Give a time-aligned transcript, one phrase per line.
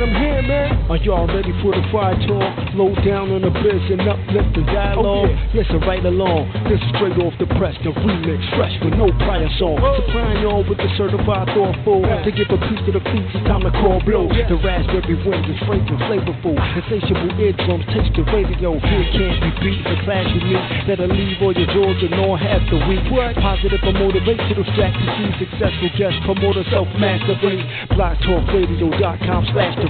[0.00, 0.90] man, I'm here, man.
[0.90, 2.74] Are y'all ready for the fire talk?
[2.74, 5.06] Low down on the biz and uplift the dialogue.
[5.06, 5.54] Oh, yeah.
[5.54, 6.50] Listen right along.
[6.66, 9.78] This is straight off the press, the remix, fresh with no prior song.
[9.78, 12.02] Supplying y'all with the certified thoughtful.
[12.02, 14.26] To give a piece to the feet, it's time to call blow.
[14.30, 16.56] The raspberry wind is fragrant, flavorful.
[16.58, 18.78] Insatiable eardrums taste the radio.
[18.80, 19.82] Here can't be beat.
[19.84, 23.04] The clash with me that'll leave all your jaws and all half the week.
[23.10, 25.26] Positive or motivational strategy.
[25.38, 27.62] Successful guest promoter self mastery.
[27.94, 29.89] BlogTalkRadio.com slash the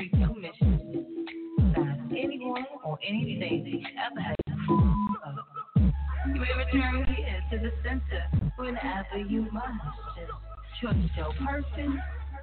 [3.07, 4.35] anything ever had
[6.27, 8.23] You may return here to the center
[8.57, 9.67] whenever you must.
[10.15, 10.31] Just
[10.79, 12.01] trust your person,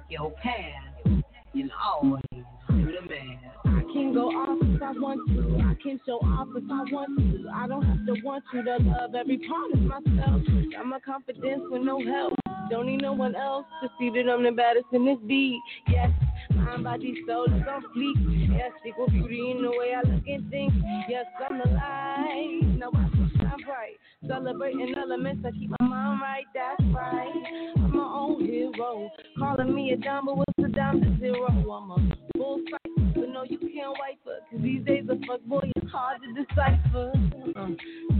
[0.09, 3.39] your path, and always do the man.
[3.65, 5.57] I can go off if I want to.
[5.65, 7.49] I can show off if I want to.
[7.53, 10.41] I don't have to want you to love every part of myself.
[10.71, 12.38] Got my confidence with no help.
[12.69, 15.59] Don't need no one else to see that I'm the baddest in this beat.
[15.87, 16.11] Yes,
[16.53, 18.49] mind, body, soul is on fleek.
[18.55, 20.73] Yes, equal beauty in the way I look and think.
[21.07, 22.77] Yes, I'm the light.
[22.77, 23.97] Now I shine bright.
[24.27, 26.45] Celebrating elements that keep my mind right.
[26.53, 27.73] That's right.
[27.77, 29.09] I'm my own hero.
[29.37, 31.47] Calling me a dime, but what's the dime to zero?
[31.47, 34.39] I'm a full cycle, but no, you can't wipe her.
[34.51, 37.13] Cause these days a fuck boy is hard to decipher.
[37.55, 37.69] Uh,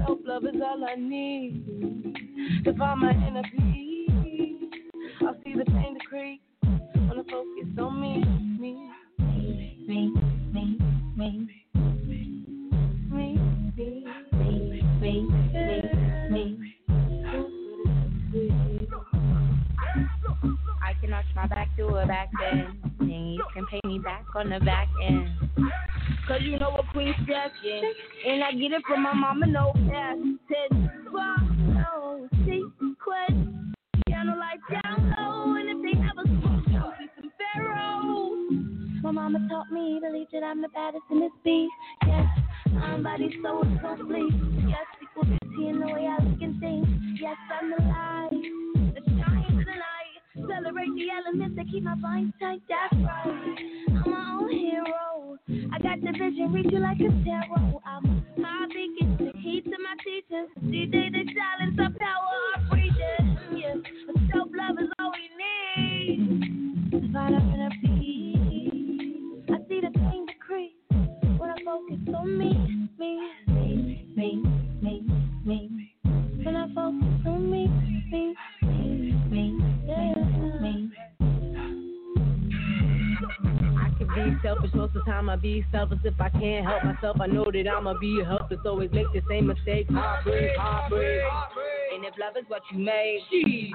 [0.05, 2.15] Self love is all I need
[2.63, 4.09] to find my inner peace.
[5.21, 6.39] I see the pain decrease.
[6.63, 8.23] Wanna focus on me,
[8.59, 10.13] me, me, me,
[10.53, 10.89] me.
[11.17, 11.37] Me,
[13.11, 13.37] me,
[13.75, 15.21] me, me, me,
[16.29, 16.73] me.
[20.81, 22.77] I can arch my back to a back bend.
[22.99, 25.27] And you can pay me back on the back end.
[26.27, 27.93] Cause you know what queen's stretching.
[28.25, 30.17] And I get it from my mama, no pass.
[30.47, 33.68] Ten, twelve, no sequence.
[34.49, 36.65] Light down low, and if they ever smoke,
[37.21, 38.33] some pharaoh.
[39.03, 41.69] My mama taught me to believe that I'm the baddest in this beat.
[42.07, 42.25] Yes,
[42.71, 44.33] mind, body, soul, so sleep.
[44.65, 46.87] Yes, equal in the way I look and think.
[47.21, 50.17] Yes, I'm the light, the shine to the light.
[50.33, 52.63] Celebrate the elements that keep my vines tight.
[52.67, 53.55] That's right.
[53.93, 55.37] I'm my own hero.
[55.71, 57.81] I got the vision, read you like a tarot.
[57.85, 60.49] I'm high beacon, the heat to my teachers.
[60.73, 62.78] DJ the silence, power of.
[62.78, 62.78] Yeah,
[64.31, 66.19] self love is all we need.
[67.15, 69.49] Up in a peace.
[69.49, 70.73] I see the pain decrease
[71.37, 72.51] when I focus on me,
[72.97, 73.11] me,
[73.47, 74.43] me, me,
[74.81, 75.03] me,
[75.45, 75.93] me.
[76.43, 77.67] When I focus on me,
[78.11, 79.45] me, me, me,
[79.85, 80.18] yeah,
[84.25, 85.29] be selfish most of the time.
[85.29, 87.17] I be selfish if I can't help myself.
[87.21, 88.59] I know that I'ma be helpless.
[88.65, 89.87] Always make the same mistake.
[89.89, 91.23] Heartbreak, heartbreak.
[91.95, 93.21] And if love is what you made,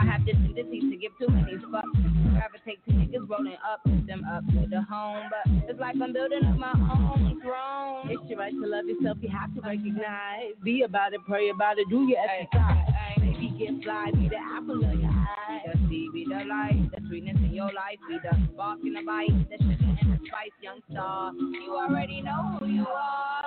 [0.01, 2.04] I have this tendency to give too many fucks.
[2.35, 5.31] Gravitate to niggas rolling up, them up to the home.
[5.31, 8.11] But it's like I'm building up my own throne.
[8.11, 9.19] It's your right to love yourself.
[9.23, 10.55] You have to recognize.
[10.65, 12.89] Be about it, pray about it, do your exercise.
[13.19, 15.63] Baby, get fly, be the apple of your eye.
[15.65, 18.95] Be The seed, be the light, the sweetness in your life, be the spark in
[18.95, 21.33] the bite, the sugar and the spice, young star.
[21.33, 23.44] You already know who you are.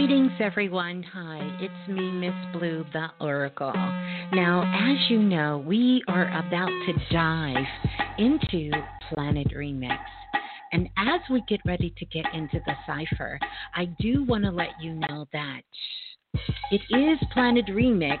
[0.00, 1.02] Greetings, everyone.
[1.12, 3.74] Hi, it's me, Miss Blue, the Oracle.
[4.32, 7.66] Now, as you know, we are about to dive
[8.16, 8.70] into
[9.12, 9.98] Planet Remix.
[10.72, 13.38] And as we get ready to get into the cipher,
[13.76, 15.60] I do want to let you know that
[16.70, 18.20] it is Planet Remix,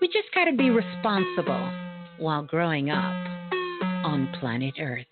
[0.00, 1.72] We just got to be responsible
[2.18, 3.14] while growing up
[4.04, 5.04] on planet Earth.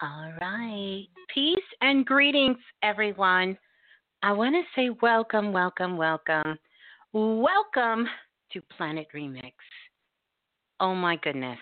[0.00, 1.06] All right.
[1.34, 3.58] Peace and greetings, everyone.
[4.22, 6.56] I want to say welcome, welcome, welcome.
[7.12, 8.06] Welcome
[8.52, 9.54] to Planet Remix.
[10.78, 11.58] Oh my goodness.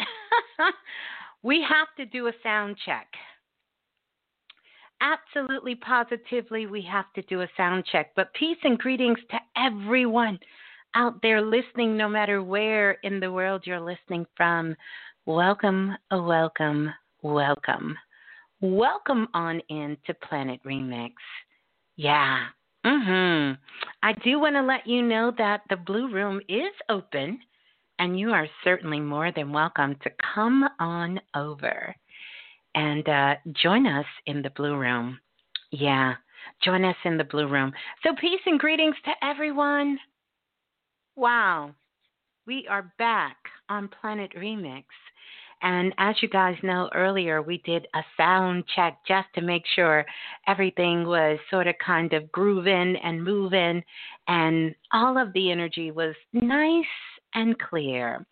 [1.44, 3.06] we have to do a sound check.
[5.04, 8.12] Absolutely, positively, we have to do a sound check.
[8.16, 10.38] But peace and greetings to everyone
[10.94, 14.74] out there listening, no matter where in the world you're listening from.
[15.26, 16.88] Welcome, welcome,
[17.20, 17.98] welcome.
[18.62, 21.12] Welcome on in to Planet Remix.
[21.96, 22.46] Yeah.
[22.86, 23.58] Mhm.
[24.02, 27.40] I do want to let you know that the Blue Room is open
[27.98, 31.94] and you are certainly more than welcome to come on over
[32.74, 35.18] and uh, join us in the Blue Room.
[35.70, 36.14] Yeah,
[36.62, 37.72] join us in the Blue Room.
[38.02, 39.98] So, peace and greetings to everyone.
[41.16, 41.74] Wow,
[42.46, 43.36] we are back
[43.68, 44.84] on Planet Remix.
[45.62, 50.04] And as you guys know earlier, we did a sound check just to make sure
[50.46, 53.82] everything was sort of kind of grooving and moving,
[54.28, 56.84] and all of the energy was nice
[57.34, 58.26] and clear.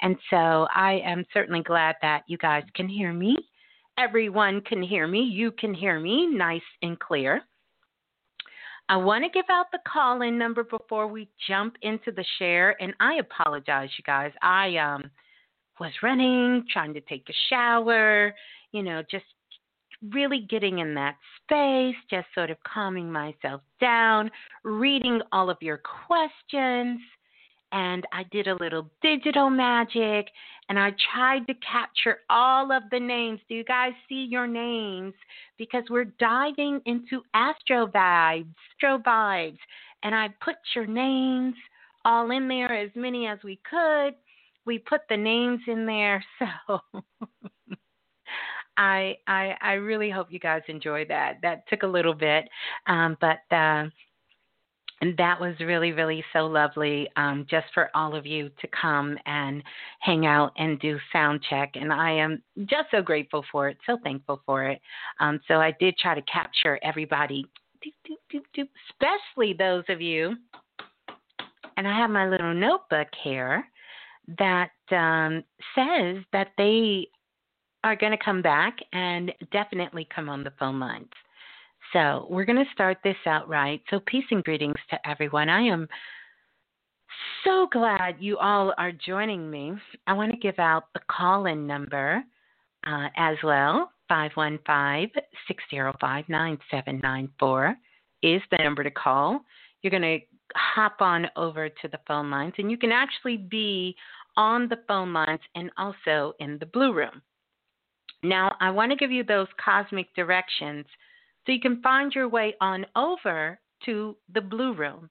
[0.00, 3.36] And so I am certainly glad that you guys can hear me.
[3.98, 5.20] Everyone can hear me.
[5.20, 7.42] You can hear me nice and clear.
[8.88, 12.80] I want to give out the call in number before we jump into the share.
[12.80, 14.32] And I apologize, you guys.
[14.40, 15.10] I um,
[15.80, 18.34] was running, trying to take a shower,
[18.72, 19.24] you know, just
[20.12, 24.30] really getting in that space, just sort of calming myself down,
[24.62, 27.00] reading all of your questions
[27.72, 30.28] and I did a little digital magic
[30.68, 33.40] and I tried to capture all of the names.
[33.48, 35.14] Do you guys see your names?
[35.56, 39.58] Because we're diving into astro vibes, astro vibes.
[40.02, 41.54] And I put your names
[42.04, 44.14] all in there, as many as we could.
[44.64, 46.24] We put the names in there.
[46.68, 46.80] So
[48.78, 51.38] I, I I really hope you guys enjoy that.
[51.42, 52.48] That took a little bit,
[52.86, 53.86] um, but uh,
[55.00, 59.16] and that was really, really so lovely um, just for all of you to come
[59.26, 59.62] and
[60.00, 61.70] hang out and do sound check.
[61.74, 64.80] And I am just so grateful for it, so thankful for it.
[65.20, 67.46] Um, so I did try to capture everybody,
[68.90, 70.36] especially those of you.
[71.76, 73.64] And I have my little notebook here
[74.38, 75.44] that um,
[75.76, 77.08] says that they
[77.84, 81.06] are going to come back and definitely come on the phone lines.
[81.92, 83.82] So, we're going to start this out right.
[83.90, 85.48] So, peace and greetings to everyone.
[85.48, 85.88] I am
[87.44, 89.72] so glad you all are joining me.
[90.06, 92.22] I want to give out the call in number
[92.86, 95.10] uh, as well 515
[95.46, 97.76] 605 9794
[98.22, 99.40] is the number to call.
[99.82, 100.18] You're going to
[100.56, 103.94] hop on over to the phone lines, and you can actually be
[104.36, 107.22] on the phone lines and also in the blue room.
[108.22, 110.86] Now, I want to give you those cosmic directions
[111.48, 115.08] so you can find your way on over to the Blue Room.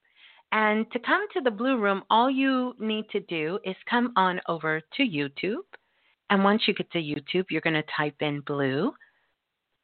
[0.51, 4.39] And to come to the Blue Room, all you need to do is come on
[4.47, 5.65] over to YouTube.
[6.29, 8.93] And once you get to YouTube, you're going to type in Blue,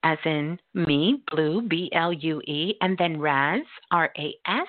[0.03, 4.67] as in me, Blue, B L U E, and then Raz, R A S,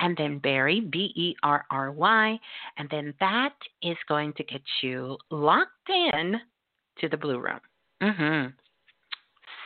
[0.00, 2.38] and then Barry, B E R R Y.
[2.76, 6.34] And then that is going to get you locked in
[6.98, 7.60] to the Blue Room.
[8.02, 8.48] Mm-hmm.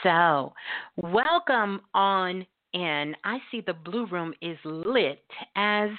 [0.02, 0.52] So,
[0.96, 3.14] welcome on in.
[3.24, 5.24] I see the blue room is lit
[5.56, 5.90] as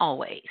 [0.00, 0.42] always.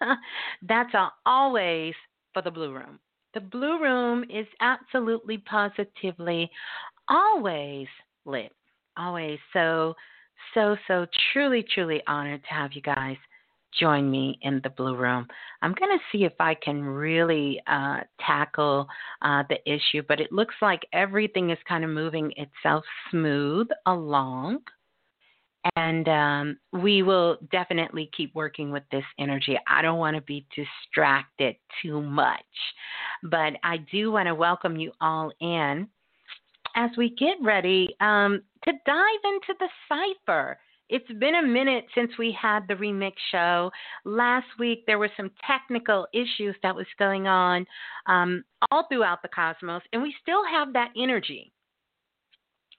[0.62, 1.94] That's always
[2.32, 2.98] for the blue room.
[3.32, 6.50] The Blue Room is absolutely positively
[7.08, 7.86] always
[8.24, 8.52] lit.
[8.96, 9.94] Always so,
[10.52, 13.16] so, so truly, truly honored to have you guys
[13.78, 15.26] join me in the Blue Room.
[15.62, 18.88] I'm going to see if I can really uh, tackle
[19.22, 24.60] uh, the issue, but it looks like everything is kind of moving itself smooth along.
[25.76, 29.58] And um, we will definitely keep working with this energy.
[29.68, 32.40] I don't want to be distracted too much,
[33.24, 35.86] but I do want to welcome you all in
[36.76, 40.58] as we get ready um, to dive into the cipher.
[40.90, 43.70] It's been a minute since we had the remix show.
[44.04, 47.64] Last week there were some technical issues that was going on
[48.06, 51.52] um, all throughout the cosmos, and we still have that energy.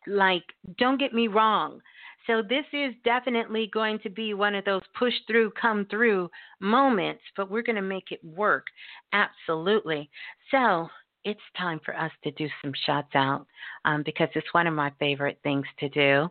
[0.07, 0.43] Like,
[0.77, 1.79] don't get me wrong.
[2.27, 7.23] So this is definitely going to be one of those push through, come through moments,
[7.35, 8.67] but we're going to make it work.
[9.13, 10.09] Absolutely.
[10.51, 10.87] So
[11.23, 13.45] it's time for us to do some shots out
[13.85, 16.27] um, because it's one of my favorite things to do.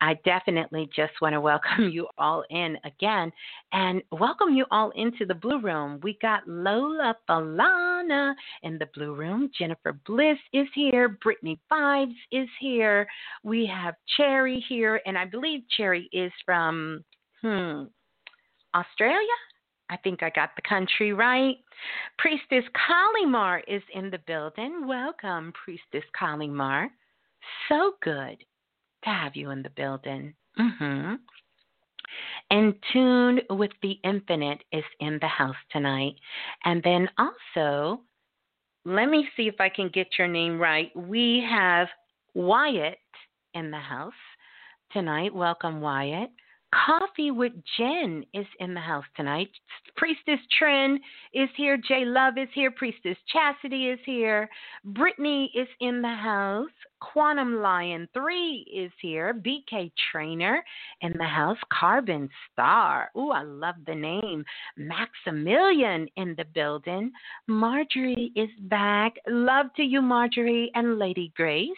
[0.00, 3.32] I definitely just want to welcome you all in again
[3.72, 6.00] and welcome you all into the Blue Room.
[6.02, 9.50] We got Lola Falana in the Blue Room.
[9.56, 11.18] Jennifer Bliss is here.
[11.22, 13.06] Brittany Vibes is here.
[13.42, 17.04] We have Cherry here, and I believe Cherry is from
[17.42, 17.84] hmm
[18.74, 19.26] Australia.
[19.90, 21.56] I think I got the country right.
[22.16, 24.86] Priestess Kalimar is in the building.
[24.86, 26.86] Welcome, Priestess Kalimar.
[27.68, 28.38] So good
[29.04, 30.32] to have you in the building.
[30.58, 31.14] Mm-hmm.
[32.50, 36.14] And Tune with the Infinite is in the house tonight.
[36.64, 38.00] And then also,
[38.84, 40.94] let me see if I can get your name right.
[40.96, 41.88] We have
[42.34, 42.98] Wyatt
[43.54, 44.12] in the house
[44.92, 45.34] tonight.
[45.34, 46.30] Welcome, Wyatt.
[46.74, 49.50] Coffee with Jen is in the house tonight.
[49.96, 51.00] Priestess Trin
[51.34, 51.76] is here.
[51.76, 52.70] J Love is here.
[52.70, 54.48] Priestess Chastity is here.
[54.84, 56.70] Brittany is in the house.
[57.00, 59.34] Quantum Lion 3 is here.
[59.34, 60.62] BK Trainer
[61.00, 61.58] in the house.
[61.72, 63.10] Carbon Star.
[63.16, 64.44] Ooh, I love the name.
[64.76, 67.10] Maximilian in the building.
[67.48, 69.14] Marjorie is back.
[69.26, 71.70] Love to you, Marjorie and Lady Grace.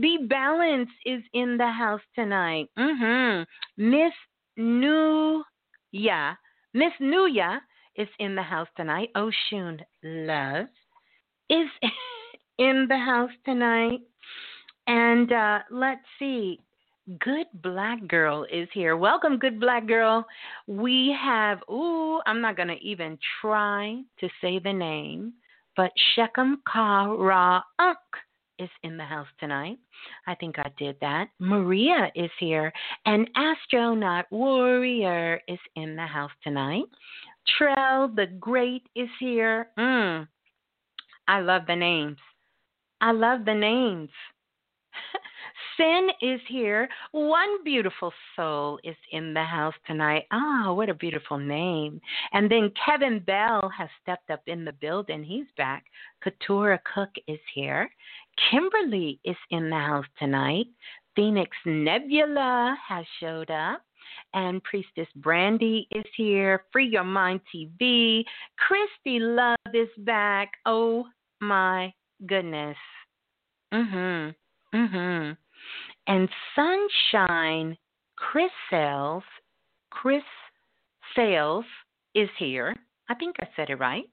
[0.00, 2.68] Be Balance is in the house tonight.
[2.78, 3.42] Mm-hmm.
[3.76, 4.12] Miss
[4.58, 6.36] Nuya.
[6.74, 7.60] Miss Nuya
[7.96, 9.10] is in the house tonight.
[9.16, 10.66] Oshun Love
[11.48, 11.68] is
[12.58, 14.00] in the house tonight.
[14.86, 16.60] And uh, let's see.
[17.18, 18.96] Good Black Girl is here.
[18.96, 20.24] Welcome, Good Black Girl.
[20.68, 25.32] We have, ooh, I'm not going to even try to say the name,
[25.76, 27.98] but Shechem Kara Unk
[28.60, 29.78] is in the house tonight.
[30.26, 31.28] I think I did that.
[31.38, 32.72] Maria is here,
[33.06, 36.84] and Astronaut Warrior is in the house tonight.
[37.58, 39.68] Trell the Great is here.
[39.78, 40.28] Mm.
[41.26, 42.18] I love the names.
[43.00, 44.10] I love the names.
[45.76, 46.88] Sin is here.
[47.12, 50.24] One beautiful soul is in the house tonight.
[50.30, 52.00] Ah, oh, what a beautiful name.
[52.32, 55.24] And then Kevin Bell has stepped up in the building.
[55.24, 55.84] He's back.
[56.22, 57.88] Katura Cook is here.
[58.48, 60.66] Kimberly is in the house tonight.
[61.16, 63.82] Phoenix Nebula has showed up.
[64.34, 66.64] And Priestess Brandy is here.
[66.72, 68.24] Free Your Mind TV.
[68.56, 70.52] Christy Love is back.
[70.66, 71.06] Oh
[71.40, 71.92] my
[72.26, 72.76] goodness.
[73.72, 74.34] Mhm.
[74.72, 75.36] Mhm.
[76.06, 77.76] And Sunshine
[78.16, 79.24] Chris Sales,
[79.90, 80.24] Chris
[81.14, 81.64] Sales
[82.14, 82.76] is here.
[83.08, 84.08] I think I said it right.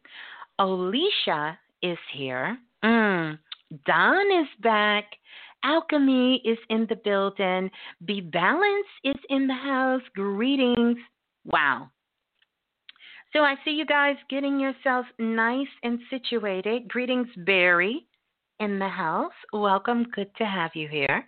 [0.59, 2.57] Alicia is here.
[2.83, 3.37] Mm.
[3.85, 5.05] Don is back.
[5.63, 7.69] Alchemy is in the building.
[8.05, 10.01] Be Balance is in the house.
[10.15, 10.97] Greetings.
[11.45, 11.89] Wow.
[13.33, 16.87] So I see you guys getting yourselves nice and situated.
[16.87, 18.07] Greetings, Barry,
[18.59, 19.33] in the house.
[19.51, 20.05] Welcome.
[20.15, 21.27] Good to have you here.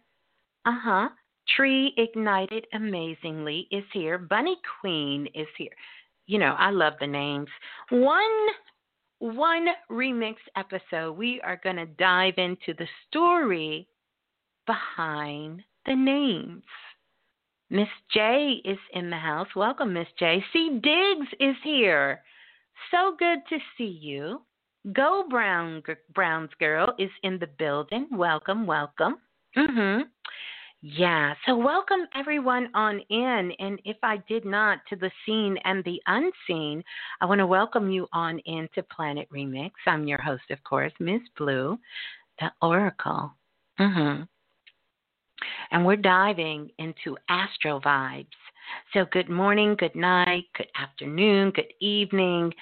[0.65, 1.10] Uh huh.
[1.55, 4.17] Tree Ignited Amazingly is here.
[4.17, 5.69] Bunny Queen is here.
[6.27, 7.50] You know, I love the names.
[7.89, 8.48] One
[9.19, 13.88] one remix episode, we are going to dive into the story
[14.65, 16.63] behind the names.
[17.69, 19.47] Miss J is in the house.
[19.55, 20.43] Welcome, Miss J.
[20.51, 20.79] C.
[20.81, 22.23] Diggs is here.
[22.91, 24.41] So good to see you.
[24.93, 25.83] Go Brown
[26.15, 28.07] Brown's girl is in the building.
[28.11, 29.17] Welcome, welcome.
[29.55, 30.09] Mhm.
[30.81, 33.51] Yeah, so welcome everyone on in.
[33.59, 36.81] And if I did not to the seen and the unseen,
[37.19, 39.71] I want to welcome you on into Planet Remix.
[39.86, 41.77] I'm your host, of course, Miss Blue,
[42.39, 43.33] the Oracle.
[43.77, 44.24] Mm-hmm.
[45.71, 48.27] And we're diving into astro vibes.
[48.93, 52.53] So, good morning, good night, good afternoon, good evening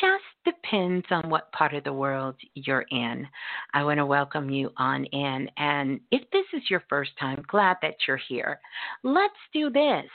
[0.00, 3.26] just depends on what part of the world you're in.
[3.72, 5.48] I want to welcome you on in.
[5.56, 8.60] And if this is your first time, glad that you're here.
[9.02, 10.06] Let's do this.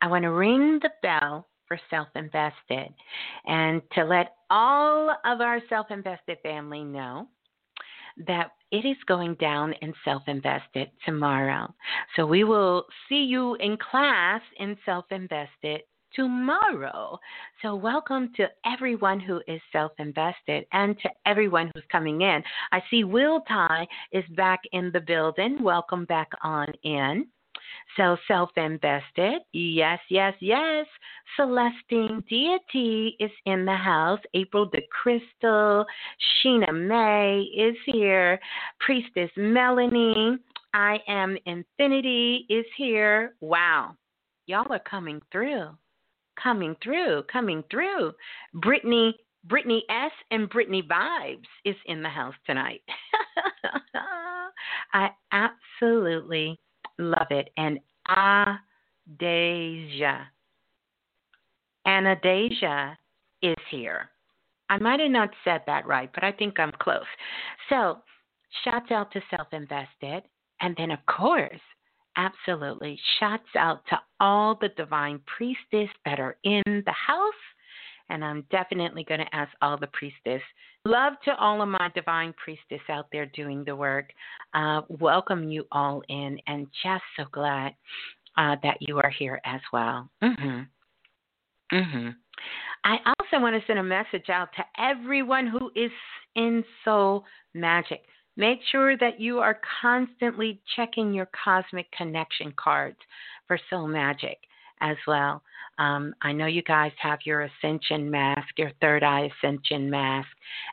[0.00, 2.92] I want to ring the bell for self invested
[3.46, 7.28] and to let all of our self invested family know
[8.26, 11.72] that it is going down in self invested tomorrow.
[12.16, 15.82] So we will see you in class in self invested
[16.14, 17.18] tomorrow.
[17.60, 22.42] So, welcome to everyone who is self invested and to everyone who's coming in.
[22.70, 25.62] I see Will Ty is back in the building.
[25.62, 27.26] Welcome back on in.
[27.96, 29.42] So self invested.
[29.52, 30.86] Yes, yes, yes.
[31.36, 34.20] Celestine Deity is in the house.
[34.34, 35.84] April the Crystal.
[36.44, 38.38] Sheena May is here.
[38.80, 40.38] Priestess Melanie.
[40.74, 43.34] I am Infinity is here.
[43.40, 43.96] Wow.
[44.46, 45.68] Y'all are coming through.
[46.42, 47.24] Coming through.
[47.30, 48.12] Coming through.
[48.54, 49.14] Brittany
[49.44, 52.82] Brittany S and Brittany Vibes is in the house tonight.
[54.92, 56.60] I absolutely
[57.02, 57.50] Love it.
[57.56, 57.80] And
[62.06, 62.96] Adasia.
[63.44, 64.08] Is here.
[64.70, 67.02] I might have not said that right, but I think I'm close.
[67.68, 67.98] So,
[68.64, 70.22] shouts out to Self Invested.
[70.60, 71.60] And then, of course,
[72.16, 77.34] absolutely, shouts out to all the divine priestess that are in the house
[78.12, 80.42] and I'm definitely going to ask all the priestess.
[80.84, 84.10] Love to all of my divine priestess out there doing the work.
[84.52, 87.74] Uh, welcome you all in, and just so glad
[88.36, 90.10] uh, that you are here as well.
[90.22, 90.60] Mm-hmm.
[91.76, 92.08] Mm-hmm.
[92.84, 95.90] I also want to send a message out to everyone who is
[96.36, 98.02] in soul magic.
[98.36, 102.98] Make sure that you are constantly checking your cosmic connection cards
[103.46, 104.38] for soul magic
[104.80, 105.42] as well.
[105.78, 110.28] Um, I know you guys have your ascension mask, your third eye ascension mask,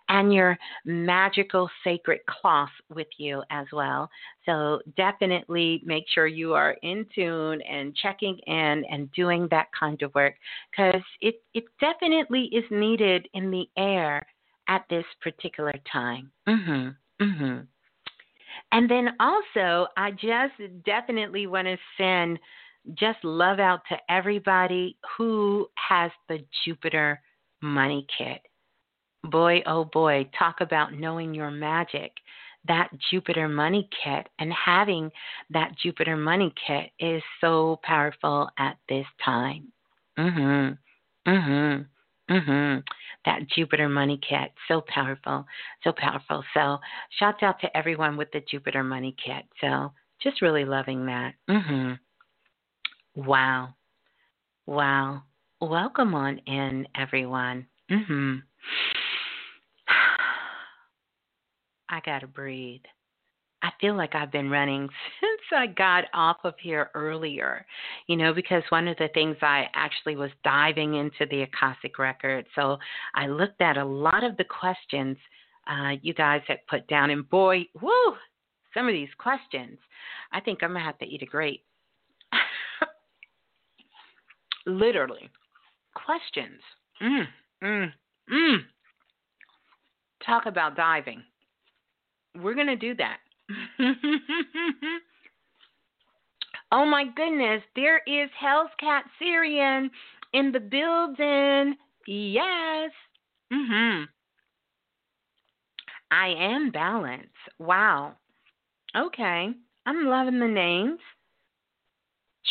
[0.09, 4.09] and your magical sacred cloth with you as well.
[4.45, 10.01] So definitely make sure you are in tune and checking in and doing that kind
[10.01, 10.35] of work
[10.71, 14.25] because it, it definitely is needed in the air
[14.67, 16.31] at this particular time.
[16.47, 17.23] Mm-hmm.
[17.23, 17.59] Mm-hmm.
[18.71, 22.39] And then also, I just definitely want to send
[22.93, 27.21] just love out to everybody who has the Jupiter
[27.61, 28.41] Money Kit.
[29.23, 32.11] Boy, oh boy, talk about knowing your magic.
[32.67, 35.11] That Jupiter Money Kit and having
[35.49, 39.71] that Jupiter Money Kit is so powerful at this time.
[40.17, 40.77] Mhm.
[41.25, 41.87] Mhm.
[42.29, 42.87] Mhm.
[43.25, 45.45] That Jupiter Money Kit, so powerful,
[45.83, 46.43] so powerful.
[46.53, 46.79] So,
[47.11, 49.45] shout out to everyone with the Jupiter Money Kit.
[49.59, 51.35] So, just really loving that.
[51.47, 51.99] Mhm.
[53.15, 53.75] Wow.
[54.65, 55.23] Wow.
[55.61, 57.65] Welcome on in, everyone.
[57.89, 58.43] Mhm.
[61.89, 62.83] I got to breathe.
[63.61, 64.87] I feel like I've been running
[65.19, 67.65] since I got off of here earlier,
[68.07, 72.45] you know, because one of the things I actually was diving into the Akashic record.
[72.55, 72.77] So
[73.15, 75.17] I looked at a lot of the questions
[75.67, 78.15] uh, you guys had put down, and boy, whoo,
[78.73, 79.77] some of these questions,
[80.31, 81.63] I think I'm going to have to eat a grape
[84.69, 85.29] literally
[85.95, 86.62] questions.
[87.01, 87.27] Mm,
[87.63, 87.91] mm,
[88.32, 88.58] mm.
[90.25, 91.23] Talk about diving.
[92.36, 93.17] We're going to do that.
[96.71, 99.89] oh my goodness, there is Hell's Cat Syrian
[100.34, 101.75] in the building.
[102.08, 102.91] Yes.
[103.51, 104.05] Mhm.
[106.12, 107.29] I am balanced.
[107.60, 108.15] Wow.
[108.95, 109.49] Okay.
[109.86, 110.99] I'm loving the names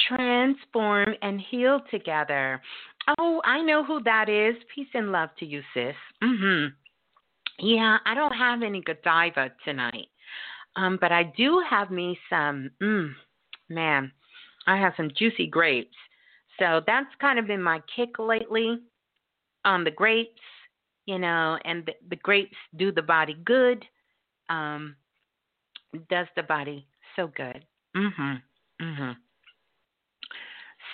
[0.09, 2.61] transform and heal together.
[3.19, 4.55] Oh, I know who that is.
[4.75, 5.97] Peace and love to you, sis.
[6.23, 6.75] Mhm.
[7.61, 10.09] Yeah, I don't have any Godiva tonight.
[10.77, 13.13] Um, but I do have me some mm,
[13.69, 14.13] man,
[14.67, 15.97] I have some juicy grapes.
[16.59, 18.79] So that's kind of been my kick lately
[19.65, 20.41] on the grapes,
[21.07, 23.85] you know, and the, the grapes do the body good.
[24.49, 24.97] Um,
[26.11, 27.65] does the body so good.
[27.97, 28.43] Mhm.
[28.81, 29.17] Mhm.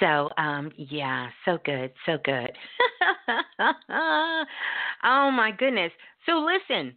[0.00, 2.50] So, um, yeah, so good, so good.
[3.90, 5.92] oh my goodness.
[6.26, 6.94] So listen,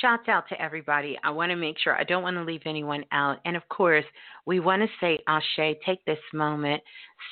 [0.00, 1.18] shouts out to everybody.
[1.24, 3.38] I want to make sure I don't want to leave anyone out.
[3.44, 4.04] And of course,
[4.44, 6.82] we want to say Ashe, take this moment,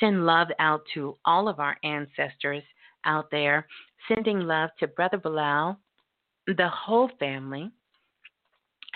[0.01, 2.63] send love out to all of our ancestors
[3.05, 3.67] out there,
[4.09, 5.77] sending love to Brother Balah,
[6.47, 7.71] the whole family.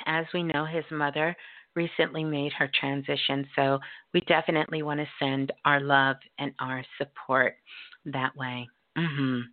[0.06, 1.36] As we know, his mother
[1.78, 3.46] recently made her transition.
[3.56, 3.78] So
[4.12, 7.54] we definitely want to send our love and our support
[8.04, 8.68] that way.
[8.96, 9.44] Mhm.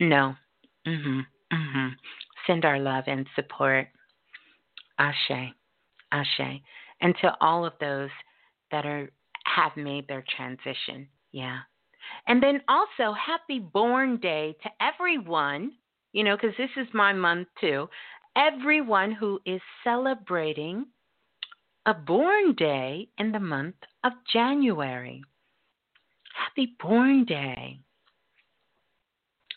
[0.00, 0.36] No.
[0.84, 1.26] Mhm.
[1.52, 1.96] Mhm.
[2.46, 3.88] Send our love and support.
[4.98, 5.54] Ashe.
[6.10, 6.60] Ashe.
[7.00, 8.10] And to all of those
[8.72, 9.10] that are
[9.46, 11.08] have made their transition.
[11.32, 11.60] Yeah.
[12.26, 15.72] And then also happy born day to everyone,
[16.12, 17.88] you know, because this is my month too.
[18.34, 20.86] Everyone who is celebrating
[21.86, 25.22] a born day in the month of January.
[26.34, 27.80] Happy born day.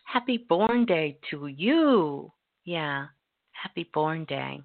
[0.05, 2.31] Happy born day to you.
[2.63, 3.07] Yeah.
[3.51, 4.61] Happy born day.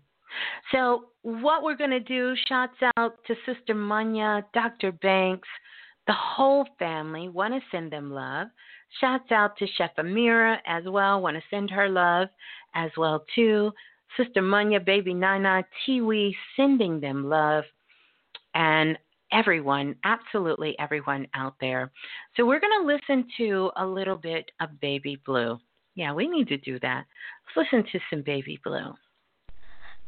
[0.73, 4.93] So, what we're going to do, shouts out to Sister Munya, Dr.
[4.93, 5.49] Banks,
[6.07, 7.29] the whole family.
[7.29, 8.49] Want to send them love.
[9.01, 11.21] Shouts out to Chef Amira as well.
[11.21, 12.29] Want to send her love
[12.75, 13.73] as well too.
[14.17, 17.65] Sister Munya, Baby Nana, Tiwi, sending them love.
[18.55, 18.99] And
[19.33, 21.91] everyone, absolutely everyone out there.
[22.37, 25.59] So we're going to listen to a little bit of Baby Blue.
[25.95, 27.05] Yeah, we need to do that.
[27.57, 28.95] Let's listen to some Baby Blue.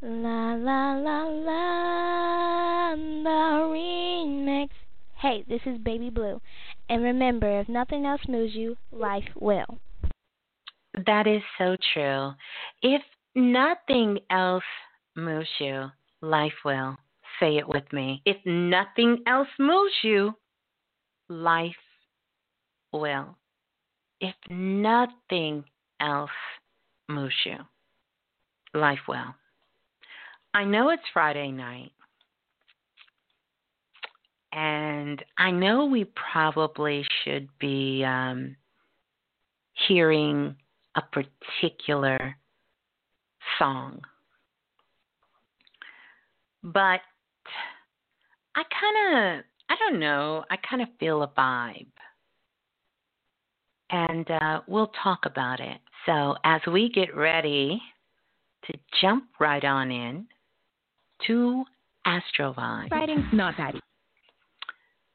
[0.05, 3.29] La la la la, the
[3.71, 4.69] remix.
[5.17, 6.41] Hey, this is Baby Blue.
[6.89, 9.79] And remember, if nothing else moves you, life will.
[11.07, 12.33] That is so true.
[12.83, 13.03] If
[13.35, 14.65] nothing else
[15.17, 15.87] moves you,
[16.21, 16.97] life will.
[17.41, 18.23] Say it with me.
[18.25, 20.35] If nothing else moves you,
[21.29, 21.75] life
[22.93, 23.37] will.
[24.21, 25.65] If nothing
[26.01, 26.31] else
[27.09, 27.57] moves you,
[28.75, 29.35] life will.
[30.55, 31.93] I know it's Friday night.
[34.53, 38.55] And I know we probably should be um,
[39.89, 40.55] hearing
[40.95, 42.37] a particular
[43.59, 44.01] song.
[46.63, 47.01] But
[48.55, 51.87] I kind of, I don't know, I kind of feel a vibe.
[53.91, 55.79] And uh, we'll talk about it.
[56.07, 57.81] So as we get ready
[58.67, 60.27] to jump right on in
[61.27, 61.65] to
[62.07, 62.91] Astrovibe.
[62.91, 63.83] Writing's not that easy.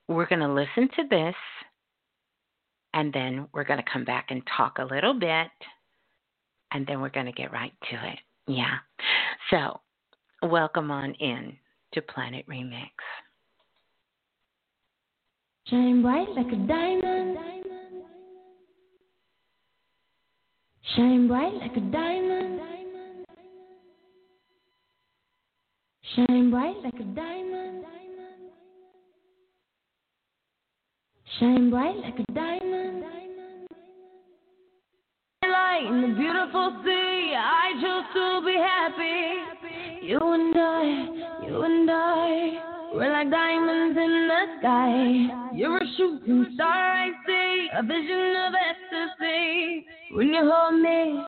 [0.08, 1.36] We're going to listen to this
[2.94, 5.48] and then we're going to come back and talk a little bit
[6.72, 8.20] and then we're going to get right to it.
[8.48, 8.78] Yeah.
[9.50, 9.80] So,
[10.42, 11.56] welcome on in
[11.94, 12.90] to Planet Remix.
[15.68, 17.38] Shine bright like a diamond.
[20.96, 22.62] Shine bright like a diamond.
[26.16, 27.84] Shine bright like a diamond.
[31.40, 33.17] Shine bright like a diamond.
[35.80, 40.08] In the beautiful sea, I choose to be happy.
[40.08, 45.52] You and I, you and I, we're like diamonds in the sky.
[45.56, 49.86] You're a shooting star I see, a vision of ecstasy.
[50.14, 51.24] When you hold me,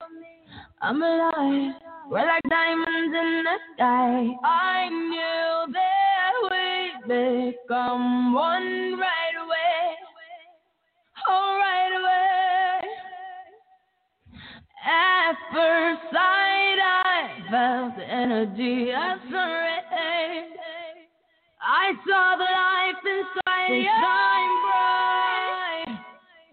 [0.81, 1.75] I'm alive.
[2.09, 4.29] We're like diamonds in the sky.
[4.43, 9.95] I knew that we'd become one right away.
[11.29, 11.59] Oh,
[14.89, 20.49] At first sight, I felt the energy of rays.
[21.62, 25.99] I saw the life inside shine bright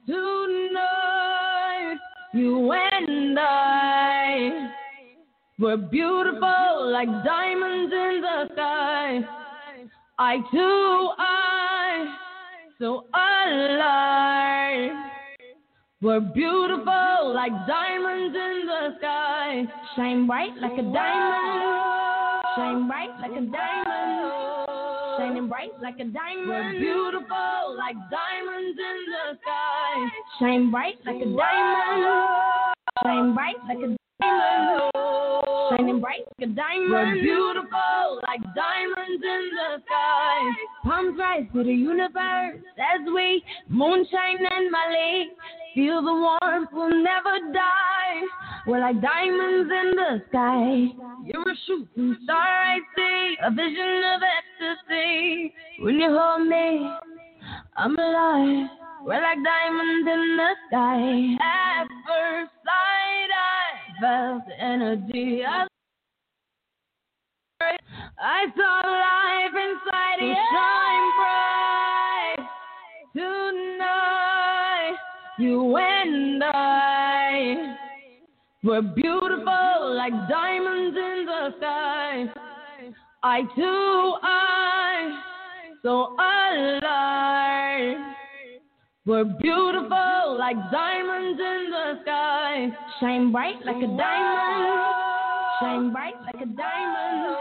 [0.07, 1.99] tonight.
[2.35, 4.71] You and I
[5.59, 9.25] were beautiful like diamonds in the sky.
[10.19, 12.17] I too, I
[12.79, 15.06] so alive.
[16.03, 19.65] We're beautiful like diamonds in the sky.
[19.97, 22.45] Shine bright like a diamond.
[22.55, 23.87] Shine bright like a diamond.
[25.17, 26.49] Shining bright like a diamond.
[26.49, 30.09] We're beautiful like diamonds in the sky.
[30.39, 32.75] Shine bright like a diamond.
[33.03, 34.96] Shine bright like a diamond.
[35.71, 36.91] Shining bright like a diamond.
[36.91, 40.39] We're beautiful like diamonds in the sky.
[40.85, 45.25] Palms rise to the universe as we moonshine and Malay.
[45.75, 48.23] Feel the warmth, we'll never die.
[48.67, 50.89] We're like diamonds in the sky.
[51.25, 53.37] You're a shooting star, I see.
[53.45, 55.53] A vision of ecstasy.
[55.81, 56.91] When you hold me,
[57.77, 58.71] I'm alive.
[59.05, 61.37] We're like diamonds in the sky.
[61.45, 63.66] At first sight, I
[64.01, 65.43] felt energy
[68.19, 72.43] I saw life inside you shine bright
[73.15, 74.97] tonight.
[75.39, 77.77] You and I
[78.63, 82.27] were beautiful like diamonds in the sky.
[83.23, 85.21] I too I
[85.83, 88.16] so alive.
[89.07, 92.69] We're beautiful like diamonds in the sky.
[92.99, 94.83] Shine bright like a diamond.
[95.61, 97.37] Shine bright like a diamond.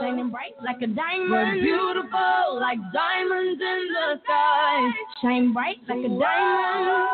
[0.00, 1.30] Shining bright like a diamond.
[1.30, 4.90] We're beautiful like diamonds in the sky.
[5.22, 7.08] Shine bright like a diamond.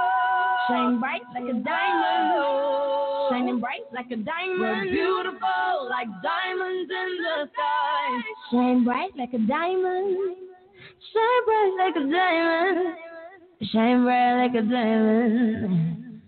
[0.67, 3.31] Shine bright like a diamond.
[3.31, 4.61] Shining bright like a diamond.
[4.61, 8.21] We're beautiful like diamonds in the sky.
[8.51, 10.35] Shine bright like a diamond.
[11.13, 13.10] Shine bright like a diamond.
[13.63, 16.23] Shine bright like a diamond.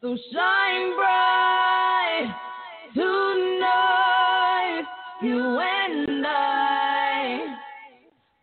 [0.00, 2.32] So shine bright
[2.94, 4.84] tonight,
[5.22, 7.56] you and I.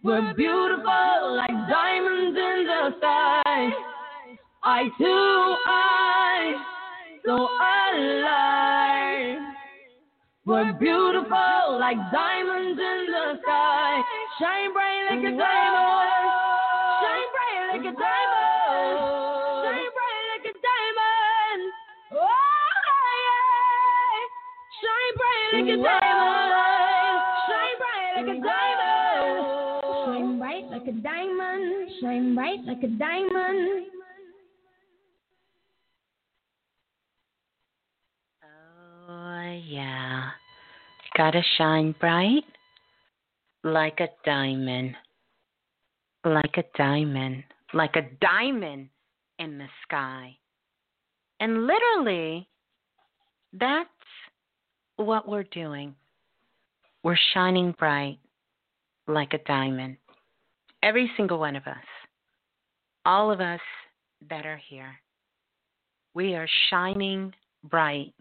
[0.04, 3.70] We're beautiful like diamonds in the sky.
[4.64, 6.56] I too, I,
[7.26, 7.48] so
[7.88, 9.40] alive.
[10.46, 14.02] We're beautiful like diamonds in the sky.
[14.40, 16.49] Shine bright like a diamond.
[17.90, 18.30] Shine bright
[19.18, 19.64] like a diamond.
[19.66, 21.62] Shine bright like a diamond.
[22.14, 22.30] Oh,
[23.26, 23.50] yeah.
[24.80, 27.18] Shine bright like a diamond.
[27.50, 29.42] Shine bright like a diamond.
[30.06, 31.90] Shine bright like a diamond.
[32.00, 33.86] Shine bright like a diamond.
[39.10, 40.30] Oh, yeah.
[41.18, 42.46] Gotta shine bright
[43.64, 44.96] like a diamond.
[46.24, 47.44] Like a diamond.
[47.74, 48.90] Like a diamond
[49.38, 50.36] in the sky.
[51.40, 52.48] And literally,
[53.54, 53.90] that's
[54.98, 55.96] what we're doing.
[57.04, 58.20] We're shining bright
[59.08, 59.98] like a diamond.
[60.84, 61.78] Every single one of us.
[63.06, 63.62] All of us
[64.30, 64.94] that are here.
[66.14, 68.14] We are shining bright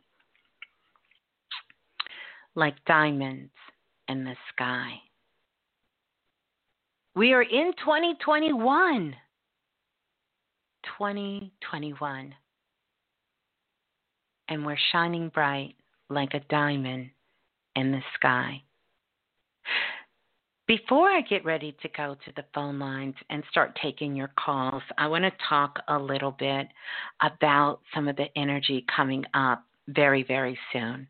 [2.55, 3.53] like diamonds
[4.09, 4.95] in the sky.
[7.15, 9.15] We are in 2021.
[10.97, 12.35] 2021.
[14.49, 15.75] And we're shining bright
[16.09, 17.11] like a diamond
[17.77, 18.63] in the sky.
[20.67, 24.83] Before I get ready to go to the phone lines and start taking your calls,
[24.99, 26.69] I want to talk a little bit
[27.23, 31.09] about some of the energy coming up very, very soon.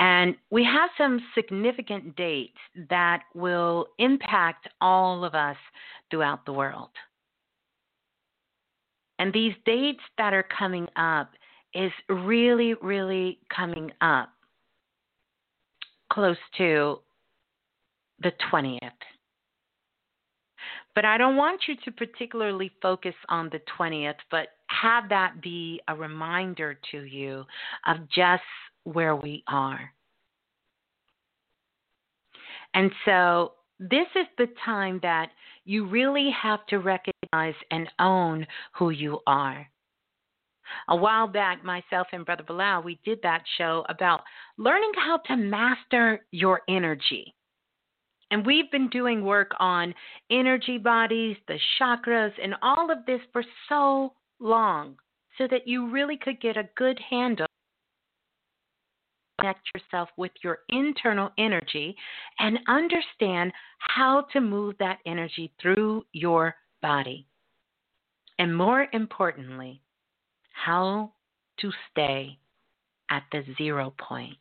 [0.00, 5.56] And we have some significant dates that will impact all of us
[6.10, 6.90] throughout the world.
[9.18, 11.30] And these dates that are coming up
[11.74, 14.30] is really, really coming up
[16.12, 17.00] close to
[18.22, 18.78] the 20th.
[20.94, 25.80] But I don't want you to particularly focus on the 20th, but have that be
[25.88, 27.44] a reminder to you
[27.86, 28.42] of just
[28.84, 29.92] where we are.
[32.74, 35.30] And so this is the time that
[35.68, 39.68] you really have to recognize and own who you are.
[40.88, 44.22] A while back, myself and Brother Balah, we did that show about
[44.56, 47.34] learning how to master your energy.
[48.30, 49.94] And we've been doing work on
[50.30, 54.96] energy bodies, the chakras, and all of this for so long
[55.36, 57.46] so that you really could get a good handle
[59.38, 61.96] connect yourself with your internal energy
[62.38, 67.26] and understand how to move that energy through your body.
[68.38, 69.80] And more importantly,
[70.52, 71.12] how
[71.60, 72.38] to stay
[73.10, 74.36] at the zero point.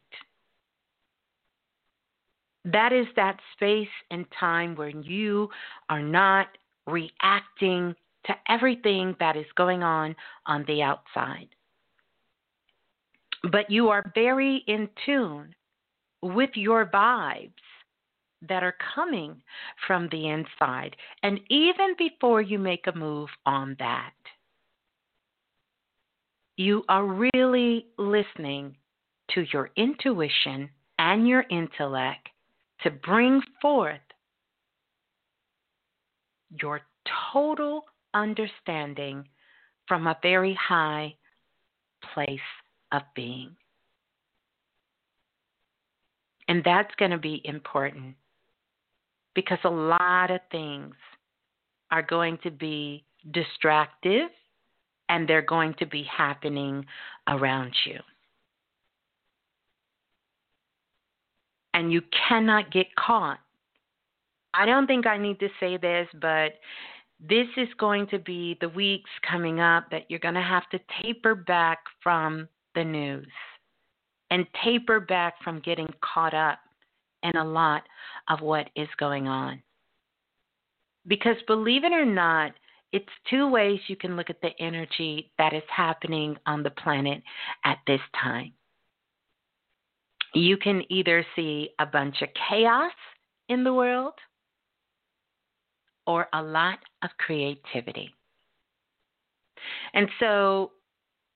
[2.65, 5.49] That is that space and time where you
[5.89, 6.47] are not
[6.85, 11.47] reacting to everything that is going on on the outside.
[13.43, 15.53] But you are very in tune
[16.21, 17.51] with your vibes
[18.47, 19.41] that are coming
[19.87, 20.95] from the inside.
[21.23, 24.13] And even before you make a move on that,
[26.55, 28.75] you are really listening
[29.33, 30.69] to your intuition
[30.99, 32.29] and your intellect
[32.81, 33.99] to bring forth
[36.61, 36.81] your
[37.31, 39.27] total understanding
[39.87, 41.13] from a very high
[42.13, 42.39] place
[42.91, 43.55] of being.
[46.47, 48.15] And that's going to be important
[49.35, 50.95] because a lot of things
[51.91, 54.29] are going to be distractive
[55.09, 56.85] and they're going to be happening
[57.27, 57.99] around you.
[61.73, 63.39] And you cannot get caught.
[64.53, 66.53] I don't think I need to say this, but
[67.19, 70.79] this is going to be the weeks coming up that you're going to have to
[71.03, 72.47] taper back from
[72.77, 73.27] the news.
[74.29, 76.59] and taper back from getting caught up
[77.23, 77.83] in a lot
[78.29, 79.61] of what is going on.
[81.07, 82.51] Because believe it or not,
[82.91, 87.21] it's two ways you can look at the energy that is happening on the planet
[87.63, 88.51] at this time.
[90.33, 92.91] You can either see a bunch of chaos
[93.49, 94.13] in the world
[96.05, 98.13] or a lot of creativity.
[99.93, 100.71] And so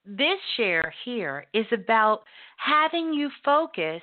[0.05, 2.21] this share here is about
[2.57, 4.01] having you focus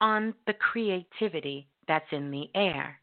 [0.00, 3.00] on the creativity that's in the air.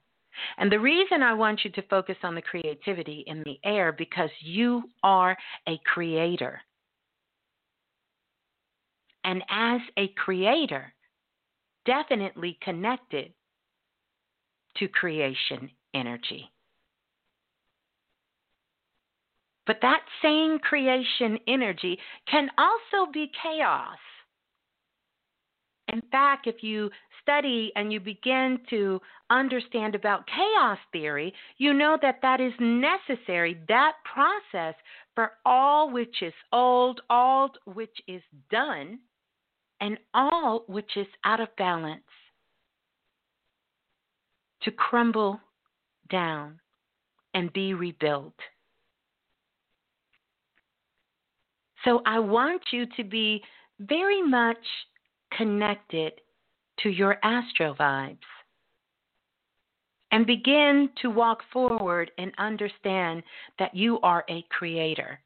[0.58, 4.30] And the reason I want you to focus on the creativity in the air because
[4.42, 5.38] you are
[5.68, 6.62] a creator.
[9.24, 10.94] And as a creator,
[11.86, 13.34] definitely connected
[14.78, 16.50] to creation energy.
[19.68, 21.98] But that same creation energy
[22.30, 23.98] can also be chaos.
[25.88, 26.90] In fact, if you
[27.22, 33.60] study and you begin to understand about chaos theory, you know that that is necessary,
[33.68, 34.76] that process
[35.16, 39.00] for all which is old, all which is done,
[39.82, 42.04] and all which is out of balance
[44.64, 45.40] to crumble
[46.10, 46.60] down
[47.34, 48.36] and be rebuilt.
[51.84, 53.42] So I want you to be
[53.80, 54.58] very much
[55.36, 56.14] connected
[56.80, 58.18] to your astro vibes
[60.12, 63.24] and begin to walk forward and understand
[63.60, 65.20] that you are a creator.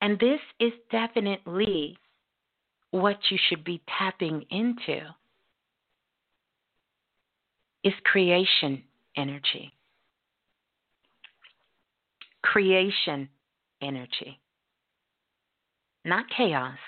[0.00, 1.98] And this is definitely
[2.90, 5.00] what you should be tapping into
[7.84, 8.82] is creation
[9.16, 9.72] energy.
[12.42, 13.28] Creation
[13.82, 14.40] energy.
[16.04, 16.78] Not chaos,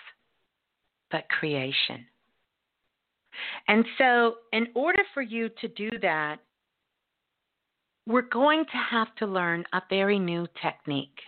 [1.11, 2.07] but creation.
[3.69, 6.39] And so, in order for you to do that,
[8.07, 11.21] we're going to have to learn a very new technique.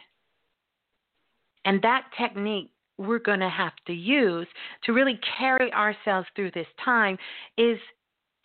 [1.64, 4.46] And that technique we're going to have to use
[4.84, 7.18] to really carry ourselves through this time
[7.56, 7.78] is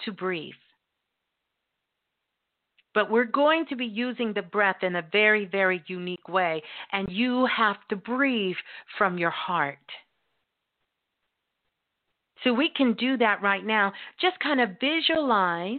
[0.06, 0.54] to breathe.
[2.98, 7.08] But we're going to be using the breath in a very, very unique way, and
[7.12, 8.56] you have to breathe
[8.98, 9.78] from your heart.
[12.44, 13.94] So we can do that right now.
[14.20, 15.78] Just kind of visualize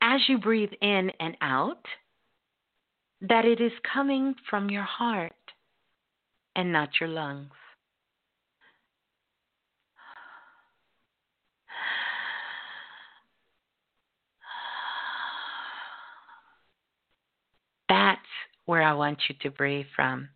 [0.00, 1.84] as you breathe in and out
[3.20, 5.32] that it is coming from your heart
[6.56, 7.50] and not your lungs.
[17.88, 18.20] That's
[18.66, 20.28] where I want you to breathe from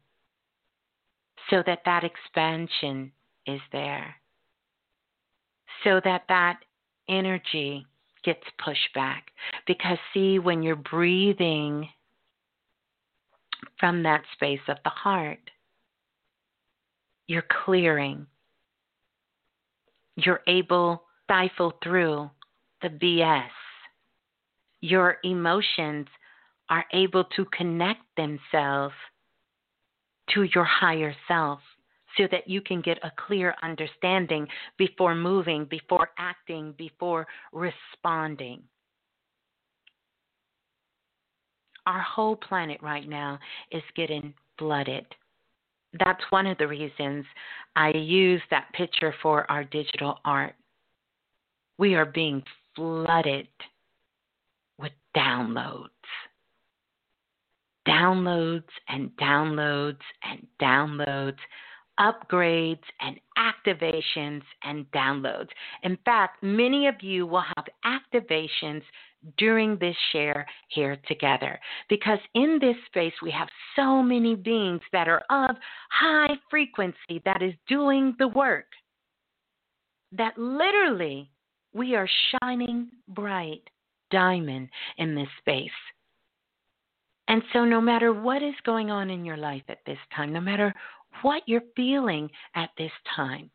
[1.51, 3.13] so that that expansion
[3.47, 4.15] is there
[5.85, 6.61] so that that
[7.09, 7.87] energy
[8.25, 9.31] gets pushed back.
[9.67, 11.89] Because, see, when you're breathing
[13.79, 15.51] from that space of the heart,
[17.27, 18.27] you're clearing.
[20.17, 22.31] You're able to stifle through
[22.81, 23.51] the BS.
[24.81, 26.07] Your emotions
[26.71, 28.95] are able to connect themselves
[30.31, 31.61] to your higher self
[32.17, 38.63] so that you can get a clear understanding before moving, before acting, before responding.
[41.87, 43.39] Our whole planet right now
[43.73, 45.07] is getting flooded.
[45.99, 47.25] That's one of the reasons
[47.77, 50.55] I use that picture for our digital art.
[51.79, 52.43] We are being
[52.75, 53.49] flooded
[54.79, 55.89] with downloads
[57.89, 61.39] downloads and downloads and downloads
[61.99, 65.49] upgrades and activations and downloads.
[65.83, 68.83] In fact, many of you will have activations
[69.37, 75.09] during this share here together because in this space we have so many beings that
[75.09, 75.57] are of
[75.91, 78.67] high frequency that is doing the work
[80.13, 81.29] that literally
[81.75, 82.09] we are
[82.41, 83.63] shining bright
[84.11, 85.71] diamond in this space.
[87.29, 90.41] And so, no matter what is going on in your life at this time, no
[90.41, 90.75] matter
[91.23, 93.51] what you're feeling at this time.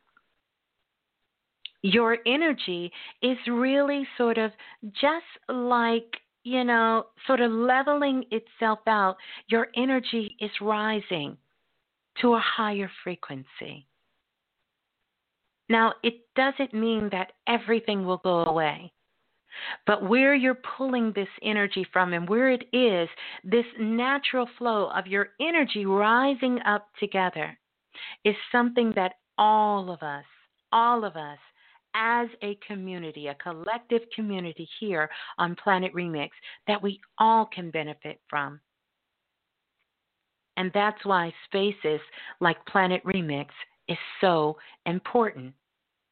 [1.81, 4.51] Your energy is really sort of
[4.93, 6.05] just like,
[6.43, 9.17] you know, sort of leveling itself out.
[9.47, 11.37] Your energy is rising
[12.21, 13.85] to a higher frequency.
[15.69, 18.91] Now, it doesn't mean that everything will go away.
[19.85, 23.09] But where you're pulling this energy from and where it is,
[23.43, 27.57] this natural flow of your energy rising up together
[28.25, 30.25] is something that all of us,
[30.71, 31.37] all of us,
[31.95, 36.29] as a community, a collective community here on Planet Remix,
[36.67, 38.59] that we all can benefit from.
[40.57, 41.99] And that's why spaces
[42.39, 43.47] like Planet Remix
[43.87, 45.53] is so important,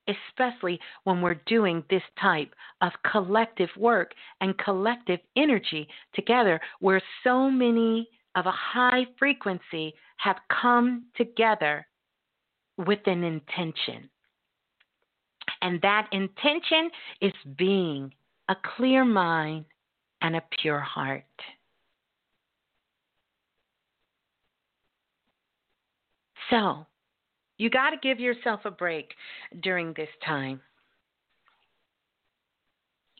[0.07, 7.49] especially when we're doing this type of collective work and collective energy together, where so
[7.49, 11.85] many of a high frequency have come together
[12.77, 14.09] with an intention.
[15.61, 16.89] And that intention
[17.21, 18.13] is being
[18.49, 19.65] a clear mind
[20.21, 21.23] and a pure heart.
[26.49, 26.85] So,
[27.61, 29.13] you got to give yourself a break
[29.61, 30.59] during this time.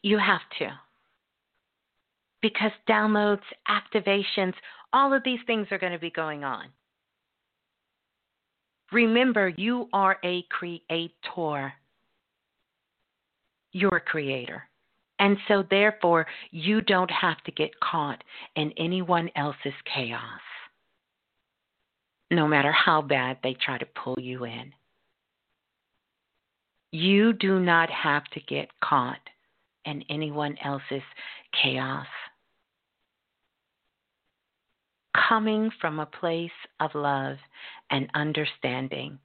[0.02, 0.72] You have to.
[2.42, 4.54] Because downloads, activations,
[4.94, 6.70] all of these things are going to be going on.
[8.92, 11.74] Remember, you are a creator.
[13.74, 14.64] You're a creator.
[15.20, 18.24] And so, therefore, you don't have to get caught
[18.56, 20.42] in anyone else's chaos
[22.32, 24.74] no matter how bad they try to pull you in.
[26.94, 29.20] You do not have to get caught
[29.86, 31.04] in anyone else's
[31.62, 32.08] chaos.
[35.28, 37.38] Coming from a place of love
[37.90, 39.20] and understanding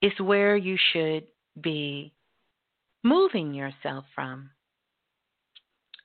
[0.00, 1.24] is where you should
[1.60, 2.12] be
[3.02, 4.50] moving yourself from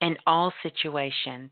[0.02, 1.52] in all situations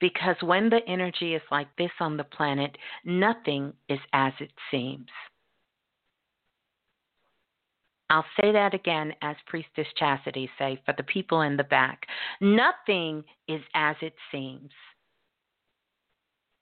[0.00, 5.08] because when the energy is like this on the planet, nothing is as it seems.
[8.08, 12.06] I'll say that again as Priestess Chastity say for the people in the back.
[12.40, 14.70] Nothing is as it seems.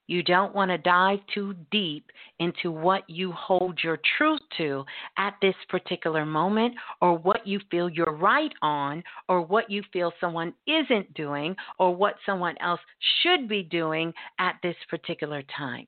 [0.06, 4.84] You don't want to dive too deep into what you hold your truth to
[5.16, 10.12] at this particular moment, or what you feel you're right on, or what you feel
[10.20, 12.80] someone isn't doing, or what someone else
[13.22, 15.86] should be doing at this particular time.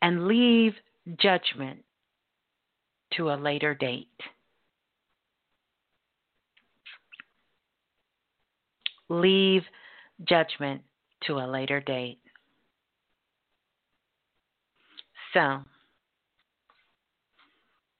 [0.00, 0.74] And leave
[1.18, 1.80] judgment
[3.14, 4.08] to a later date.
[9.10, 9.62] Leave
[10.24, 10.82] judgment
[11.26, 12.18] to a later date.
[15.34, 15.60] So,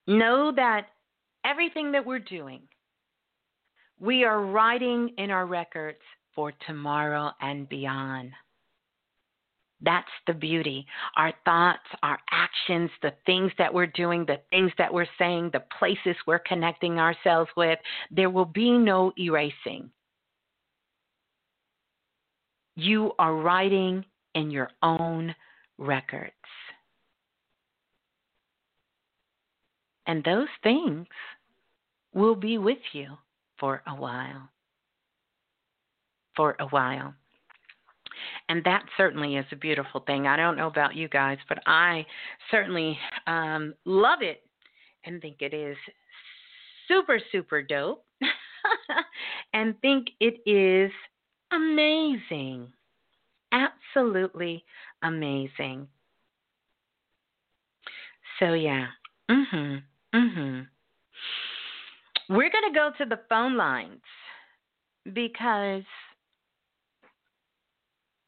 [0.07, 0.87] know that
[1.45, 2.61] everything that we're doing,
[3.99, 5.99] we are writing in our records
[6.33, 8.31] for tomorrow and beyond.
[9.81, 10.85] That's the beauty.
[11.15, 15.63] Our thoughts, our actions, the things that we're doing, the things that we're saying, the
[15.77, 17.79] places we're connecting ourselves with,
[18.11, 19.89] there will be no erasing.
[22.79, 24.05] You are writing
[24.35, 25.35] in your own
[25.77, 26.31] records.
[30.07, 31.07] And those things
[32.13, 33.17] will be with you
[33.59, 34.49] for a while.
[36.37, 37.13] For a while.
[38.47, 40.25] And that certainly is a beautiful thing.
[40.25, 42.05] I don't know about you guys, but I
[42.49, 44.41] certainly um, love it
[45.03, 45.75] and think it is
[46.87, 48.05] super, super dope
[49.53, 50.91] and think it is
[51.51, 52.71] amazing.
[53.51, 54.63] Absolutely
[55.03, 55.87] amazing.
[58.39, 58.87] So yeah.
[59.29, 59.83] Mhm.
[60.13, 60.67] Mhm.
[62.29, 64.01] We're going to go to the phone lines
[65.13, 65.83] because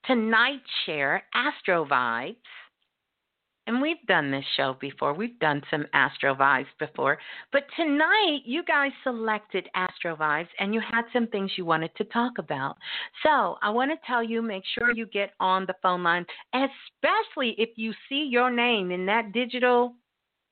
[0.05, 2.35] tonight's share Astro Vibes
[3.67, 5.13] and we've done this show before.
[5.13, 7.19] We've done some Astro Vibes before.
[7.51, 12.03] But tonight, you guys selected Astro Vibes and you had some things you wanted to
[12.05, 12.75] talk about.
[13.23, 17.55] So I want to tell you make sure you get on the phone line, especially
[17.57, 19.93] if you see your name in that digital,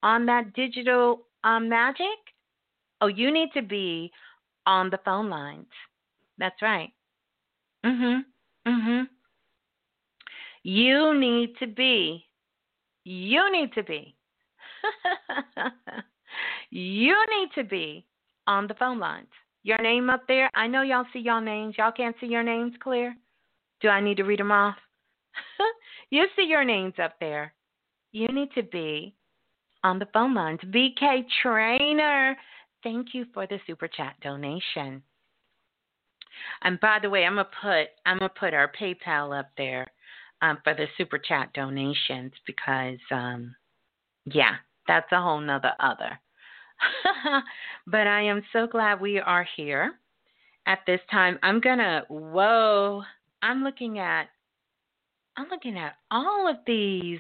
[0.03, 2.05] on that digital um, magic.
[3.01, 4.11] Oh, you need to be
[4.67, 5.67] on the phone lines.
[6.37, 6.91] That's right.
[7.83, 8.23] Mhm.
[8.67, 9.09] Mhm.
[10.63, 12.28] You need to be
[13.09, 14.15] you need to be.
[16.69, 18.05] you need to be
[18.45, 19.29] on the phone lines.
[19.63, 20.47] Your name up there.
[20.53, 21.73] I know y'all see y'all names.
[21.77, 23.15] Y'all can't see your names clear.
[23.81, 24.75] Do I need to read them off?
[26.11, 27.51] you see your names up there.
[28.11, 29.15] You need to be
[29.83, 30.59] on the phone lines.
[30.65, 32.37] VK Trainer,
[32.83, 35.01] thank you for the super chat donation.
[36.61, 39.87] And by the way, I'm gonna put I'm gonna put our PayPal up there
[40.41, 43.55] um, for the super chat donations because, um,
[44.25, 44.55] yeah,
[44.87, 46.19] that's a whole nother other.
[47.87, 49.93] but I am so glad we are here
[50.65, 51.37] at this time.
[51.43, 52.03] I'm gonna.
[52.09, 53.03] Whoa!
[53.41, 54.29] I'm looking at.
[55.35, 57.19] I'm looking at all of these.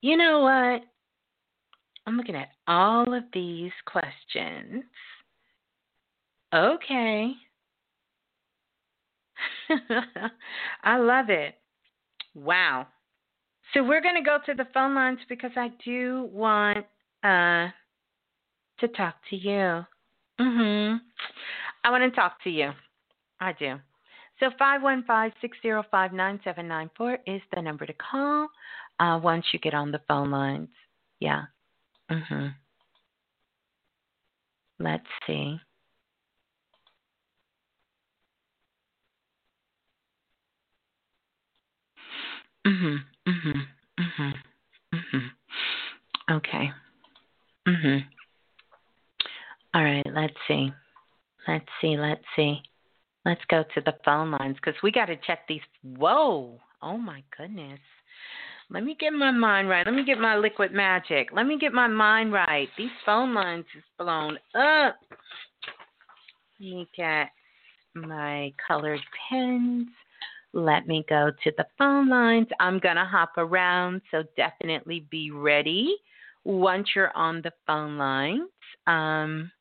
[0.00, 0.82] You know what?
[2.06, 4.84] I'm looking at all of these questions.
[6.52, 7.32] Okay.
[10.82, 11.59] I love it.
[12.34, 12.86] Wow.
[13.72, 16.78] So we're going to go to the phone lines because I do want
[17.22, 17.68] uh,
[18.80, 19.84] to talk to you.
[20.40, 21.00] Mhm.
[21.84, 22.72] I want to talk to you.
[23.40, 23.78] I do.
[24.38, 28.48] So 515-605-9794 is the number to call
[28.98, 30.70] uh, once you get on the phone lines.
[31.20, 31.42] Yeah.
[32.10, 32.54] Mhm.
[34.78, 35.60] Let's see.
[42.66, 43.04] Mhm.
[43.26, 43.68] Mhm.
[44.92, 45.30] Mhm.
[46.30, 46.72] Okay.
[47.66, 48.06] Mhm.
[49.74, 50.72] All right, let's see.
[51.46, 51.96] Let's see.
[51.96, 52.62] Let's see.
[53.24, 55.60] Let's go to the phone lines because we got to check these.
[55.82, 56.60] Whoa!
[56.82, 57.80] Oh my goodness.
[58.70, 59.84] Let me get my mind right.
[59.84, 61.30] Let me get my liquid magic.
[61.32, 62.68] Let me get my mind right.
[62.78, 64.96] These phone lines is blown up.
[66.58, 67.30] Let me get
[67.94, 69.88] my colored pens.
[70.52, 72.48] Let me go to the phone lines.
[72.58, 75.96] I'm going to hop around, so definitely be ready
[76.44, 78.48] once you're on the phone lines.
[78.86, 79.52] Um,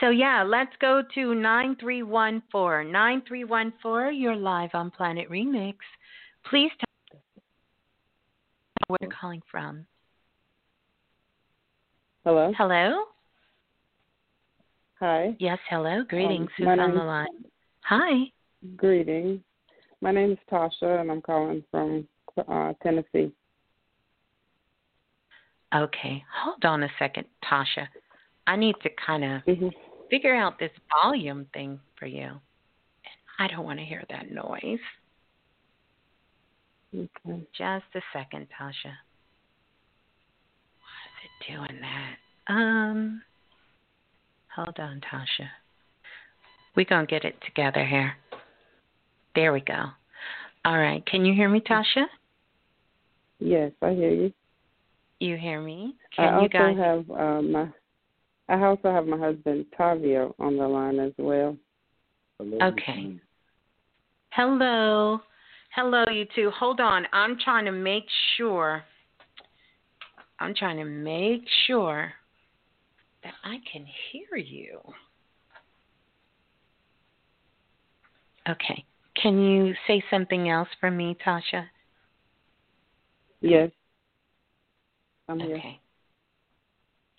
[0.00, 2.92] so, yeah, let's go to 9314.
[2.92, 5.76] 9314, you're live on Planet Remix.
[6.50, 7.20] Please tell
[8.88, 9.86] where you're calling from.
[12.24, 12.52] Hello.
[12.56, 13.04] Hello?
[15.00, 15.34] Hi.
[15.38, 16.04] Yes, hello.
[16.08, 16.48] Greetings.
[16.60, 17.26] Um, Who's on the line?
[17.80, 18.30] Hi.
[18.76, 19.40] Greetings.
[20.00, 22.06] My name is Tasha, and I'm calling from
[22.48, 23.32] uh, Tennessee.
[25.74, 27.88] Okay, hold on a second, Tasha.
[28.46, 29.68] I need to kind of mm-hmm.
[30.10, 30.70] figure out this
[31.02, 32.32] volume thing for you.
[33.38, 34.78] I don't want to hear that noise.
[36.94, 37.46] Okay.
[37.56, 38.92] Just a second, Tasha.
[40.78, 42.52] Why is it doing that?
[42.52, 43.22] Um,
[44.54, 45.48] hold on, Tasha.
[46.76, 48.14] We're going to get it together here.
[49.34, 49.84] There we go.
[50.64, 51.04] All right.
[51.06, 52.06] Can you hear me, Tasha?
[53.38, 54.32] Yes, I hear you.
[55.18, 55.94] You hear me?
[56.14, 57.68] Can I also you guys have uh, my.
[58.48, 61.56] I also have my husband Tavio on the line as well.
[62.40, 63.16] Okay.
[64.30, 65.20] Hello.
[65.74, 66.50] Hello, you two.
[66.58, 67.06] Hold on.
[67.12, 68.04] I'm trying to make
[68.36, 68.82] sure.
[70.38, 72.12] I'm trying to make sure
[73.22, 74.80] that I can hear you.
[78.48, 78.84] Okay.
[79.22, 81.66] Can you say something else for me, Tasha?
[83.40, 83.70] Yes.
[85.28, 85.56] I'm here.
[85.56, 85.60] okay.
[85.62, 85.76] here.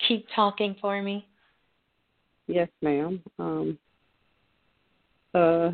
[0.08, 1.26] Keep talking for me.
[2.46, 3.22] Yes, ma'am.
[3.38, 3.78] Um,
[5.34, 5.70] uh,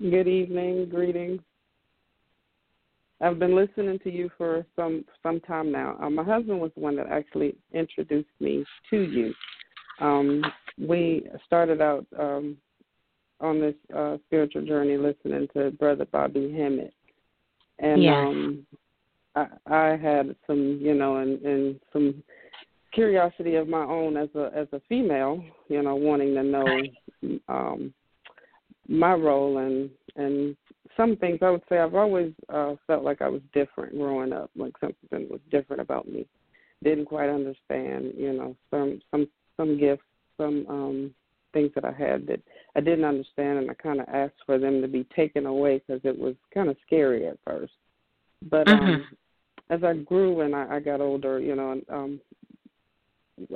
[0.00, 1.40] good evening, greetings.
[3.22, 5.96] I've been listening to you for some some time now.
[5.98, 9.32] Uh, my husband was the one that actually introduced me to you.
[10.00, 10.42] Um,
[10.78, 12.58] we started out um,
[13.44, 16.94] on this uh, spiritual journey listening to Brother Bobby Hemmitt,
[17.78, 18.14] and yes.
[18.14, 18.66] um,
[19.36, 22.22] I, I had some, you know, and, and some
[22.92, 26.82] curiosity of my own as a as a female, you know, wanting to know
[27.48, 27.92] um,
[28.88, 30.56] my role and and
[30.96, 34.50] some things I would say I've always uh, felt like I was different growing up,
[34.56, 36.24] like something was different about me.
[36.82, 40.02] Didn't quite understand, you know, some some some gifts,
[40.36, 41.14] some um
[41.52, 42.40] things that I had that
[42.76, 46.00] I didn't understand, and I kind of asked for them to be taken away because
[46.04, 47.72] it was kind of scary at first.
[48.50, 48.84] But mm-hmm.
[48.84, 49.06] um
[49.70, 52.20] as I grew and I, I got older, you know, and, um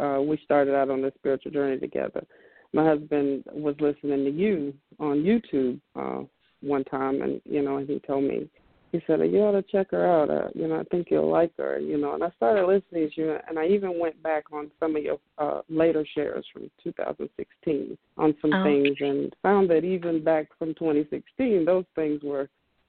[0.00, 2.24] uh we started out on this spiritual journey together.
[2.72, 6.24] My husband was listening to you on YouTube uh
[6.60, 8.48] one time and you know, and he told me
[8.92, 11.52] he said, You ought to check her out, uh, you know, I think you'll like
[11.58, 14.70] her, you know, and I started listening to you and I even went back on
[14.80, 18.64] some of your uh later shares from two thousand sixteen on some oh.
[18.64, 22.48] things and found that even back from twenty sixteen those things were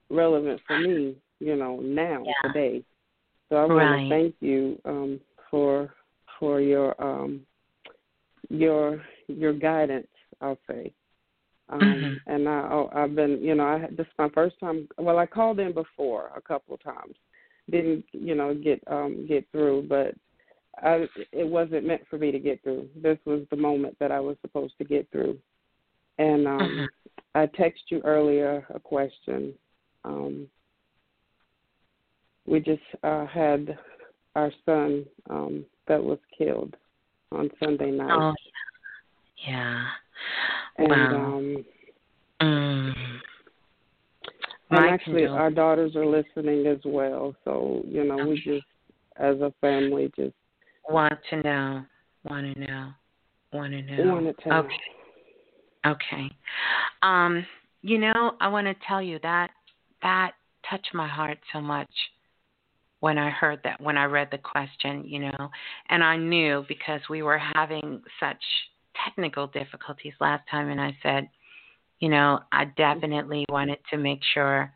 [0.10, 2.48] relevant for me, you know, now, yeah.
[2.48, 2.84] today.
[3.50, 4.04] So I want right.
[4.04, 5.20] to thank you um,
[5.50, 5.94] for
[6.40, 7.42] for your um,
[8.50, 10.08] your your guidance.
[10.42, 10.94] I'll say,
[11.70, 12.32] um, mm-hmm.
[12.32, 14.88] and I oh, I've been you know I this is my first time.
[14.98, 17.16] Well, I called in before a couple of times,
[17.70, 20.16] didn't you know get um, get through, but
[20.82, 22.88] I it wasn't meant for me to get through.
[22.96, 25.38] This was the moment that I was supposed to get through,
[26.18, 26.86] and um, mm-hmm.
[27.36, 29.54] I texted you earlier a question.
[30.06, 30.48] Um,
[32.48, 33.78] we just uh, had
[34.36, 36.76] our son um, that was killed
[37.32, 38.10] on Sunday night.
[38.12, 38.34] Oh,
[39.48, 39.86] yeah.
[40.78, 41.38] and wow.
[41.38, 41.66] um
[42.42, 42.94] Mm.
[44.70, 47.36] and actually our daughters are listening as well.
[47.44, 48.66] So, you know, we just
[49.18, 50.34] as a family just
[50.90, 51.86] Want to know.
[52.24, 52.90] Want to know.
[53.54, 54.14] Want to know.
[54.14, 54.76] wanted to Okay.
[55.86, 56.32] Okay.
[57.04, 57.46] Um,
[57.82, 59.52] you know, I want to tell you that
[60.02, 60.32] that
[60.70, 61.90] touched my heart so much
[63.02, 65.50] when I heard that when I read the question, you know,
[65.90, 68.44] and I knew because we were having such
[69.06, 71.30] technical difficulties last time and I said,
[72.00, 74.74] you know, I definitely wanted to make sure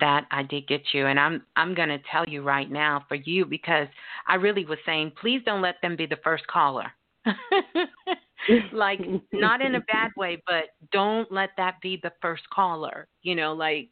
[0.00, 3.14] that I did get you and I'm I'm going to tell you right now for
[3.14, 3.88] you because
[4.26, 6.90] I really was saying please don't let them be the first caller.
[8.72, 9.00] like
[9.32, 13.06] not in a bad way, but don't let that be the first caller.
[13.22, 13.90] You know, like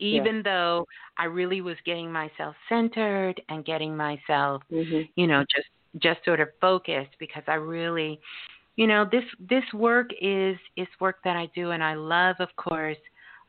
[0.00, 0.86] even though
[1.18, 5.08] I really was getting myself centered and getting myself, Mhm.
[5.14, 5.68] you know, just
[5.98, 8.20] just sort of focused because I really
[8.76, 12.48] you know, this this work is is work that I do and I love of
[12.56, 12.96] course,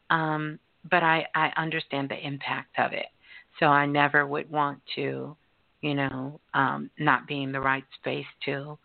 [0.09, 0.59] um,
[0.89, 3.07] but I, I understand the impact of it.
[3.59, 5.35] So I never would want to,
[5.81, 8.77] you know, um, not be in the right space to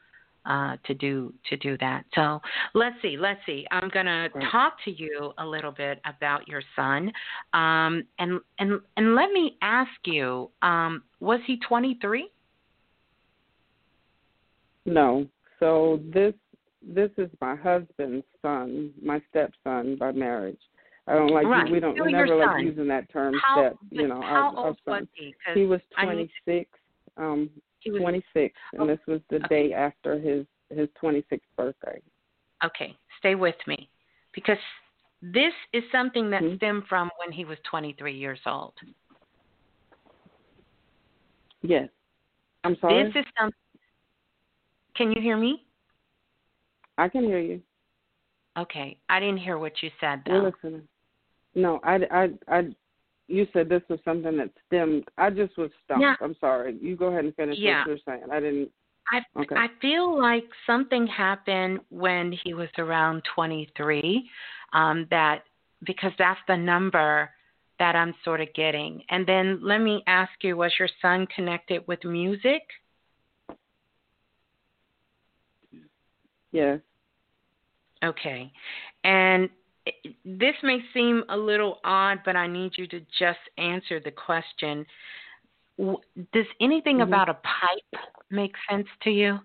[0.46, 2.04] uh, to do to do that.
[2.14, 2.40] So
[2.74, 3.66] let's see, let's see.
[3.70, 7.12] I'm gonna talk to you a little bit about your son,
[7.52, 12.30] um, and and and let me ask you, um, was he 23?
[14.84, 15.26] No.
[15.60, 16.34] So this
[16.82, 20.60] this is my husband's son, my stepson by marriage.
[21.06, 21.70] I don't like Right.
[21.70, 22.62] we don't we never like son.
[22.64, 25.08] using that term How step, you know, how our, our old was son.
[25.14, 25.34] he?
[25.44, 26.70] 'Cause He was need 26
[27.16, 27.50] um
[27.80, 29.68] He was 26 and Oh, this was the okay.
[29.68, 32.00] day after his his 26th birthday.
[32.64, 33.88] Okay, stay with me
[34.32, 34.58] because
[35.22, 36.56] this is something that Mhm.
[36.56, 38.74] stemmed from when he was 23 years old.
[41.62, 41.88] Yes.
[42.64, 43.04] I'm sorry.
[43.04, 43.50] This is some.
[44.96, 45.64] Can you hear me?
[46.98, 47.60] I can hear you.
[48.58, 50.32] Okay, I didn't hear what you said Though.
[50.32, 50.82] We're listening.
[51.54, 52.62] No, I, I, I,
[53.28, 55.04] you said this was something that stemmed.
[55.18, 56.02] I just was stumped.
[56.02, 56.14] Yeah.
[56.20, 56.76] I'm sorry.
[56.80, 57.80] You go ahead and finish Yeah.
[57.80, 58.30] what you're saying.
[58.30, 58.70] I didn't.
[59.12, 59.54] I Okay.
[59.56, 64.28] I feel like something happened when he was around 23.
[64.72, 65.44] Um, that
[65.84, 67.30] because that's the number
[67.78, 69.02] that I'm sort of getting.
[69.10, 72.62] And then let me ask you: Was your son connected with music?
[76.56, 76.80] Yes.
[78.02, 78.50] Okay.
[79.04, 79.50] And
[80.24, 84.86] this may seem a little odd, but I need you to just answer the question.
[85.76, 87.02] Does anything Mhm.
[87.02, 89.38] about a pipe make sense to you?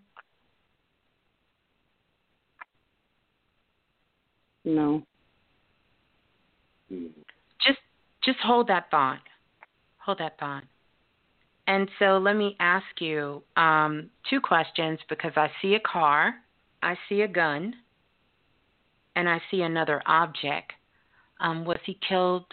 [4.63, 5.05] No.
[7.59, 7.81] Just
[8.21, 9.19] just hold that thought.
[9.97, 10.63] Hold that thought.
[11.67, 16.41] And so let me ask you um, two questions because I see a car,
[16.83, 17.75] I see a gun,
[19.15, 20.73] and I see another object.
[21.39, 22.45] Um, was he killed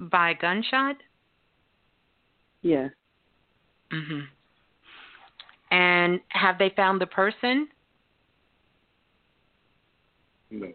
[0.00, 0.96] by a gunshot?
[2.62, 2.90] Yes.
[3.90, 4.28] Mhm.
[5.70, 7.68] And have they found the person?
[10.50, 10.72] No.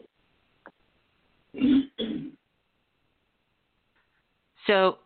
[4.70, 4.99] So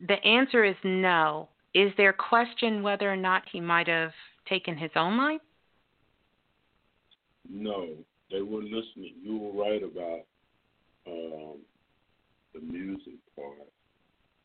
[0.00, 1.48] the answer is no.
[1.74, 4.10] Is there question whether or not he might have
[4.48, 5.40] taken his own life?
[7.48, 7.88] No,
[8.30, 9.14] they were listening.
[9.22, 10.26] You were right about
[11.06, 11.58] um,
[12.54, 13.68] the music part.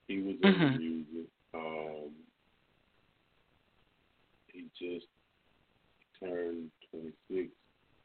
[0.08, 0.74] He was in Mhm.
[0.74, 1.30] the music.
[1.54, 2.16] Um,
[4.54, 5.08] he just
[6.20, 7.52] turned 26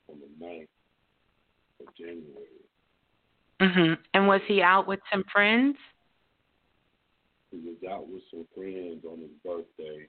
[0.09, 0.69] on the 9th
[1.81, 2.65] of January.
[3.61, 3.99] Mhm.
[4.15, 5.79] And was he out with some friends?
[7.51, 10.09] He was out with some friends on his birthday.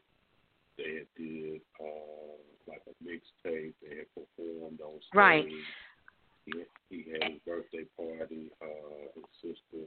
[0.77, 2.38] They had did uh,
[2.68, 3.74] like a mixtape.
[3.82, 5.13] They had performed on stage.
[5.13, 5.47] Right.
[6.45, 6.53] He,
[6.89, 8.51] he had his birthday party.
[8.61, 9.84] Uh, his sister,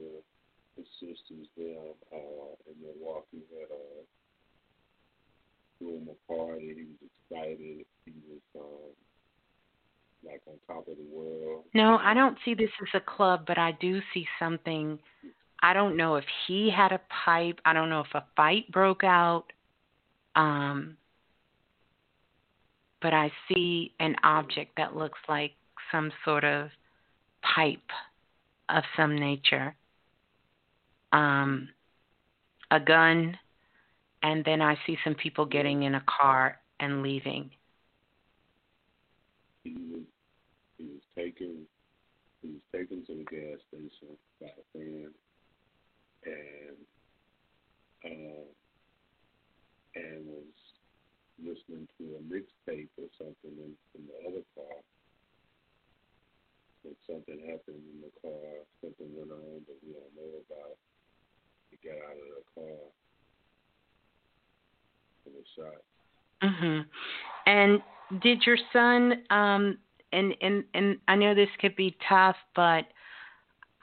[0.77, 3.69] his sisters, them uh, in Milwaukee had
[5.81, 6.75] threw him a party.
[6.75, 7.85] He was excited.
[8.05, 8.91] He was um,
[10.23, 11.63] like on top of the world.
[11.73, 14.99] No, I don't see this as a club, but I do see something.
[15.63, 17.59] I don't know if he had a pipe.
[17.65, 19.45] I don't know if a fight broke out.
[20.35, 20.97] Um,
[23.01, 25.51] but I see an object that looks like
[25.91, 26.69] some sort of
[27.55, 27.79] pipe
[28.69, 29.75] of some nature.
[31.11, 31.69] Um,
[32.69, 33.37] a gun,
[34.23, 37.51] and then I see some people getting in a car and leaving.
[39.63, 40.01] he was
[40.77, 41.65] he was taken
[42.41, 45.13] he was taken to the gas station by a friend
[46.25, 46.77] and
[48.05, 48.45] uh
[49.95, 50.60] and was
[51.43, 54.77] listening to a mixtape or something in, in the other car.
[56.83, 60.77] And something happened in the car, something went on that we don't know about.
[61.69, 62.81] He got out of the car
[65.25, 65.81] and was shot.
[66.41, 66.85] Mhm.
[67.45, 67.81] And
[68.21, 69.77] did your son um
[70.11, 72.85] and and and I know this could be tough, but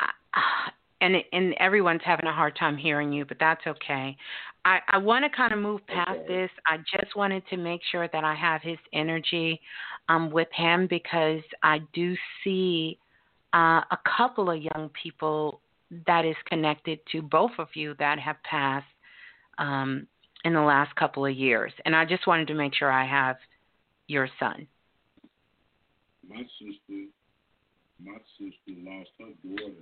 [0.00, 4.16] uh, and and everyone's having a hard time hearing you, but that's okay.
[4.64, 6.26] I I want to kind of move past Okay.
[6.28, 6.50] this.
[6.66, 9.60] I just wanted to make sure that I have his energy
[10.08, 12.98] um with him because I do see
[13.54, 15.60] uh a couple of young people
[16.06, 18.86] that is connected to both of you that have passed
[19.58, 20.06] um
[20.44, 21.72] in the last couple of years.
[21.84, 23.36] And I just wanted to make sure I have
[24.06, 24.66] your son.
[26.28, 27.06] My sister,
[28.04, 29.72] my sister lost her daughter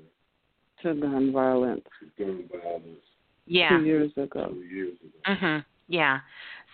[0.82, 3.04] To gun violence to gun violence
[3.46, 3.78] Yeah.
[3.78, 4.48] two years ago.
[4.48, 5.34] two years ago.
[5.34, 5.64] Mhm.
[5.88, 6.20] Yeah.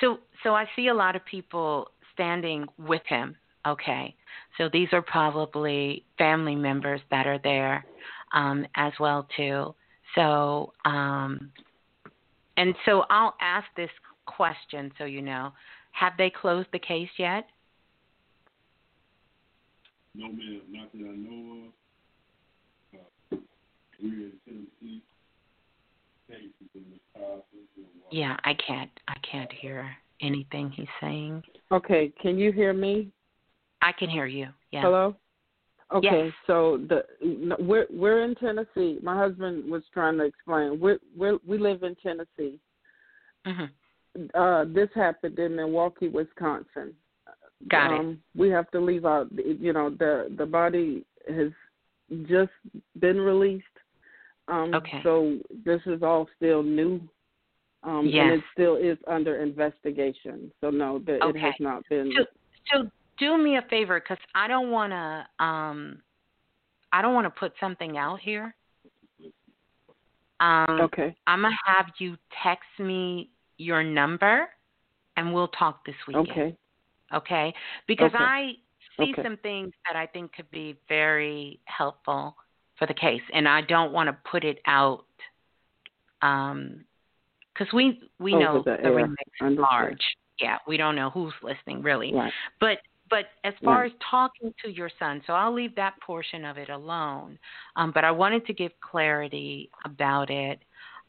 [0.00, 3.36] So so I see a lot of people standing with him.
[3.66, 4.14] Okay.
[4.58, 7.84] So these are probably family members that are there
[8.32, 9.74] um as well too.
[10.14, 11.52] So um
[12.56, 13.90] and so I'll ask this
[14.26, 15.52] question so you know.
[15.92, 17.46] Have they closed the case yet?
[20.14, 21.72] No, ma'am, not that I know of.
[22.98, 23.36] Uh,
[24.02, 24.72] we're in Tennessee.
[24.78, 24.90] Cases in the process.
[24.90, 26.21] and what-
[28.10, 31.42] Yeah, I can't I can't hear anything he's saying.
[31.70, 33.08] Okay, can you hear me?
[33.80, 34.48] I can hear you.
[34.70, 34.82] Yeah.
[34.82, 35.16] Hello.
[35.92, 36.32] Okay, Yes.
[36.46, 37.04] so the
[37.58, 38.98] we're we're in Tennessee.
[39.02, 40.78] My husband was trying to explain.
[40.80, 42.58] We're we we live in Tennessee.
[43.46, 43.70] Mhm.
[44.34, 46.94] Uh, this happened in Milwaukee, Wisconsin.
[47.68, 48.00] Got it.
[48.00, 49.28] um, We have to leave out.
[49.32, 51.50] You know, the the body has
[52.26, 52.52] just
[53.00, 53.64] been released.
[54.48, 55.00] Um, Okay.
[55.02, 57.00] So this is all still new.
[57.84, 58.22] Um, Yes.
[58.22, 60.52] And it still is under investigation.
[60.60, 62.12] So no, the, it has not been.
[62.16, 62.24] So,
[62.72, 65.44] so do me a favor, because I don't want to.
[65.44, 66.02] Um,
[66.92, 68.54] I don't want to put something out here.
[70.40, 71.16] Um, okay.
[71.26, 74.48] I'm gonna have you text me your number,
[75.16, 76.30] and we'll talk this weekend.
[76.30, 76.56] Okay.
[77.14, 77.54] Okay?
[77.86, 78.24] Because Okay.
[78.24, 78.52] I
[78.98, 79.22] see Okay.
[79.22, 82.36] some things that I think could be very helpful
[82.82, 85.04] for the case, and I don't want to put it out.
[86.20, 86.84] Um,
[87.54, 90.02] because we we Over know the the remix is large.
[90.40, 92.12] Yeah, we don't know who's listening really.
[92.12, 92.32] Right.
[92.60, 92.78] But
[93.08, 96.70] but as far as talking to your son, so I'll leave that portion of it
[96.70, 97.38] alone.
[97.76, 100.60] Um, but I wanted to give clarity about it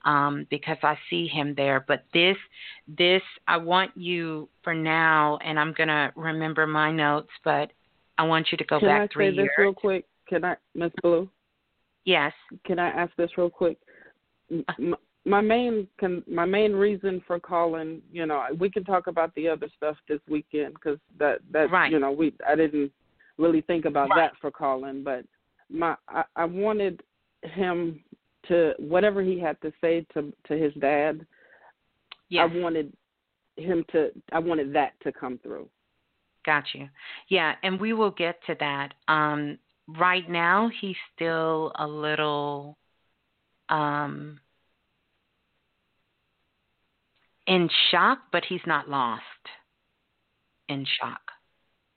[0.03, 1.86] um, because I see him there.
[1.88, 2.38] But this
[2.88, 7.32] this I want you for now, and I'm gonna remember my notes.
[7.43, 7.71] But
[8.17, 9.51] I want you to go Can back I three say this years.
[9.57, 10.05] real quick?
[10.28, 11.30] Can I, Miss Blue?
[12.06, 12.34] Yes.
[12.66, 13.78] Can I ask this real quick?
[14.51, 14.95] M-
[15.26, 19.47] My main con- my main reason for calling, you know, we can talk about the
[19.47, 21.89] other stuff this weekend because that that Right.
[21.91, 22.91] you know we I didn't
[23.38, 24.18] really think about Right.
[24.18, 25.26] that for calling, but
[25.70, 27.01] my I, I wanted
[27.43, 28.04] him
[28.49, 31.26] to whatever he had to say to to his dad.
[32.28, 32.49] Yes.
[32.51, 32.91] I wanted
[33.56, 35.70] him to I wanted that to come through.
[36.45, 36.89] Got you.
[37.30, 38.93] Yeah, and we will get to that.
[39.08, 39.58] Um,
[39.88, 42.78] right now, he's still a little
[43.70, 44.40] um,
[47.48, 49.22] in shock, but he's not lost
[50.70, 51.22] in shock,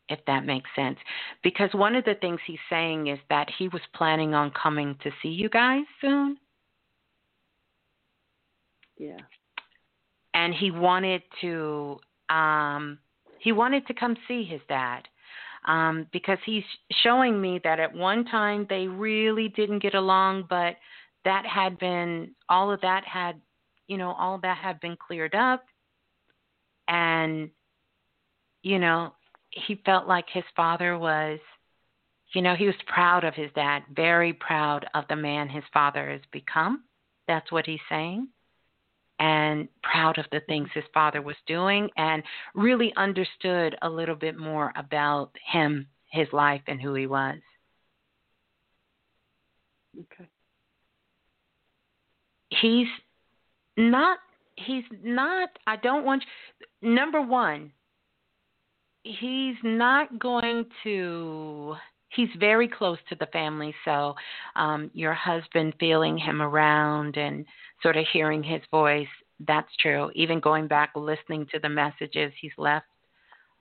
[0.09, 0.99] if that makes sense.
[1.43, 5.11] Because one of the things he's saying is that he was planning on coming to
[5.23, 6.39] see you guys soon,
[8.99, 9.19] Yeah.
[10.35, 12.99] and he wanted to um,
[13.39, 15.07] he wanted to come see his dad
[15.67, 16.65] um, because he's
[17.03, 20.77] showing me that at one time they really didn't get along, but
[21.25, 23.41] that had been all of that had
[23.89, 25.65] you know all that had been cleared up,
[26.89, 27.51] and
[28.63, 29.15] you know
[29.51, 31.39] he felt like his father was
[32.33, 36.11] you know he was proud of his dad, very proud of the man his father
[36.11, 36.85] has become.
[37.27, 38.29] That's what he's saying
[39.19, 42.23] and proud of the things his father was doing and
[42.55, 47.37] really understood a little bit more about him, his life, and who he was.
[49.99, 50.29] Okay.
[52.51, 52.89] He's
[53.77, 54.19] not,
[54.57, 56.23] he's not, I don't want,
[56.61, 57.73] you, number one,
[59.03, 61.77] he's not going to,
[62.11, 63.75] he's very close to the family.
[63.85, 64.15] So
[64.55, 67.45] um, your husband feeling him around and
[67.83, 69.09] sort of hearing his voice,
[69.47, 70.11] that's true.
[70.15, 72.87] Even going back, listening to the messages he's left,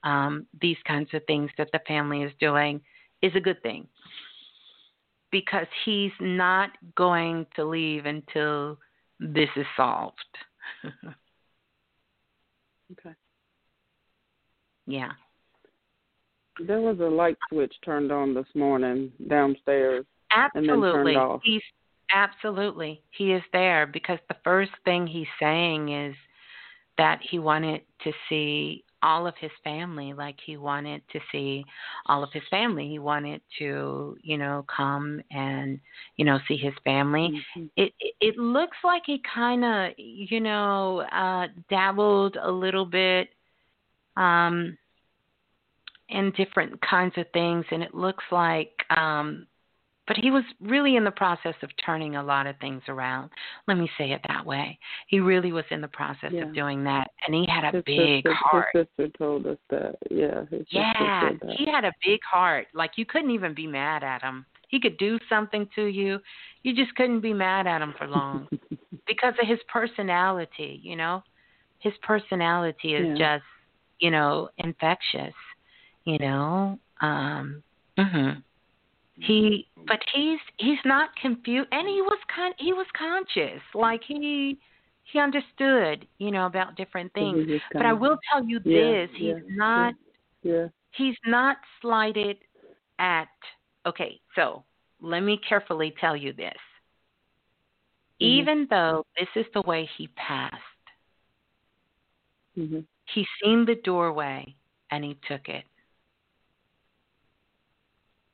[0.04, 2.80] um, these kinds of things that the family is doing
[3.22, 3.88] is a good thing
[5.32, 8.78] because he's not going to leave until
[9.20, 10.16] this is solved.
[12.91, 13.16] Okay.
[14.86, 15.12] Yeah.
[16.60, 21.14] There was a light switch turned on this morning downstairs and then Absolutely.
[21.14, 21.41] turned off.
[21.43, 21.62] He's
[22.14, 26.16] absolutely he is there because the first thing he's saying is
[26.97, 31.64] that he wanted to see all of his family like he wanted to see
[32.06, 35.80] all of his family he wanted to you know come and
[36.18, 37.70] you know see his family Mhm.
[37.76, 43.30] it it, it looks like he kind of you know uh dabbled a little bit
[44.16, 44.78] um
[46.10, 49.47] in different kinds of things and it looks like um
[50.08, 53.32] but he was really in the process of turning a lot of things around.
[53.68, 54.78] Let me say it that way.
[55.08, 56.43] He really was in the process Yeah.
[56.43, 58.68] of doing that, and he had a his big sister, heart.
[58.74, 59.95] His sister told us that.
[60.12, 61.58] Yeah, Yeah, sister said that.
[61.58, 62.68] he had a big heart.
[62.74, 64.45] Like you couldn't even be mad at him.
[64.68, 66.20] He could do something to you,
[66.64, 68.47] you just couldn't be mad at him for long
[69.08, 70.80] because of his personality.
[70.84, 71.24] You know,
[71.80, 73.38] his personality is Yeah.
[73.39, 73.45] just
[73.99, 75.34] you know infectious.
[76.06, 77.64] You know, um,
[77.97, 78.43] mhm.
[79.18, 84.58] He, but he's he's not confused, and he was kind he was conscious, like he
[85.06, 87.47] he understood, you know, about different things.
[87.74, 89.93] But I will tell you Yeah, this: he's yeah, not
[90.43, 90.68] Yeah.
[90.91, 92.38] he's not slighted
[92.99, 93.30] at.
[93.86, 94.64] Okay, so
[95.01, 96.58] let me carefully tell you this.
[98.22, 98.26] Mhm.
[98.28, 100.62] Even though this is the way he passed,
[102.56, 104.56] hmm he seen the doorway
[104.91, 105.64] and he took it.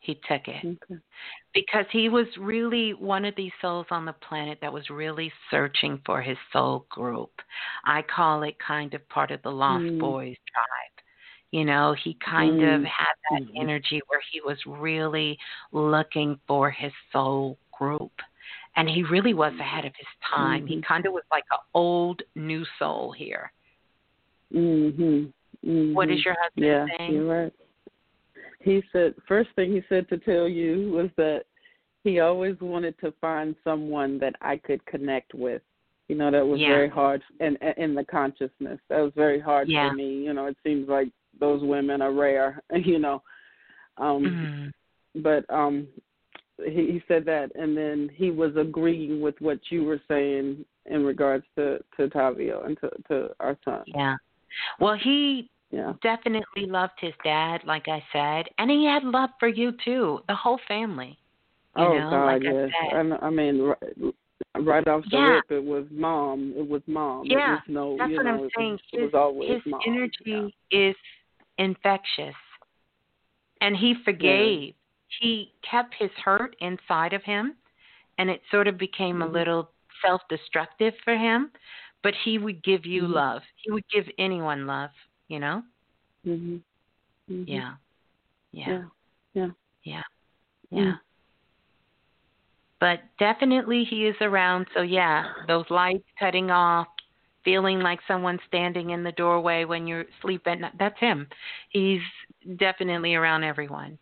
[0.01, 0.65] He took it.
[0.65, 0.99] Okay.
[1.53, 6.01] because he was really one of these souls on the planet that was really searching
[6.05, 7.31] for his soul group.
[7.85, 9.99] I call it kind of part of the Lost Mm.
[9.99, 11.05] Boys tribe.
[11.51, 12.85] You know, he kind of Mm.
[12.85, 13.51] had that Mhm.
[13.57, 15.37] energy where he was really
[15.71, 18.21] looking for his soul group.
[18.77, 20.65] And he really was ahead of his time.
[20.65, 20.83] He Mhm.
[20.83, 23.51] kind of was like an old new soul here.
[24.53, 25.33] Mhm.
[25.65, 25.93] Mhm.
[25.93, 27.13] What is your husband yeah, saying?
[27.13, 27.53] You're right.
[28.63, 31.43] He said first thing he said to tell you was that
[32.03, 35.61] he always wanted to find someone that I could connect with.
[36.07, 36.67] You know, that was Yeah.
[36.67, 38.79] very hard and in, in the consciousness.
[38.89, 39.89] That was very hard Yeah.
[39.89, 40.23] for me.
[40.25, 41.09] You know, it seems like
[41.39, 43.21] those women are rare, you know.
[43.97, 44.71] Um Mhm.
[45.23, 45.87] but um
[46.63, 51.03] he, he said that and then he was agreeing with what you were saying in
[51.05, 53.83] regards to to Tavio and to to our son.
[53.87, 54.17] Yeah.
[54.79, 55.93] Well, he Yeah.
[56.03, 60.35] definitely loved his dad, like I said, and he had love for you too, the
[60.35, 61.17] whole family.
[61.77, 62.69] You oh know, God, like I yes.
[62.91, 63.11] said.
[63.13, 64.13] I, I mean, right,
[64.59, 65.27] right off the Yeah.
[65.35, 66.53] rip, it was mom.
[66.57, 67.25] It was mom.
[67.25, 68.79] Yeah, was no, That's what know, I'm it was- saying.
[68.91, 69.81] It was, always his mom.
[69.87, 70.95] energy is
[71.57, 72.35] infectious,
[73.61, 74.73] and he forgave.
[75.21, 77.55] He kept his hurt inside of him,
[78.17, 79.31] and it sort of became a Mhm.
[79.31, 81.51] little self-destructive for him.
[82.03, 83.13] But he would give you Mhm.
[83.13, 83.43] love.
[83.57, 84.89] He would give anyone love.
[85.31, 85.63] You know?
[86.25, 86.33] Yeah.
[86.33, 86.61] Mhm.
[87.29, 87.43] Mhm.
[87.47, 87.75] Yeah.
[88.51, 88.67] Yeah.
[88.67, 88.83] Yeah.
[89.33, 89.51] Yeah.
[89.83, 90.03] Yeah.
[90.73, 90.85] Mm.
[90.85, 90.95] Yeah.
[92.81, 94.67] But definitely he is around.
[94.73, 96.87] So yeah, those lights cutting off,
[97.45, 100.73] feeling like someone's standing in the doorway when you're asleep at night.
[100.77, 101.29] That's him.
[101.69, 102.01] He's
[102.57, 103.97] definitely around everyone.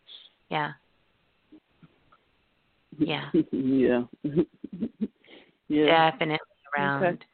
[0.50, 0.72] Yeah.
[2.98, 3.30] Yeah.
[3.52, 4.04] yeah.
[5.68, 6.12] yeah.
[6.12, 6.40] Definitely
[6.76, 7.04] around.
[7.06, 7.26] Okay.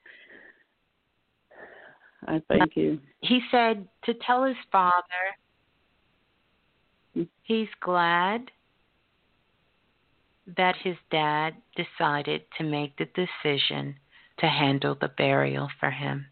[2.27, 2.99] I thank you.
[3.21, 5.03] He said to tell his father
[7.15, 7.29] Mm.
[7.43, 8.51] he's glad
[10.47, 13.95] that his dad decided to make the decision
[14.37, 16.27] to handle the burial for him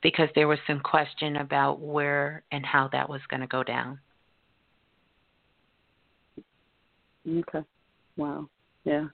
[0.00, 3.98] because there was some question about where and how that was going to go down.
[7.28, 7.64] Okay.
[8.16, 8.48] Wow.
[8.84, 9.08] Yeah.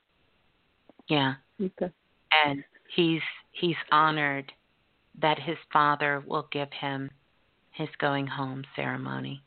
[1.09, 1.35] Yeah.
[1.61, 1.91] Okay.
[2.45, 2.63] And
[2.95, 3.23] he's
[3.53, 4.53] he's honored
[5.21, 7.11] that his father will give him
[7.71, 9.43] his going home ceremony.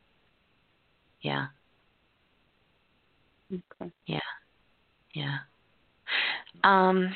[1.22, 1.48] Yeah.
[3.52, 3.92] Okay.
[4.06, 4.20] Yeah.
[5.14, 5.38] Yeah.
[6.64, 7.16] Um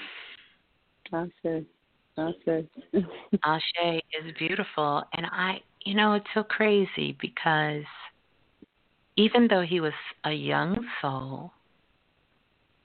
[1.12, 1.66] I say.
[2.18, 2.68] I say.
[3.44, 7.86] Ashe is beautiful and I you know it's so crazy because
[9.16, 9.94] even though he was
[10.24, 11.52] a young soul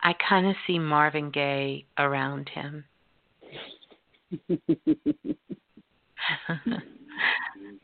[0.04, 2.84] I kind of see Marvin Gaye around him.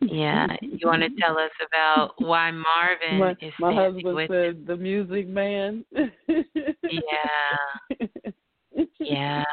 [0.00, 4.66] yeah, you want to tell us about why Marvin my is my husband with said
[4.66, 5.84] the music man.
[5.96, 6.06] Yeah.
[9.00, 9.44] Yeah.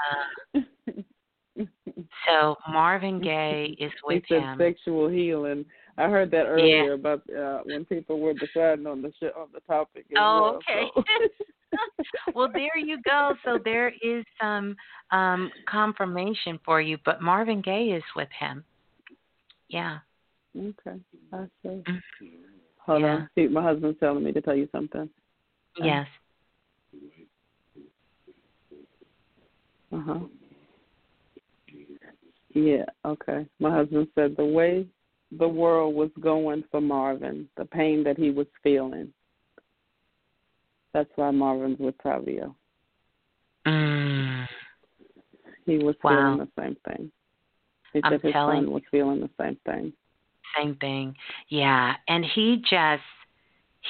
[2.27, 4.59] So Marvin Gaye is with he him.
[4.59, 5.65] sexual healing.
[5.97, 9.61] I heard that earlier about uh, when people were deciding on the sh- on the
[9.61, 10.05] topic.
[10.15, 10.87] Oh, well, okay.
[10.95, 11.03] so.
[12.35, 13.33] well, there you go.
[13.43, 14.75] So there is some
[15.11, 18.63] um confirmation for you, but Marvin Gaye is with him.
[19.69, 19.99] Yeah.
[20.55, 20.99] Okay,
[21.33, 21.69] I see.
[21.69, 21.95] Mm-hmm.
[22.85, 23.07] Hold Yeah.
[23.07, 23.29] on.
[23.35, 25.09] See, my husband's telling me to tell you something.
[25.81, 26.07] Yes.
[29.91, 30.19] Uh huh.
[32.53, 32.85] Yeah.
[33.05, 33.47] Okay.
[33.59, 34.87] My husband said the way
[35.31, 39.13] the world was going for Marvin, the pain that he was feeling.
[40.93, 42.55] That's why Marvin's with Tavio.
[43.65, 44.47] Mm.
[45.65, 46.37] He was Wow.
[46.37, 47.11] feeling the same thing.
[47.93, 49.93] He I'm said his telling son was feeling the same thing.
[50.57, 51.15] Same thing.
[51.49, 51.95] Yeah.
[52.07, 53.03] And he just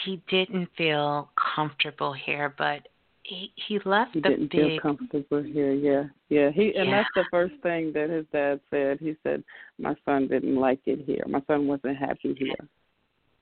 [0.04, 2.88] he didn't feel comfortable here, but
[3.28, 5.74] he he left He the didn't big feel comfortable here.
[5.74, 6.50] Yeah, yeah.
[6.50, 7.04] He and Yeah.
[7.04, 9.00] that's the first thing that his dad said.
[9.00, 9.44] He said,
[9.78, 11.24] "My son didn't like it here.
[11.28, 12.68] My son wasn't happy here."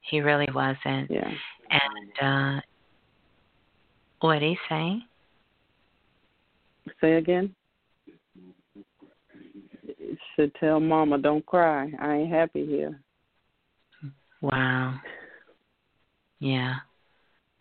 [0.09, 1.09] he really wasn't.
[1.09, 1.31] Yeah.
[1.69, 2.61] And uh
[4.21, 4.99] what he say?
[7.01, 7.53] Say again.
[10.35, 11.91] Should tell Mama, don't cry.
[11.99, 12.99] I ain't happy here.
[14.41, 14.99] Wow.
[16.39, 16.75] Yeah.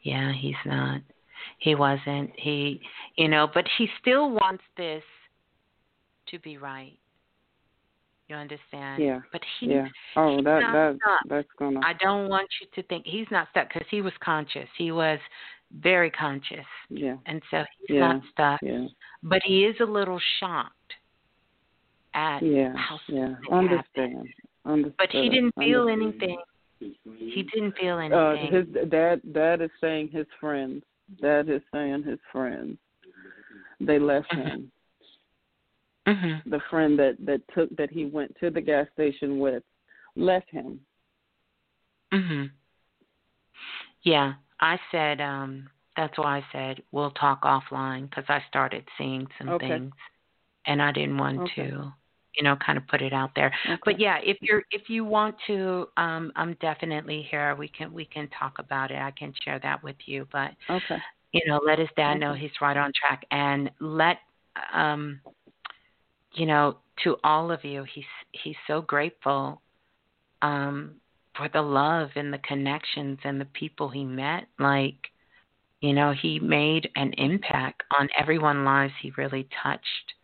[0.02, 1.00] Yeah, he's not.
[1.58, 2.30] He wasn't.
[2.36, 2.80] He,
[3.16, 5.02] you know, but he still wants this
[6.28, 6.98] to be right.
[8.28, 9.02] You understand?
[9.02, 9.20] Yeah.
[9.32, 9.86] But he, Yeah.
[10.16, 11.20] Oh, he's that not that stuck.
[11.28, 11.80] that's gonna.
[11.84, 14.68] I don't want you to think he's not stuck because he was conscious.
[14.78, 15.18] He was
[15.80, 17.16] very conscious, Yeah.
[17.26, 18.12] and so he's Yeah.
[18.12, 18.62] not stuck.
[18.62, 18.86] Yeah.
[19.22, 20.94] But he is a little shocked
[22.14, 22.74] at Yeah.
[22.76, 23.34] how Yeah.
[23.50, 24.28] Understand.
[24.64, 24.96] Understood.
[24.96, 26.22] But he didn't feel Understood.
[26.22, 26.42] anything.
[27.18, 28.18] He didn't feel anything.
[28.18, 28.52] Uh, anything.
[28.80, 30.82] his dad dad is saying his friends.
[31.20, 32.78] Dad is saying his friends.
[33.80, 34.70] They left him.
[36.06, 39.62] hmm The friend that that took that he went to the gas station with
[40.16, 40.80] left him.
[42.12, 42.50] Mhm.
[44.02, 49.26] Yeah, I said um that's why I said we'll talk offline cuz I started seeing
[49.38, 49.68] some Okay.
[49.68, 49.94] things
[50.66, 51.70] and I didn't want Okay.
[51.70, 51.92] to
[52.36, 53.52] you know kind of put it out there.
[53.66, 53.80] Okay.
[53.84, 57.54] But yeah, if you're if you want to um I'm definitely here.
[57.56, 58.98] We can we can talk about it.
[58.98, 60.96] I can share that with you, but Okay.
[61.32, 64.18] you know, let his dad know he's right on track and let
[64.72, 65.20] um
[66.34, 69.60] you know, to all of you, he's he's so grateful
[70.42, 70.96] um
[71.36, 74.44] for the love and the connections and the people he met.
[74.58, 74.96] Like,
[75.80, 80.14] you know, he made an impact on everyone's lives he really touched,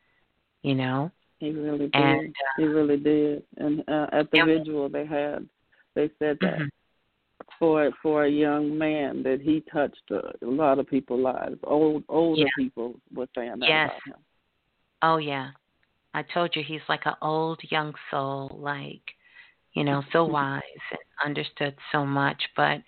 [0.62, 1.11] you know.
[1.41, 1.95] He really did.
[1.95, 3.43] And, uh, he really did.
[3.57, 4.45] And uh, at the Yeah.
[4.45, 5.49] vigil they had,
[5.95, 6.68] they said that Mhm.
[7.59, 11.59] for for a young man that he touched a, a lot of people's lives.
[11.64, 12.51] Old older Yeah.
[12.57, 13.91] people were saying that Yes.
[13.91, 14.24] about him.
[15.03, 15.51] Oh yeah.
[16.12, 19.03] I told you he's like an old young soul, like,
[19.72, 20.32] you know, so Mm-hmm.
[20.32, 22.82] wise and understood so much, but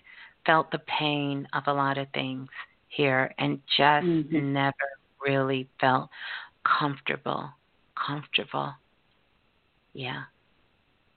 [0.45, 2.49] felt the pain of a lot of things
[2.89, 4.43] here and just Mhm.
[4.53, 4.89] never
[5.25, 6.09] really felt
[6.63, 7.49] comfortable.
[7.95, 8.73] Comfortable.
[9.93, 10.23] Yeah,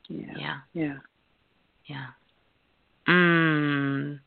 [0.08, 0.34] Yeah.
[0.36, 0.96] yeah, Yeah.
[1.86, 2.06] yeah.
[3.08, 4.20] Mm.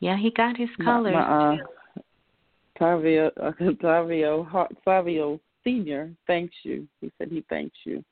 [0.00, 1.14] Yeah, he got his My- colors.
[1.14, 1.66] My, uh, too.
[2.78, 3.52] Tavio, uh,
[3.82, 6.86] Tavio, Tavio Senior thanks you.
[7.00, 8.04] He said he thanks you.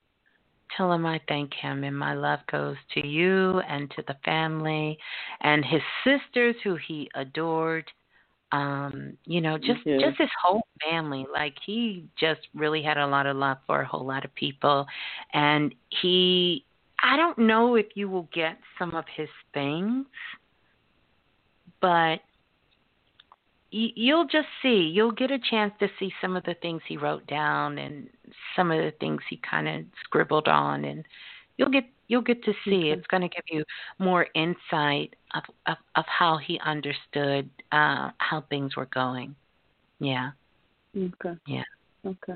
[0.77, 4.99] Tell him I thank him, and my love goes to you and to the family
[5.43, 7.91] and his sisters who he adored.
[8.53, 11.27] Um, you know, just just his whole family.
[11.33, 14.87] Like he just really had a lot of love for a whole lot of people,
[15.33, 16.65] and he.
[17.05, 20.07] I don't know if you will get some of his things,
[21.81, 22.21] but
[23.73, 24.91] y- you'll just see.
[24.95, 28.09] You'll get a chance to see some of the things he wrote down and
[28.55, 31.05] some of the things he kind of scribbled on, and
[31.57, 32.91] you'll get you'll get to see.
[32.91, 33.65] It's going to give you
[33.99, 39.35] more insight of of, of how he understood uh, how things were going.
[40.01, 40.31] Yeah,
[40.97, 41.39] Okay.
[41.47, 41.63] yeah,
[42.07, 42.35] Okay.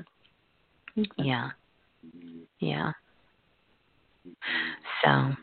[0.97, 1.07] Okay.
[1.17, 1.49] yeah,
[2.59, 2.91] yeah.
[5.03, 5.33] So.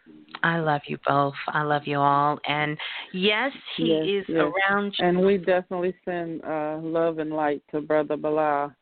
[0.43, 1.33] I love you both.
[1.49, 2.39] I love you all.
[2.47, 2.77] And
[3.15, 4.53] yes, he Yes, is yes.
[4.69, 5.07] around you.
[5.07, 8.75] And we definitely send uh, love and light to Brother Balah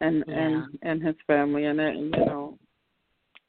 [0.00, 0.34] and Yeah.
[0.34, 1.64] and and his family.
[1.64, 2.58] And, it, you know,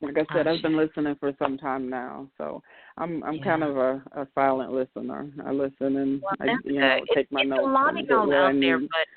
[0.01, 2.63] like I said, I've been listening for some time now, so
[2.97, 5.29] I'm I'm kind of a, a silent listener.
[5.45, 8.33] I listen and Well, I you know take my it's notes a lot of y'all
[8.33, 9.07] out there, but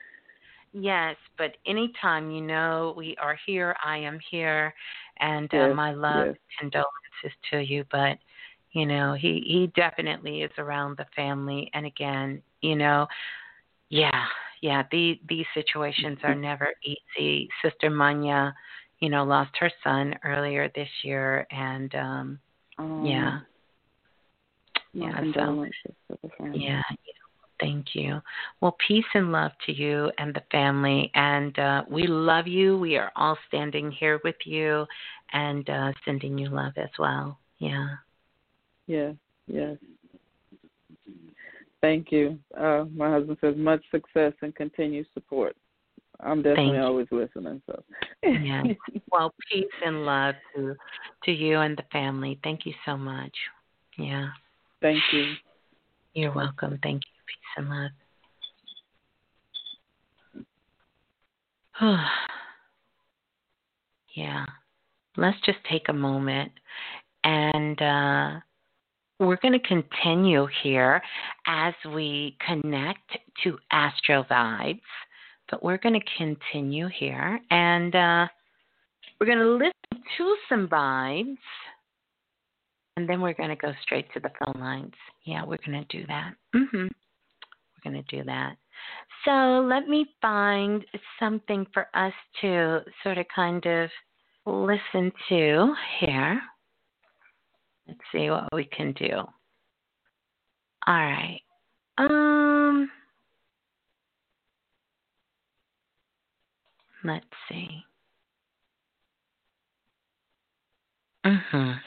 [0.72, 4.74] yes, but anytime you know we are here, I am here,
[5.20, 6.36] and uh, my love yes.
[6.60, 7.84] and condolences to you.
[7.90, 8.18] But
[8.72, 13.06] you know, he he definitely is around the family, and again, you know,
[13.88, 14.26] yeah,
[14.60, 17.48] yeah, these these situations are never easy.
[17.62, 18.54] Sister Manya,
[19.04, 22.38] you know, lost her son earlier this year, and um,
[22.78, 23.40] Um, yeah,
[24.94, 25.74] yeah, so condolences
[26.08, 26.64] to the family.
[26.64, 26.82] yeah,
[27.60, 28.22] thank you.
[28.62, 31.10] Well, peace and love to you and the family.
[31.14, 32.78] And uh, we love you.
[32.78, 34.86] We are all standing here with you
[35.34, 37.38] and uh, sending you love as well.
[37.58, 37.88] Yeah.
[38.86, 39.14] Yes,
[39.46, 39.76] yes.
[41.82, 42.38] Thank you.
[42.58, 45.54] Uh, my husband says much success and continued support.
[46.24, 47.62] I'm definitely always listening.
[47.66, 47.82] So,
[48.22, 48.62] yeah.
[49.12, 50.74] Well, peace and love to
[51.24, 52.40] to you and the family.
[52.42, 53.32] Thank you so much.
[53.96, 54.30] Yeah.
[54.82, 55.34] Thank you.
[56.14, 56.80] You're welcome.
[56.82, 57.12] Thank you.
[57.26, 57.90] Peace and love.
[64.14, 64.44] yeah.
[65.16, 66.50] Let's just take a moment
[67.22, 68.40] and uh,
[69.20, 71.00] we're going to continue here
[71.46, 74.80] as we connect to Astro Vibez,
[75.50, 78.26] but we're going to continue here and uh,
[79.20, 81.36] we're going to listen to some vibes
[82.96, 84.92] and then we're going to go straight to the phone lines.
[85.24, 86.32] Yeah, we're going to do that.
[86.54, 86.86] Mm-hmm.
[86.86, 88.56] We're going to do that.
[89.24, 90.84] So let me find
[91.18, 93.90] something for us to sort of kind of
[94.46, 96.40] listen to here.
[97.88, 99.10] Let's see what we can do.
[100.86, 101.40] All right.
[101.96, 102.43] Um
[107.04, 107.84] let's see.
[111.24, 111.80] Mhm.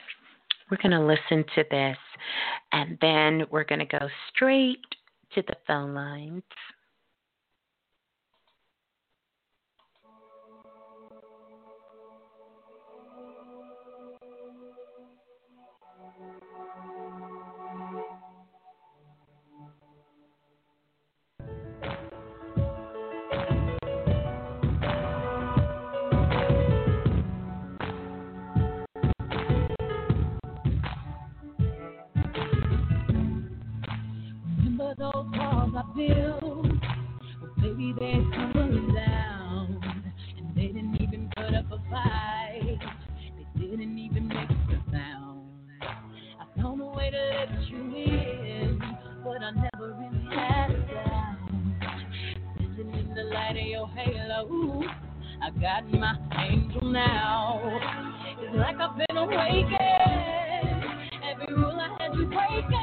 [0.69, 1.97] We're going to listen to this
[2.71, 4.83] and then we're going to go straight
[5.33, 6.43] to the phone lines.
[35.75, 40.03] I built, well, baby, they're tumbling down.
[40.37, 42.79] And they didn't even put up a fight,
[43.55, 45.41] they didn't even make a sound.
[45.81, 48.81] I found a way to let you in,
[49.23, 51.37] but I never really had a doubt.
[52.75, 54.83] Sitting in the light of your halo,
[55.43, 56.15] I got my
[56.49, 57.61] angel now.
[58.41, 59.77] It's like I've been awakened.
[61.29, 62.76] Every rule I had you risk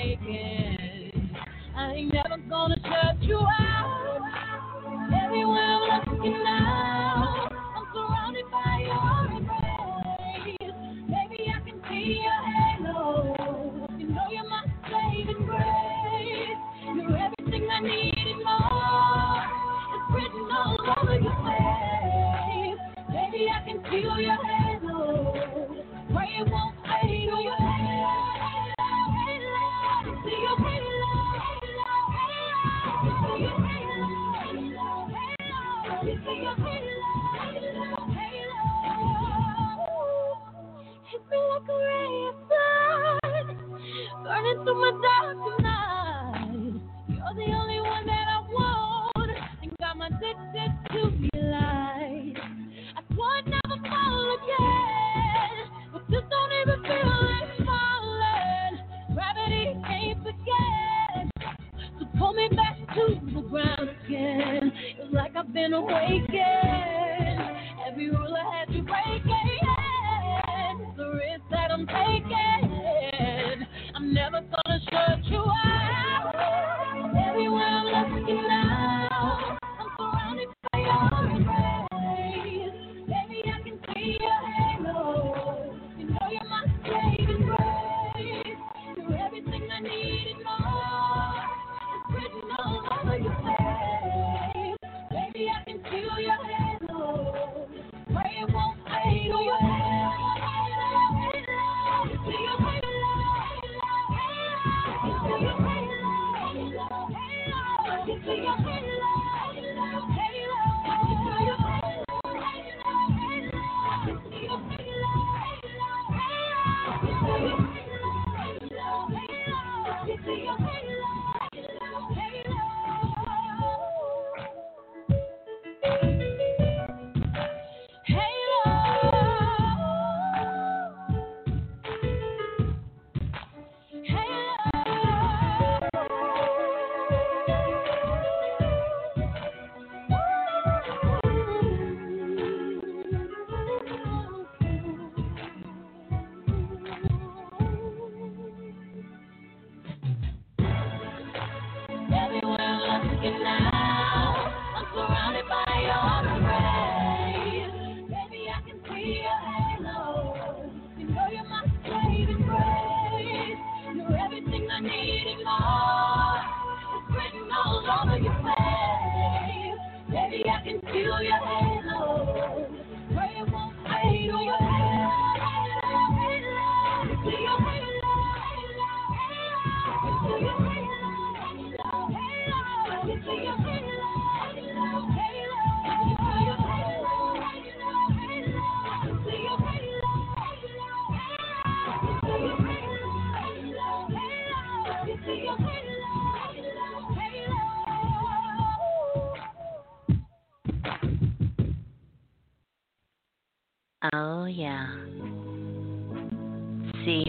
[0.00, 1.12] I'm.
[1.76, 4.20] I ain't never gonna shut you out.
[5.24, 6.99] Everywhere I'm looking now,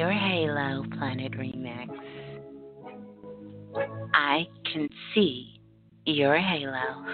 [0.01, 1.87] your halo, Planet Remix.
[4.15, 5.61] I can see
[6.07, 7.05] your halo.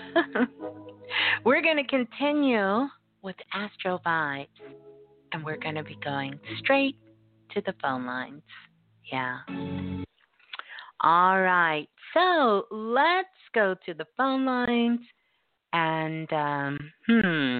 [1.43, 2.87] we're going to continue
[3.23, 4.47] with Astro Vibez,
[5.33, 6.95] and we're going to be going straight
[7.53, 8.41] to the phone lines.
[9.11, 9.39] Yeah.
[11.01, 11.89] All right.
[12.13, 15.01] So let's go to the phone lines.
[15.73, 17.59] And, um, hmm.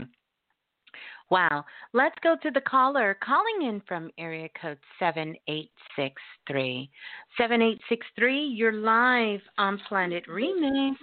[1.30, 1.66] Wow.
[1.94, 6.90] Let's go to the caller calling in from area code 7863.
[7.38, 10.96] 7863, you're live on Planet Remix.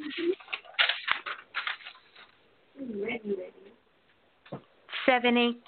[5.07, 5.63] Seven eight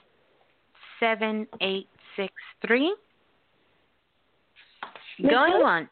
[0.98, 2.32] seven eight six
[2.66, 2.96] three.
[5.20, 5.88] Going on.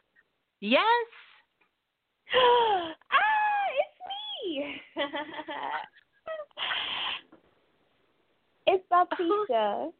[0.59, 0.81] Yes.
[2.35, 2.95] ah,
[3.79, 3.99] it's
[4.57, 4.81] me.
[8.67, 9.05] it's uh-huh.
[9.19, 9.91] Atisha.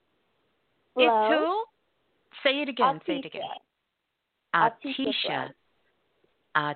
[0.97, 1.63] It's who?
[2.43, 3.01] Say it again.
[3.05, 3.41] Say it again.
[4.55, 5.49] Atisha.
[6.55, 6.75] Atisha.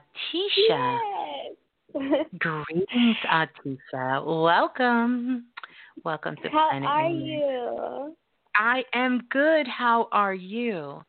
[0.70, 1.56] Yes.
[2.40, 4.44] Greetings, Atisha.
[4.44, 5.46] Welcome.
[6.04, 7.26] Welcome to How Planet How are Remix.
[7.26, 8.16] you?
[8.56, 9.68] I am good.
[9.68, 11.02] How are you?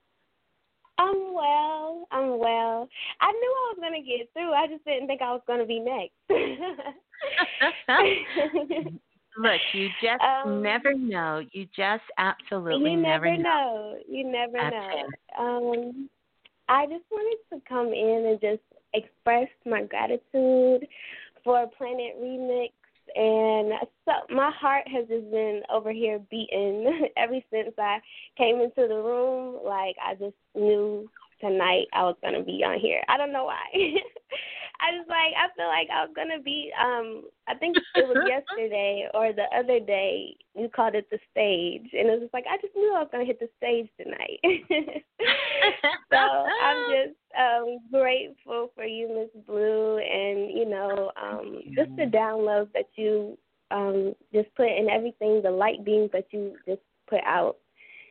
[0.98, 2.07] I'm well.
[2.11, 2.89] I'm well.
[3.20, 4.52] I knew I was gonna get through.
[4.52, 6.12] I just didn't think I was gonna be next.
[9.39, 11.43] Look, you just Um, never know.
[11.52, 13.43] You just absolutely you never know.
[13.43, 13.98] know.
[14.09, 15.09] You never That's know.
[15.39, 16.11] Um,
[16.69, 18.62] I just wanted to come in and just
[18.94, 20.86] express my gratitude
[21.44, 22.73] for Planet Remix,
[23.16, 23.73] and
[24.05, 27.98] so my heart has just been over here beating ever since I
[28.36, 29.59] came into the room.
[29.65, 31.09] Like I just knew
[31.40, 33.02] tonight I was gonna be on here.
[33.09, 33.65] I don't know why.
[34.81, 38.16] I was like I feel like I was gonna be um I think it was
[38.27, 42.44] yesterday or the other day you called it the stage and it was just like
[42.51, 44.40] I just knew I was gonna hit the stage tonight.
[46.11, 52.05] so I'm just um grateful for you, Miss Blue and, you know, um just the
[52.05, 53.36] downloads that you
[53.70, 57.57] um just put in everything, the light beams that you just put out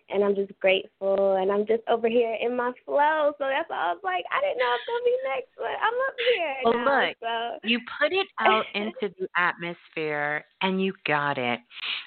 [0.10, 3.34] and I'm just grateful and I'm just over here in my flow.
[3.38, 5.76] So that's why I was like, I didn't know I was gonna be next, but
[5.81, 7.07] I'm up here Well, now.
[7.07, 11.60] look, so you put it out into the atmosphere and you got it.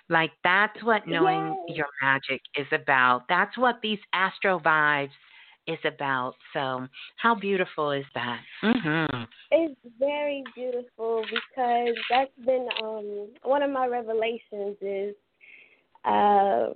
[0.09, 1.77] Like that's what knowing Yes.
[1.77, 3.23] your magic is about.
[3.29, 5.11] That's what these astro vibes
[5.67, 6.35] is about.
[6.53, 8.41] So, how beautiful is that?
[8.63, 9.29] Mhm.
[9.51, 15.15] it's very beautiful because that's been um one of my revelations is
[16.05, 16.69] uh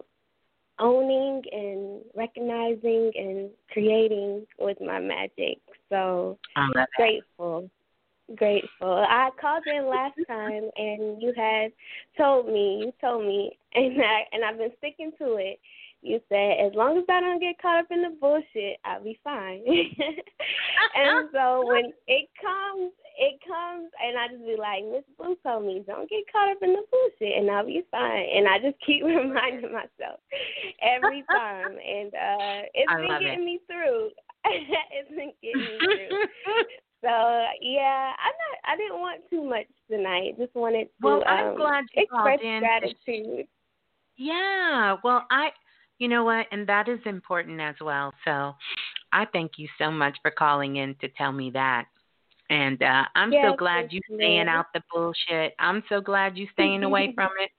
[0.79, 5.59] owning and recognizing and creating with my magic.
[5.89, 6.89] So I love it.
[6.97, 7.71] grateful.
[8.35, 9.07] Grateful.
[9.09, 11.71] I called in last time and you had
[12.19, 15.61] told me, you told me and I and I've been sticking to it.
[16.03, 19.19] You said as long as I don't get caught up in the bullshit, I'll be
[19.25, 19.63] fine.
[20.97, 25.67] and so when it comes it comes and I just be like, Miss Blue told
[25.67, 28.77] me, don't get caught up in the bullshit and I'll be fine and I just
[28.87, 30.21] keep reminding myself
[30.83, 33.45] every time and uh it's I been getting it.
[33.45, 34.11] me through.
[34.45, 36.27] it's been getting me through.
[37.03, 37.09] So
[37.61, 38.59] yeah, I'm not.
[38.65, 40.37] I didn't want too much tonight.
[40.39, 43.47] Just wanted to Well, I'm um, glad you express gratitude.
[44.17, 44.97] Yeah.
[45.05, 45.51] Well, I,
[45.99, 48.13] you know what, and that is important as well.
[48.25, 48.55] So,
[49.13, 51.87] I thank you so much for calling in to tell me that.
[52.51, 55.55] And uh, I'm Yes, so glad you staying out the bullshit.
[55.59, 57.51] I'm so glad you staying away from it.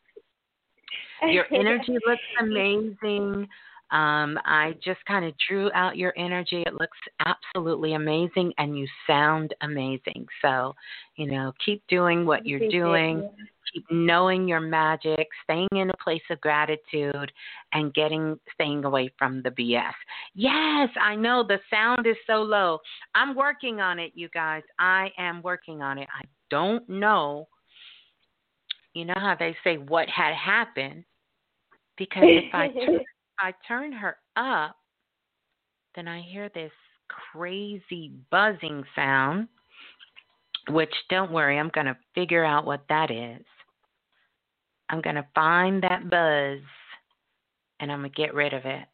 [1.31, 3.47] Your energy looks amazing.
[3.91, 6.63] Um, I just kind of drew out your energy.
[6.65, 10.25] It looks absolutely amazing, and you sound amazing.
[10.41, 10.75] So,
[11.15, 13.29] you know, keep doing what you're doing.
[13.73, 17.31] Keep knowing your magic, staying in a place of gratitude,
[17.73, 19.93] and getting staying away from the BS.
[20.35, 22.79] Yes, I know the sound is so low.
[23.15, 24.63] I'm working on it, you guys.
[24.79, 26.07] I am working on it.
[26.13, 27.47] I don't know.
[28.93, 31.03] You know how they say what had happened
[31.97, 33.01] because if I turn, if
[33.39, 34.77] I turn her up,
[35.95, 36.71] then I hear this
[37.07, 39.49] crazy buzzing sound.
[40.69, 43.45] Which don't worry, I'm gonna figure out what that is.
[44.89, 46.59] I'm gonna find that buzz,
[47.79, 48.87] and I'm gonna get rid of it.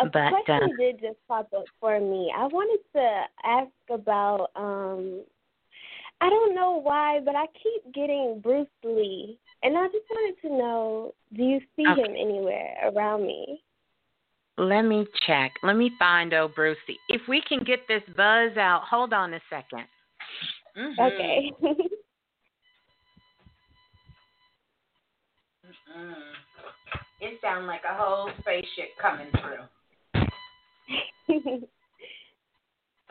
[0.00, 2.32] A But, question uh, did just pop up for me.
[2.36, 4.50] I wanted to ask about.
[4.56, 5.22] um
[6.20, 10.48] I don't know why, but I keep getting Bruce Lee, and I just wanted to
[10.48, 12.00] know: Do you see Okay.
[12.00, 13.62] him anywhere around me?
[14.58, 15.52] let me check.
[15.62, 16.98] Let me find old Brucey.
[17.08, 19.84] If we can get this buzz out, hold on a 2nd
[20.76, 21.00] mm-hmm.
[21.02, 21.52] Okay.
[27.20, 29.64] It sounds like a whole spaceship coming through.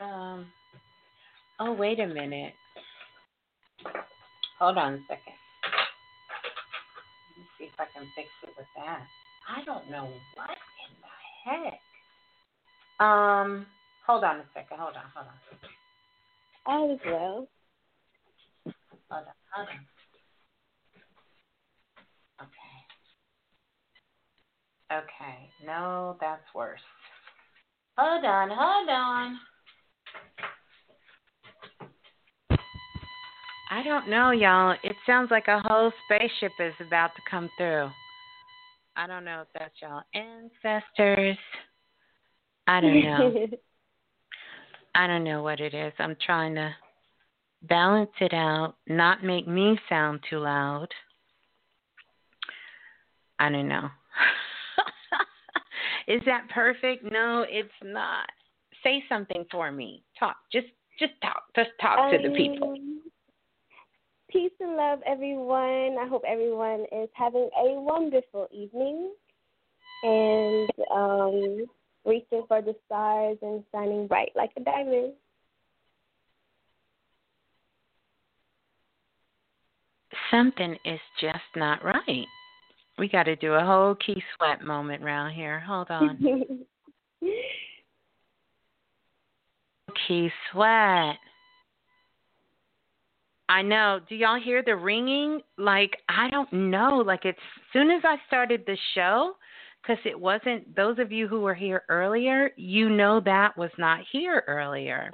[0.04, 0.46] um.
[1.60, 2.52] Oh, wait a minute.
[4.58, 5.38] Hold on a second.
[7.28, 9.02] Let me see if I can fix it with that.
[9.48, 11.08] I don't know what in the
[11.44, 13.06] heck.
[13.06, 13.66] Um,
[14.06, 14.78] hold on a second.
[14.78, 15.34] Hold on, hold on.
[16.66, 17.48] All is well.
[19.10, 19.93] Hold on, hold on.
[24.92, 25.50] Okay.
[25.64, 26.80] No, that's worse.
[27.96, 29.38] Hold on, hold on.
[33.70, 34.76] I don't know, y'all.
[34.84, 37.88] It sounds like a whole spaceship is about to come through.
[38.96, 41.38] I don't know if that's y'all ancestors.
[42.66, 43.34] I don't know.
[44.94, 45.92] I don't know what it is.
[45.98, 46.74] I'm trying to
[47.62, 50.88] balance it out, not make me sound too loud.
[53.38, 53.88] I don't know.
[56.08, 57.04] is that perfect?
[57.04, 58.28] No, it's not.
[58.82, 60.02] Say something for me.
[60.18, 60.36] Talk.
[60.52, 60.66] Just
[60.98, 61.42] just talk.
[61.56, 62.72] Just talk um, to the people.
[62.72, 63.00] Um,
[64.30, 65.96] Peace and love, everyone.
[66.00, 69.12] I hope everyone is having a wonderful evening
[70.02, 71.66] and um,
[72.04, 75.12] reaching for the stars and shining bright like a diamond.
[80.30, 82.26] Something is just not right.
[82.98, 85.60] We got to do a whole key sweat moment around here.
[85.60, 86.64] Hold on.
[90.06, 91.16] key sweat.
[93.48, 94.00] I know.
[94.08, 95.40] Do y'all hear the ringing?
[95.58, 97.02] Like, I don't know.
[97.04, 97.34] Like, as
[97.72, 99.34] soon as I started the show,
[99.82, 104.00] because it wasn't, those of you who were here earlier, you know that was not
[104.10, 105.10] here earlier.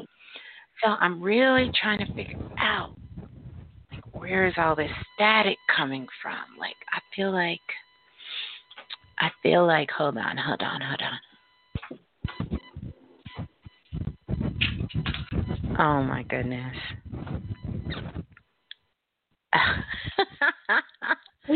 [0.82, 2.94] So I'm really trying to figure out,
[4.30, 6.36] where is all this static coming from?
[6.58, 7.58] Like, I feel like,
[9.18, 11.18] I feel like, hold on, hold on, hold on.
[15.78, 16.76] Oh my goodness.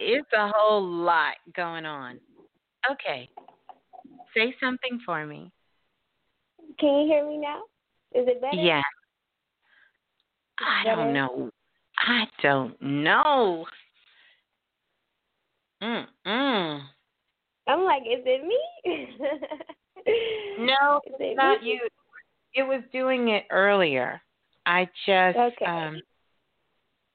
[0.00, 2.18] it's a whole lot going on.
[2.90, 3.28] Okay.
[4.34, 5.52] Say something for me.
[6.80, 7.64] Can you hear me now?
[8.14, 8.56] Is it better?
[8.56, 8.80] Yeah.
[10.60, 11.50] I don't know.
[11.98, 13.66] I don't know.
[15.82, 16.80] Mm mm.
[17.66, 18.58] I'm like, is it me?
[20.58, 21.72] no, it not me?
[21.72, 21.80] you.
[22.54, 24.20] It was doing it earlier.
[24.66, 25.64] I just okay.
[25.66, 26.00] um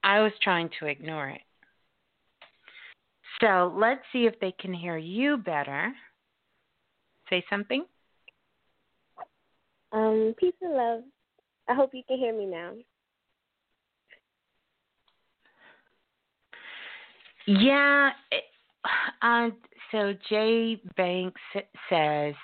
[0.04, 1.42] I was trying to ignore it.
[3.42, 5.94] So let's see if they can hear you better.
[7.30, 7.86] Say something.
[9.92, 11.02] Um, peace and love.
[11.68, 12.74] I hope you can hear me now.
[17.50, 18.12] Yeah.
[19.24, 19.50] uh,
[19.92, 21.42] so Jay Banks
[21.90, 22.36] says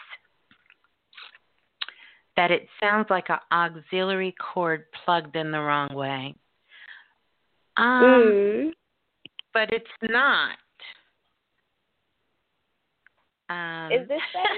[2.35, 6.35] that it sounds like an auxiliary cord plugged in the wrong way.
[7.77, 8.69] Um, mm.
[9.53, 10.57] But it's not.
[13.49, 14.55] Um, is this better?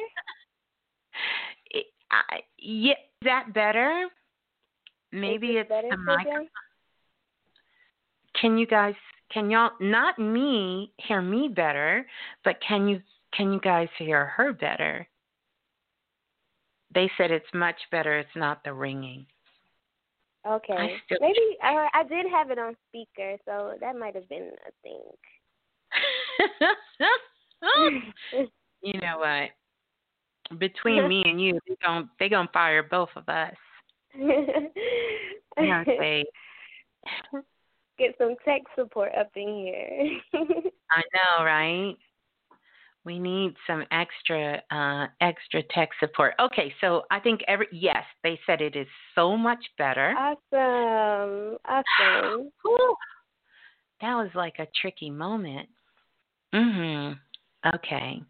[1.72, 4.08] it, I, yeah, is that better?
[5.12, 6.48] Maybe it's better the microphone.
[8.40, 8.96] Can you guys?
[9.34, 9.72] Can y'all?
[9.80, 12.06] Not me hear me better,
[12.44, 13.02] but can you?
[13.34, 15.08] Can you guys hear her better?
[16.94, 18.18] They said it's much better.
[18.18, 19.26] It's not the ringing.
[20.48, 20.98] Okay.
[21.20, 25.02] Maybe I I did have it on speaker, so that might have been a thing.
[28.82, 29.50] you know what?
[30.60, 33.54] Between me and you, they going they gonna fire both of us.
[35.86, 36.24] say,
[37.98, 40.20] Get some tech support up in here.
[40.92, 41.96] I know, right?
[43.04, 46.36] We need some extra uh, extra tech support.
[46.40, 50.14] Okay, so I think every yes, they said it is so much better.
[50.18, 52.52] Awesome, awesome.
[54.02, 55.70] that was like a tricky moment.
[56.54, 57.18] Mhm.
[57.76, 58.22] Okay.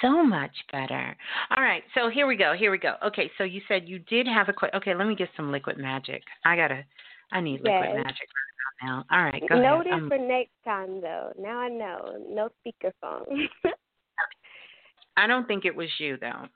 [0.00, 1.16] So much better.
[1.56, 2.54] All right, so here we go.
[2.58, 2.94] Here we go.
[3.06, 4.76] Okay, so you said you did have a question.
[4.78, 6.22] Okay, let me get some liquid magic.
[6.44, 6.84] I gotta.
[7.30, 7.96] I need liquid yes.
[7.96, 8.51] magic right
[8.82, 9.04] now.
[9.10, 10.02] All right, go Note ahead.
[10.04, 11.32] it for next time, though.
[11.38, 12.26] Now I know.
[12.28, 13.46] No speakerphone.
[15.16, 16.46] I don't think it was you though.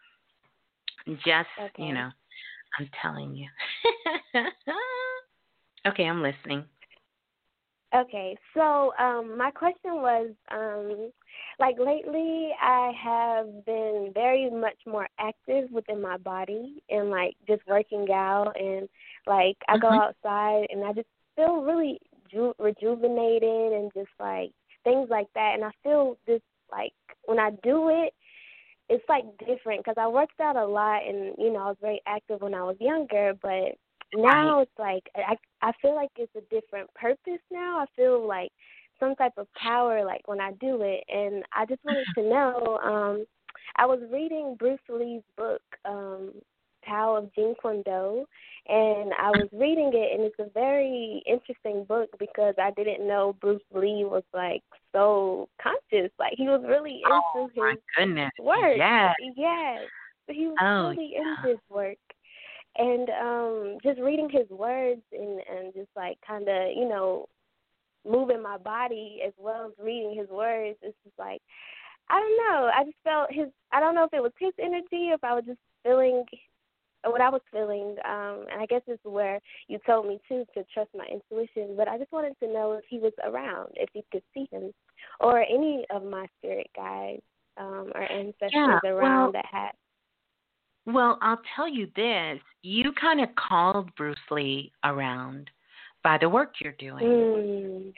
[1.25, 1.85] Just okay.
[1.85, 2.11] you know,
[2.79, 3.49] I'm telling you.
[5.87, 6.65] okay, I'm listening.
[7.95, 11.11] Okay, so um, my question was, um,
[11.61, 17.63] like lately, I have been very much more active within my body and like just
[17.67, 18.89] working out and
[19.27, 20.01] like I go Mhm.
[20.03, 22.01] outside and I just feel really
[22.31, 24.51] ju- rejuvenated and just like
[24.85, 25.53] things like that.
[25.55, 26.41] And I feel this
[26.71, 26.93] like
[27.25, 28.13] when I do it,
[28.89, 32.01] it's like different because I worked out a lot and you know I was very
[32.07, 33.77] active when I was younger, but
[34.15, 37.79] now it's like I I feel like it's a different purpose now.
[37.79, 38.51] I feel like
[39.01, 42.79] some type of power like when I do it, and I just wanted to know.
[42.85, 43.27] um
[43.77, 46.33] I was reading Bruce Lee's book, um,
[46.87, 48.25] Tao of Kune Do,
[48.69, 53.37] and I was reading it, and it's a very interesting book because I didn't know
[53.41, 56.11] Bruce Lee was like so conscious.
[56.19, 58.31] Like he was really into Oh my his goodness.
[58.39, 58.77] work.
[58.77, 59.15] Yes.
[59.37, 59.81] Yes.
[60.29, 61.21] He was Oh, really yeah.
[61.21, 61.99] into his work.
[62.79, 67.27] And um just reading his words and and just like kind of, you know,
[68.09, 71.41] moving my body as well as reading his words, it's just like
[72.09, 72.71] I don't know.
[72.75, 75.35] I just felt his I don't know if it was his energy or if I
[75.35, 76.25] was just feeling
[77.11, 77.97] what I was feeling.
[78.05, 81.75] Um and I guess this is where you told me too to trust my intuition,
[81.77, 84.73] but I just wanted to know if he was around, if you could see him
[85.21, 87.23] or any of my spirit guides
[87.59, 89.73] um or ancestors Yeah, around well- that had
[90.87, 92.39] Well, I'll tell you this.
[92.63, 95.51] You kind of called Bruce Lee around
[96.05, 97.05] by the work you're doing.
[97.05, 97.93] Mm.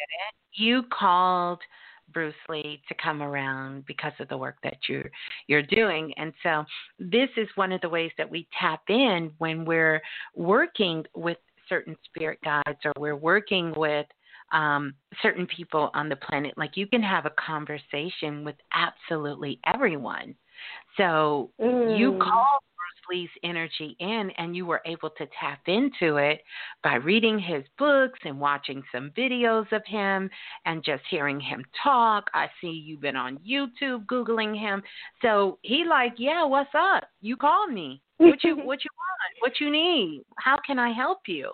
[0.54, 1.60] You called
[2.12, 5.10] Bruce Lee to come around because of the work that you're
[5.46, 6.12] you're doing.
[6.16, 6.64] And so
[6.98, 10.00] this is one of the ways that we tap in when we're
[10.34, 14.06] working with certain spirit guides or we're working with
[14.52, 16.54] um, certain people on the planet.
[16.56, 20.34] Like you can have a conversation with absolutely everyone.
[20.96, 22.20] So you Mm.
[22.20, 22.77] called Bruce
[23.10, 26.42] Lee's energy in and you were able to tap into it
[26.82, 30.30] by reading his books and watching some videos of him
[30.64, 32.30] and just hearing him talk.
[32.34, 34.82] I see you've been on YouTube googling him.
[35.22, 37.04] So he like, "Yeah, what's up?
[37.20, 38.02] You call me.
[38.18, 39.40] What you what you want?
[39.40, 40.24] What you need?
[40.38, 41.52] How can I help you?"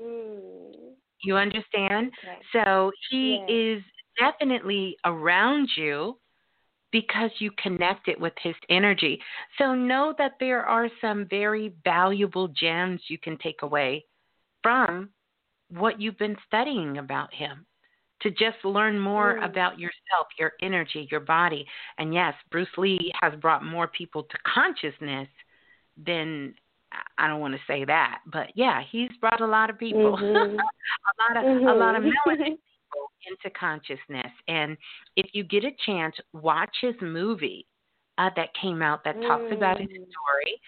[0.00, 0.94] Mm.
[1.22, 2.12] You understand?
[2.24, 2.38] Okay.
[2.52, 3.78] So he Yes.
[3.78, 3.82] is
[4.18, 6.18] definitely around you
[6.90, 9.20] because you connect it with his energy.
[9.58, 14.04] So know that there are some very valuable gems you can take away
[14.62, 15.10] from
[15.70, 17.66] what you've been studying about him
[18.20, 19.44] to just learn more Mm.
[19.44, 21.66] about yourself, your energy, your body.
[21.98, 25.28] And yes, Bruce Lee has brought more people to consciousness
[25.96, 26.54] than
[27.18, 30.58] I don't want to say that, but yeah, he's brought a lot of people, Mhm.
[30.58, 32.58] a lot of a lot of Mhm.
[33.28, 34.32] Into consciousness.
[34.48, 34.76] And
[35.16, 37.66] if you get a chance, watch his movie
[38.18, 40.10] uh, that came out that talks about his Mm.
[40.10, 40.60] story.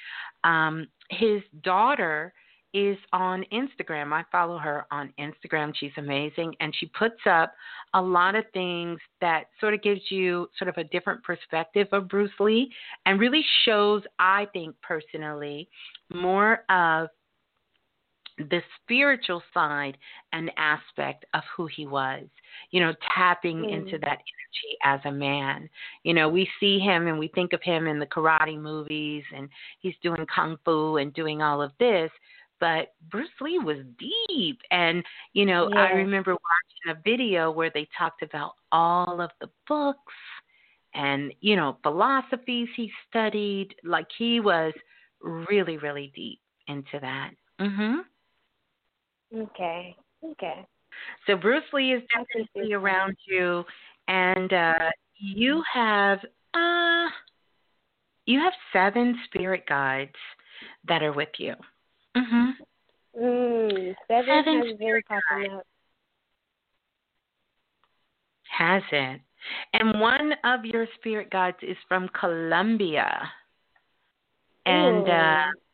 [0.44, 2.32] Um, his daughter
[2.73, 4.12] is on Instagram.
[4.12, 5.74] I follow her on Instagram.
[5.74, 7.52] She's amazing, and she puts up
[7.94, 12.07] a lot of things that sort of gives you sort of a different perspective of
[12.07, 12.73] Bruce Lee,
[13.07, 15.69] and really shows, I think personally,
[16.15, 17.09] more of
[18.48, 19.96] the spiritual side
[20.32, 22.24] and aspect of who he was.
[22.70, 23.72] You know, tapping Mm.
[23.72, 25.68] into that energy as a man.
[26.02, 29.48] You know, we see him and we think of him in the karate movies and
[29.80, 32.10] he's doing kung fu and doing all of this,
[32.58, 37.86] but Bruce Lee was deep and you know, I remember watching a video where they
[37.96, 40.14] talked about all of the books
[40.94, 44.72] and you know, philosophies he studied, like he was
[45.22, 47.30] really really deep into that.
[47.60, 48.04] Mhm.
[49.35, 49.97] Okay.
[50.24, 50.66] Okay.
[51.27, 53.65] So Bruce Lee is I can see definitely around you,
[54.09, 56.19] and uh, you have
[56.55, 57.07] uh,
[58.27, 60.16] you have seven spirit guides
[60.89, 61.55] that are with you.
[62.16, 62.52] Mhm.
[63.19, 63.97] Mm.
[64.09, 65.66] Seven, Seven has spirit up.
[68.51, 69.20] Has it?
[69.73, 73.31] And one of your spirit guides is from Colombia.
[74.66, 75.69] And uh Ooh.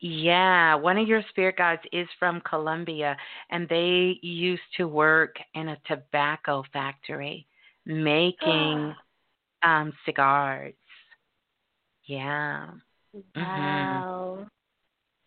[0.00, 3.16] Yeah, one of your spirit guides is from Colombia
[3.50, 7.46] and they used to work in a tobacco factory
[7.86, 8.94] making
[9.62, 10.74] um cigars.
[12.04, 12.68] Yeah.
[13.36, 14.46] Wow.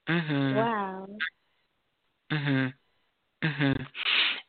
[0.09, 0.55] Mhm.
[0.55, 1.07] Wow.
[2.31, 2.73] Mhm.
[3.43, 3.87] Mhm.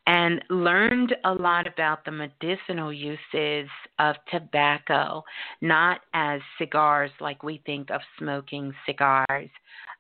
[0.07, 3.69] And learned a lot about the medicinal uses
[4.01, 5.23] of tobacco,
[5.61, 9.51] not as cigars like we think of smoking cigars,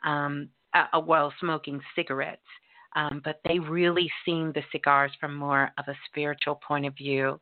[0.04, 2.40] um, uh, uh, well, smoking cigarettes.
[2.94, 7.40] Um, but they really seen the cigars from more of a spiritual point of view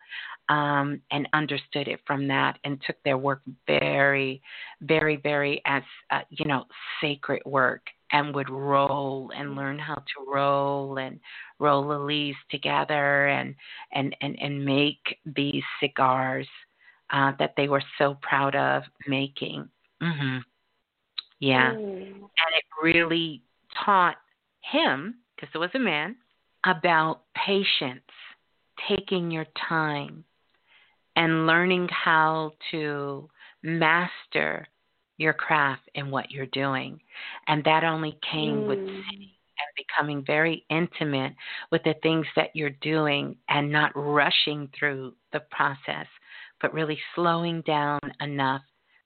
[0.48, 4.42] um, and understood it from that and took their work very,
[4.80, 6.66] very, very as, uh, you know,
[7.00, 7.82] sacred work
[8.12, 11.20] and would roll and learn how to roll and
[11.58, 13.54] roll the leaves together and
[13.92, 16.48] and and, and make these cigars
[17.12, 19.68] uh, that they were so proud of making.
[20.00, 20.38] hmm
[21.38, 22.12] Yeah, mm.
[22.12, 23.42] and it really
[23.84, 24.16] taught
[24.60, 26.16] him because it was a man
[26.64, 28.02] about patience,
[28.88, 30.24] taking your time,
[31.16, 33.28] and learning how to
[33.62, 34.66] master
[35.20, 36.98] your craft and what you're doing.
[37.46, 38.66] And that only came mm.
[38.66, 39.30] with sitting
[39.60, 41.34] and becoming very intimate
[41.70, 46.06] with the things that you're doing and not rushing through the process,
[46.62, 48.62] but really slowing down enough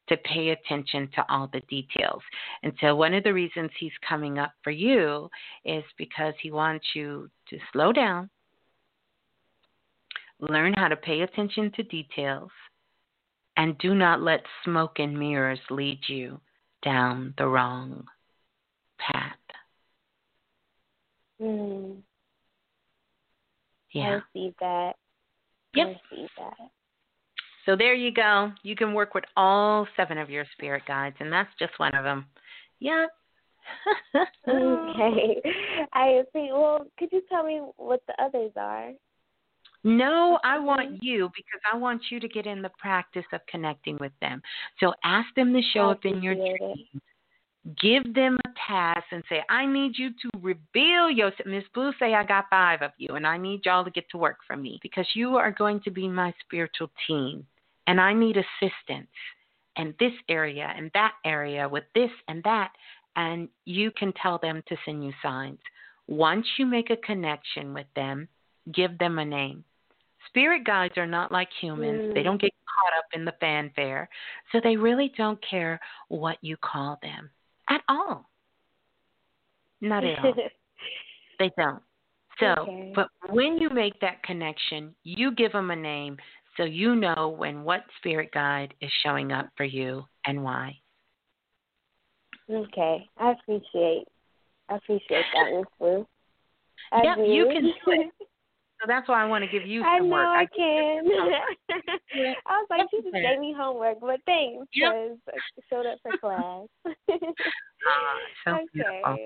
[0.09, 2.23] to pay attention to all the details.
[2.63, 5.31] And so, one of the reasons he's coming up for you
[5.65, 8.29] is because he wants you to slow down,
[10.41, 12.51] learn how to pay attention to details,
[13.57, 16.41] and do not let smoke and mirrors lead you
[16.83, 18.05] down the wrong
[18.99, 19.37] path.
[21.41, 21.97] Mm.
[23.93, 24.19] Yeah.
[24.19, 24.93] I see that.
[25.75, 25.89] Yep.
[25.89, 26.71] I see that.
[27.67, 28.53] So there you go.
[28.63, 32.05] You can work with all seven of your spirit guides, and that's just one of
[32.05, 32.27] them.
[32.81, 33.11] Yep.
[34.49, 35.43] okay.
[35.93, 36.51] I see.
[36.53, 38.91] Well, could you tell me what the others are?
[39.85, 43.99] No, I want you because I want you to get in the practice of connecting
[44.01, 44.41] with them.
[44.81, 46.89] So ask them to show up in your dreams.
[47.81, 51.47] Give them a task and say, I need you to reveal yourself.
[51.47, 54.19] Miss Blue say I got five of you and I need y'all to get to
[54.19, 57.47] work for me because you are going to be my spiritual team
[57.87, 59.09] and I need assistance
[59.77, 62.71] in this area and that area with this and that.
[63.17, 65.59] And you can tell them to send you signs.
[66.07, 68.29] Once you make a connection with them,
[68.73, 69.65] give them a name.
[70.29, 72.11] Spirit guides are not like humans.
[72.11, 72.15] Mm.
[72.15, 74.09] They don't get caught up in the fanfare.
[74.53, 77.31] So they really don't care what you call them
[77.69, 78.29] at all.
[79.81, 80.35] Not at all.
[81.39, 81.83] they don't.
[82.41, 82.93] So, okay.
[82.97, 86.17] but when you make that connection, you give them a name
[86.57, 90.77] so you know when what spirit guide is showing up for you and why.
[92.51, 94.07] Okay, I appreciate,
[94.69, 96.07] I appreciate that, Miss Blue.
[97.03, 98.13] Yep, you can do it.
[98.85, 100.29] So that's why I want to give you some I know work.
[100.29, 101.05] I, I can.
[102.47, 105.43] I was like, she just gave me homework, but thanks because yep.
[105.57, 106.67] I showed up for class.
[107.87, 108.65] Ah, so okay.
[108.73, 109.19] Beautiful.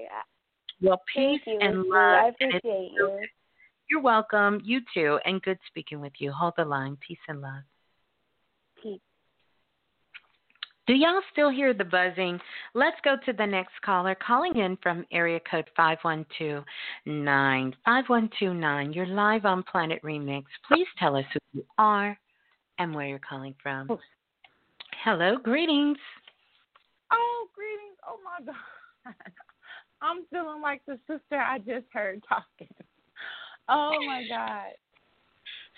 [0.82, 2.24] Well, peace you, and love.
[2.24, 3.20] I appreciate you.
[3.88, 4.60] You're welcome.
[4.64, 5.20] You too.
[5.24, 6.32] And good speaking with you.
[6.32, 6.96] Hold the line.
[7.06, 7.62] Peace and love.
[8.82, 9.00] Peace.
[10.88, 12.40] Do y'all still hear the buzzing?
[12.72, 16.64] Let's go to the next caller calling in from area code 5129.
[17.84, 20.44] 5129, you're live on Planet Remix.
[20.66, 22.18] Please tell us who you are
[22.78, 23.88] and where you're calling from.
[23.90, 24.00] Oh.
[25.04, 25.98] Hello, greetings.
[27.12, 27.98] Oh, greetings.
[28.08, 29.14] Oh my God.
[30.00, 32.74] I'm feeling like the sister I just heard talking.
[33.68, 34.72] Oh my God.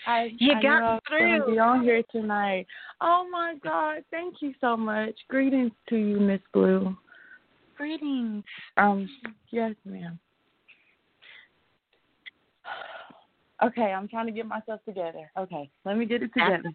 [0.07, 1.53] I, you I got through.
[1.53, 2.67] Be on here tonight.
[3.01, 4.05] Oh my God!
[4.11, 5.15] Thank you so much.
[5.29, 6.97] Greetings to you, Miss Blue.
[7.77, 8.45] Greetings.
[8.77, 9.09] Um.
[9.51, 10.19] Yes, ma'am.
[13.63, 15.31] Okay, I'm trying to get myself together.
[15.39, 16.73] Okay, let me get it together.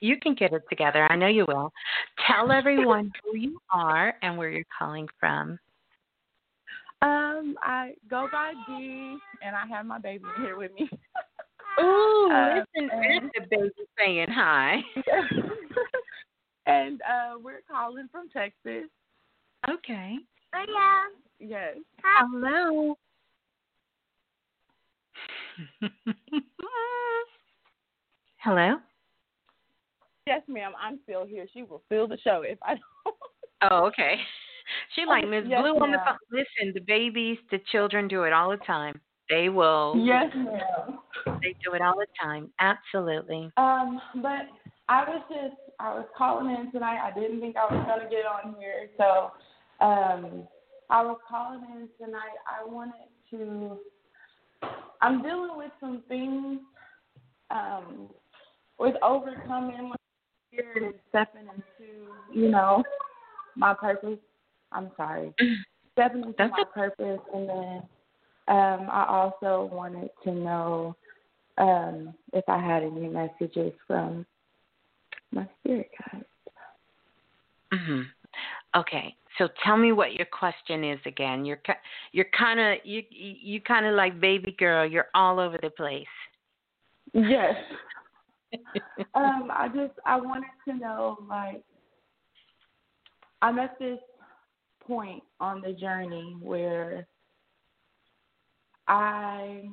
[0.00, 1.06] You can get it together.
[1.10, 1.72] I know you will.
[2.26, 5.60] Tell everyone who you are and where you're calling from.
[7.02, 10.88] Um, I go by D, and I have my baby here with me.
[11.80, 14.82] Ooh, uh, listen and, the baby saying hi.
[16.66, 18.90] and uh, we're calling from Texas.
[19.68, 20.16] Okay.
[20.54, 21.02] Oh yeah.
[21.38, 21.76] Yes.
[22.02, 22.96] Hello.
[28.38, 28.76] Hello.
[30.26, 30.72] Yes, ma'am.
[30.80, 31.46] I'm still here.
[31.52, 33.16] She will fill the show if I don't.
[33.70, 34.16] Oh, okay.
[34.94, 36.18] She like Miss yes, Blue on the phone.
[36.30, 39.00] Listen, the babies, the children do it all the time.
[39.28, 39.94] They will.
[39.96, 40.98] Yes, ma'am.
[41.42, 42.50] They do it all the time.
[42.60, 43.50] Absolutely.
[43.56, 44.46] Um, but
[44.88, 46.98] I was just I was calling in tonight.
[47.02, 49.32] I didn't think I was gonna get on here, so
[49.84, 50.46] um,
[50.90, 52.36] I was calling in tonight.
[52.46, 53.78] I wanted to.
[55.00, 56.60] I'm dealing with some things
[57.50, 58.08] um,
[58.78, 59.96] with overcoming my
[60.50, 62.82] fear and stepping into, you know,
[63.56, 64.18] my purpose.
[64.72, 65.34] I'm sorry,
[65.92, 67.82] stepping into my purpose, and then
[68.48, 70.96] um, I also wanted to know
[71.58, 74.26] um, if I had any messages from
[75.30, 76.26] my spirit guides.
[77.72, 78.06] Mhm.
[78.76, 79.16] Okay.
[79.38, 81.44] So tell me what your question is again.
[81.44, 81.60] You're
[82.12, 84.86] you're kind of you you kind of like baby girl.
[84.86, 86.06] You're all over the place.
[87.14, 87.54] Yes.
[89.14, 91.62] um, I just I wanted to know like
[93.40, 93.98] I'm at this
[94.86, 97.06] point on the journey where
[98.92, 99.70] I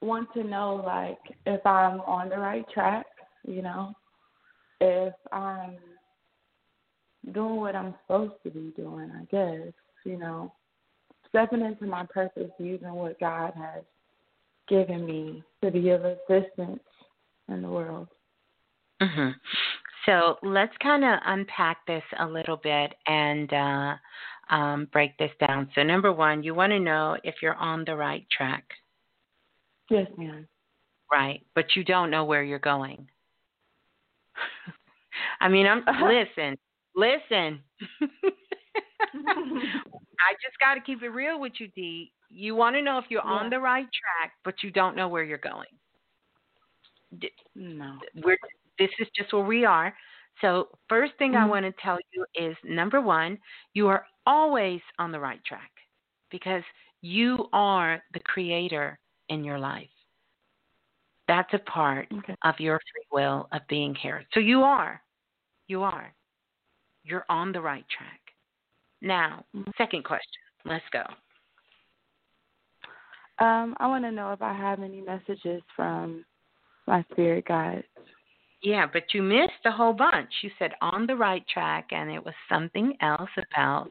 [0.00, 3.04] want to know like if I'm on the right track,
[3.46, 3.92] you know,
[4.80, 5.76] if I'm
[7.34, 9.72] doing what I'm supposed to be doing, I guess,
[10.06, 10.54] you know,
[11.28, 13.82] stepping into my purpose, using what God has
[14.66, 16.80] given me to be of assistance
[17.50, 18.08] in the world.
[19.02, 19.30] hmm
[20.06, 23.94] So let's kind of unpack this a little bit and uh,
[24.50, 25.68] um, break this down.
[25.74, 28.64] So, number one, you want to know if you're on the right track.
[29.90, 30.46] Yes, ma'am.
[31.10, 33.06] Right, but you don't know where you're going.
[35.40, 36.58] I mean, I'm listen,
[36.96, 37.60] listen.
[39.14, 42.12] I just got to keep it real with you, Dee.
[42.30, 43.30] You want to know if you're yeah.
[43.30, 45.68] on the right track, but you don't know where you're going.
[47.54, 47.98] No.
[48.24, 48.38] We're
[48.78, 49.94] this is just where we are.
[50.40, 51.44] So, first thing mm-hmm.
[51.44, 53.38] I want to tell you is number 1,
[53.74, 55.70] you are always on the right track
[56.30, 56.62] because
[57.00, 58.98] you are the creator
[59.28, 59.88] in your life.
[61.28, 62.36] That's a part okay.
[62.44, 64.24] of your free will of being here.
[64.34, 65.00] So you are.
[65.68, 66.12] You are.
[67.04, 68.20] You're on the right track.
[69.00, 69.70] Now, mm-hmm.
[69.78, 70.42] second question.
[70.64, 71.02] Let's go.
[73.44, 76.24] Um, I want to know if I have any messages from
[76.86, 77.84] my spirit guides.
[78.64, 80.30] Yeah, but you missed a whole bunch.
[80.42, 83.90] You said on the right track, and it was something else about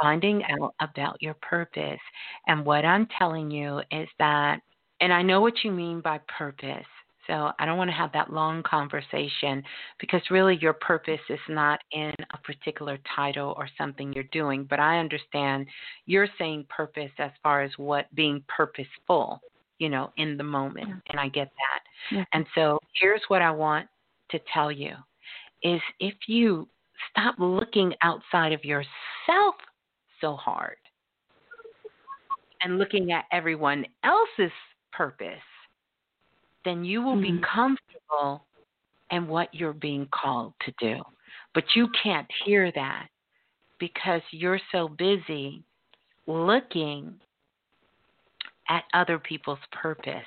[0.00, 1.98] finding out about your purpose.
[2.46, 4.60] And what I'm telling you is that,
[5.00, 6.86] and I know what you mean by purpose.
[7.26, 9.60] So I don't want to have that long conversation
[9.98, 14.68] because really your purpose is not in a particular title or something you're doing.
[14.70, 15.66] But I understand
[16.04, 19.40] you're saying purpose as far as what being purposeful,
[19.80, 20.90] you know, in the moment.
[21.08, 22.16] And I get that.
[22.16, 22.24] Yeah.
[22.32, 23.88] And so here's what I want
[24.30, 24.92] to tell you
[25.62, 26.68] is if you
[27.10, 29.54] stop looking outside of yourself
[30.20, 30.76] so hard
[32.62, 34.52] and looking at everyone else's
[34.92, 35.28] purpose,
[36.64, 37.36] then you will mm-hmm.
[37.36, 38.44] be comfortable
[39.10, 41.00] in what you're being called to do.
[41.54, 43.08] But you can't hear that
[43.78, 45.62] because you're so busy
[46.26, 47.14] looking
[48.68, 50.24] at other people's purpose.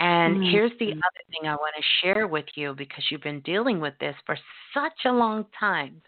[0.00, 0.50] And mm-hmm.
[0.50, 3.94] here's the other thing I want to share with you because you've been dealing with
[3.98, 4.36] this for
[4.72, 6.00] such a long time.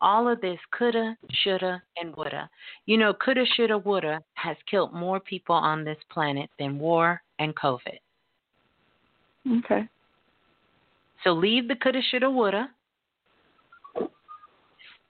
[0.00, 2.50] All of this coulda, shoulda, and woulda.
[2.86, 7.54] You know, coulda, shoulda, woulda has killed more people on this planet than war and
[7.54, 7.98] COVID.
[9.58, 9.88] Okay.
[11.24, 12.68] So leave the coulda, shoulda, woulda.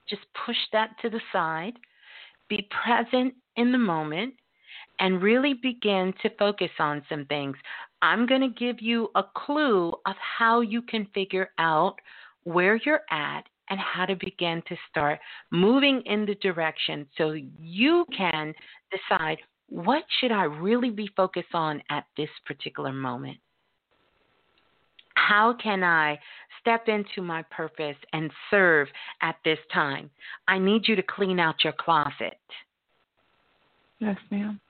[0.09, 1.75] Just push that to the side.
[2.49, 4.35] Be present in the moment
[5.01, 7.57] and really begin to focus on some things.
[8.02, 11.97] I'm going to give you a clue of how you can figure out
[12.44, 15.18] where you're at and how to begin to start
[15.51, 18.55] moving in the direction so you can
[18.90, 23.39] decide what should I really be focused on at this particular moment?
[25.14, 26.20] How can I
[26.60, 28.86] step into my purpose and serve
[29.23, 30.09] at this time?
[30.47, 32.39] I need you to clean out your closet.
[33.98, 34.60] Yes, ma'am.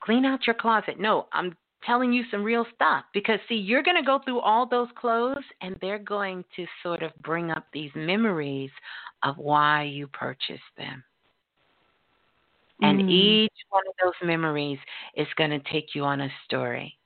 [0.00, 1.00] Clean out your closet.
[1.00, 1.56] No, I'm
[1.86, 5.44] telling you some real stuff because see you're going to go through all those clothes
[5.60, 8.70] and they're going to sort of bring up these memories
[9.22, 11.02] of why you purchased them
[12.80, 13.10] and mm.
[13.10, 14.78] each one of those memories
[15.16, 16.96] is going to take you on a story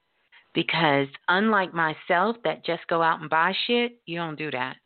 [0.55, 4.77] because unlike myself that just go out and buy shit you don't do that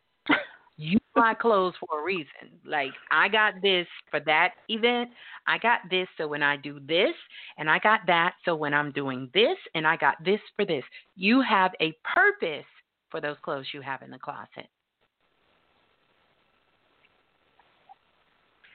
[0.81, 2.49] you buy clothes for a reason.
[2.65, 5.11] Like I got this for that event.
[5.47, 7.15] I got this so when I do this,
[7.59, 10.85] and I got that so when I'm doing this, and I got this for this.
[11.17, 12.65] You have a purpose
[13.11, 14.69] for those clothes you have in the closet.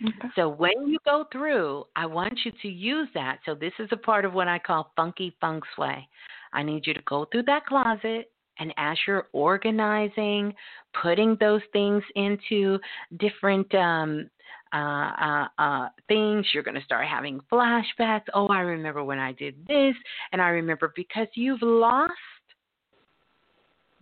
[0.06, 0.27] Okay.
[0.36, 3.40] So when you go through, I want you to use that.
[3.45, 6.07] So this is a part of what I call funky feng shui.
[6.53, 8.30] I need you to go through that closet
[8.60, 10.53] and as you're organizing,
[11.02, 12.80] putting those things into
[13.18, 14.30] different um,
[14.73, 18.26] uh, uh, uh, things, you're going to start having flashbacks.
[18.34, 19.95] Oh, I remember when I did this,
[20.32, 22.11] and I remember because you've lost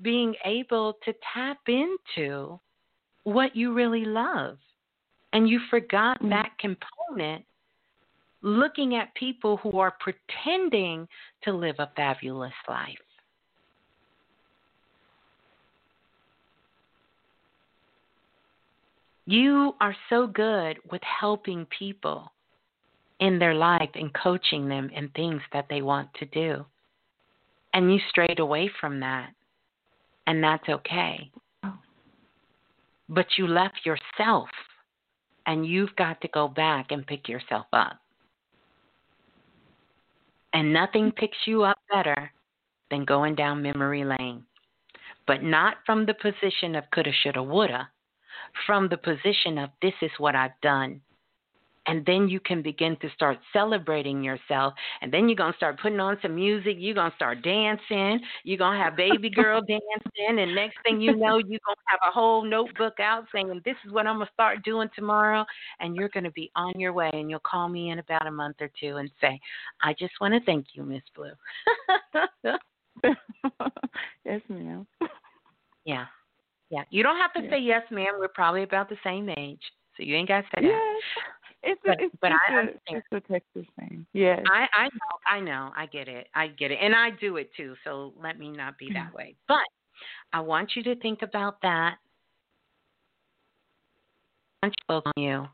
[0.01, 2.59] being able to tap into
[3.23, 4.57] what you really love.
[5.31, 6.29] And you forgot mm-hmm.
[6.29, 7.45] that component
[8.41, 11.07] looking at people who are pretending
[11.43, 12.97] to live a fabulous life.
[19.25, 22.31] You are so good with helping people
[23.19, 26.65] in their life and coaching them in things that they want to do.
[27.73, 29.29] And you strayed away from that.
[30.27, 31.31] And that's okay.
[31.63, 31.77] Oh.
[33.09, 34.49] But you left yourself
[35.45, 37.97] and you've got to go back and pick yourself up.
[40.53, 41.17] And nothing mm-hmm.
[41.17, 42.31] picks you up better
[42.91, 44.43] than going down memory lane.
[45.25, 47.89] But not from the position of coulda, shoulda, woulda,
[48.65, 51.01] from the position of this is what I've done.
[51.85, 55.81] And then you can begin to start celebrating yourself and then you're going to start
[55.81, 59.59] putting on some music you're going to start dancing you're going to have baby girl
[59.67, 63.61] dancing and next thing you know you're going to have a whole notebook out saying
[63.65, 65.43] this is what i'm going to start doing tomorrow
[65.81, 68.31] and you're going to be on your way and you'll call me in about a
[68.31, 69.37] month or two and say
[69.81, 71.33] i just want to thank you miss blue.
[74.23, 74.87] Yes ma'am.
[75.83, 76.05] Yeah
[76.73, 77.49] yeah you don't have to yeah.
[77.51, 79.61] say yes ma'am we're probably about the same age
[79.95, 80.67] so you ain't got to say that.
[80.67, 81.01] Yes.
[81.65, 83.03] It's but, a, it's, but it's I a, understand.
[83.11, 84.05] It's a Texas thing.
[84.13, 84.43] Yes.
[84.47, 87.51] I I know I know I get it I get it and I do it
[87.55, 87.75] too.
[87.83, 89.35] So let me not be that way.
[89.47, 89.63] But
[90.33, 91.95] I want you to think about that.
[94.63, 95.47] You on you,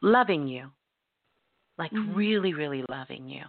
[0.00, 0.70] loving you,
[1.78, 2.16] like Mhm.
[2.16, 3.44] really really loving you.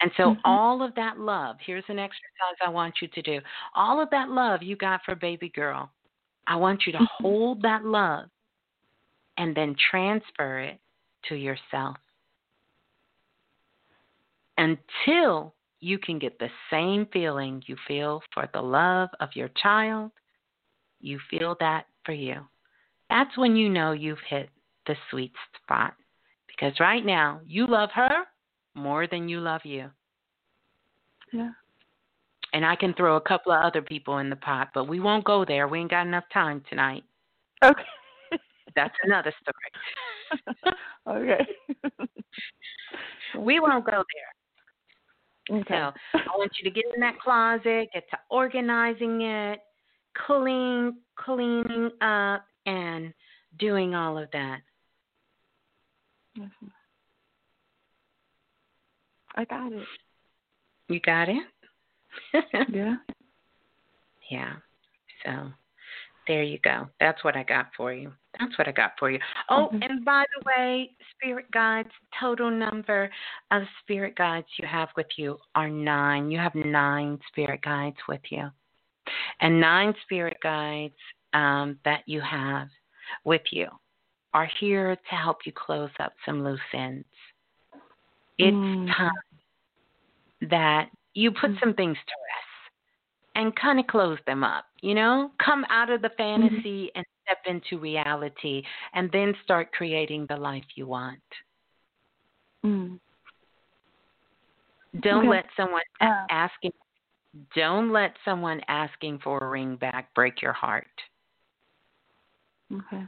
[0.00, 0.40] And so Mhm.
[0.44, 3.40] all of that love, here's an exercise I want you to do.
[3.74, 5.90] All of that love you got for baby girl,
[6.50, 7.22] I want you to mm-hmm.
[7.24, 8.26] hold that love
[9.38, 10.80] and then transfer it
[11.28, 11.96] to yourself
[14.58, 20.10] until you can get the same feeling you feel for the love of your child.
[21.00, 22.40] You feel that for you.
[23.08, 24.50] That's when you know you've hit
[24.86, 25.32] the sweet
[25.62, 25.94] spot.
[26.48, 28.24] Because right now, you love her
[28.74, 29.88] more than you love you.
[31.32, 31.52] Yeah.
[32.52, 35.24] And I can throw a couple of other people in the pot, but we won't
[35.24, 35.68] go there.
[35.68, 37.04] We ain't got enough time tonight.
[37.64, 37.82] Okay.
[38.74, 40.74] That's another story.
[41.08, 41.46] okay.
[43.38, 44.02] we won't go
[45.50, 45.58] there.
[45.60, 45.68] Okay.
[45.68, 49.60] So I want you to get in that closet, get to organizing it,
[50.26, 53.12] clean, cleaning up, and
[53.58, 54.60] doing all of that.
[59.36, 59.86] I got it.
[60.88, 61.42] You got it?
[62.72, 62.96] Yeah.
[64.30, 64.52] yeah.
[65.24, 65.50] So
[66.26, 66.88] there you go.
[67.00, 68.12] That's what I got for you.
[68.38, 69.18] That's what I got for you.
[69.48, 69.78] Oh, Okay.
[69.82, 71.88] and by the way, spirit guides,
[72.18, 73.10] total number
[73.50, 76.30] of spirit guides you have with you are nine.
[76.30, 78.48] You have nine spirit guides with you.
[79.40, 80.94] And nine spirit guides
[81.32, 82.68] um, that you have
[83.24, 83.66] with you
[84.32, 87.06] are here to help you close up some loose ends.
[88.38, 88.86] It's Mm.
[88.96, 89.10] time
[90.42, 92.50] that you put some things to rest
[93.36, 95.30] and kind of close them up, you know?
[95.44, 98.62] Come out of the fantasy and step into reality
[98.94, 101.20] and then start creating the life you want.
[102.64, 102.98] Mm.
[105.00, 105.28] Don't Okay.
[105.28, 106.72] let someone Uh, asking
[107.54, 110.90] don't let someone asking for a ring back break your heart.
[112.72, 113.04] Okay.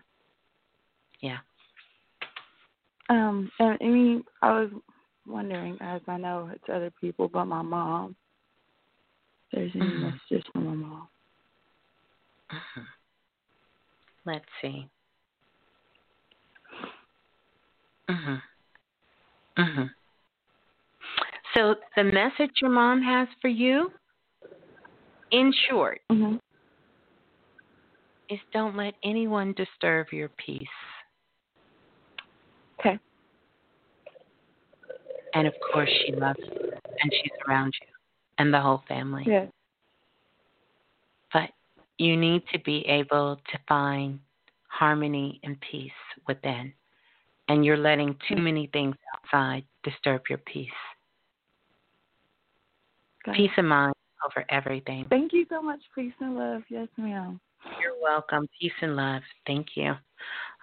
[1.21, 1.39] Yeah.
[3.09, 4.71] Um, and I mean, I was
[5.27, 8.17] wondering, as I know it's other people, but my mom.
[9.53, 10.01] There's any Mhm.
[10.01, 11.09] messages from my mom?
[12.51, 12.87] Mhm.
[14.25, 14.89] Let's see.
[18.09, 18.43] Mhm.
[19.57, 19.95] Mhm.
[21.55, 23.93] So the message your mom has for you,
[25.31, 26.37] in short, Mm-hmm.
[28.29, 30.69] is don't let anyone disturb your peace.
[32.81, 32.99] Okay.
[35.35, 37.87] And of course, she loves you and she's around you
[38.39, 39.25] and the whole family.
[39.27, 39.47] Yeah.
[41.33, 41.51] But
[41.99, 44.19] you need to be able to find
[44.69, 45.91] harmony and peace
[46.27, 46.73] within.
[47.49, 48.43] And you're letting too Mm.
[48.45, 50.71] many things outside disturb your peace.
[53.25, 53.35] Got.
[53.37, 53.95] Peace of mind
[54.25, 55.05] over everything.
[55.07, 55.81] Thank you so much.
[55.95, 56.63] Peace and love.
[56.69, 57.41] Yes, ma'am.
[57.81, 58.49] You're welcome.
[58.61, 59.23] Peace and love.
[59.47, 59.95] Thank you.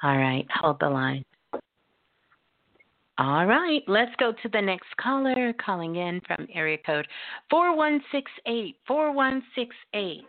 [0.03, 0.45] All right.
[0.51, 1.23] Hold the line.
[3.19, 3.83] All right.
[3.85, 7.05] Let's go to the next caller calling in from area code
[7.49, 8.77] 4168.
[8.87, 10.21] 4168.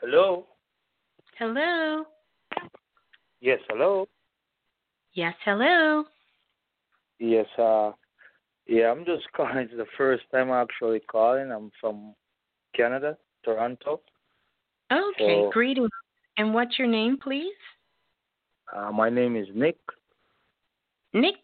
[0.00, 0.46] Hello.
[1.38, 2.04] Hello.
[3.40, 4.06] Yes, hello.
[5.14, 6.04] Yes, hello.
[7.20, 7.92] Yes, uh,
[8.66, 9.58] yeah, I'm just calling.
[9.58, 11.52] It's the first time I'm actually calling.
[11.52, 12.14] I'm from
[12.74, 14.00] Canada, Toronto.
[14.90, 15.42] Okay.
[15.44, 15.90] So- Greetings.
[16.38, 17.52] And what's your name, please?
[18.74, 19.76] Uh, my name is Nick.
[21.12, 21.36] Nick.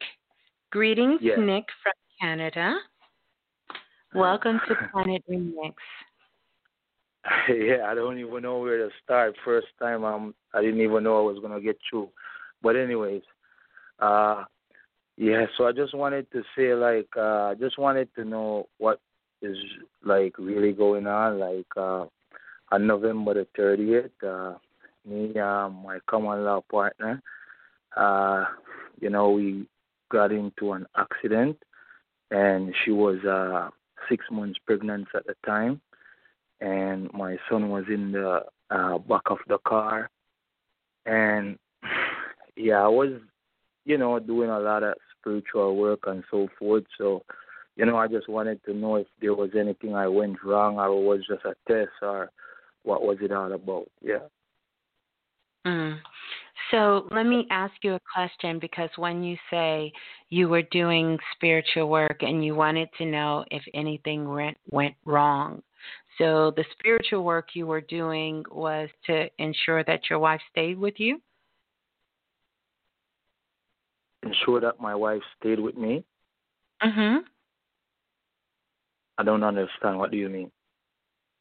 [0.70, 1.38] Greetings, Yes.
[1.40, 2.76] Nick from Canada.
[4.14, 5.74] Welcome to Planet Remix.
[7.48, 9.34] yeah, I don't even know where to start.
[9.44, 12.08] First time um I didn't even know I was gonna get through.
[12.62, 13.22] But anyways,
[13.98, 14.44] uh
[15.16, 19.00] yeah, so I just wanted to say like uh I just wanted to know what
[19.42, 19.56] is
[20.04, 22.06] like really going on, like uh
[22.70, 24.54] on November the thirtieth, uh
[25.08, 27.22] me, uh, my common law partner.
[27.96, 28.44] Uh,
[29.00, 29.66] you know, we
[30.10, 31.56] got into an accident,
[32.30, 33.70] and she was uh,
[34.08, 35.80] six months pregnant at the time,
[36.60, 40.10] and my son was in the uh, back of the car,
[41.06, 41.58] and
[42.56, 43.12] yeah, I was,
[43.84, 46.84] you know, doing a lot of spiritual work and so forth.
[46.96, 47.22] So,
[47.76, 51.02] you know, I just wanted to know if there was anything I went wrong, or
[51.02, 52.30] was just a test, or
[52.82, 53.88] what was it all about?
[54.02, 54.26] Yeah.
[55.68, 55.98] Mm.
[56.70, 59.92] So let me ask you a question because when you say
[60.30, 65.62] you were doing spiritual work and you wanted to know if anything went went wrong,
[66.16, 70.94] so the spiritual work you were doing was to ensure that your wife stayed with
[70.98, 71.20] you.
[74.22, 76.04] Ensure that my wife stayed with me.
[76.82, 77.24] Mhm.
[79.18, 79.98] I don't understand.
[79.98, 80.50] What do you mean?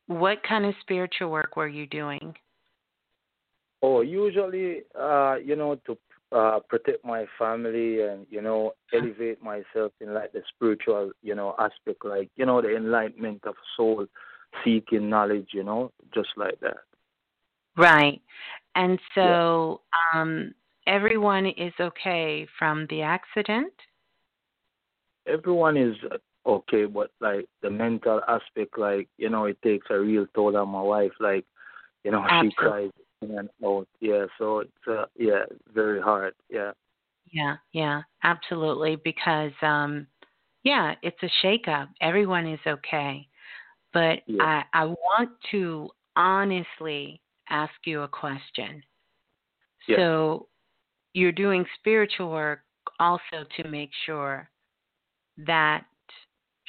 [0.08, 2.36] What kind of spiritual work were you doing?
[3.82, 5.98] Oh, usually, uh, you know, to
[6.32, 11.56] uh, protect my family and you know elevate myself in like the spiritual, you know,
[11.60, 14.06] aspect, like you know the enlightenment of soul,
[14.64, 16.78] seeking knowledge, you know, just like that.
[17.78, 18.22] Right,
[18.76, 19.82] and so
[20.14, 20.22] yeah.
[20.22, 20.54] um,
[20.88, 23.74] everyone is okay from the accident.
[25.28, 25.96] Everyone is
[26.48, 30.70] okay, but like the mental aspect, like you know, it takes a real toll on
[30.70, 31.12] my wife.
[31.20, 31.46] Like,
[32.04, 32.50] you know, Absolutely.
[32.50, 32.92] she cries
[33.22, 33.88] and out.
[34.00, 36.34] Yeah, so it's uh, yeah, very hard.
[36.50, 36.72] Yeah.
[37.32, 38.98] Yeah, yeah, absolutely.
[39.04, 40.08] Because um,
[40.64, 41.88] yeah, it's a shakeup.
[42.02, 43.28] Everyone is okay,
[43.94, 44.44] but yeah.
[44.44, 48.82] I I want to honestly ask you a question.
[49.88, 49.98] Yeah.
[49.98, 50.48] So
[51.14, 52.60] you're doing spiritual work
[53.00, 54.50] also to make sure
[55.46, 55.86] that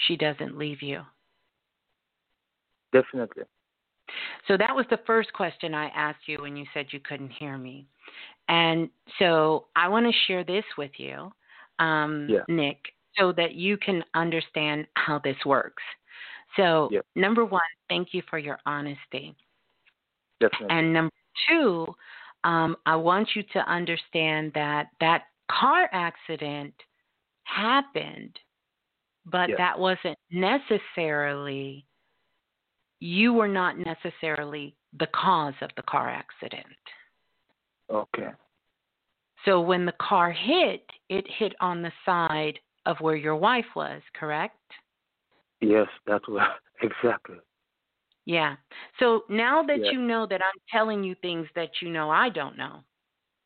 [0.06, 1.02] she doesn't leave you.
[2.92, 3.44] Definitely.
[4.46, 7.58] So that was the first question I asked you when you said you couldn't hear
[7.58, 7.86] me.
[8.48, 11.30] And so I want to share this with you,
[11.78, 12.40] um, yeah.
[12.48, 12.78] Nick,
[13.18, 15.82] so that you can understand how this works.
[16.56, 17.00] So, yeah.
[17.14, 19.36] number one, thank you for your honesty.
[20.40, 20.68] Definitely.
[20.70, 21.14] And number
[21.48, 21.86] two,
[22.44, 26.74] um, I want you to understand that that car accident
[27.44, 28.38] happened,
[29.26, 29.56] but yeah.
[29.58, 31.84] that wasn't necessarily
[33.00, 36.66] you were not necessarily the cause of the car accident.
[37.90, 38.28] Okay.
[39.44, 44.02] So when the car hit, it hit on the side of where your wife was,
[44.14, 44.56] correct?
[45.60, 46.48] Yes, that's what
[46.82, 47.36] exactly.
[48.24, 48.56] Yeah.
[48.98, 49.92] So now that Yeah.
[49.92, 52.84] you know that I'm telling you things that you know I don't know,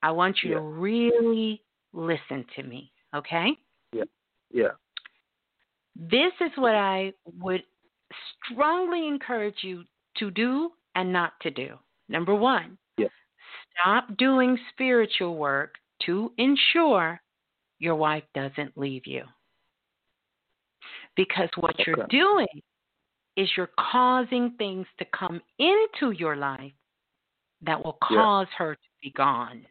[0.03, 1.63] I want you to really
[1.93, 3.57] listen to me, okay?
[3.93, 4.05] Yeah.
[4.51, 4.73] Yeah.
[5.95, 7.63] This is what I would
[8.45, 9.85] strongly encourage you
[10.19, 11.79] to do and not to do.
[12.09, 13.09] Number one, Yeah.
[13.73, 17.21] stop doing spiritual work to ensure
[17.79, 19.25] your wife doesn't leave you.
[21.17, 22.63] Because what you're doing
[23.37, 26.73] is you're causing things to come into your life
[27.63, 28.17] that will Yeah.
[28.17, 29.67] cause her to be gone.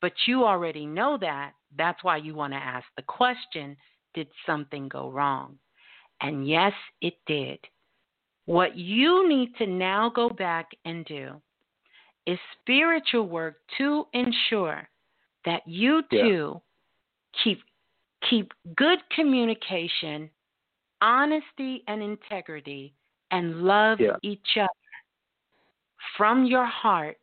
[0.00, 1.54] But you already know that.
[1.72, 3.76] That's why you want to ask the question
[4.12, 5.60] Did something go wrong?
[6.22, 7.58] And yes, it did.
[8.46, 11.40] What you need to now go back and do
[12.26, 14.88] is spiritual work to ensure
[15.44, 16.22] that you Yeah.
[16.22, 16.62] two
[17.32, 17.62] keep
[18.28, 20.30] keep good communication,
[21.00, 22.94] honesty and integrity
[23.30, 24.16] and love Yeah.
[24.22, 24.68] each other
[26.16, 27.20] from your hearts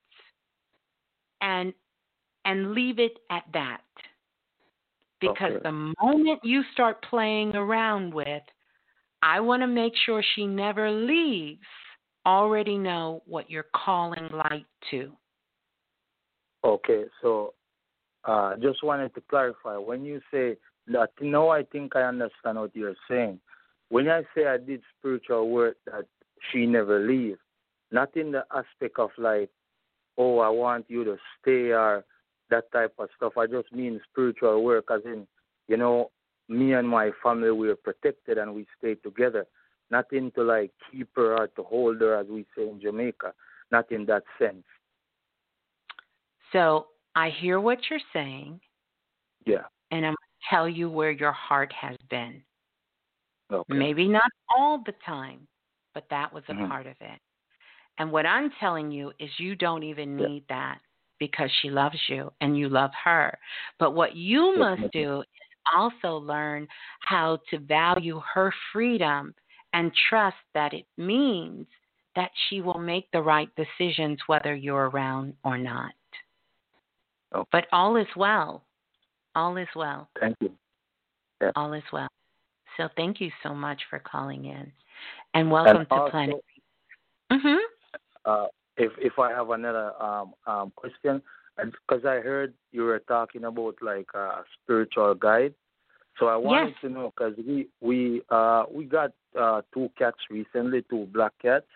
[1.42, 1.74] and
[2.46, 3.84] and leave it at that.
[5.20, 5.64] Because Okay.
[5.64, 8.44] the moment you start playing around with
[9.22, 11.62] I want to make sure she never leaves.
[12.26, 15.12] Already know what you're calling light to.
[16.64, 17.54] Okay, so
[18.26, 19.78] uh, just wanted to clarify.
[19.78, 20.58] When you say
[20.88, 23.40] that, now I think I understand what you're saying.
[23.90, 26.06] When I say I did spiritual work that
[26.52, 27.40] she never leaves,
[27.92, 29.50] not in the aspect of like,
[30.18, 32.04] oh, I want you to stay or
[32.50, 33.34] that type of stuff.
[33.38, 35.26] I just mean spiritual work, as in,
[35.68, 36.12] you know,
[36.50, 39.46] me and my family we are protected and we stayed together.
[39.90, 43.34] Nothing to like keep her or to hold her, as we say in Jamaica.
[43.72, 44.64] Not in that sense.
[46.54, 48.60] So I hear what you're saying,
[49.46, 49.66] Yeah.
[49.92, 52.42] and I'm going to tell you where your heart has been.
[53.52, 53.74] Okay.
[53.74, 55.48] Maybe not all the time,
[55.94, 56.68] but that was a Mhm.
[56.70, 57.20] part of it.
[57.98, 60.28] And what I'm telling you is you don't even Yeah.
[60.28, 60.82] need that
[61.20, 63.38] because she loves you and you love her.
[63.80, 66.68] But what you must do is also learn
[67.02, 69.34] how to value her freedom
[69.74, 71.68] and trust that it means
[72.16, 75.92] that she will make the right decisions whether you're around or not.
[77.34, 77.46] Oh.
[77.52, 78.64] But all is well.
[79.36, 80.10] All is well.
[80.20, 80.52] Thank you.
[81.42, 81.52] Yeah.
[81.56, 82.08] All is well.
[82.78, 84.72] So thank you so much for calling in.
[85.34, 86.46] And welcome And to also- Planet.
[87.32, 87.58] Mhm.
[88.26, 91.22] Uh, if if I have another um um question,
[91.58, 95.54] because I heard you were talking about like a spiritual guide,
[96.20, 96.82] so I wanted Yes.
[96.82, 101.68] to know because we we uh we got uh two cats recently, two black cats,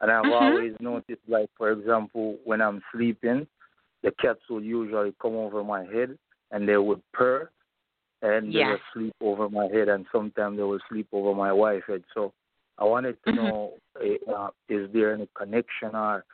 [0.00, 0.32] and I've Mhm.
[0.32, 3.46] always noticed like for example when I'm sleeping,
[4.02, 6.18] the cats will usually come over my head
[6.50, 7.50] and they would purr,
[8.22, 8.70] and they Yes.
[8.70, 12.04] will sleep over my head, and sometimes they will sleep over my wife's head.
[12.14, 12.32] So
[12.78, 13.36] I wanted to Mhm.
[13.36, 16.24] know, eh, uh, is there any connection or,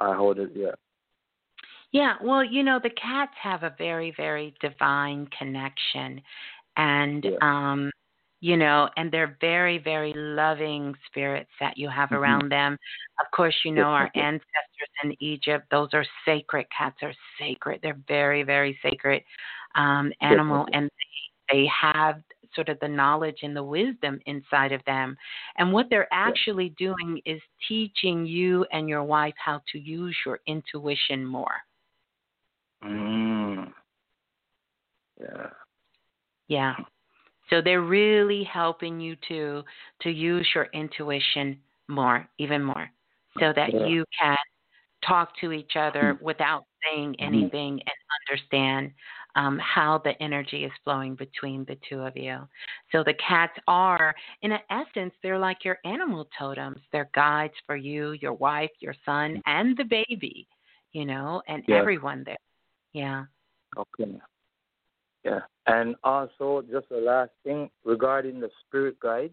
[0.00, 0.72] or how does yeah?
[1.92, 6.22] Yeah, well, you know, the cats have a very, very divine connection.
[6.76, 7.36] And, Yeah.
[7.42, 7.90] um,
[8.40, 12.16] you know, and they're very, very loving spirits that you have Mhm.
[12.18, 12.78] around them.
[13.20, 16.66] Of course, you know, our ancestors in Egypt, those are sacred.
[16.70, 17.80] Cats are sacred.
[17.82, 19.22] They're very, very sacred
[19.74, 20.66] um, animal.
[20.72, 20.90] And
[21.50, 22.22] they, they have
[22.54, 25.16] sort of the knowledge and the wisdom inside of them.
[25.56, 30.40] And what they're actually doing is teaching you and your wife how to use your
[30.46, 31.62] intuition more.
[32.84, 33.72] Mm.
[35.20, 35.50] Yeah.
[36.48, 36.74] Yeah.
[37.50, 39.62] So they're really helping you to
[40.02, 42.90] to use your intuition more, even more,
[43.38, 43.86] so that Yeah.
[43.86, 44.36] you can
[45.02, 47.20] talk to each other without saying Mhm.
[47.20, 48.92] anything and understand
[49.34, 52.48] um, how the energy is flowing between the two of you.
[52.90, 56.80] So the cats are, in essence, they're like your animal totems.
[56.92, 60.46] They're guides for you, your wife, your son, and the baby.
[60.92, 61.78] You know, and Yeah.
[61.78, 62.36] everyone there.
[62.92, 63.24] Yeah.
[63.76, 64.20] Okay.
[65.24, 65.40] Yeah.
[65.66, 69.32] And also, just the last thing regarding the spirit guide.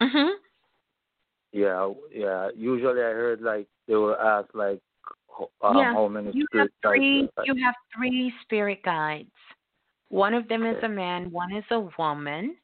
[0.00, 0.36] Mhm.
[1.52, 2.50] Yeah, yeah.
[2.54, 4.80] Usually, I heard like they will ask like,
[5.62, 6.94] um, yeah, how many you have spirit guides.
[6.94, 7.30] three.
[7.36, 7.44] are.
[7.44, 9.30] You have three spirit guides.
[10.08, 11.30] One of them is a man.
[11.30, 12.56] One is a woman,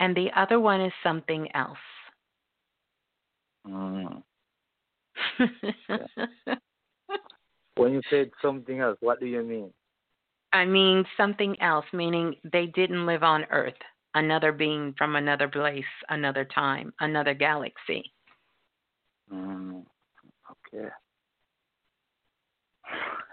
[0.00, 1.78] and the other one is something else.
[3.66, 4.22] Mm.
[7.76, 9.72] When you said something else, what do you mean?
[10.52, 13.74] I mean something else, meaning they didn't live on Earth.
[14.14, 18.12] Another being from another place, another time, another galaxy.
[19.32, 19.84] Mm.
[20.74, 20.88] Okay.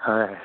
[0.08, 0.38] All right.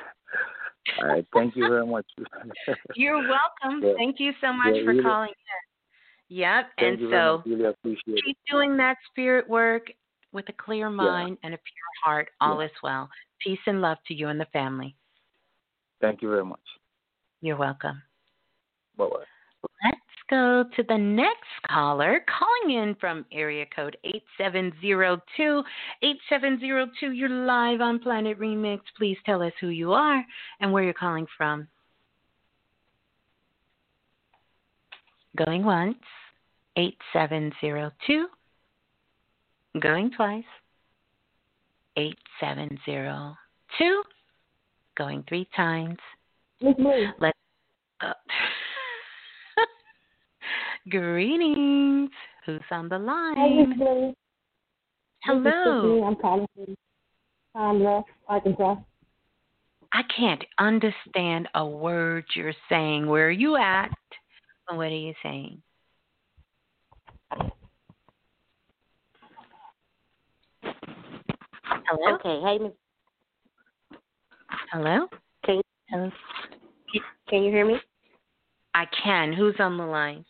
[1.01, 1.25] All right.
[1.33, 2.05] Thank you very much.
[2.95, 3.81] You're welcome.
[3.81, 3.93] Yeah.
[3.97, 6.35] Thank you so much Yeah, for really- calling in.
[6.37, 6.65] Yep.
[6.79, 7.43] And so.
[7.45, 8.23] Really appreciate it.
[8.25, 9.87] keep doing that spirit work
[10.33, 12.29] with a clear mind and a pure heart.
[12.41, 13.09] All is well.
[13.39, 14.95] Peace and love to you and the family.
[16.01, 16.59] Thank you very much.
[17.41, 18.01] You're welcome.
[18.97, 19.69] Bye bye.
[19.83, 19.99] Let's
[20.29, 25.63] go to the next caller calling in from area code 8702.
[26.01, 28.79] 8702, you're live on Planet Remix.
[28.97, 30.23] Please tell us who you are
[30.59, 31.67] and where you're calling from.
[35.35, 35.97] Going once.
[36.77, 38.27] 8702.
[39.79, 40.43] Going twice.
[41.97, 44.03] 8702.
[44.97, 45.97] Going three times.
[46.61, 47.07] Blue.
[47.19, 47.37] Let's.
[48.01, 48.13] Uh,
[50.89, 52.09] greetings.
[52.45, 53.69] Who's on the line?
[53.69, 54.13] Miss Blue.
[55.27, 56.03] This is Hello.
[56.03, 56.45] I'm calling
[57.51, 58.75] from Arkansas.
[59.91, 63.07] I can't understand a word you're saying.
[63.07, 63.89] Where are you at?
[64.69, 65.61] What are you saying?
[71.87, 72.15] Hello.
[72.15, 72.73] Okay, hey, Miss.
[74.71, 75.07] Hello.
[75.45, 76.09] Can Hello.
[77.29, 77.75] can you hear me?
[78.73, 79.33] I can.
[79.33, 80.25] Who's on the line?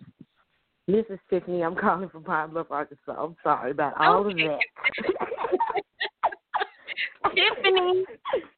[0.88, 1.64] This is Tiffany.
[1.64, 3.11] I'm calling from Pine Bluff, Arkansas.
[3.11, 4.60] I'm sorry about all of that.
[7.36, 8.06] Tiffany,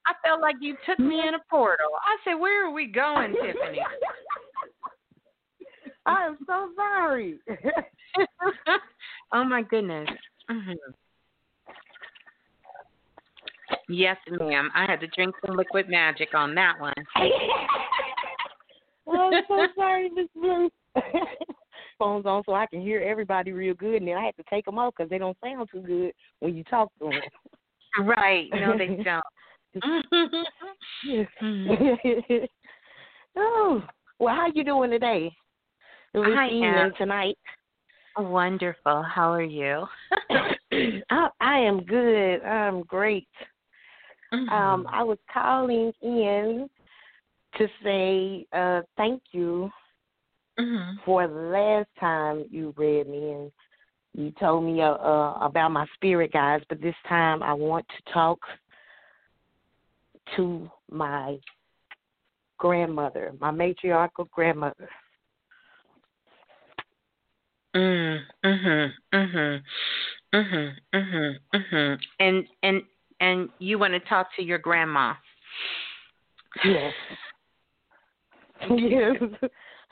[0.06, 1.88] I felt like you took me in a portal.
[2.04, 3.80] I said, "Where are we going, Tiffany?"
[6.06, 7.40] I am so sorry.
[9.34, 10.10] oh my goodness.
[10.50, 10.72] hmm
[13.90, 14.70] Yes, ma'am.
[14.76, 16.94] I had to drink some liquid magic on that one.
[19.10, 20.70] Oh, I'm so sorry, Miss Blue.
[22.00, 24.66] Phone's on so I can hear everybody real good, and then I had to take
[24.66, 28.06] them off because they don't sound too good when you talk to them.
[28.06, 28.50] Right.
[28.54, 29.24] No, they don't.
[33.40, 33.84] Oh,
[34.20, 35.32] well, how you doing today?
[36.14, 36.94] This I evening am.
[36.98, 37.38] tonight.
[38.18, 39.04] Wonderful.
[39.04, 39.86] How are you?
[41.10, 42.44] I, I am good.
[42.44, 43.28] I'm great.
[44.34, 44.50] Mm-hmm.
[44.50, 46.70] Um, I was calling in
[47.58, 49.72] to say uh, thank you
[50.60, 50.98] Mm-hmm.
[51.06, 53.52] for the last time you read me, and
[54.14, 58.14] You told me uh, uh, about my spirit guides, but this time I want to
[58.14, 58.40] talk
[60.36, 61.38] to my
[62.58, 64.90] grandmother, my matriarchal grandmother.
[67.76, 69.62] Mm, mhm, mhm,
[70.34, 71.98] mhm, mhm, mhm.
[72.20, 72.82] And and
[73.20, 75.14] and you want to talk to your grandma?
[76.66, 76.94] Yes.
[78.70, 79.16] yes.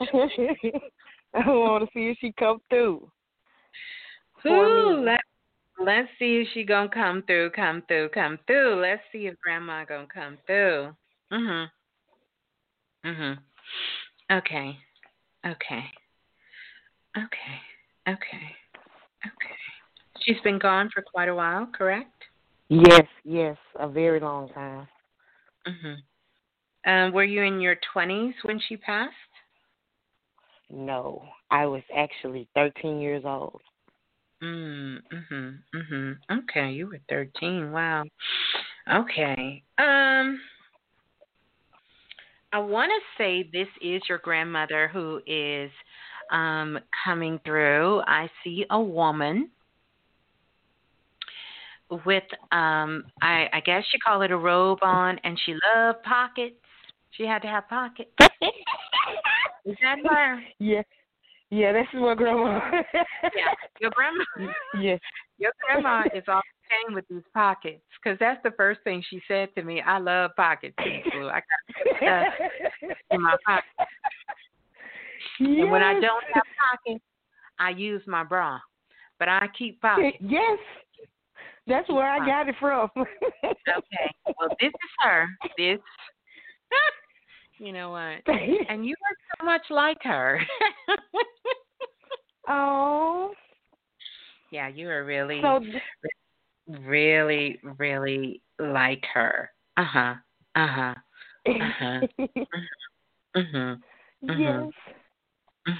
[1.34, 3.10] I want to see if she come through.
[4.46, 5.20] Ooh, let
[5.84, 8.80] let's see if she gonna come through, come through, come through.
[8.80, 10.94] Let's see if grandma gonna come through.
[11.32, 11.70] Mhm.
[13.04, 13.38] Mhm.
[14.30, 14.78] Okay.
[15.46, 15.84] Okay.
[17.16, 17.60] Okay.
[18.08, 18.56] Okay.
[19.26, 19.56] Okay.
[20.20, 22.15] She's been gone for quite a while, correct?
[22.68, 24.88] Yes, yes, a very long time.
[25.66, 26.02] Mhm.
[26.84, 29.14] Um, were you in your twenties when she passed?
[30.70, 33.60] No, I was actually 13 years old.
[34.42, 36.18] Mm, mhm, mhm.
[36.30, 37.72] Okay, you were 13.
[37.72, 38.04] Wow.
[38.92, 39.62] Okay.
[39.78, 40.40] Um
[42.52, 45.70] I want to say this is your grandmother who is
[46.30, 48.00] um coming through.
[48.06, 49.50] I see a woman
[52.04, 56.56] with um I I guess you call it a robe on and she loved pockets.
[57.12, 58.10] She had to have pockets.
[59.64, 60.40] is that her?
[60.58, 60.82] Yeah.
[61.50, 62.58] Yeah, that's my grandma.
[63.22, 64.24] yeah, your grandma.
[64.80, 65.00] Yes.
[65.38, 69.20] Your grandma is all the chain with these pockets because that's the first thing she
[69.28, 69.80] said to me.
[69.80, 70.74] I love pockets,
[71.12, 71.28] Blue.
[71.28, 73.64] I got stuff in my pocket.
[75.38, 75.60] Yes.
[75.60, 77.04] And when I don't have pockets,
[77.58, 78.58] I use my bra,
[79.18, 80.16] but I keep pockets.
[80.20, 80.58] Yes.
[81.66, 82.90] That's where I got it from.
[82.96, 84.10] okay.
[84.38, 85.26] Well, this is her.
[85.58, 85.78] This.
[87.58, 88.22] you know what?
[88.68, 90.40] And you look so much like her.
[92.48, 93.32] oh.
[94.52, 95.60] Yeah, you are really, So
[96.68, 99.50] really, really like her.
[99.76, 100.14] Uh huh.
[100.54, 100.94] Uh huh.
[101.46, 102.00] Uh huh.
[103.36, 103.80] Mhm.
[104.22, 104.72] yes.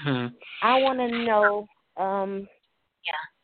[0.05, 0.33] Mhm.
[0.61, 2.47] I want to know um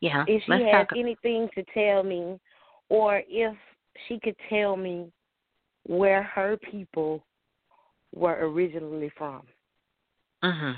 [0.01, 0.25] Yeah.
[0.27, 2.39] if she Let's has anything to tell me
[2.89, 3.55] or if
[4.07, 5.11] she could tell me
[5.85, 7.23] where her people
[8.13, 9.47] were originally from.
[10.43, 10.75] Mhm.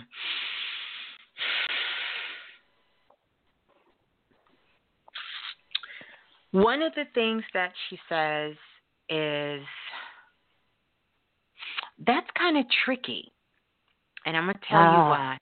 [6.52, 8.56] One of the things that she says
[9.10, 9.68] is
[12.00, 13.32] that's kind of tricky.
[14.26, 15.10] And I'm going to tell you Ah.
[15.10, 15.38] why.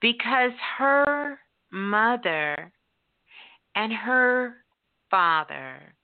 [0.00, 1.41] Because her
[1.72, 2.72] mother
[3.74, 4.56] and her
[5.10, 5.94] father,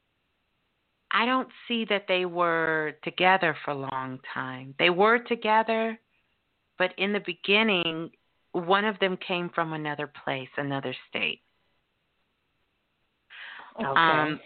[1.12, 4.74] I don't see that they were together for a long time.
[4.78, 5.98] They were together,
[6.78, 8.10] but in the beginning,
[8.52, 11.42] one of them came from another place, another state.
[13.78, 13.86] Okay.
[13.86, 14.40] Um,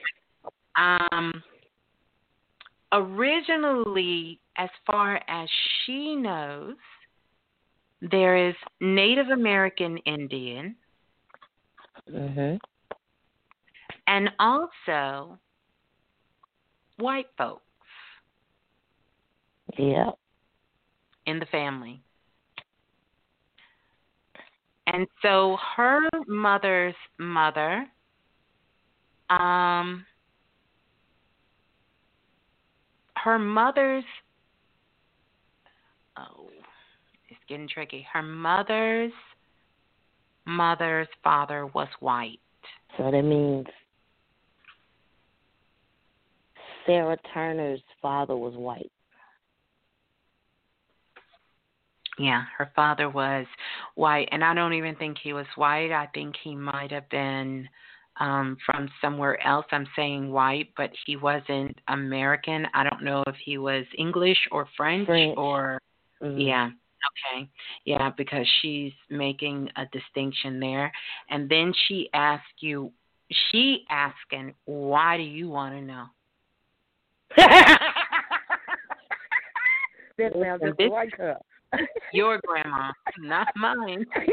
[0.77, 1.43] um,
[2.93, 5.49] originally, as far as
[5.85, 6.77] she knows,
[8.03, 10.77] there is Native American Indian
[12.11, 12.59] mhm.
[14.07, 15.39] and also
[16.97, 17.63] white folks
[19.79, 20.11] Yeah.
[21.27, 22.03] in the family.
[24.87, 27.87] And so her mother's mother
[29.31, 30.05] um
[33.17, 34.05] her mother's
[36.19, 36.51] oh
[37.29, 38.07] it's getting tricky.
[38.13, 39.13] Her mother's
[40.45, 42.41] mother's father was white.
[42.97, 43.67] So that means
[46.87, 48.91] Sarah Turner's father was white.
[52.19, 53.47] Yeah, her father was
[53.95, 55.91] white, and I don't even think he was white.
[55.93, 57.69] I think he might have been
[58.21, 59.65] um from somewhere else.
[59.73, 62.67] I'm saying white, but he wasn't American.
[62.75, 65.35] I don't know if he was English or French, French.
[65.39, 65.81] or
[66.21, 66.47] Mhm.
[66.47, 66.71] yeah.
[67.11, 67.49] Okay.
[67.85, 70.93] Yeah, because she's making a distinction there.
[71.31, 72.93] And then she asks you
[73.51, 76.07] she asking, "Why do you want to know?"
[80.19, 81.39] That sounds just This- like her.
[82.13, 84.05] Your grandma, not mine.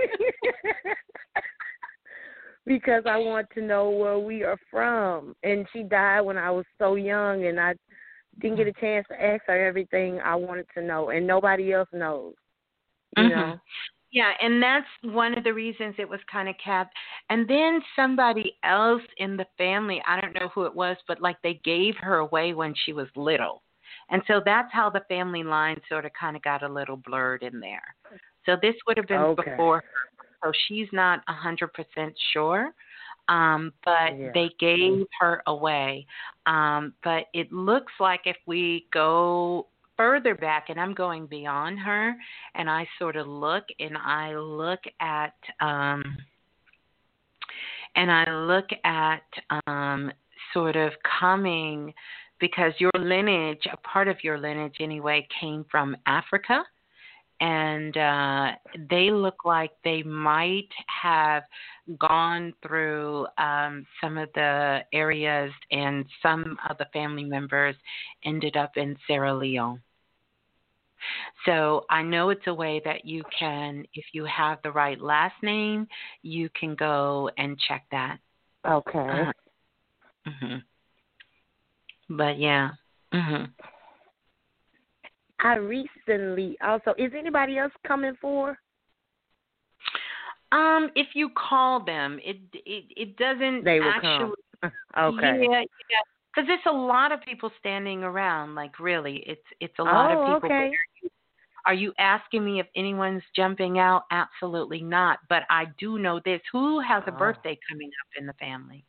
[2.66, 5.34] because I want to know where we are from.
[5.44, 7.76] And she died when I was so young, and I
[8.40, 11.88] didn't get a chance to ask her everything I wanted to know, and nobody else
[11.94, 12.34] knows.
[13.18, 13.30] You Mhm.
[13.30, 13.60] know.
[14.12, 16.96] Yeah, and that's one of the reasons it was kind of kept.
[17.30, 21.40] And then somebody else in the family, I don't know who it was, but like
[21.44, 23.62] they gave her away when she was little.
[24.10, 27.44] And so that's how the family line sort of kind of got a little blurred
[27.44, 27.96] in there.
[28.46, 29.52] So this would have been Okay.
[29.52, 29.82] before her.
[30.44, 31.70] So she's not a 100%
[32.34, 32.74] sure.
[33.28, 34.32] Um, but Yeah.
[34.34, 36.08] they gave her away.
[36.48, 39.68] Um, but it looks like if we go
[40.00, 42.16] further back, and I'm going beyond her,
[42.56, 46.02] and I sort of look and I look at um,
[47.98, 49.24] and I look at
[49.68, 50.10] um,
[50.54, 51.94] sort of coming
[52.40, 56.64] because your lineage, a part of your lineage anyway, came from Africa.
[57.42, 58.52] And uh,
[58.90, 60.70] they look like they might
[61.02, 61.44] have
[61.98, 67.76] gone through um, some of the areas, and some of the family members
[68.26, 69.82] ended up in Sierra Leone.
[71.46, 75.36] So I know it's a way that you can, if you have the right last
[75.42, 75.88] name,
[76.22, 78.18] you can go and check that.
[78.68, 79.00] Okay.
[79.00, 79.32] Uh,
[80.26, 80.56] hmm
[82.10, 82.72] But yeah.
[83.14, 83.46] hmm
[85.42, 88.58] I recently also is anybody else coming for?
[90.52, 94.34] Um, if you call them, it it it doesn't They will actually.
[94.62, 94.72] come.
[94.98, 95.38] okay.
[95.50, 96.04] Yeah, yeah.
[96.34, 98.56] Because it's a lot of people standing around.
[98.56, 100.56] Like really, it's it's a lot oh, of people.
[100.56, 100.72] okay.
[101.66, 104.04] Are you asking me if anyone's jumping out?
[104.12, 105.20] Absolutely not.
[105.28, 107.18] But I do know this: who has a Oh.
[107.18, 108.86] birthday coming up in the family?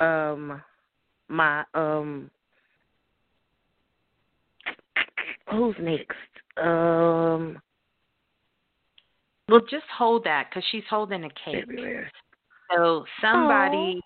[0.00, 0.62] Um,
[1.28, 2.30] my um,
[5.50, 6.16] who's next?
[6.56, 7.60] Um,
[9.48, 11.64] Well, just hold that because she's holding a cake.
[12.72, 14.00] So somebody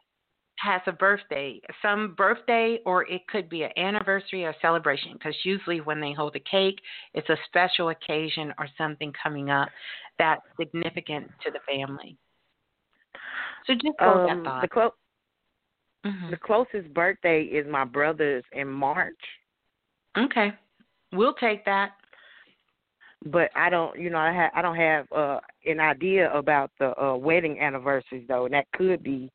[0.65, 5.13] has a birthday, some birthday, or it could be an anniversary or celebration.
[5.13, 6.81] Because usually when they hold a cake,
[7.13, 9.69] it's a special occasion or something coming up
[10.19, 12.17] that's significant to the family.
[13.67, 14.63] So just hold um, that thought.
[14.63, 14.95] the clo-
[16.07, 16.31] Mhm.
[16.31, 19.23] the closest birthday is my brother's in March,
[20.17, 20.53] Okay,
[21.13, 21.93] we'll take that.
[23.27, 26.89] but I don't, you know, I ha- I don't have uh an idea about the
[27.03, 29.31] uh wedding anniversaries though, and that could be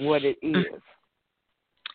[0.00, 0.64] what it is.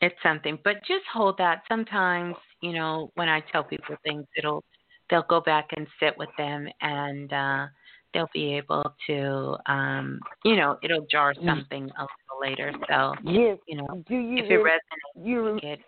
[0.01, 1.63] It's something, but just hold that.
[1.67, 4.63] Sometimes, you know, when I tell people things, it'll
[5.09, 7.67] they'll go back and sit with them, and uh
[8.13, 12.71] they'll be able to, um, you know, it'll jar something a little later.
[12.87, 13.57] So, Yes.
[13.67, 15.79] you know, Do you if it resonates, you it.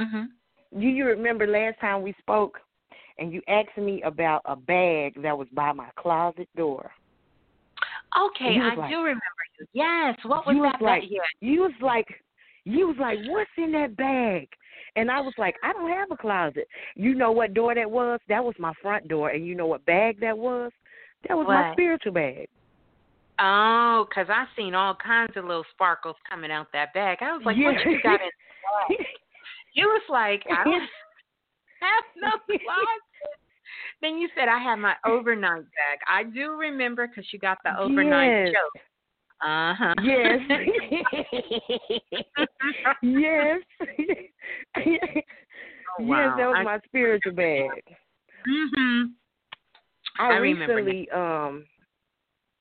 [0.00, 0.24] hmm
[0.78, 2.60] do you remember last time we spoke
[3.18, 6.90] and you asked me about a bag that was by my closet door?
[8.18, 9.22] Okay, I like- do remember
[9.58, 9.66] you.
[9.72, 10.16] Yes.
[10.24, 10.62] What was that?
[10.62, 11.10] was like bag?
[11.10, 11.20] Yeah.
[11.40, 12.06] you was like
[12.64, 14.46] you was like what's in that bag
[14.96, 18.20] and i was like i don't have a closet you know what door that was
[18.28, 20.70] that was my front door and you know what bag that was
[21.26, 22.46] that was my spiritual bag
[23.40, 27.18] Oh, 'cause I seen all kinds of little sparkles coming out that bag.
[27.20, 28.26] I was like, what you got in
[28.88, 29.06] the bag?
[29.74, 30.80] You was like, I don't
[31.80, 32.58] have no closet.
[34.00, 35.98] Then you said I had my overnight bag.
[36.08, 38.52] I do remember 'cause you got the overnight Yes.
[38.54, 38.82] joke.
[39.40, 39.94] Uh huh.
[40.02, 40.40] yes
[43.02, 43.60] yes
[45.98, 47.82] Oh, yes that was I- my spiritual bag
[48.46, 49.12] Mhm.
[50.18, 51.66] i, I remember recently um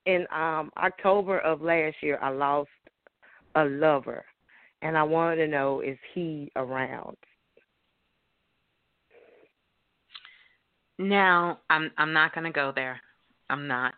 [0.06, 2.70] in um october of last year i lost
[3.56, 4.24] a lover
[4.82, 7.18] and i wanted to know is he around
[10.98, 13.00] Now I'm I'm not gonna go there.
[13.50, 13.94] I'm not.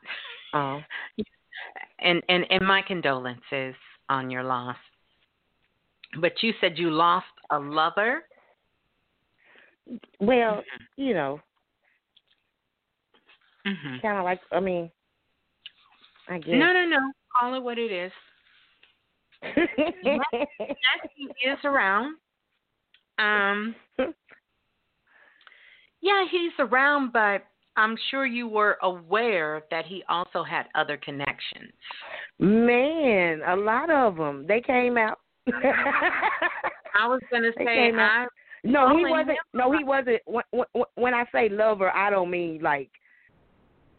[0.53, 0.81] Oh.
[2.01, 3.75] And and and my condolences
[4.07, 4.77] on your loss.
[6.21, 8.23] But you said you lost a lover.
[10.21, 10.63] Well,
[10.95, 11.41] you know,
[13.65, 14.89] hmm kind of like I mean,
[16.29, 16.53] I guess.
[16.53, 17.11] No, no, no.
[17.37, 18.11] Call it what it is.
[21.43, 22.15] Is around.
[23.17, 23.75] Um.
[26.01, 27.43] Yeah, he's around, but
[27.75, 31.71] I'm sure you were aware that he also had other connections.
[32.39, 34.45] Man, a lot of them.
[34.47, 35.19] They came out.
[35.47, 37.91] I was gonna say.
[37.93, 38.27] I
[38.63, 39.29] no, he wasn't.
[39.29, 40.21] him No, he wasn't.
[40.25, 40.43] When,
[40.95, 42.89] when, I say lover, I don't mean like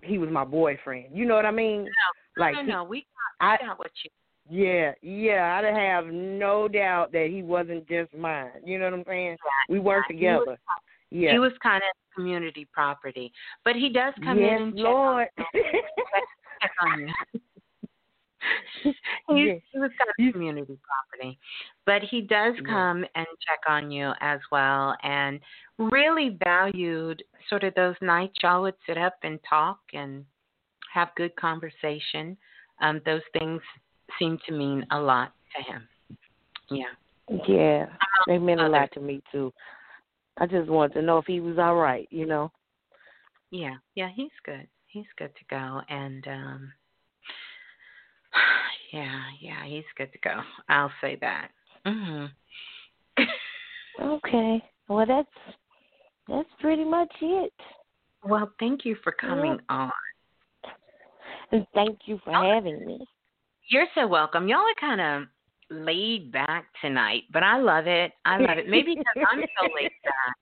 [0.03, 1.07] he was my boyfriend.
[1.15, 1.85] You know what I mean?
[1.85, 3.07] no, like no, no, we
[3.41, 4.11] got, I- we got what you.
[4.53, 5.57] Yeah, yeah.
[5.59, 8.51] I'd have no doubt that he wasn't just mine.
[8.65, 9.37] You know what I'm saying?
[9.69, 10.59] We worked yeah, together.
[11.11, 11.33] Yeah.
[11.33, 13.33] He was kind of community property,
[13.65, 15.29] but he does come yes, in and check Lord.
[16.63, 17.09] check on you.
[18.83, 19.61] he, Yes.
[19.73, 21.39] he was kind of community property,
[21.85, 25.41] but he does come and check on you as well, and
[25.79, 30.25] really valued sort of those nights y'all would sit up and talk and
[30.93, 32.37] have good conversation.
[32.81, 33.61] Um, those things
[34.19, 35.89] seem to mean a lot to him.
[36.71, 36.95] Yeah.
[37.47, 37.87] Yeah,
[38.27, 39.53] they meant a lot to me too.
[40.41, 42.51] I just wanted to know if he was all right, you know.
[43.51, 44.67] Yeah, yeah, he's good.
[44.87, 45.83] He's good to go.
[45.89, 46.73] And um
[48.93, 50.41] Yeah, yeah, he's good to go.
[50.69, 51.51] I'll say that.
[51.87, 52.31] Mhm.
[54.03, 54.65] okay.
[54.89, 55.57] Well, that's
[56.27, 57.53] that's pretty much it.
[58.25, 59.77] Well, thank you for coming yeah.
[59.77, 59.93] on.
[61.53, 63.05] And thank you for oh, having me.
[63.69, 64.49] You're so welcome.
[64.49, 65.29] Y'all are kind of
[65.71, 68.13] laid back tonight, but I love it.
[68.25, 68.69] I love it.
[68.69, 70.37] Maybe because I'm so laid back.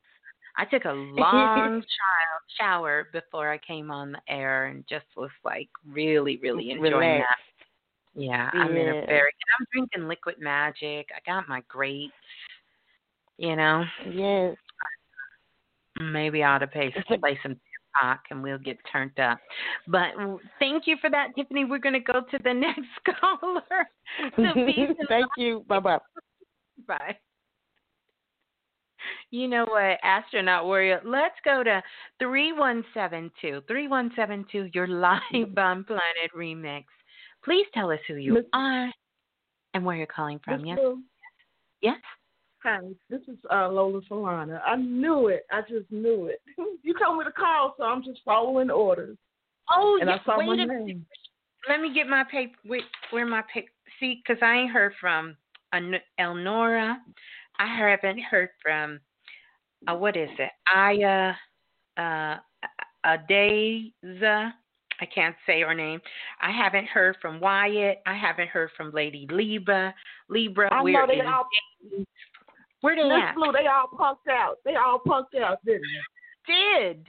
[0.56, 1.14] I took a long
[1.70, 7.20] child shower before I came on the air and just was like really, really enjoying
[7.20, 7.36] that.
[8.14, 9.30] Yeah, I'm in a very.
[9.58, 11.08] I'm drinking liquid magic.
[11.14, 12.12] I got my grapes.
[13.36, 13.84] You know.
[14.10, 14.56] Yes.
[16.00, 17.56] Maybe I ought to pay, play some
[17.98, 19.38] TikTok and we'll get turned up.
[19.86, 20.08] But
[20.58, 21.64] thank you for that, Tiffany.
[21.64, 23.62] We're going to go to the next caller.
[25.08, 25.64] thank you.
[25.68, 25.98] Bye bye.
[26.86, 27.16] Bye.
[29.30, 31.00] You know what, astronaut warrior?
[31.04, 31.82] Let's go to
[32.18, 34.68] three one seven two three one seven two.
[34.72, 36.84] Your live on Planet Remix.
[37.44, 38.44] Please tell us who you Ms.
[38.52, 38.92] are
[39.74, 40.62] and where you're calling from.
[40.62, 40.66] Ms.
[40.68, 40.78] Yes.
[40.78, 41.02] Blue,
[41.80, 41.96] Yes.
[42.64, 44.60] Hi, this is uh, Lola Solana.
[44.66, 45.46] I knew it.
[45.50, 46.40] I just knew it.
[46.82, 49.18] You told me to call, so I'm just following orders.
[49.70, 50.20] Oh, and yes.
[50.22, 51.04] I saw Wait my name.
[51.68, 52.56] Let me get my paper.
[52.64, 53.68] Wait, where my paper?
[54.00, 55.36] See, because I ain't heard from
[56.18, 56.96] Elnora.
[57.58, 59.00] I haven't heard from,
[59.86, 60.50] uh, what is it?
[60.74, 61.34] Aya,
[61.98, 62.36] uh,
[63.04, 64.52] Adeza.
[65.00, 66.00] I can't say her name.
[66.40, 67.98] I haven't heard from Wyatt.
[68.06, 69.94] I haven't heard from Lady Libra.
[70.28, 71.26] Libra, I we're in.
[71.26, 71.46] all.
[72.80, 73.34] Where they Miss at?
[73.34, 74.56] Blue, they all punked out.
[74.64, 75.82] They all punked out, didn't
[76.46, 76.52] they?
[76.54, 77.06] Did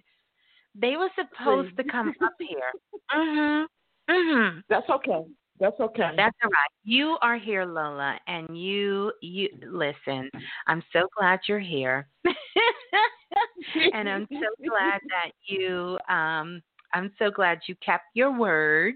[0.75, 2.73] they were supposed to come up here?
[3.11, 3.65] Mhm.
[4.09, 4.63] Mhm.
[4.69, 5.25] That's okay.
[5.59, 6.11] That's okay.
[6.15, 6.69] That's all right.
[6.83, 10.29] You are here, Lola, and you you listen.
[10.67, 12.07] I'm so glad you're here,
[13.93, 16.61] and I'm so glad that you um
[16.93, 18.95] I'm so glad you kept your word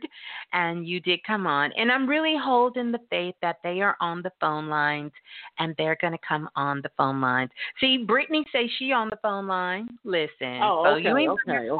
[0.51, 1.71] and you did come on.
[1.73, 5.11] And I'm really holding the faith that they are on the phone lines
[5.59, 7.51] and they're going to come on the phone lines.
[7.79, 9.89] See, Brittany says she on the phone line.
[10.03, 10.61] Listen.
[10.61, 11.79] Oh, so okay, you ain't okay, okay.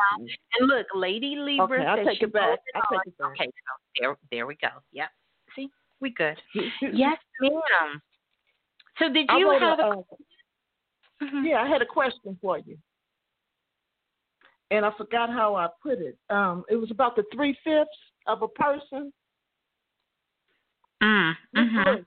[0.60, 2.60] And look, Lady Libra Okay, I'll says take it back.
[2.76, 2.99] I'll on.
[2.99, 3.31] take it back.
[3.31, 4.69] Okay, so there, there we go.
[4.91, 5.10] Yep.
[5.56, 5.69] See,
[5.99, 6.38] we good.
[6.94, 8.02] yes, ma'am.
[8.99, 9.99] So did you have a, a?
[9.99, 10.03] uh,
[11.44, 12.77] Yeah, I had a question for you,
[14.72, 16.18] and I forgot how I put it.
[16.30, 17.91] Um, it was about the three fifths
[18.27, 19.11] of a person.
[21.02, 22.06] Mm, mhm.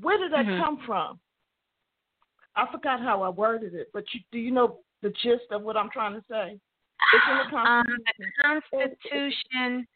[0.00, 0.58] Where did that Mhm.
[0.58, 1.20] come from?
[2.54, 5.76] I forgot how I worded it, but you, do you know the gist of what
[5.76, 6.60] I'm trying to say?
[7.12, 8.14] It's in the Um, Constitution.
[8.18, 9.88] the Constitution,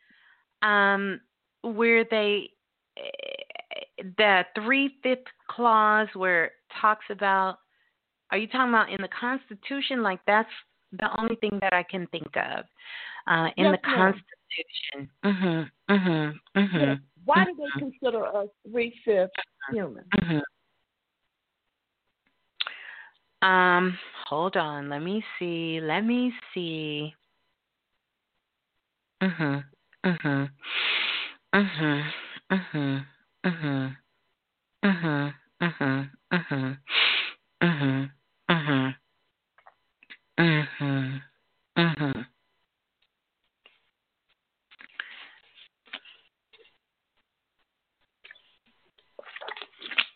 [0.62, 1.20] um,
[1.62, 2.50] where they,
[2.96, 3.82] eh,
[4.16, 7.60] the three fifth clause where it talks about.
[8.30, 10.02] Are you talking about in the Constitution?
[10.02, 10.48] Like that's
[10.92, 12.64] the only thing that I can think of.
[13.26, 14.22] Uh, in Yes, the ma'am.
[14.94, 15.10] Constitution.
[15.24, 15.70] Mhm.
[15.90, 16.40] Mhm.
[16.56, 17.00] Mhm.
[17.24, 19.34] Why do they consider us three fifths
[19.70, 20.04] human?
[20.14, 20.42] Mhm.
[23.42, 24.88] Um, hold on.
[24.88, 25.80] Let me see.
[25.80, 27.14] Let me see.
[29.20, 29.64] Mhm.
[30.04, 30.50] Mhm.
[31.54, 32.12] Mhm.
[32.50, 33.06] Mhm.
[33.44, 33.96] Mhm.
[34.84, 35.34] Mhm.
[35.60, 36.10] Mhm.
[36.32, 36.78] Mhm.
[37.62, 38.10] Mhm.
[38.50, 38.94] Mhm.
[40.38, 41.22] Mhm.
[41.76, 42.26] Mhm.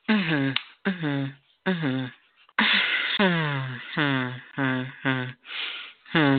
[0.09, 0.55] Mhm.
[0.87, 1.35] Mhm.
[1.67, 2.13] Mhm.
[3.19, 3.79] Hmm.
[3.95, 4.31] Hmm.
[4.57, 4.83] Hmm.
[5.03, 5.25] Hmm.
[6.13, 6.39] Hmm.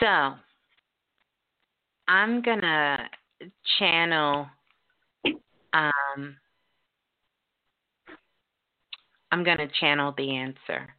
[0.00, 0.34] So,
[2.08, 3.08] I'm gonna
[3.78, 4.48] channel.
[5.74, 6.36] Um,
[9.30, 10.94] I'm gonna channel the answer,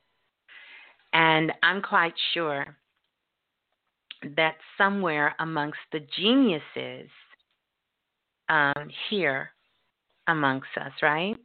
[1.14, 2.78] and I'm quite sure
[4.36, 7.10] that somewhere amongst the geniuses
[8.50, 9.52] um, here
[10.28, 11.38] amongst us, right?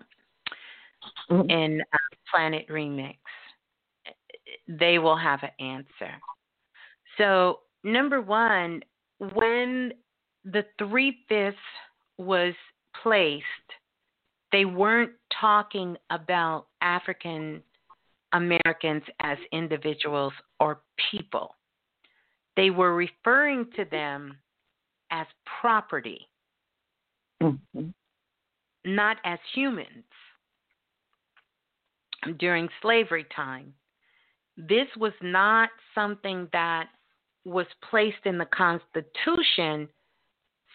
[1.30, 1.98] In uh,
[2.30, 3.16] Planet Remix,
[4.68, 6.12] they will have an answer.
[7.16, 8.82] So, number one,
[9.18, 9.92] when
[10.44, 11.58] the three fifths
[12.18, 12.54] was
[13.02, 13.44] placed,
[14.52, 17.62] they weren't talking about African
[18.32, 20.80] Americans as individuals or
[21.10, 21.54] people.
[22.56, 24.38] They were referring to them
[25.10, 25.26] as
[25.60, 26.28] property,
[27.42, 27.88] mm-hmm.
[28.84, 30.04] not as humans.
[32.38, 33.72] During slavery time,
[34.56, 36.88] this was not something that
[37.46, 39.88] was placed in the Constitution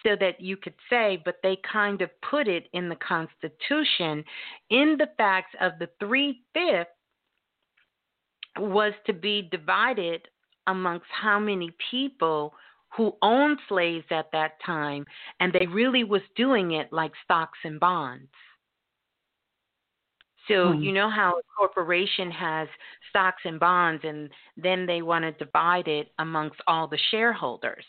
[0.05, 4.23] so that you could say, but they kind of put it in the Constitution
[4.69, 6.91] in the facts of the three fifths
[8.57, 10.21] was to be divided
[10.67, 12.53] amongst how many people
[12.95, 15.05] who owned slaves at that time
[15.39, 18.29] and they really was doing it like stocks and bonds.
[20.47, 22.67] So mm you know how a corporation has
[23.09, 27.83] stocks and bonds and then they want to divide it amongst all the shareholders.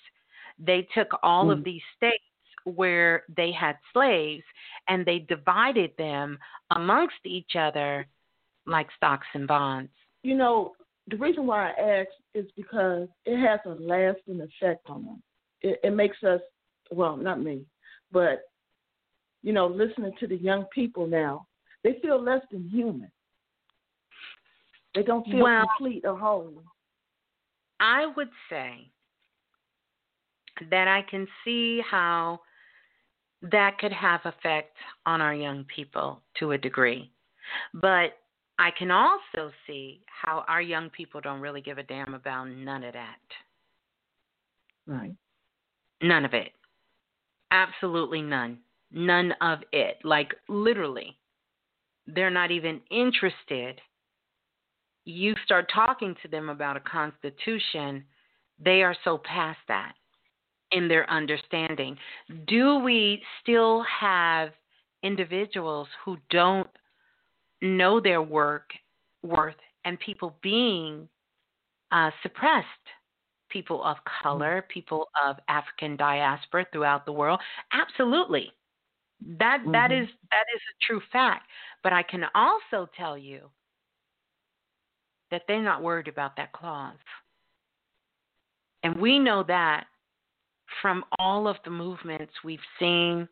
[0.59, 2.23] They took all mm of these states
[2.65, 4.43] where they had slaves
[4.89, 6.39] and they divided them
[6.73, 8.07] amongst each other
[8.67, 9.91] like stocks and bonds.
[10.23, 10.73] You know,
[11.09, 15.23] the reason why I ask is because it has a lasting effect on them.
[15.63, 16.41] It, it makes us,
[16.91, 17.63] well, not me,
[18.11, 18.43] but
[19.43, 21.47] you know, listening to the young people now,
[21.85, 23.11] they feel less than human.
[24.97, 26.65] They don't feel well, complete or whole.
[27.79, 28.91] I would say
[30.71, 32.41] that I can see how
[33.43, 37.11] that could have effect on our young people to a degree.
[37.75, 38.19] But
[38.59, 42.85] I can also see how our young people don't really give a damn about none
[42.85, 43.17] of that.
[44.87, 45.15] Right.
[46.03, 46.53] None of it.
[47.51, 48.59] Absolutely none.
[48.91, 49.99] None of it.
[50.05, 51.17] Like literally,
[52.07, 53.81] they're not even interested.
[55.05, 58.05] You start talking to them about a constitution,
[58.59, 59.93] they are so past that
[60.73, 61.97] in their understanding.
[62.47, 64.51] Do we still have
[65.03, 66.69] individuals who don't
[67.63, 68.71] know their work
[69.23, 71.09] worth and people being
[71.93, 72.67] uh, suppressed?
[73.49, 77.41] People of color people of african diaspora throughout the world?
[77.73, 78.53] Absolutely.
[79.39, 79.73] That mm-hmm.
[79.73, 81.47] that is that is a true fact.
[81.83, 83.49] But i can also tell you
[85.31, 86.97] that they're not worried about that clause.
[88.83, 89.87] And we know that
[90.83, 93.29] from all of the movements we've seen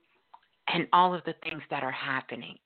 [0.69, 2.57] and all of the things that are happening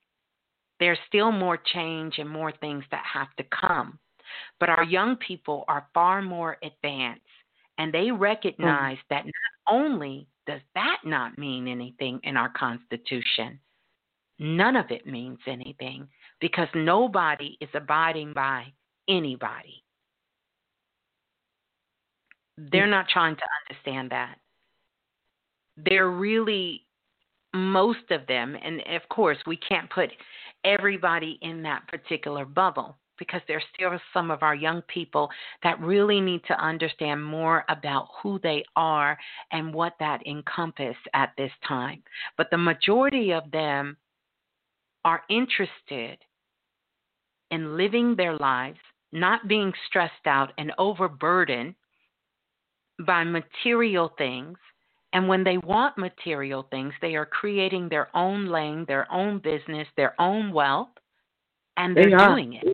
[0.81, 3.99] there's still more change and more things that have to come.
[4.61, 7.23] But our young people are far more advanced
[7.78, 9.09] and they recognize mm.
[9.11, 13.59] that not only does that not mean anything in our Constitution,
[14.39, 16.09] none of it means anything
[16.40, 18.65] because nobody is abiding by
[19.09, 19.82] anybody.
[22.57, 22.90] They're mm.
[22.90, 24.36] not trying to understand that.
[25.84, 26.82] They're really,
[27.55, 30.10] most of them, and of course, we can't put
[30.64, 35.28] everybody in that particular bubble because there's still some of our young people
[35.62, 39.18] that really need to understand more about who they are
[39.52, 42.02] and what that encompass at this time.
[42.36, 43.96] But the majority of them
[45.05, 46.18] are interested
[47.50, 48.78] in living their lives,
[49.12, 51.74] not being stressed out and overburdened
[53.06, 54.59] by material things
[55.12, 59.89] and when they want material things, they are creating their own lane, their own business,
[59.97, 60.90] their own wealth,
[61.76, 62.72] and they're they doing it.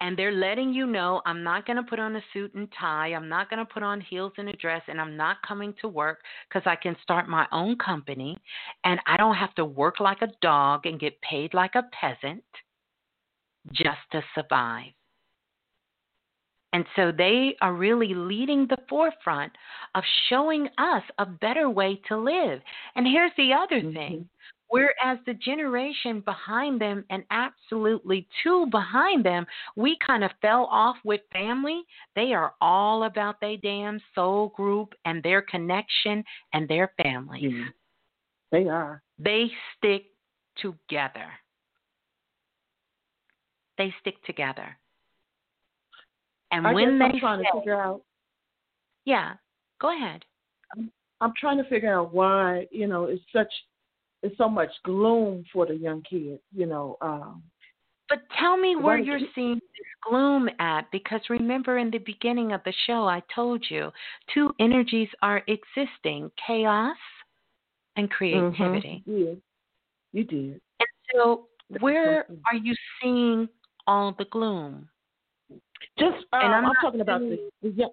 [0.00, 3.08] And they're letting you know I'm not going to put on a suit and tie.
[3.14, 4.82] I'm not going to put on heels and a dress.
[4.86, 8.38] And I'm not coming to work because I can start my own company.
[8.84, 12.44] And I don't have to work like a dog and get paid like a peasant
[13.72, 14.92] just to survive.
[16.72, 19.52] And so they are really leading the forefront
[19.94, 22.60] of showing us a better way to live.
[22.94, 23.96] And here's the other mm-hmm.
[23.96, 24.28] thing
[24.68, 29.46] whereas the generation behind them and absolutely two behind them,
[29.76, 31.82] we kind of fell off with family.
[32.14, 36.22] They are all about their damn soul group and their connection
[36.52, 37.44] and their families.
[37.44, 37.68] Mm-hmm.
[38.52, 39.02] They are.
[39.18, 40.04] They stick
[40.58, 41.26] together.
[43.76, 44.76] They stick together.
[46.50, 48.02] And I when guess they I'm trying say, to figure out.
[49.04, 49.34] Yeah,
[49.80, 50.24] go ahead.
[50.76, 53.52] I'm, I'm trying to figure out why you know it's such
[54.22, 56.42] it's so much gloom for the young kids.
[56.54, 56.96] You know.
[57.00, 57.42] Um,
[58.08, 62.62] but tell me where you're seeing this gloom at, because remember in the beginning of
[62.64, 63.90] the show, I told you
[64.32, 66.96] two energies are existing chaos
[67.96, 69.04] and creativity.
[69.06, 69.18] Mm-hmm.
[69.18, 69.34] Yeah,
[70.12, 70.60] you did.
[70.80, 71.48] And so,
[71.80, 73.46] where are you seeing
[73.86, 74.88] all the gloom?
[75.98, 77.90] Just um, and I'm, I'm talking about the, the young,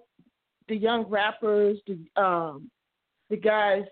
[0.68, 2.70] the young rappers, the um,
[3.30, 3.82] the guys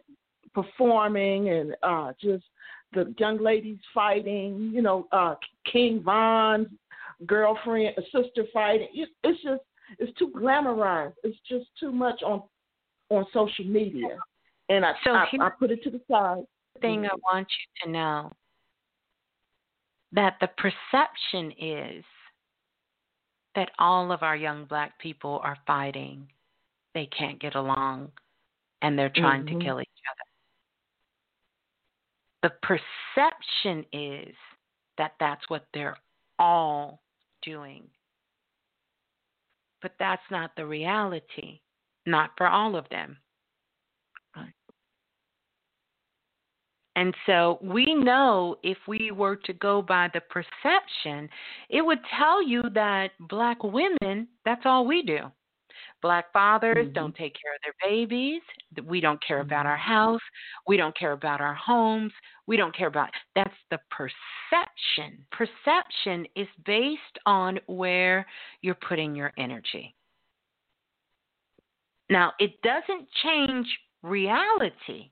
[0.55, 2.45] performing, and uh, just
[2.93, 4.71] the young ladies fighting.
[4.73, 5.35] You know, uh,
[5.71, 6.69] King Von's
[7.27, 8.89] girlfriend, a sister fighting.
[8.93, 9.63] It's just
[9.99, 11.15] it's too glamorized.
[11.23, 12.43] It's just too much on
[13.11, 14.19] on social media,
[14.69, 16.45] and I so I, I put it to the side.
[16.81, 18.33] Thing I want you to know
[20.13, 22.05] that the perception is
[23.55, 26.27] that all of our young black people are fighting.
[26.95, 28.13] They can't get along
[28.83, 29.59] and they're trying mm-hmm.
[29.59, 29.89] to kill each
[32.43, 32.51] other.
[32.51, 34.35] The perception is
[34.99, 35.97] that that's what they're
[36.39, 37.01] all
[37.43, 37.85] doing.
[39.83, 41.61] but that's not the reality,
[42.07, 43.19] not for all of them.
[46.97, 51.29] And so we know if we were to go by the perception,
[51.69, 55.19] it would tell you that black women, that's all we do.
[56.03, 56.93] Black fathers mm-hmm.
[56.93, 58.43] don't take care of their babies.
[58.87, 60.21] We don't care about our house.
[60.67, 62.13] We don't care about our homes.
[62.47, 65.25] We don't care about that's the perception.
[65.33, 68.27] Perception is based on where
[68.61, 69.95] you're putting your energy.
[72.11, 73.67] Now, it doesn't change
[74.03, 75.11] reality,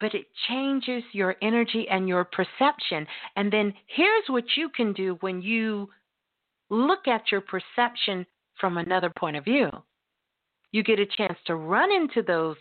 [0.00, 3.06] but it changes your energy and your perception.
[3.36, 5.88] And then here's what you can do when you
[6.70, 8.26] look at your perception
[8.60, 9.70] from another point of view.
[10.72, 12.56] You get a chance to run into those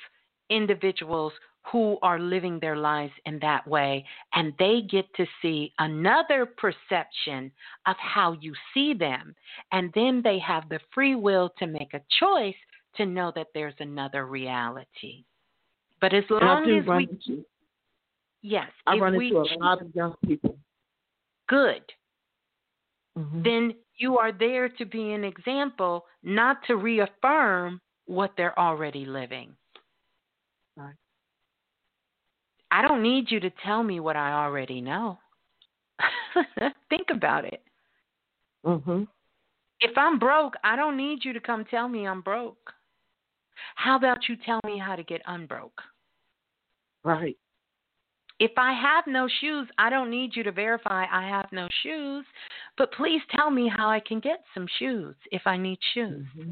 [0.49, 1.33] individuals
[1.71, 7.51] who are living their lives in that way, and they get to see another perception
[7.85, 9.35] of how you see them.
[9.73, 12.55] And then they have the free will to make a choice
[12.95, 15.25] to know that there's another reality.
[16.01, 17.03] But as long as we.
[17.09, 17.45] Into,
[18.41, 18.67] yes.
[18.85, 20.57] I run we, into a lot of young people.
[21.47, 21.81] Good.
[23.17, 23.43] Mm-hmm.
[23.43, 29.53] Then you are there to be an example, not to reaffirm what they're already living.
[30.75, 30.93] Right.
[32.69, 35.17] I don't need you to tell me what I already know.
[36.89, 37.63] Think about it.
[38.65, 39.07] Mhm.
[39.79, 42.73] If I'm broke, I don't need you to come tell me I'm broke.
[43.75, 45.81] How about you tell me how to get unbroke?
[47.03, 47.37] Right.
[48.39, 52.25] If I have no shoes, I don't need you to verify I have no shoes,
[52.77, 56.25] but please tell me how I can get some shoes if I need shoes.
[56.37, 56.51] Mm-hmm.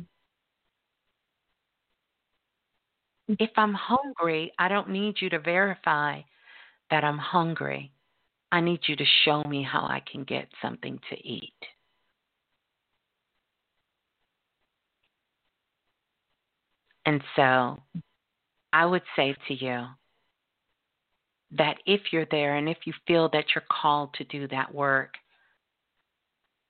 [3.39, 6.21] If I'm hungry, I don't need you to verify
[6.91, 7.91] that I'm hungry.
[8.51, 11.53] I need you to show me how I can get something to eat.
[17.05, 17.81] And so
[18.73, 19.85] I would say to you
[21.51, 25.13] that if you're there and if you feel that you're called to do that work,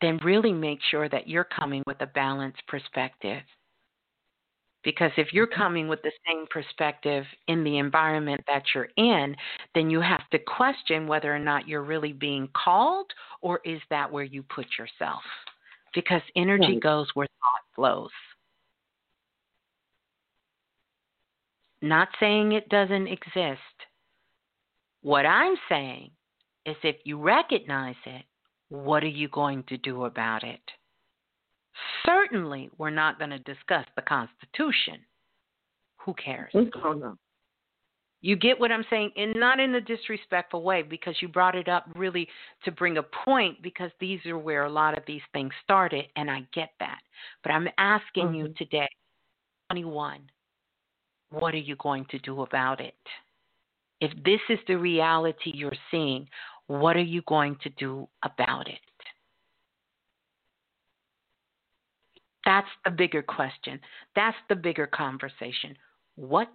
[0.02, 3.42] then really make sure that you're coming with a balanced perspective.
[4.84, 9.36] Because if you're coming with the same perspective in the environment that you're in,
[9.74, 13.08] then you have to question whether or not you're really being called
[13.42, 15.24] or is that where you put yourself?
[15.96, 16.84] Because energy right.
[16.84, 18.12] goes where thought flows.
[21.86, 23.60] Not saying it doesn't exist.
[25.04, 26.10] What I'm saying
[26.66, 28.24] is if you recognize it,
[28.70, 30.62] what are you going to do about it?
[32.04, 35.00] Certainly, we're not going to discuss the Constitution.
[35.98, 36.52] Who cares?
[36.56, 37.18] Oh, no.
[38.22, 39.12] You get what I'm saying?
[39.16, 42.28] And not in a disrespectful way because you brought it up really
[42.64, 46.32] to bring a point because these are where a lot of these things started, and
[46.32, 46.98] I get that.
[47.44, 48.36] But I'm asking mm-hmm.
[48.36, 48.90] you today,
[49.70, 50.22] 21,
[51.40, 52.96] what are you going to do about it?
[54.00, 56.28] If this is the reality you're seeing,
[56.68, 58.80] what are you going to do about it?
[62.46, 63.80] That's the bigger question.
[64.16, 65.76] That's the bigger conversation.
[66.16, 66.54] What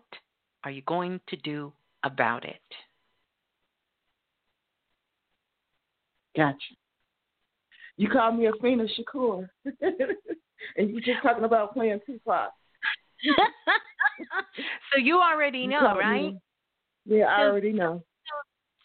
[0.65, 1.73] are you going to do
[2.05, 2.61] about it?
[6.37, 6.57] Gotcha.
[7.97, 9.49] You called me a Afeni Shakur,
[10.77, 12.53] and you just talking about playing Tupac.
[14.93, 16.35] so you already know, right?
[17.07, 18.03] Yeah, I so, already know.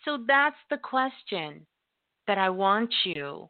[0.05, 1.65] So, so that's the question
[2.27, 3.49] that I want you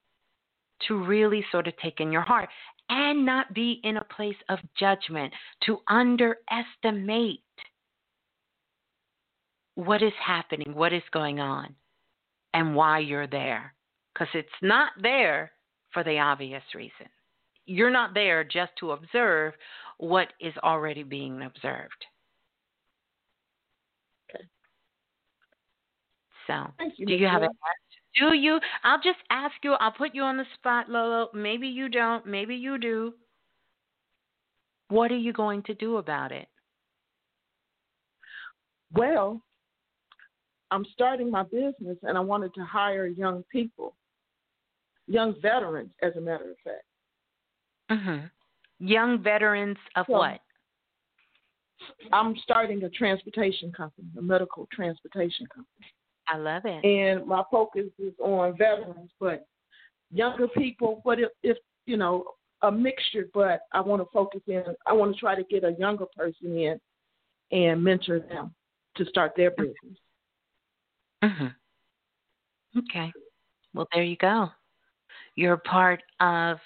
[0.87, 2.49] to really sort of take in your heart
[2.89, 5.33] and not be in a place of judgment,
[5.65, 7.39] to underestimate
[9.75, 11.75] what is happening, what is going on,
[12.53, 13.73] and why you're there.
[14.13, 15.51] Because it's not there
[15.91, 17.07] for the obvious reason.
[17.65, 19.53] You're not there just to observe
[19.97, 22.05] what is already being observed.
[26.47, 26.67] So,
[26.97, 27.49] you, do you have a
[28.19, 28.59] do you?
[28.83, 29.73] I'll just ask you.
[29.73, 31.29] I'll put you on the spot, Lolo.
[31.33, 32.25] Maybe you don't.
[32.25, 33.13] Maybe you do.
[34.89, 36.47] What are you going to do about it?
[38.93, 39.41] Well,
[40.71, 43.95] I'm starting my business and I wanted to hire young people,
[45.07, 46.85] young veterans, as a matter of fact.
[47.91, 48.25] Mm-hmm.
[48.79, 50.39] Young veterans of so, what?
[52.11, 55.87] I'm starting a transportation company, a medical transportation company.
[56.27, 56.83] I love it.
[56.83, 59.47] And my focus is on veterans, but
[60.11, 61.01] younger people.
[61.05, 62.25] But if, if you know,
[62.61, 63.27] a mixture.
[63.33, 64.63] But I want to focus in.
[64.85, 66.79] I want to try to get a younger person in
[67.51, 68.53] and mentor them
[68.97, 69.97] to start their business.
[71.23, 71.55] Mhm.
[72.77, 73.11] Okay.
[73.73, 74.51] Well, there you go.
[75.35, 76.59] You're part of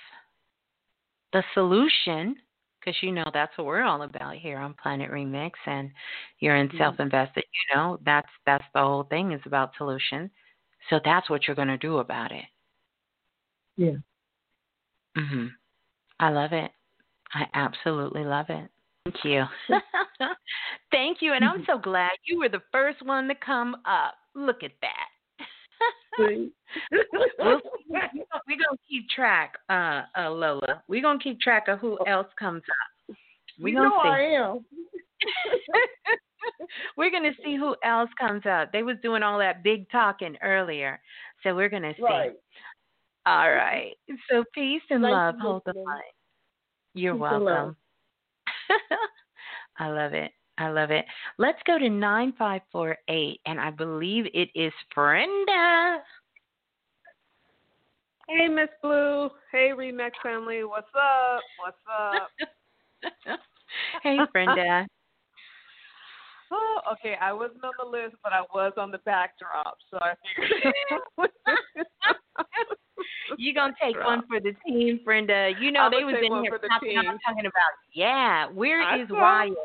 [1.33, 2.35] the solution,
[2.79, 5.91] because you know that's what we're all about here on Planet Remix, and
[6.39, 6.77] you're in mm-hmm.
[6.77, 7.43] self-invested.
[7.53, 10.29] You know that's that's the whole thing is about solution.
[10.89, 12.45] So that's what you're going to do about it.
[13.77, 13.97] Yeah.
[15.17, 15.51] Mhm.
[16.19, 16.71] I love it.
[17.33, 18.69] I absolutely love it.
[19.05, 19.43] Thank you.
[20.91, 21.33] Thank you.
[21.33, 24.15] And I'm so glad you were the first one to come up.
[24.35, 25.08] Look at that.
[27.39, 30.83] We'll, we're gonna keep track, uh, uh, Lola.
[30.87, 33.15] We're gonna keep track of who else comes up.
[33.61, 34.09] We know see.
[34.09, 34.65] I am.
[36.97, 38.71] we're gonna see who else comes up.
[38.71, 40.99] They was doing all that big talking earlier,
[41.43, 42.03] so we're gonna see.
[42.03, 42.33] Right.
[43.25, 43.93] All right.
[44.29, 45.35] So peace and Thank love.
[45.35, 46.01] You, Hold the line.
[46.93, 47.75] You're Peace welcome.
[49.77, 50.31] I love it.
[50.59, 51.05] I love it.
[51.37, 55.99] Let's go to 9548, and I believe it is Brenda.
[58.27, 59.29] Hey, Miss Blue.
[59.51, 60.65] Hey, Remix family.
[60.65, 61.41] What's up?
[61.63, 63.39] What's up?
[64.03, 64.85] hey, Brenda.
[66.51, 67.15] oh, okay.
[67.21, 70.73] I wasn't on the list, but I was on the backdrop, so I figured.
[73.37, 75.51] you gonna take one for the team, Brenda.
[75.59, 76.97] You know I'm they was in here for the talking.
[76.97, 77.71] I'm talking about.
[77.93, 79.07] Yeah, where I is.
[79.09, 79.55] Wyatt?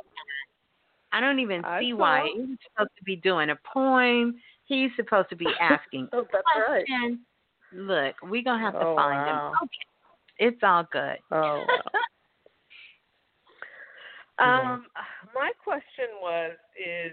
[1.15, 4.35] I don't even see why He's supposed to be doing a poem.
[4.65, 6.85] He's supposed to be asking Oh, that's right.
[7.73, 9.49] Look, we're gonna have to Oh, find wow.
[9.49, 9.55] him.
[9.63, 10.47] Okay.
[10.47, 11.19] It's all good.
[11.31, 11.65] Oh,
[14.41, 14.87] Um,
[15.33, 17.13] my question was is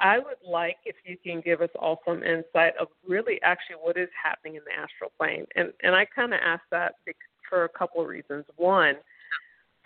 [0.00, 3.76] I, I would like if you can give us all some insight of really actually
[3.80, 7.16] what is happening in the astral plane, and and I kind of asked that bec-
[7.48, 8.44] for a couple of reasons.
[8.56, 8.96] One,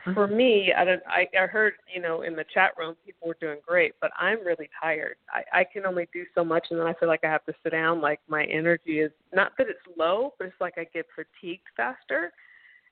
[0.05, 0.36] for mm-hmm.
[0.36, 1.02] me, I don't.
[1.09, 4.44] I, I heard you know in the chat room people were doing great, but I'm
[4.44, 5.17] really tired.
[5.33, 7.55] I, I can only do so much, and then I feel like I have to
[7.62, 8.01] sit down.
[8.01, 12.33] Like my energy is not that it's low, but it's like I get fatigued faster.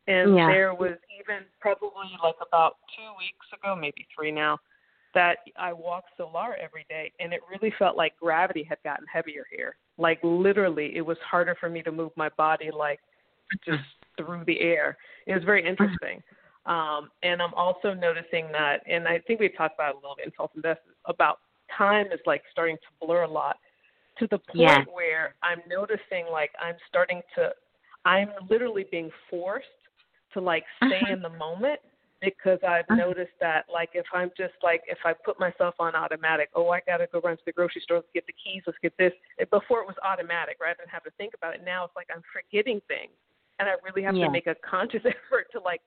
[0.09, 0.49] And Yeah.
[0.49, 4.59] there was even probably like about two weeks ago, maybe three now,
[5.15, 9.47] that I walk Solar every day, and it really felt like gravity had gotten heavier
[9.51, 9.77] here.
[9.99, 13.73] Like literally, it was harder for me to move my body, like mm-hmm.
[13.73, 13.85] just
[14.17, 14.97] through the air.
[15.27, 16.23] It was very interesting.
[16.67, 20.17] Um, and I'm also noticing that, and I think we talked about it a little
[20.17, 21.39] bit in self investment about
[21.77, 23.57] time is like starting to blur a lot
[24.19, 24.85] to the point Yeah.
[24.93, 27.51] where I'm noticing like I'm starting to,
[28.05, 29.67] I'm literally being forced
[30.33, 31.81] to like stay in the moment
[32.21, 36.49] because I've noticed that like if I'm just like if I put myself on automatic,
[36.55, 38.97] oh I gotta go run to the grocery store, let's get the keys, let's get
[38.99, 39.13] this.
[39.51, 40.71] Before it was automatic, right?
[40.71, 41.63] I didn't have to think about it.
[41.65, 43.13] Now it's like I'm forgetting things,
[43.59, 44.27] and I really have Yeah.
[44.27, 45.81] to make a conscious effort to like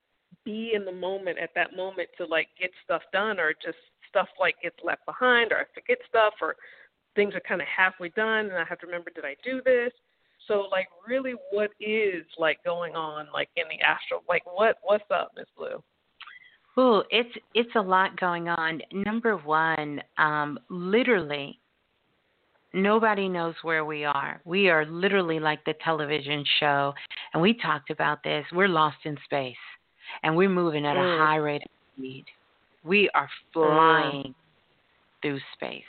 [0.45, 3.77] be in the moment at that moment to like get stuff done, or just
[4.09, 6.55] stuff like gets left behind, or I forget stuff, or
[7.15, 9.91] things are kind of halfway done, and I have to remember did I do this?
[10.47, 14.23] So like really, what is like going on like in the astral?
[14.27, 15.83] Like what what's up, Miss Blue?
[16.77, 18.81] Ooh, it's it's a lot going on.
[18.91, 21.59] Number one, um, literally,
[22.73, 24.41] nobody knows where we are.
[24.45, 26.93] We are literally like the television show,
[27.33, 28.45] and we talked about this.
[28.53, 29.55] We're lost in space,
[30.23, 31.17] and we're moving at a Mm.
[31.17, 32.25] high rate of speed.
[32.83, 34.33] We are flying
[35.21, 35.83] through space.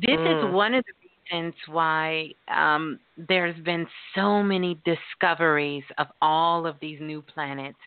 [0.00, 0.48] This Mm.
[0.48, 0.92] is one of the
[1.38, 7.78] reasons why um, there's been so many discoveries of all of these new planets.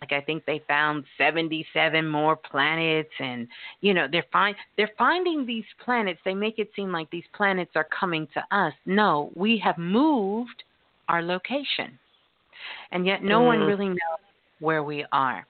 [0.00, 3.48] Like I think they found 77 more planets, and
[3.80, 6.20] you know they're find they're finding these planets.
[6.24, 8.74] They make it seem like these planets are coming to us.
[8.86, 10.62] No, we have moved
[11.08, 11.98] our location,
[12.92, 13.66] and yet no one Mm.
[13.66, 14.23] really knows
[14.64, 15.46] where we are.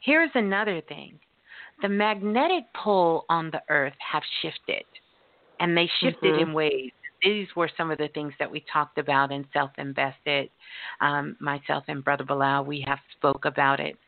[0.00, 1.18] Here's another thing:
[1.82, 4.84] the magnetic pull on the Earth have shifted
[5.60, 6.40] and they shifted Mhm.
[6.40, 6.92] in ways.
[7.22, 10.50] These were some of the things that we talked about in Self Invested.
[11.00, 13.98] Um, myself and Brother Balah, we have spoke about it.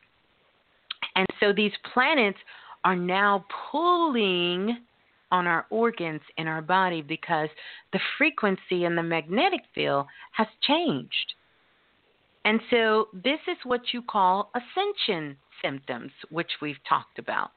[1.14, 2.38] And so these planets
[2.84, 4.84] are now pulling
[5.32, 7.48] on our organs in our body because
[7.92, 11.34] the frequency and the magnetic field has changed.
[12.46, 17.50] And so this is what you call ascension symptoms, which we've talked about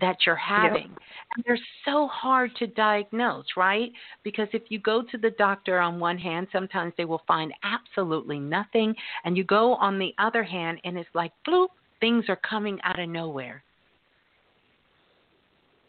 [0.00, 0.96] that you're having.
[1.36, 3.90] And they're so hard to diagnose, right?
[4.24, 8.40] Because if you go to the doctor on one hand, sometimes they will find absolutely
[8.40, 8.94] nothing.
[9.24, 11.68] And you go on the other hand, and it's like, bloop,
[12.00, 13.62] things are coming out of nowhere.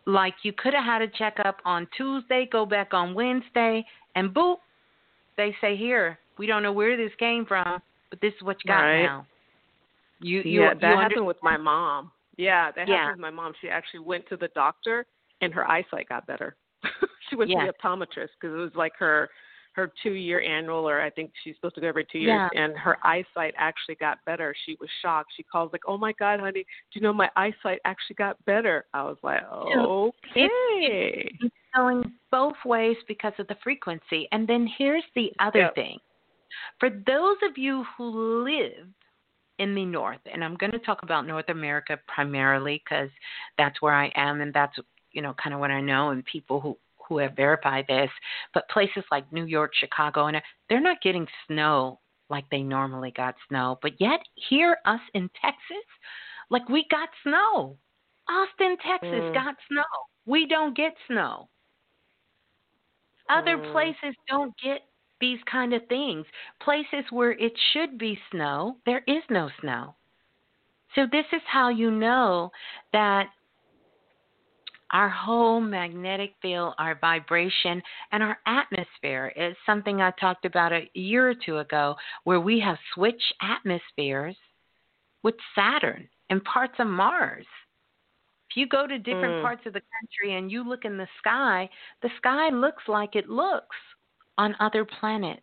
[0.06, 4.58] Like you could have had a checkup on Tuesday, go back on Wednesday, and boop,
[5.38, 7.82] they say, here, we don't know where this came from,
[8.12, 9.04] but this is what you got Right.
[9.04, 9.26] now.
[10.20, 12.12] You, you, yeah, that you happened under- with my mom.
[12.38, 12.98] Yeah, that Yeah.
[12.98, 13.54] happened with my mom.
[13.60, 15.06] She actually went to the doctor,
[15.42, 16.56] and her eyesight got better.
[17.30, 17.66] she went Yeah.
[17.66, 19.30] to the optometrist because it was like her
[19.74, 22.62] her two year annual, or I think she's supposed to go every two years, Yeah.
[22.62, 24.54] and her eyesight actually got better.
[24.66, 25.32] She was shocked.
[25.38, 28.86] She calls like, "Oh my God, honey, do you know my eyesight actually got better?"
[28.94, 34.28] I was like, "Okay." it's, it's going both ways because of the frequency.
[34.34, 35.76] And then here's the other Yep.
[35.76, 36.00] thing.
[36.80, 38.88] For those of you who live
[39.60, 43.10] in the north, and I'm going to talk about North America primarily because
[43.58, 44.78] that's where I am and that's
[45.12, 48.10] you know kind of what I know and people who who have verified this.
[48.54, 52.00] But places like New York, Chicago, and they're not getting snow
[52.30, 53.78] like they normally got snow.
[53.82, 55.86] But yet here, us in Texas,
[56.50, 57.78] like we got snow.
[58.30, 59.34] Austin, Texas Mm.
[59.34, 59.84] got snow.
[60.26, 61.50] We don't get snow.
[63.30, 63.72] Other Mm.
[63.72, 64.91] places don't get
[65.22, 66.26] these kind of things.
[66.62, 69.96] Places where it should be snow, there is no snow.
[70.96, 72.52] So this is how you know
[72.92, 73.28] that
[74.92, 80.90] our whole magnetic field, our vibration, and our atmosphere is something I talked about a
[80.94, 84.36] year or two ago, where we have switched atmospheres
[85.24, 87.46] with Saturn and parts of Mars.
[88.50, 89.42] If you go to different Mm.
[89.44, 91.70] parts of the country and you look in the sky,
[92.02, 93.78] the sky looks like it looks
[94.42, 95.42] on other planets.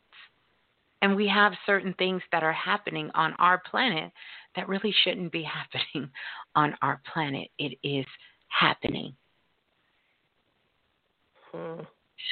[1.02, 4.10] And we have certain things that are happening on our planet
[4.56, 6.10] that really shouldn't be happening
[6.56, 7.48] on our planet.
[7.58, 8.06] It is
[8.48, 9.14] happening.
[11.54, 11.86] Mm.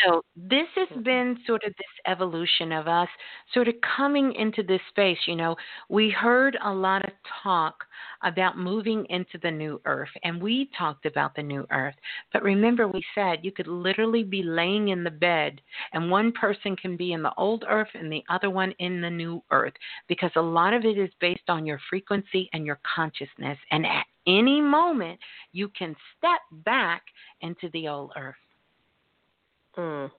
[0.05, 1.02] So this has mm-hmm.
[1.02, 3.08] been sort of this evolution of us
[3.55, 5.18] sort of coming into this space.
[5.26, 5.56] You know,
[5.89, 7.84] we heard a lot of talk
[8.23, 11.94] about moving into the new earth, and we talked about the new earth.
[12.32, 15.60] But remember, we said you could literally be laying in the bed,
[15.92, 19.10] and one person can be in the old earth and the other one in the
[19.10, 19.74] new earth,
[20.08, 23.58] because a lot of it is based on your frequency and your consciousness.
[23.70, 25.20] And at any moment,
[25.52, 27.02] you can step back
[27.40, 28.34] into the old earth
[29.76, 30.10] Mm.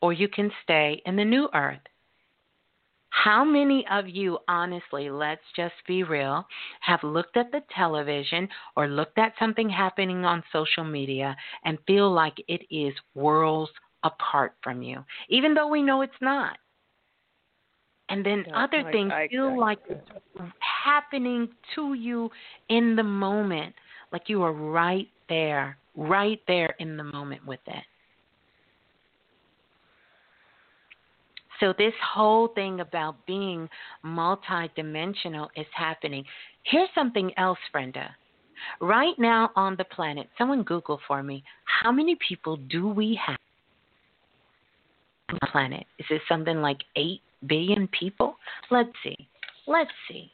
[0.00, 1.80] or you can stay in the new earth.
[3.10, 6.46] How many of you, honestly, let's just be real,
[6.80, 12.12] have looked at the television or looked at something happening on social media and feel
[12.12, 13.72] like it is worlds
[14.04, 16.58] apart from you, even though we know it's not?
[18.08, 20.10] And then other I- things I- feel I- like it's
[20.60, 22.30] happening to you
[22.68, 23.74] in the moment,
[24.12, 27.84] like you are right there, right there in the moment with it.
[31.60, 33.68] So this whole thing about being
[34.04, 36.24] multidimensional is happening.
[36.64, 38.14] Here's something else, Brenda.
[38.80, 43.36] Right now on the planet, someone Google for me, how many people do we have
[45.30, 45.84] on the planet?
[45.98, 48.36] Is it something like 8 billion people?
[48.70, 49.16] Let's see.
[49.66, 50.30] Let's see.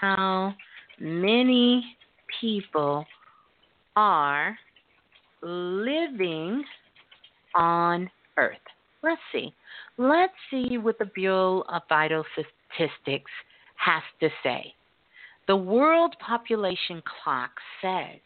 [0.00, 0.54] How
[1.00, 1.96] many
[2.40, 3.06] people
[3.96, 4.58] are
[5.42, 6.64] living
[7.54, 8.56] on Earth?
[9.02, 9.52] Let's see.
[9.96, 13.30] Let's see what the Bureau of Vital Statistics
[13.76, 14.74] has to say.
[15.46, 18.18] The World Population Clock says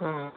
[0.01, 0.33] Mm.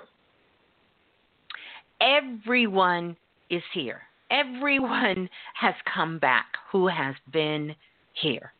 [2.01, 3.15] Everyone
[3.49, 4.01] is here.
[4.29, 7.73] Everyone has come back who has been
[8.21, 8.51] here.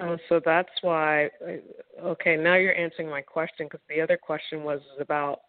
[0.00, 1.28] Oh, so that's why.
[2.02, 5.40] Okay, now you're answering my question because the other question was about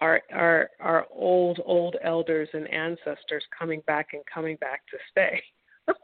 [0.00, 5.42] our our our old old elders and ancestors coming back and coming back to stay.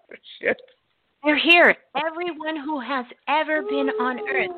[0.41, 0.61] Shit.
[1.25, 1.77] They're here.
[1.95, 4.51] Everyone who has ever been on Earth.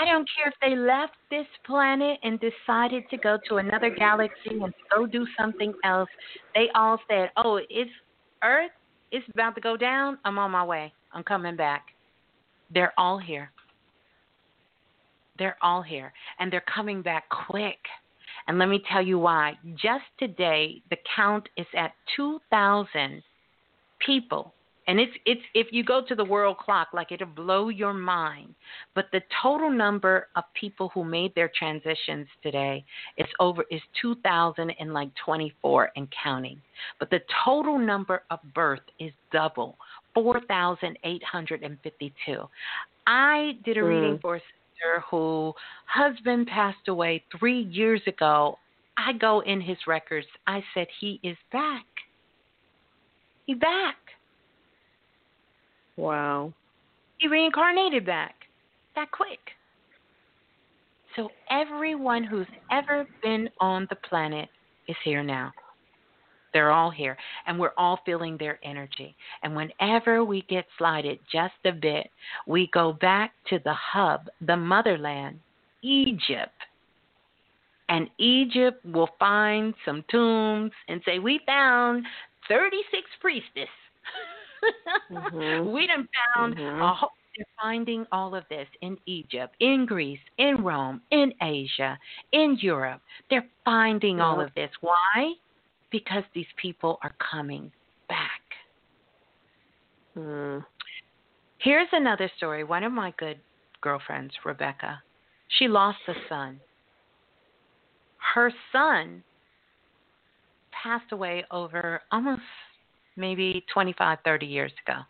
[0.00, 4.58] I don't care if they left this planet and decided to go to another galaxy
[4.60, 6.08] and go do something else.
[6.56, 7.90] They all said, "Oh, it's
[8.42, 8.72] Earth.
[9.12, 10.18] It's about to go down.
[10.24, 10.92] I'm on my way.
[11.12, 11.86] I'm coming back."
[12.72, 13.50] They're all here.
[15.38, 17.78] They're all here, and they're coming back quick.
[18.48, 19.56] And let me tell you why.
[19.74, 23.22] Just today, the count is at 2,000
[24.04, 24.52] people
[24.88, 28.54] and it's it's if you go to the world clock like it'll blow your mind
[28.94, 32.84] but the total number of people who made their transitions today
[33.18, 36.60] is over is 2000 and like 24 and counting
[36.98, 39.76] but the total number of birth is double
[40.14, 42.48] 4,852.
[43.06, 43.88] I did a mm.
[43.88, 45.52] reading for a sister who
[45.86, 48.58] husband passed away three years ago.
[48.96, 50.26] I go in his records.
[50.46, 51.84] I said, He is back.
[53.46, 53.96] He's back.
[55.96, 56.52] Wow.
[57.18, 58.34] He reincarnated back
[58.94, 59.40] that quick.
[61.16, 64.48] So everyone who's ever been on the planet
[64.86, 65.52] is here now.
[66.52, 69.14] They're all here, and we're all feeling their energy.
[69.42, 72.10] And whenever we get slighted just a bit,
[72.46, 75.40] we go back to the hub, the motherland,
[75.82, 76.52] Egypt.
[77.88, 82.04] And Egypt will find some tombs and say, We found
[82.48, 83.68] 36 priestess.
[85.10, 85.70] mm-hmm.
[85.72, 86.82] We done found mm-hmm.
[86.82, 91.96] a whole they're finding all of this in Egypt, in Greece, in Rome, in Asia,
[92.32, 93.00] in Europe.
[93.30, 94.70] They're finding all of this.
[94.80, 95.34] Why?
[95.90, 97.72] Because these people are coming
[98.08, 98.42] back.
[100.16, 100.64] Mm.
[101.58, 102.64] Here's another story.
[102.64, 103.38] One of my good
[103.80, 105.02] girlfriends, Rebecca,
[105.58, 106.60] she lost a son.
[108.34, 109.22] Her son
[110.70, 112.42] passed away over almost
[113.16, 115.00] maybe 25, 30 years ago.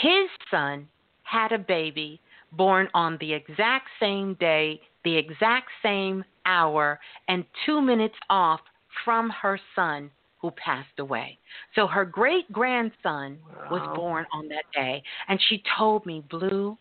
[0.00, 0.88] His son
[1.22, 2.20] had a baby
[2.52, 6.98] born on the exact same day, the exact same hour,
[7.28, 8.60] and two minutes off
[9.04, 11.38] from her son who passed away.
[11.74, 13.68] So her great grandson wow.
[13.70, 15.02] was born on that day.
[15.28, 16.76] And she told me, Blue,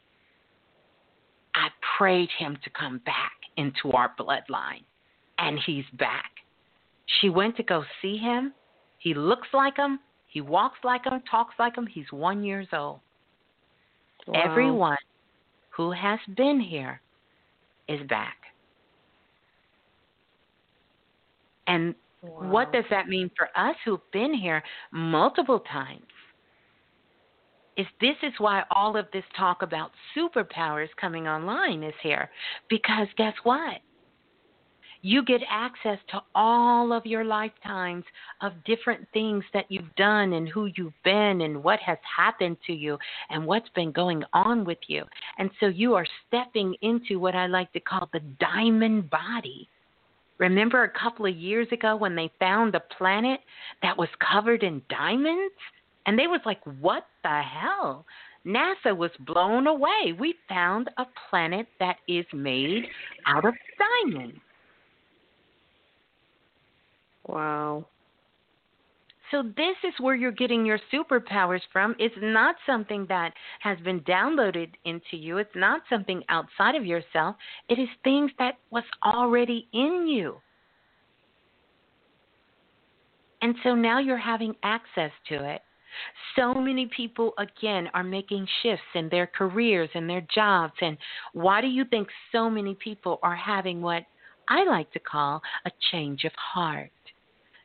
[1.53, 1.67] I
[1.97, 4.83] prayed him to come back into our bloodline.
[5.37, 6.31] And he's back.
[7.19, 8.53] She went to go see him.
[8.97, 9.99] He looks like him.
[10.27, 11.87] He walks like him, talks like him.
[11.87, 12.99] He's one years old.
[14.27, 14.41] Wow.
[14.43, 14.97] Everyone
[15.69, 17.01] who has been here
[17.87, 18.37] is back.
[21.71, 22.51] And wow.
[22.51, 26.01] what does that mean for us who've been here multiple times?
[27.77, 32.29] Is this is why all of this talk about superpowers coming online is here.
[32.69, 33.79] Because guess what?
[35.01, 38.03] you get access to all of your lifetimes
[38.41, 42.73] of different things that you've done and who you've been and what has happened to
[42.73, 42.97] you
[43.29, 45.03] and what's been going on with you.
[45.37, 49.67] And so you are stepping into what I like to call the diamond body.
[50.41, 53.39] Remember a couple of years ago when they found a planet
[53.83, 55.53] that was covered in diamonds?
[56.07, 58.07] And they was like, what the hell?
[58.43, 60.15] NASA was blown away.
[60.19, 62.85] We found a planet that is made
[63.27, 63.53] out of
[64.03, 64.39] diamonds.
[67.27, 67.85] Wow.
[69.31, 71.95] So this is where you're getting your superpowers from.
[71.97, 75.37] It's not something that has been downloaded into you.
[75.37, 77.37] It's not something outside of yourself.
[77.69, 80.35] It is things that was already in you.
[83.41, 85.61] And so now you're having access to it.
[86.35, 90.73] So many people, again, are making shifts in their careers and their jobs.
[90.81, 90.97] And
[91.33, 94.03] why do you think so many people are having what
[94.49, 96.91] I like to call a change of heart?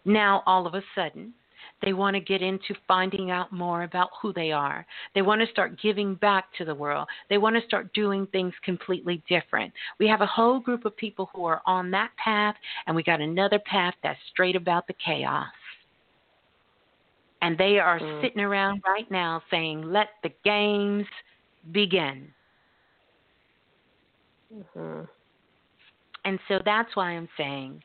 [0.05, 1.35] Now, all of a sudden,
[1.82, 4.86] they want to get into finding out more about who they are.
[5.14, 7.06] They want to start giving back to the world.
[7.28, 9.72] They want to start doing things completely different.
[9.98, 12.56] We have a whole group of people who are on that path,
[12.86, 15.46] and we got another path that's straight about the chaos.
[17.42, 18.22] And they are mm.
[18.22, 21.06] sitting around right now saying, let the games
[21.72, 22.28] begin.
[24.52, 25.02] Mm-hmm.
[26.24, 27.82] And so that's why I'm saying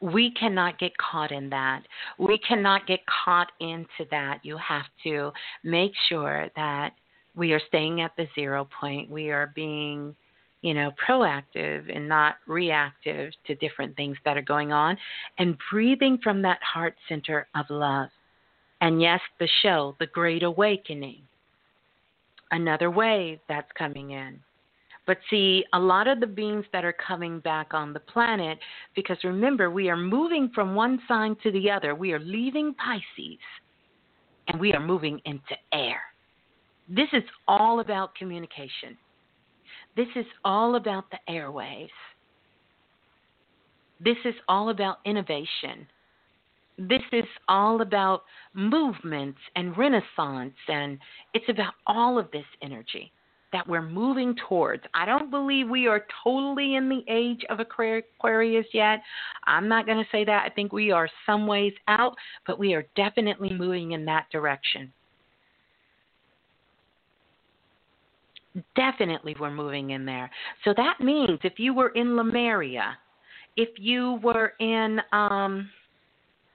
[0.00, 1.82] we cannot get caught in that.
[2.18, 4.40] We cannot get caught into that.
[4.42, 5.30] You have to
[5.62, 6.92] make sure that
[7.36, 9.10] we are staying at the zero point.
[9.10, 10.14] We are being,
[10.62, 14.96] you know, proactive and not reactive to different things that are going on
[15.38, 18.08] and breathing from that heart center of love.
[18.80, 21.20] And yes, the show, The Great Awakening,
[22.50, 24.40] another wave that's coming in.
[25.06, 28.58] But see, a lot of the beings that are coming back on the planet,
[28.94, 31.94] because remember, we are moving from one sign to the other.
[31.94, 33.38] We are leaving Pisces
[34.48, 36.00] and we are moving into air.
[36.88, 38.96] This is all about communication.
[39.96, 41.88] This is all about the airwaves.
[44.00, 45.86] This is all about innovation.
[46.78, 48.22] This is all about
[48.54, 50.98] movements and renaissance, and
[51.34, 53.12] it's about all of this energy
[53.52, 54.82] that we're moving towards.
[54.94, 59.00] I don't believe we are totally in the age of Aquarius yet.
[59.44, 60.44] I'm not going to say that.
[60.46, 62.14] I think we are some ways out,
[62.46, 64.92] but we are definitely moving in that direction.
[68.74, 70.30] Definitely, we're moving in there.
[70.64, 72.98] So that means if you were in Lemuria,
[73.56, 75.70] if you were in, um,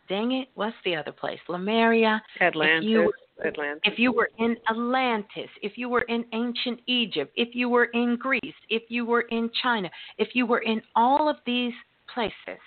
[0.10, 1.40] dang it, what's the other place?
[1.48, 2.22] Lemuria.
[2.42, 3.12] Atlantis.
[3.44, 3.82] Atlantis.
[3.84, 8.16] if you were in Atlantis, if you were in ancient Egypt, if you were in
[8.16, 11.74] Greece, if you were in China, if you were in all of these
[12.14, 12.62] places,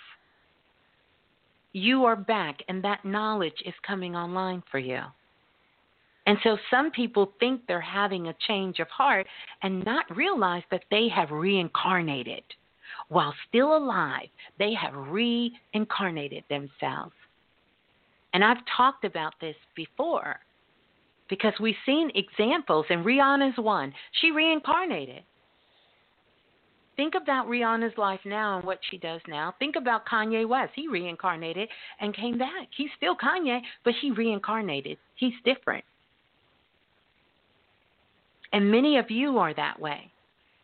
[1.72, 5.00] you are back and that knowledge is coming online for you.
[6.26, 9.26] And so some people think they're having a change of heart
[9.62, 12.42] and not realize that they have reincarnated.
[13.08, 17.14] While still alive, they have reincarnated themselves.
[18.34, 20.38] And I've talked about this before
[21.28, 23.92] because we've seen examples, and Rihanna's one.
[24.20, 25.23] She reincarnated.
[26.97, 29.55] Think about Rihanna's life now and what she does now.
[29.60, 30.73] Think about Kanye West.
[30.74, 31.68] He reincarnated
[32.00, 32.68] and came back.
[32.76, 34.98] He's still Kanye, but he reincarnated.
[35.15, 35.84] He's different.
[38.52, 40.10] And many of you are that way.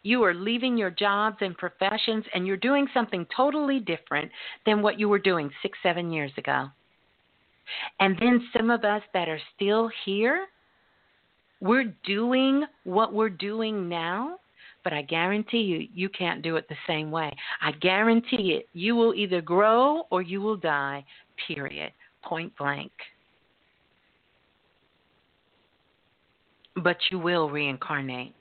[0.03, 4.31] You are leaving your jobs and professions and you're doing something totally different
[4.67, 6.69] than what you were doing six, seven years ago.
[8.01, 10.47] And then some of us that are still here,
[11.65, 14.37] we're doing what we're doing now,
[14.85, 17.35] but I guarantee you, you can't do it the same way.
[17.63, 21.07] I guarantee it, you will either grow or you will die,
[21.47, 22.93] period, point blank.
[26.77, 28.35] But you will reincarnate.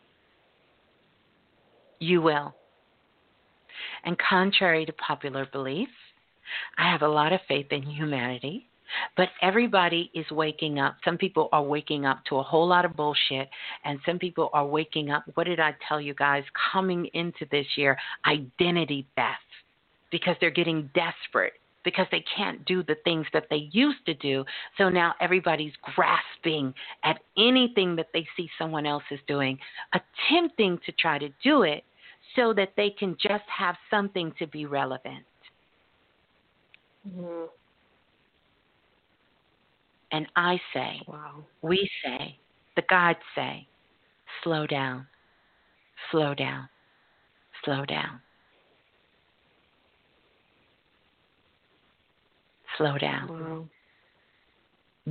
[1.99, 2.53] You will.
[4.03, 5.87] And contrary to popular belief,
[6.77, 8.67] I have a lot of faith in humanity,
[9.17, 10.97] but everybody is waking up.
[11.03, 13.49] Some people are waking up to a whole lot of bullshit,
[13.85, 15.23] and some people are waking up.
[15.35, 17.97] What did I tell you guys coming into this year?
[18.25, 19.39] Identity theft
[20.11, 21.53] because they're getting desperate
[21.83, 24.45] because they can't do the things that they used to do.
[24.77, 29.59] So now everybody's grasping at anything that they see someone else is doing,
[29.93, 31.83] attempting to try to do it
[32.35, 35.25] so that they can just have something to be relevant.
[37.07, 37.45] Mm-hmm.
[40.13, 41.43] And I say, wow.
[41.63, 42.37] we say,
[42.75, 43.67] the gods say,
[44.43, 45.07] slow down,
[46.11, 46.69] slow down,
[47.65, 48.21] slow down.
[52.77, 53.27] Slow down.
[53.27, 53.65] Wow.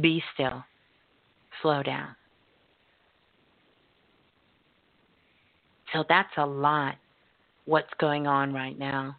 [0.01, 0.65] Be still.
[1.61, 2.15] Slow down.
[5.93, 6.95] So that's a lot
[7.67, 9.17] what's going on right now.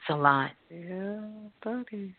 [0.00, 0.50] It's a lot.
[0.70, 1.20] Yeah,
[1.64, 2.14] buddy.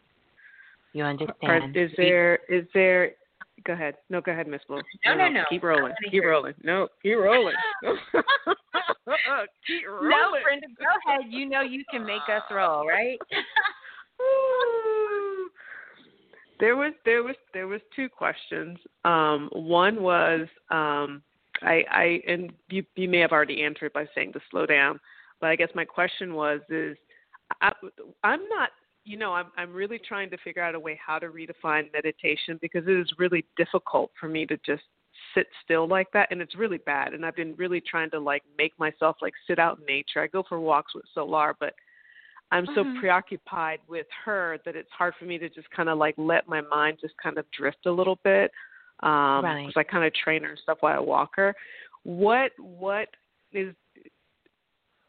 [0.94, 1.76] You understand?
[1.76, 3.12] Are, is there is there
[3.66, 3.96] go ahead.
[4.10, 4.82] No, go ahead, Miss Blue.
[5.06, 5.44] No, no, no.
[5.50, 5.94] Keep rolling.
[6.10, 6.54] Keep rolling.
[6.64, 7.56] No, keep rolling.
[7.84, 7.94] keep
[9.88, 10.10] rolling.
[10.10, 11.22] No, Brenda, go ahead.
[11.30, 13.18] You know you can make us roll, right?
[16.60, 18.78] there was there was there was two questions.
[19.06, 21.22] Um, one was um,
[21.62, 25.00] I, I and you you may have already answered by saying to slow down,
[25.40, 26.98] but I guess my question was is
[27.62, 27.72] I,
[28.24, 28.72] I'm not
[29.12, 32.58] you know I'm I'm really trying to figure out a way how to redefine meditation
[32.62, 34.84] because it is really difficult for me to just
[35.36, 38.44] sit still like that and it's really bad and I've been really trying to like
[38.58, 40.22] make myself like sit out in nature.
[40.22, 41.74] I go for walks with Solar but
[42.52, 43.00] I'm so Mm-hmm.
[43.00, 46.62] preoccupied with her that it's hard for me to just kind of like let my
[46.62, 48.52] mind just kind of drift a little bit.
[49.04, 49.68] Um Right.
[49.68, 51.56] because I kind of train her and stuff while I walk her.
[52.04, 53.10] What what
[53.54, 53.74] is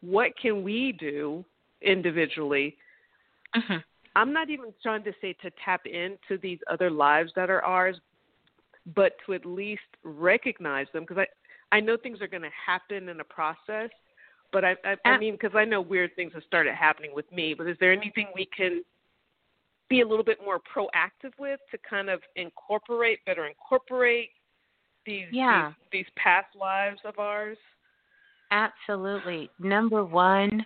[0.01, 1.45] what can we do
[1.81, 2.77] individually?
[3.55, 3.77] Mm-hmm.
[4.15, 7.97] I'm not even trying to say to tap into these other lives that are ours,
[8.95, 11.27] but to at least recognize them because I
[11.75, 13.89] I know things are going to happen in a process,
[14.51, 17.53] but I I, I mean because I know weird things have started happening with me.
[17.53, 18.83] But is there anything we can
[19.89, 24.29] be a little bit more proactive with to kind of incorporate better incorporate
[25.05, 25.73] these Yeah.
[25.91, 27.57] these, these past lives of ours?
[28.51, 29.49] Absolutely.
[29.59, 30.65] Number one,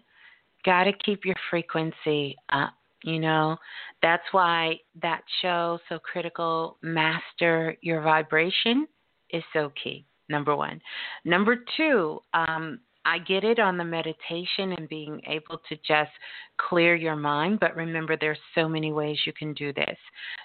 [0.66, 2.74] got to keep your frequency up.
[3.04, 3.58] You know,
[4.02, 8.88] that's why that show, So Critical, Master Your Vibration,
[9.30, 10.06] is so key.
[10.30, 10.82] Number one.
[11.26, 16.12] Number two, um, I get it on the meditation and being able to just
[16.58, 19.98] clear your mind, but remember there's so many ways you can do this.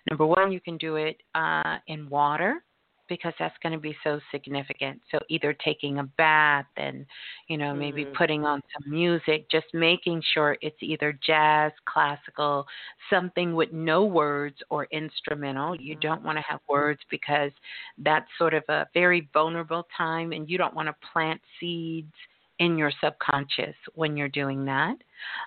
[0.09, 2.63] Number one, you can do it uh, in water
[3.09, 5.01] because that's going to be so significant.
[5.11, 7.05] So either taking a bath and,
[7.49, 8.15] you know, maybe Mhm.
[8.15, 12.67] putting on some music, just making sure it's either jazz, classical,
[13.11, 15.75] something with no words or instrumental.
[15.75, 17.53] You don't want to have words because
[17.99, 22.15] that's sort of a very vulnerable time and you don't want to plant seeds
[22.59, 24.97] in your subconscious when you're doing that.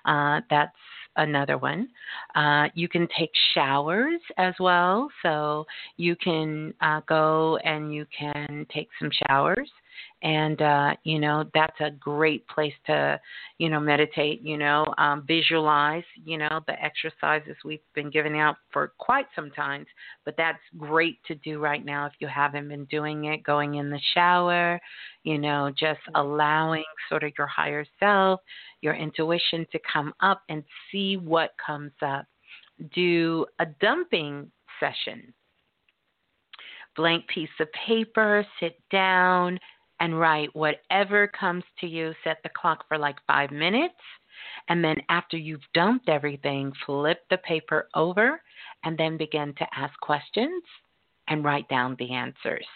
[0.04, 0.76] Uh, that's
[1.16, 1.88] another one.
[2.34, 5.08] Uh, you can take showers as well.
[5.22, 9.70] So you can uh, go and you can take some showers.
[10.22, 13.20] And uh, you know that's a great place to
[13.58, 18.56] you know meditate you know um, visualize you know the exercises we've been giving out
[18.72, 19.86] for quite some times
[20.24, 23.90] but that's great to do right now if you haven't been doing it going in
[23.90, 24.80] the shower
[25.22, 26.16] you know just mm-hmm.
[26.16, 28.40] allowing sort of your higher self
[28.86, 32.26] your intuition to come up and see what comes up.
[32.94, 35.34] Do a dumping session.
[36.94, 39.58] Blank piece of paper, sit down
[40.00, 42.12] and write whatever comes to you.
[42.24, 43.94] Set the clock for like five minutes.
[44.68, 48.40] And then after you've dumped everything, flip the paper over
[48.84, 50.62] and then begin to ask questions
[51.28, 52.66] and write down the answers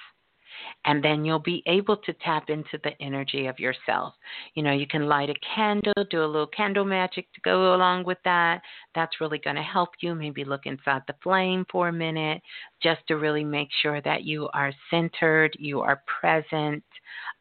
[0.84, 4.14] and then you'll be able to tap into the energy of yourself.
[4.55, 8.05] You know, you can light a candle, do a little candle magic to go along
[8.05, 8.62] with that.
[8.94, 10.14] That's really going to help you.
[10.14, 12.42] Maybe look inside the flame for a minute
[12.82, 16.84] just to really make sure that you are centered, you are present,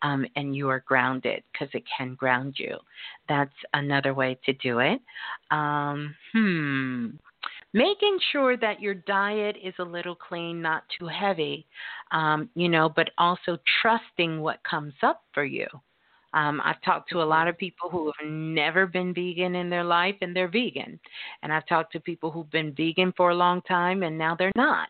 [0.01, 2.77] um, and you are grounded because it can ground you.
[3.27, 5.01] That's another way to do it.
[5.51, 7.07] Um, hmm
[7.73, 11.65] making sure that your diet is a little clean, not too heavy,
[12.11, 15.67] um, you know, but also trusting what comes up for you.
[16.33, 19.83] Um, I've talked to a lot of people who have never been vegan in their
[19.83, 20.99] life and they're vegan.
[21.41, 24.51] And I've talked to people who've been vegan for a long time and now they're
[24.55, 24.89] not.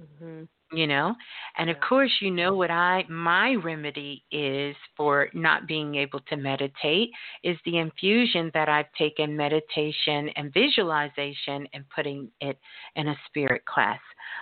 [0.00, 1.14] Mm-hmm you know?
[1.58, 6.36] And of course you know what i my remedy is for not being able to
[6.36, 7.10] meditate
[7.44, 12.58] is the infusion that i've taken meditation and visualization and putting it
[12.96, 14.00] in a spirit class.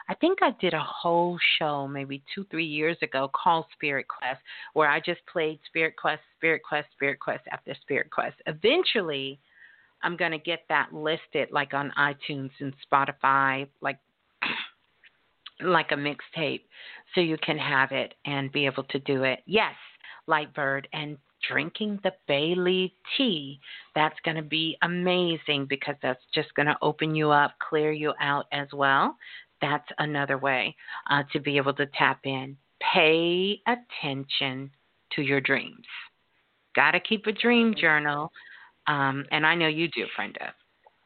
[0.08, 4.36] I think i did a whole show maybe two three years ago called spirit class
[4.72, 9.38] where i just played spirit quest spirit quest spirit quest after spirit quest eventually
[10.02, 13.98] i'm going to get that listed like on itunes and spotify like
[15.60, 16.62] like a mixtape
[17.14, 19.40] so you can have it and be able to do it.
[19.46, 19.74] Yes,
[20.28, 21.18] Lightbird and
[21.48, 23.60] drinking the bay leaf tea.
[23.94, 28.14] That's going to be amazing because that's just going to open you up, clear you
[28.20, 29.16] out as well.
[29.60, 30.74] That's another way
[31.10, 32.56] uh, to be able to tap in.
[32.92, 34.70] Pay attention
[35.12, 35.86] to your dreams.
[36.74, 38.30] Got to keep a dream journal.
[38.86, 40.54] Um, and I know you do, Brenda.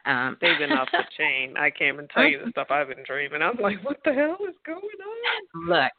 [0.06, 1.56] Um, They've been off the chain.
[1.58, 3.42] I can't even tell you the stuff I've been dreaming.
[3.42, 5.68] I'm like, what the hell is going on?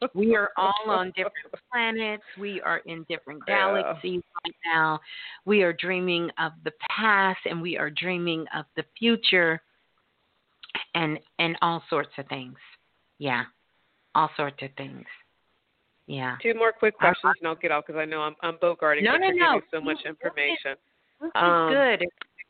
[0.00, 1.34] Look, we are all on different
[1.70, 2.22] planets.
[2.38, 4.40] We are in different galaxies yeah.
[4.44, 5.00] right now.
[5.44, 9.60] We are dreaming of the past and we are dreaming of the future
[10.94, 12.56] and and all sorts of things.
[13.18, 13.44] Yeah.
[14.14, 15.04] All sorts of things.
[16.06, 16.36] Yeah.
[16.42, 19.16] Two more quick questions and I'll get off because I know I'm I'm bogarting no,
[19.16, 19.60] no, no.
[19.70, 20.76] so much information.
[21.20, 22.02] This is um, good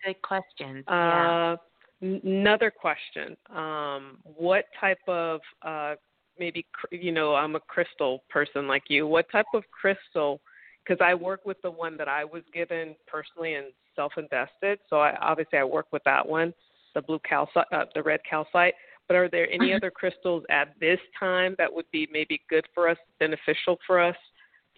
[0.05, 0.85] good questions.
[0.89, 1.57] Uh,
[2.01, 2.19] yeah.
[2.25, 5.95] Another question: um, What type of uh,
[6.39, 9.07] maybe you know I'm a crystal person like you.
[9.07, 10.41] What type of crystal?
[10.85, 14.81] Because I work with the one that I was given personally and self-invested.
[14.91, 16.53] So I obviously I work with that one,
[16.95, 18.75] the blue calcite, uh, the red calcite.
[19.07, 22.89] But are there any other crystals at this time that would be maybe good for
[22.89, 24.17] us, beneficial for us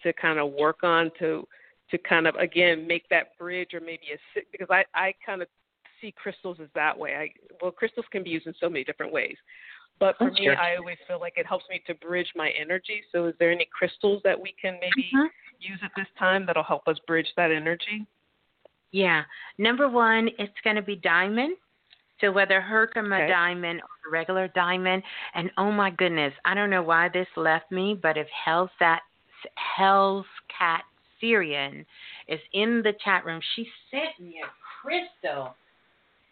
[0.03, 1.47] to kind of work on to
[1.91, 5.47] to kind of again make that bridge or maybe a because I I kind of
[6.01, 7.15] see crystals as that way.
[7.15, 7.29] I
[7.61, 9.35] well crystals can be used in so many different ways.
[9.99, 13.01] But for me, I always feel like it helps me to bridge my energy.
[13.13, 15.27] So, is there any crystals that we can maybe mm-hmm.
[15.59, 18.05] use at this time that'll help us bridge that energy?
[18.91, 19.23] Yeah.
[19.57, 21.55] Number one, it's going to be diamond.
[22.21, 23.27] So whether Herkimer okay.
[23.27, 27.97] diamond or regular diamond, and oh my goodness, I don't know why this left me,
[28.01, 29.01] but if Hell's that
[29.55, 30.25] Hell's
[30.57, 30.83] Cat
[31.19, 31.85] Syrian
[32.27, 33.41] is in the chat room.
[33.55, 34.49] She sent me a
[34.81, 35.55] crystal.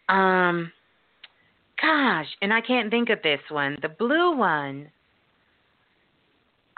[0.08, 0.72] Um,
[1.80, 3.78] gosh, and I can't think of this one.
[3.82, 4.90] The blue one.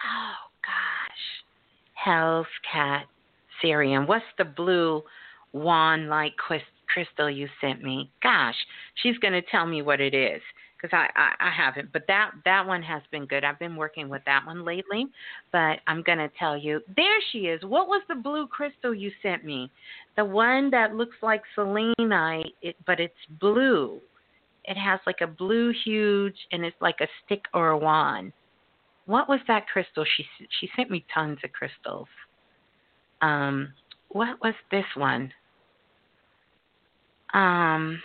[0.04, 1.44] Oh gosh,
[1.94, 3.06] Hell's Cat
[3.60, 4.06] Syrian.
[4.06, 5.02] What's the blue
[5.52, 8.10] wand-like crystal you sent me?
[8.22, 8.56] Gosh,
[9.02, 10.42] she's gonna tell me what it is
[10.76, 13.44] because I, I I haven't, but that that one has been good.
[13.44, 15.06] I've been working with that one lately,
[15.52, 16.80] but I'm gonna tell you.
[16.96, 17.62] There she is.
[17.62, 19.70] What was the blue crystal you sent me?
[20.16, 24.00] The one that looks like selenite, it, but it's blue.
[24.64, 28.32] It has like a blue huge, and it's like a stick or a wand.
[29.06, 30.04] What was that crystal?
[30.16, 30.24] She
[30.60, 32.08] she sent me tons of crystals.
[33.22, 33.72] Um,
[34.08, 35.32] what was this one?
[37.34, 38.00] Um,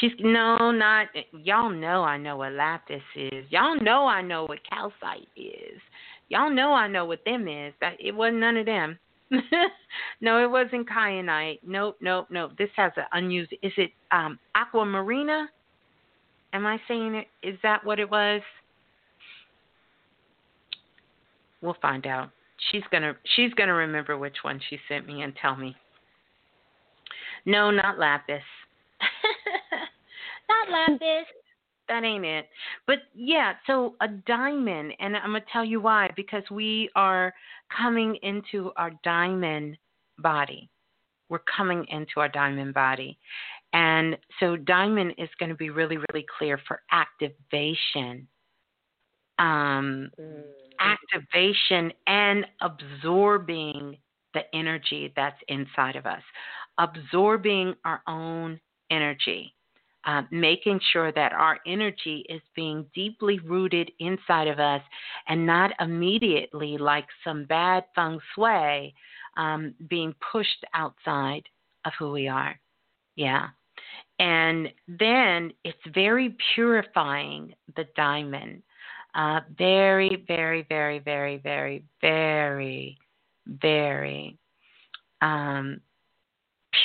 [0.00, 3.44] She's no, not y'all know I know what lapis is.
[3.50, 5.80] Y'all know I know what calcite is.
[6.28, 7.72] Y'all know I know what them is.
[7.80, 8.98] That it wasn't none of them.
[10.20, 11.60] no, it wasn't kyanite.
[11.66, 12.52] Nope, nope, nope.
[12.58, 13.52] This has an unused.
[13.62, 15.46] Is it um aquamarina?
[16.52, 17.26] Am I saying it?
[17.42, 18.42] Is that what it was?
[21.62, 22.30] We'll find out.
[22.70, 25.74] She's gonna she's gonna remember which one she sent me and tell me.
[27.46, 28.42] No, not lapis.
[31.88, 32.46] That ain't it.
[32.86, 36.10] But yeah, so a diamond, and I'm gonna tell you why.
[36.16, 37.32] Because we are
[37.74, 39.78] coming into our diamond
[40.18, 40.68] body.
[41.28, 43.18] We're coming into our diamond body.
[43.72, 48.26] And so diamond is going to be really, really clear for activation.
[49.38, 50.42] Um, mm.
[50.80, 53.98] Activation and absorbing
[54.34, 56.22] the energy that's inside of us,
[56.78, 59.54] absorbing our own energy.
[60.04, 64.80] Uh, making sure that our energy is being deeply rooted inside of us
[65.26, 68.94] and not immediately, like some bad feng shui,
[69.36, 71.42] um, being pushed outside
[71.84, 72.58] of who we are.
[73.16, 73.48] Yeah.
[74.18, 78.62] And then it's very purifying, the diamond.
[79.14, 82.98] Uh, very, very, very, very, very, very,
[83.46, 84.38] very
[85.20, 85.80] um,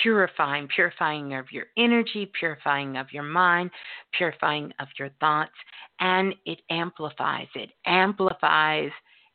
[0.02, 3.70] purifying, purifying of your energy, purifying of your mind,
[4.18, 5.52] purifying of your thoughts,
[6.00, 7.48] and it amplifies.
[7.56, 8.92] It amplifies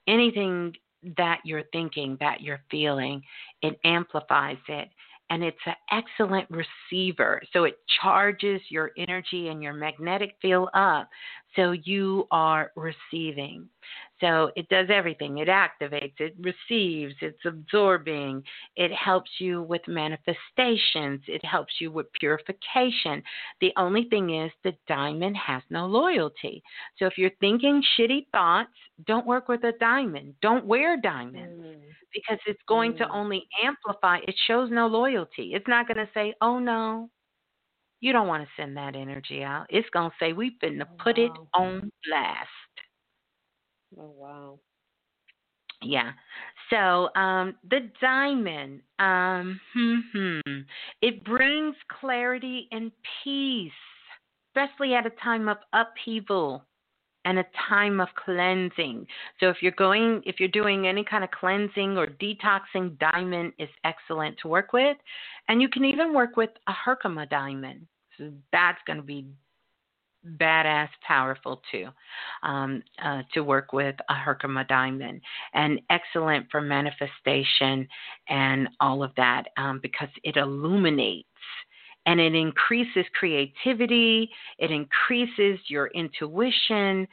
[0.07, 0.75] anything
[1.17, 3.23] that you're thinking, that you're feeling.
[3.63, 4.89] It amplifies it.
[5.31, 7.43] And it's an excellent receiver.
[7.53, 11.09] So it charges your energy and your magnetic field up
[11.55, 13.69] so you are receiving.
[14.21, 15.39] So it does everything.
[15.39, 18.43] It activates, it receives, it's absorbing,
[18.77, 23.23] it helps you with manifestations, it helps you with purification.
[23.61, 26.63] The only thing is the diamond has no loyalty.
[26.99, 28.71] So if you're thinking shitty thoughts,
[29.07, 30.35] don't work with a diamond.
[30.43, 31.81] Don't wear diamonds mm.
[32.13, 32.99] because it's going mm.
[32.99, 34.19] to only amplify.
[34.27, 35.55] It shows no loyalty.
[35.55, 37.09] It's not going to say, oh no,
[38.01, 39.67] you don't want to send that energy out.
[39.71, 42.49] It's going to say, we've been to put it on blast.
[43.97, 44.59] Oh wow.
[45.83, 46.13] Yeah.
[46.71, 50.59] So um, the diamond, um, hmm, hmm,
[51.01, 52.91] it brings clarity and
[53.23, 53.73] peace,
[54.51, 56.65] especially at a time of upheaval
[57.25, 59.07] and a time of cleansing.
[59.39, 63.69] So if you're going, if you're doing any kind of cleansing or detoxing, diamond is
[63.85, 64.97] excellent to work with,
[65.49, 67.87] and you can even work with a Herkimer diamond.
[68.17, 69.27] So that's going to be
[70.37, 71.89] badass powerful too
[72.43, 75.21] um, uh, to work with a Herkimer diamond
[75.55, 77.87] and excellent for manifestation
[78.29, 81.29] and all of that um, because it illuminates
[82.07, 87.07] and it increases creativity it increases your intuition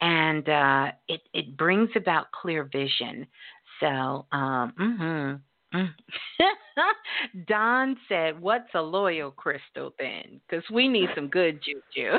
[0.00, 3.26] and uh, it, it brings about clear vision
[3.80, 5.36] so um, mm-hmm.
[7.46, 10.40] Don said, "What's a loyal crystal then?
[10.48, 12.18] Because we need some good juju."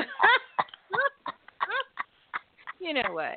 [2.80, 3.36] you know what?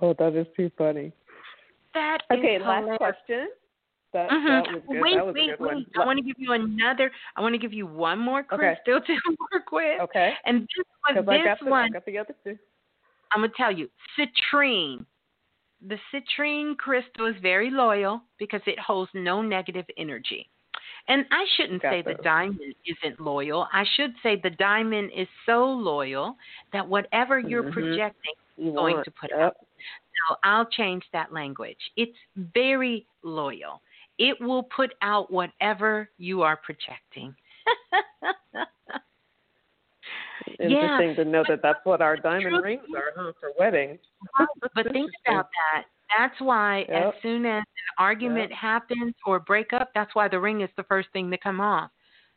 [0.00, 1.12] Oh, that is too funny.
[1.94, 2.58] That okay.
[2.58, 3.48] last question.
[4.12, 4.46] That, mm-hmm.
[4.46, 5.00] that was good.
[5.00, 5.74] Wait, that was wait, a good wait.
[5.74, 5.86] one.
[5.96, 7.10] I want to give you another.
[7.36, 9.06] I want to give you one more crystal okay.
[9.26, 10.00] to work with.
[10.02, 10.32] Okay.
[10.44, 11.84] And this one, this I got the, one.
[11.84, 12.56] I got the other two.
[13.32, 15.04] I'm gonna tell you, citrine
[15.86, 20.48] the citrine crystal is very loyal because it holds no negative energy.
[21.08, 22.16] And I shouldn't Got say those.
[22.16, 23.68] the diamond isn't loyal.
[23.72, 26.36] I should say the diamond is so loyal
[26.72, 27.72] that whatever you're Mhm.
[27.72, 29.38] projecting is going to put yep.
[29.40, 29.56] out.
[30.28, 31.78] So I'll change that language.
[31.96, 33.82] It's very loyal.
[34.18, 37.36] It will put out whatever you are projecting.
[40.58, 41.14] Interesting yeah.
[41.14, 43.98] to know that that's what our diamond rings are, huh, for weddings.
[44.74, 45.84] But think about that.
[46.16, 47.14] That's why Yep.
[47.14, 51.08] as soon as an argument happens or breakup, that's why the ring is the first
[51.12, 51.90] thing to come off.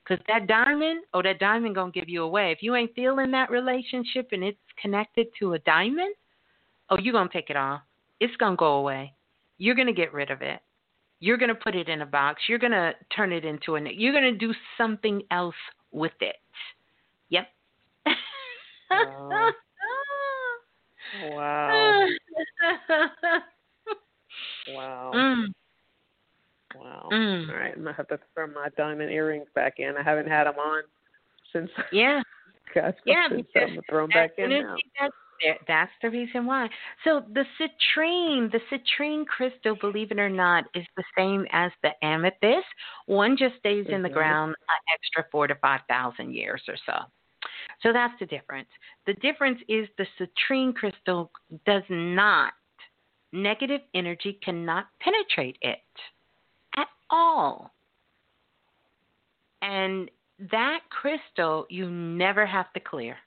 [0.04, 2.52] Because that diamond, oh, that diamond gonna give you away.
[2.52, 6.16] If you ain't feeling that relationship and it's connected to a diamond,
[6.90, 7.82] oh, you're gonna take it off.
[8.20, 9.14] It's gonna go away.
[9.60, 10.62] You're gonna get rid of it.
[11.20, 12.44] You're gonna put it in a box.
[12.48, 13.82] You're gonna turn it into a.
[13.82, 15.56] You're gonna do something else
[15.92, 16.38] with it.
[17.30, 17.48] Yep.
[18.92, 19.52] Wow.
[21.32, 22.08] Wow.
[24.70, 25.12] Wow.
[25.16, 25.46] Mm.
[26.76, 27.10] Wow.
[27.12, 27.50] Mm.
[27.50, 29.96] All right, I'm gonna have to throw my diamond earrings back in.
[29.98, 30.84] I haven't had them on
[31.52, 31.70] since.
[31.92, 32.22] Yeah.
[32.76, 34.76] Gosh, Yeah, since because I'm throw them back in that's- now.
[35.00, 35.14] That's,
[35.68, 36.68] that's the reason why.
[37.06, 41.92] So the citrine, the citrine crystal, believe it or not, is the same as the
[42.06, 42.68] amethyst.
[43.06, 44.14] One just stays in the Mhm.
[44.14, 47.00] ground an extra four to five thousand years or so.
[47.82, 48.68] So that's the difference.
[49.06, 51.32] The difference is the citrine crystal
[51.66, 52.54] does not,
[53.32, 55.80] negative energy cannot penetrate it
[56.78, 57.72] at all.
[59.62, 60.10] And
[60.52, 63.18] that crystal you never have to clear.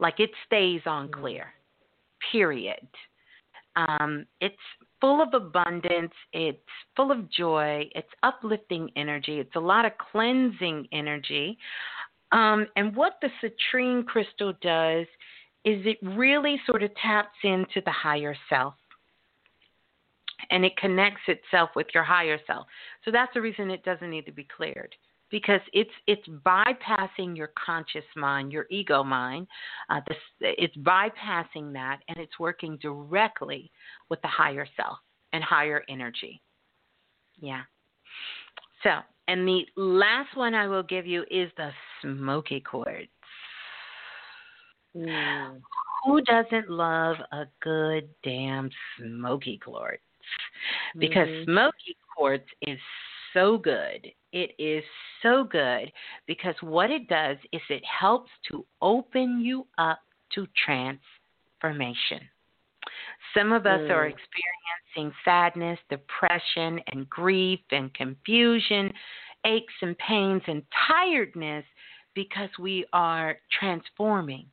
[0.00, 1.52] Like it stays on clear.
[2.32, 2.86] Period.
[3.76, 4.56] Um, it's
[5.00, 6.12] full of abundance.
[6.32, 6.58] It's
[6.96, 7.88] full of joy.
[7.94, 9.38] It's uplifting energy.
[9.38, 11.58] It's a lot of cleansing energy.
[12.32, 15.06] Um, and what the citrine crystal does
[15.64, 18.74] is it really sort of taps into the higher self
[20.50, 22.66] and it connects itself with your higher self.
[23.04, 24.94] So that's the reason it doesn't need to be cleared
[25.30, 29.46] because it's it's bypassing your conscious mind, your ego mind.
[29.90, 33.70] Uh, this, it's bypassing that, and it's working directly
[34.08, 34.98] with the higher self
[35.32, 36.40] and higher energy.
[37.40, 37.62] Yeah.
[38.82, 38.90] So,
[39.28, 41.70] and the last one I will give you is the
[42.02, 43.08] smoky quartz.
[44.96, 45.60] Mm.
[46.04, 50.02] Who doesn't love a good damn smoky quartz?
[50.98, 51.52] Because mm-hmm.
[51.52, 52.78] smoky quartz is
[53.34, 54.06] so good.
[54.32, 54.82] It is
[55.22, 55.92] so good
[56.26, 60.00] because what it does is it helps to open you up
[60.34, 62.20] to transformation.
[63.36, 63.90] Some of us mm.
[63.90, 68.92] are experiencing sadness, depression, and grief and confusion,
[69.44, 71.64] aches and pains and tiredness
[72.14, 74.46] because we are transforming.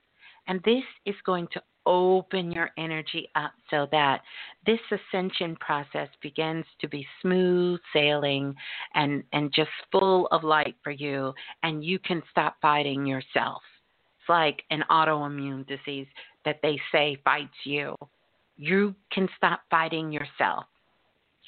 [0.47, 4.21] And this is going to open your energy up so that
[4.65, 8.55] this ascension process begins to be smooth sailing
[8.95, 13.61] and, and just full of light for you, and you can stop fighting yourself.
[14.19, 16.07] It's like an autoimmune disease
[16.43, 17.95] that they say fights you.
[18.57, 20.65] You can stop fighting yourself.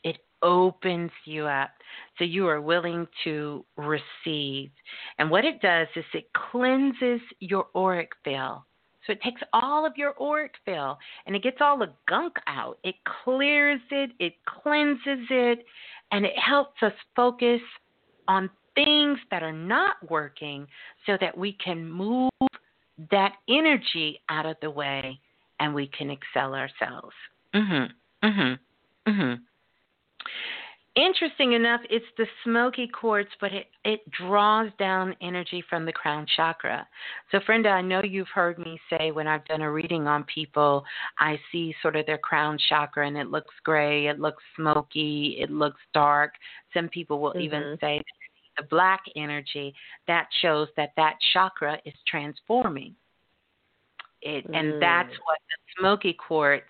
[0.03, 1.71] It opens you up
[2.17, 4.69] so you are willing to receive.
[5.17, 8.61] And what it does is it cleanses your auric field
[9.07, 12.77] so it takes all of your auric field and it gets all the gunk out.
[12.83, 15.65] It clears it, it cleanses it,
[16.11, 17.61] and it helps us focus
[18.27, 20.67] on things that are not working
[21.05, 22.29] so that we can move
[23.11, 25.19] that energy out of the way
[25.59, 27.15] and we can excel ourselves.
[27.53, 27.91] Mhm.
[28.23, 28.59] Mhm.
[29.07, 29.41] Mhm
[30.97, 36.25] interesting enough, it's the smoky quartz, but it, it draws down energy from the crown
[36.35, 36.85] chakra.
[37.31, 40.83] So, Frenda, I know you've heard me say when I've done a reading on people,
[41.19, 45.51] I see sort of their crown chakra and it looks gray, it looks smoky, it
[45.51, 46.33] looks dark.
[46.73, 47.41] Some people will mm-hmm.
[47.41, 48.01] even say
[48.57, 49.73] the black energy.
[50.07, 52.95] That shows that that chakra is transforming.
[54.21, 54.57] It, mm.
[54.57, 56.65] and that's what the smoky quartz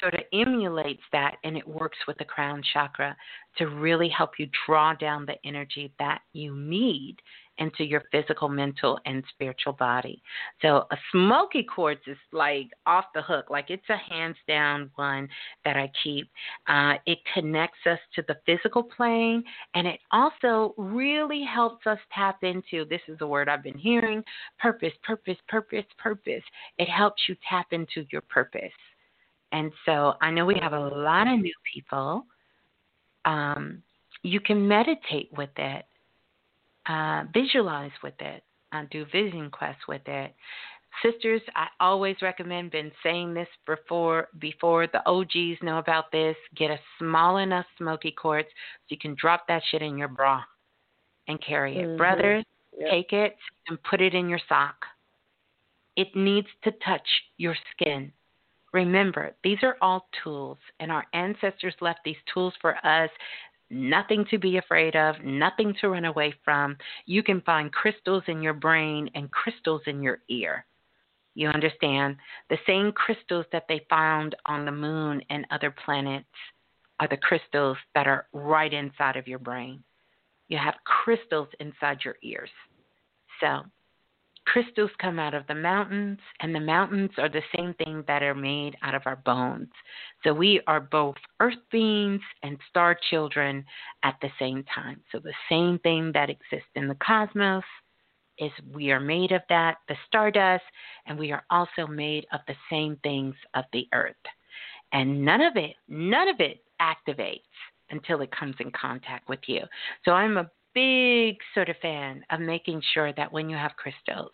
[0.00, 3.16] sort of emulates that and it works with the crown chakra
[3.56, 7.16] to really help you draw down the energy that you need
[7.58, 10.22] into your physical, mental, and spiritual body.
[10.62, 15.28] So a smoky quartz is like off the hook, like it's a hands down one
[15.64, 16.30] that I keep.
[16.66, 19.42] Uh, it connects us to the physical plane,
[19.74, 24.22] and it also really helps us tap into this is a word I've been hearing
[24.58, 26.42] purpose, purpose, purpose, purpose.
[26.78, 28.72] It helps you tap into your purpose.
[29.52, 32.26] And so I know we have a lot of new people.
[33.24, 33.82] Um,
[34.22, 35.84] you can meditate with it,
[36.88, 38.42] uh, visualize with it,
[38.72, 40.34] uh, do vision quests with it.
[41.02, 46.70] Sisters, I always recommend, been saying this before, before the OGs know about this, get
[46.70, 50.42] a small enough smoky quartz so you can drop that shit in your bra
[51.28, 51.84] and carry it.
[51.84, 51.96] Mm-hmm.
[51.98, 52.44] Brothers,
[52.76, 52.90] yep.
[52.90, 53.36] take it
[53.68, 54.76] and put it in your sock.
[55.96, 58.12] It needs to touch your skin.
[58.72, 63.10] Remember, these are all tools, and our ancestors left these tools for us.
[63.70, 66.76] Nothing to be afraid of, nothing to run away from.
[67.04, 70.64] You can find crystals in your brain and crystals in your ear.
[71.34, 72.16] You understand?
[72.48, 76.26] The same crystals that they found on the moon and other planets
[76.98, 79.84] are the crystals that are right inside of your brain.
[80.48, 82.50] You have crystals inside your ears.
[83.40, 83.62] So
[84.52, 88.34] crystals come out of the mountains, and the mountains are the same thing that are
[88.34, 89.68] made out of our bones.
[90.24, 93.64] So we are both earth beings and star children
[94.02, 95.00] at the same time.
[95.12, 97.64] So the same thing that exists in the cosmos
[98.38, 100.64] is we are made of that, the stardust,
[101.06, 104.14] and we are also made of the same things of the earth.
[104.92, 107.42] And none of it, none of it activates
[107.90, 109.62] until it comes in contact with you.
[110.04, 114.30] So I'm a big sort of fan of making sure that when you have crystals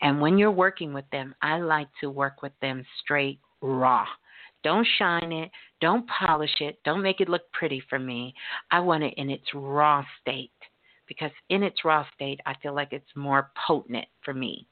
[0.00, 4.04] and when you're working with them, I like to work with them straight raw.
[4.64, 5.50] Don't shine it,
[5.80, 8.34] don't polish it, don't make it look pretty for me.
[8.72, 10.50] I want it in its raw state
[11.06, 14.66] because in its raw state, I feel like it's more potent for me.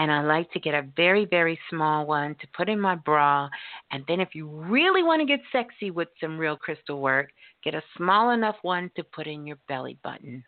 [0.00, 3.48] And I like to get a very, very small one to put in my bra.
[3.92, 7.30] And then, if you really want to get sexy with some real crystal work,
[7.64, 10.44] get a small enough one to put in your belly button.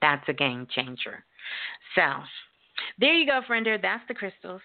[0.00, 1.24] That's a game changer.
[1.94, 2.02] So,
[2.98, 3.80] there you go, friender.
[3.80, 4.62] That's the crystals.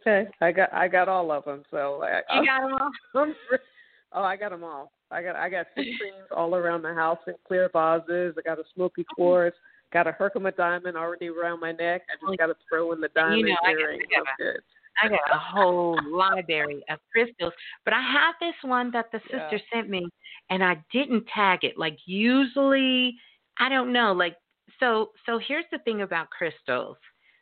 [0.00, 1.62] Okay, I got I got all of them.
[1.70, 3.34] So I, uh, you got them all.
[4.12, 4.92] oh, I got them all.
[5.10, 8.34] I got I got citrines all around the house in clear vases.
[8.38, 9.14] I got a smoky mm-hmm.
[9.14, 9.56] quartz.
[9.92, 12.02] Got a Herkimer diamond already around my neck.
[12.10, 14.00] I just got to throw in the diamond you know, earring.
[14.02, 14.60] I got.
[15.00, 17.52] I got a whole library of crystals,
[17.84, 19.58] but I have this one that the sister Yeah.
[19.72, 20.08] sent me,
[20.50, 21.78] and I didn't tag it.
[21.78, 23.16] Like usually,
[23.58, 24.12] I don't know.
[24.12, 24.36] Like
[24.80, 26.96] so, so here's the thing about crystals,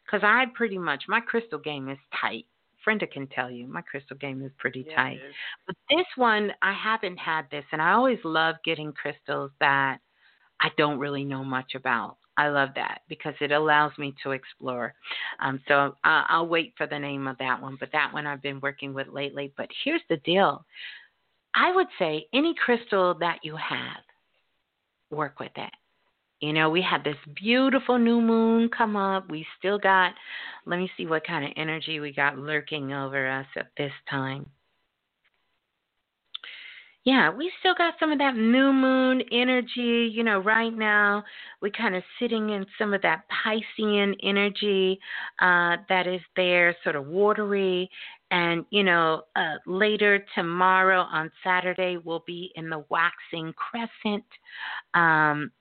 [0.05, 2.47] because I pretty much my crystal game is tight.
[2.85, 5.19] Brenda can tell you my crystal game is pretty tight.
[5.67, 9.99] But this one, I haven't had this, and I always love getting crystals that
[10.61, 12.17] I don't really know much about.
[12.37, 14.95] I love that because it allows me to explore.
[15.41, 18.43] Um, so I'll, I'll wait for the name of that one, but that one I've
[18.43, 19.53] been working with lately.
[19.57, 20.65] But here's the deal
[21.55, 24.05] I would say any crystal that you have,
[25.11, 25.71] work with it.
[26.41, 29.31] You know, we had this beautiful new moon come up.
[29.31, 30.13] We still got,
[30.67, 34.47] let me see what kind of energy we got lurking over us at this time.
[37.05, 40.11] Yeah, we still got some of that new moon energy.
[40.13, 41.23] You know, right now
[41.63, 44.99] we're kind of sitting in some of that Piscean energy
[45.41, 47.89] uh, that is there, sort of watery.
[48.33, 54.25] And, you know, uh, later tomorrow on Saturday, we'll be in the waxing crescent
[54.95, 55.53] um,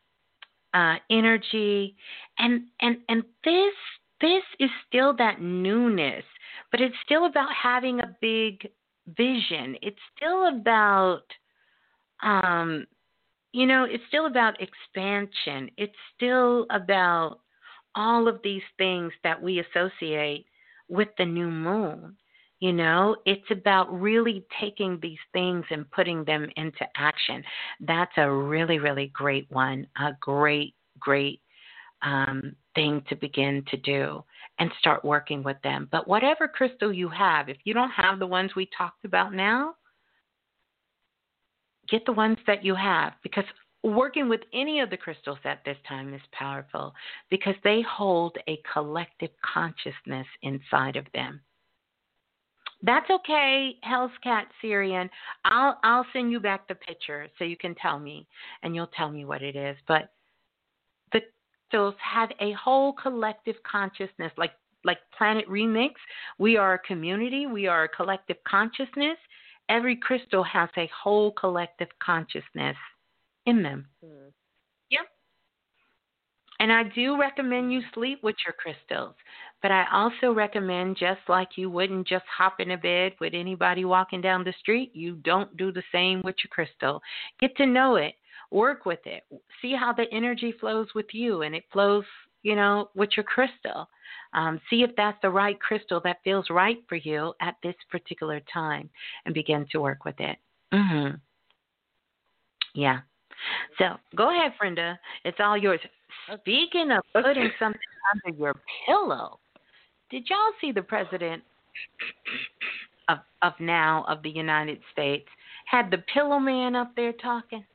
[0.75, 1.95] uh, energy.
[2.37, 3.73] And, and, and this,
[4.21, 6.25] this is still that newness,
[6.71, 8.67] but it's still about having a big
[9.17, 9.77] vision.
[9.81, 11.23] It's still about,
[12.21, 12.85] um,
[13.53, 15.71] you know, it's still about expansion.
[15.77, 17.39] It's still about
[17.95, 20.45] all of these things that we associate
[20.89, 22.17] with the new moon.
[22.59, 27.43] You know, it's about really taking these things and putting them into action.
[27.81, 29.87] That's a really, really great one.
[29.97, 31.41] A great, great
[32.01, 34.23] um, thing to begin to do
[34.59, 35.89] and start working with them.
[35.91, 39.75] But whatever crystal you have, if you don't have the ones we talked about now,
[41.89, 43.43] get the ones that you have because
[43.83, 46.93] working with any of the crystals at this time is powerful
[47.29, 51.41] because they hold a collective consciousness inside of them.
[52.83, 55.09] That's okay, Hell's Cat Syrian.
[55.43, 58.27] I'll I'll send you back the picture so you can tell me
[58.63, 59.77] and you'll tell me what it is.
[59.87, 60.09] But
[61.11, 61.21] the
[61.69, 64.51] crystals have a whole collective consciousness like
[64.83, 65.93] like Planet Remix.
[66.37, 69.17] We are a community, we are a collective consciousness.
[69.67, 72.77] Every crystal has a whole collective consciousness
[73.47, 73.87] in them.
[74.03, 74.29] Hmm.
[74.91, 75.07] Yep.
[76.59, 79.15] And I do recommend you sleep with your crystals.
[79.65, 83.83] But I also recommend, just like you wouldn't just hop in a bed with anybody
[83.83, 87.01] walking down the street, you don't do the same with your crystal.
[87.39, 88.13] Get to know it,
[88.51, 89.23] work with it,
[89.63, 92.03] see how the energy flows with you, and it flows,
[92.43, 93.89] you know, with your crystal.
[94.35, 98.41] Um, see if that's the right crystal that feels right for you at this particular
[98.53, 98.87] time,
[99.25, 100.37] and begin to work with it.
[100.75, 101.15] Mm-hmm.
[102.75, 102.99] Yeah.
[103.79, 104.99] So go ahead, Brenda.
[105.23, 105.79] It's all yours.
[106.41, 107.81] Speaking of putting something
[108.13, 108.53] under your
[108.85, 109.39] pillow,
[110.09, 111.43] did y'all see the president
[113.09, 115.27] of of now of the United States
[115.65, 117.65] had the pillow man up there talking?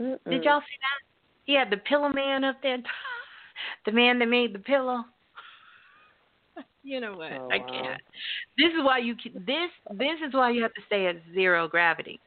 [0.00, 0.18] Mm-mm.
[0.30, 1.00] Did y'all see that?
[1.44, 2.78] He had the pillow man up there,
[3.86, 5.04] the man that made the pillow.
[6.84, 7.32] You know what?
[7.32, 8.00] Oh, I can't.
[8.56, 11.68] This is why you can, this this is why you have to stay at zero
[11.68, 12.18] gravity.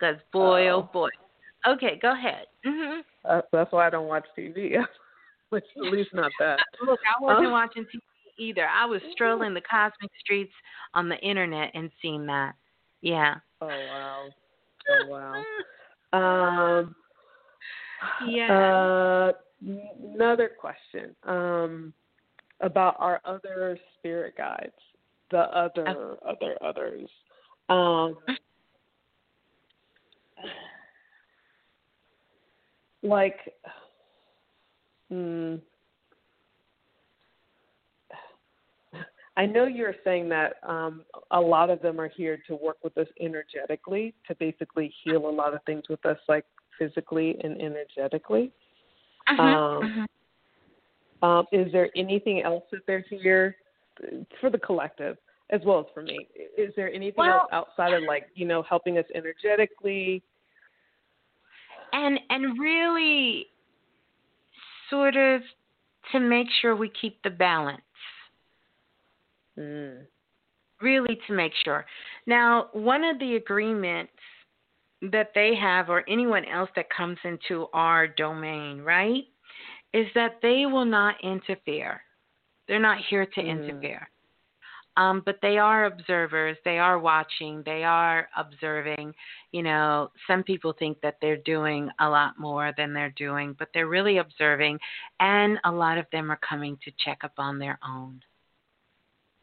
[0.00, 0.90] Cause boy, oh, Oh.
[0.90, 1.10] boy.
[1.66, 2.46] Okay, go ahead.
[2.64, 4.76] hmm Uh, that's why I don't watch TV.
[5.52, 6.58] At least not that.
[6.86, 8.00] Look, I wasn't watching TV
[8.38, 8.66] either.
[8.66, 10.52] I was strolling the cosmic streets
[10.94, 12.54] on the internet and seeing that.
[13.00, 13.36] Yeah.
[13.60, 14.28] Oh wow.
[14.88, 15.44] Oh wow.
[16.14, 16.94] Um.
[18.28, 18.52] Yeah.
[18.52, 19.32] Uh,
[20.14, 21.16] another question.
[21.24, 21.94] Um,
[22.60, 24.72] about our other spirit guides,
[25.30, 27.08] the other other others.
[27.68, 28.16] Um.
[33.04, 33.38] Like.
[35.12, 35.56] Hmm.
[39.36, 42.96] I know you're saying that um, a lot of them are here to work with
[42.96, 46.46] us energetically, to basically heal a lot of things with us, like
[46.78, 48.52] physically and energetically.
[49.28, 50.08] Uh-huh, Um,
[51.22, 53.56] um, is there anything else that they're here
[54.40, 55.18] for the collective
[55.50, 56.26] as well as for me?
[56.56, 60.22] Is there anything else outside of like you know helping us energetically?
[61.92, 63.46] and and really
[64.92, 65.40] sort of
[66.12, 67.80] to make sure we keep the balance.
[69.58, 70.02] Mm.
[70.80, 71.84] Really to make sure.
[72.26, 74.12] Now, one of the agreements
[75.10, 79.24] that they have or anyone else that comes into our domain, right,
[79.92, 82.00] is that they will not interfere
[82.68, 83.48] They're not here to mm.
[83.48, 84.08] interfere.
[84.96, 86.56] Um, but they are observers.
[86.64, 87.62] They are watching.
[87.64, 89.14] They are observing.
[89.50, 93.68] You know, some people think that they're doing a lot more than they're doing, but
[93.72, 94.78] they're really observing.
[95.20, 98.20] And a lot of them are coming to check up on their own.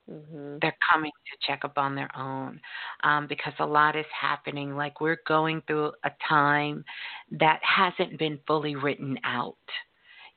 [0.10, 0.58] Mm-hmm.
[0.62, 2.60] They're coming to check up on their own
[3.04, 4.76] um, because a lot is happening.
[4.76, 6.84] Like we're going through a time
[7.32, 9.58] that hasn't been fully written out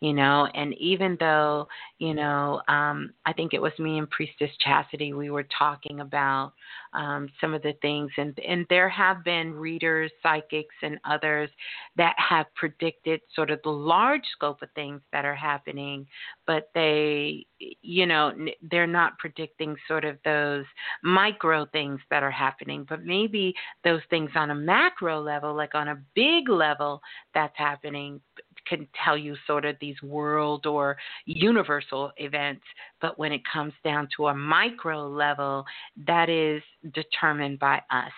[0.02, 4.50] you know and even though you know um i think it was me and priestess
[4.60, 6.52] chastity we were talking about
[6.92, 11.48] um some of the things and and there have been readers psychics and others
[11.96, 16.04] that have predicted sort of the large scope of things that are happening
[16.48, 17.46] but they
[17.80, 18.32] you know
[18.72, 20.64] they're not predicting sort of those
[21.04, 25.88] micro things that are happening but maybe those things on a macro level like on
[25.88, 27.00] a big level
[27.34, 28.20] that's happening
[28.66, 32.64] can tell you sort of these world or universal events,
[33.00, 35.64] but when it comes down to a micro level,
[36.06, 36.62] that is
[36.94, 38.12] determined by us.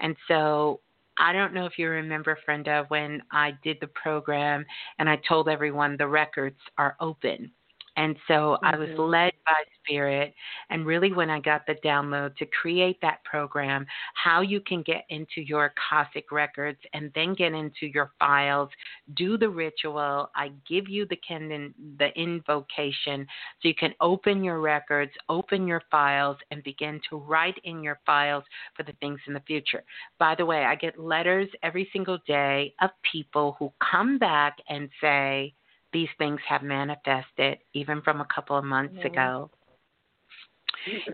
[0.00, 0.80] And so
[1.18, 4.64] I don't know if you remember, Frenda, when I did the program
[4.98, 7.52] and I told everyone the records are open.
[7.96, 8.66] And so mm-hmm.
[8.66, 9.02] I was mm-hmm.
[9.02, 10.32] led by Spirit,
[10.70, 15.04] and really when I got the download to create that program, how you can get
[15.10, 18.70] into your Akashic records and then get into your files,
[19.14, 20.30] do the ritual.
[20.34, 23.26] I give you the Kendon, the invocation,
[23.60, 27.98] so you can open your records, open your files, and begin to write in your
[28.06, 28.44] files
[28.76, 29.82] for the things in the future.
[30.18, 34.88] By the way, I get letters every single day of people who come back and
[35.00, 35.54] say,
[35.92, 39.06] these things have manifested even from a couple of months mm-hmm.
[39.06, 39.50] ago.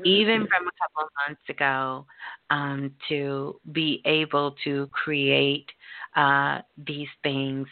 [0.05, 2.07] Even from a couple of months ago
[2.48, 5.66] um, to be able to create
[6.16, 7.66] uh, these things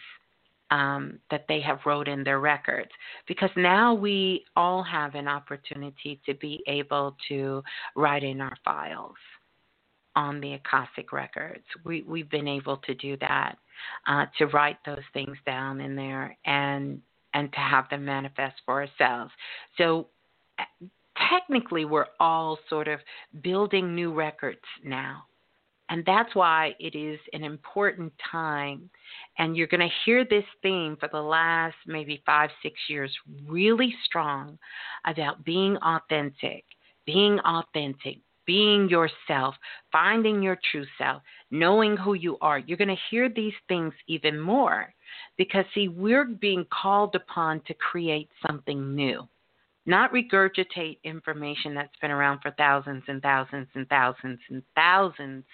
[0.70, 2.90] um, that they have wrote in their records.
[3.26, 7.62] Because now we all have an opportunity to be able to
[7.94, 9.16] write in our files
[10.16, 11.64] on the Akashic records.
[11.84, 13.56] We, we've been able to do that
[14.08, 17.00] uh, to write those things down in there and
[17.34, 19.30] and to have them manifest for ourselves.
[19.76, 20.06] So
[21.30, 23.00] technically, we're all sort of
[23.42, 25.24] building new records now.
[25.88, 28.90] And that's why it is an important time.
[29.38, 33.14] And you're going to hear this theme for the last maybe five, six years
[33.46, 34.58] really strong
[35.06, 36.64] about being authentic,
[37.04, 39.54] being authentic, being yourself,
[39.92, 42.58] finding your true self, knowing who you are.
[42.58, 44.94] You're going to hear these things even more
[45.36, 49.28] because, see, we're being called upon to create something new,
[49.84, 55.44] not regurgitate information that's been around for thousands and thousands and thousands and thousands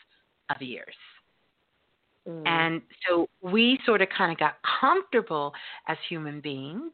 [0.55, 0.95] of years.
[2.29, 2.47] Mm.
[2.47, 5.53] And so we sort of kind of got comfortable
[5.89, 6.93] as human beings,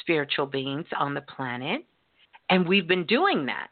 [0.00, 1.84] spiritual beings on the planet,
[2.50, 3.68] and we've been doing that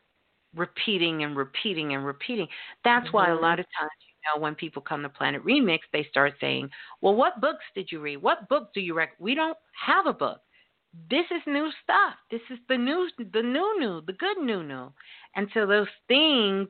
[0.55, 2.47] repeating and repeating and repeating.
[2.85, 3.17] That's mm-hmm.
[3.17, 3.43] why a mm-hmm.
[3.43, 6.69] lot of times, you know, when people come to Planet Remix, they start saying,
[7.01, 8.23] "Well, what books did you read?
[8.23, 10.41] What book do you read?" We don't have a book.
[11.11, 12.15] This is new stuff.
[12.31, 14.91] This is the new, the new, new, the good new, new.
[15.37, 16.69] And so those things,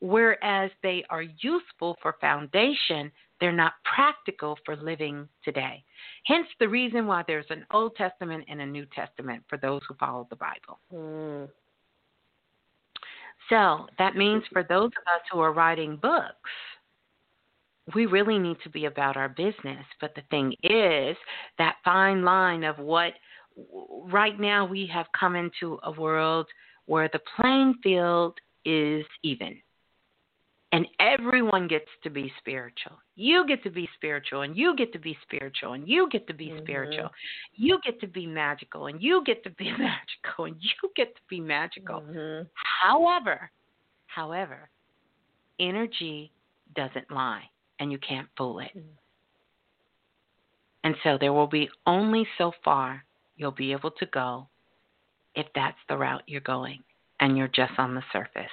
[0.00, 5.84] whereas they are useful for foundation, they're not practical for living today.
[6.26, 9.94] Hence the reason why there's an Old Testament and a New Testament for those who
[9.96, 10.78] follow the Bible.
[10.92, 11.48] Mm.
[13.48, 16.50] So that means for those of us who are writing books,
[17.94, 19.84] we really need to be about our business.
[20.00, 21.16] But the thing is,
[21.58, 23.12] that fine line of what
[24.10, 26.46] right now we have come into a world
[26.86, 29.56] where the playing field is even
[30.76, 32.98] and everyone gets to be spiritual.
[33.14, 36.34] You get to be spiritual, and you get to be spiritual, and you get to
[36.34, 36.64] be mm-hmm.
[36.64, 37.08] spiritual.
[37.54, 41.22] You get to be magical, and you get to be magical, and you get to
[41.30, 42.02] be magical.
[42.02, 42.46] Mm-hmm.
[42.82, 43.50] However,
[44.06, 44.68] however,
[45.58, 46.30] energy
[46.74, 47.44] doesn't lie,
[47.80, 48.76] and you can't fool it.
[48.76, 48.96] Mm-hmm.
[50.84, 53.02] And so there will be only so far
[53.38, 54.46] you'll be able to go
[55.34, 56.80] if that's the route you're going,
[57.18, 58.50] and you're just on the surface.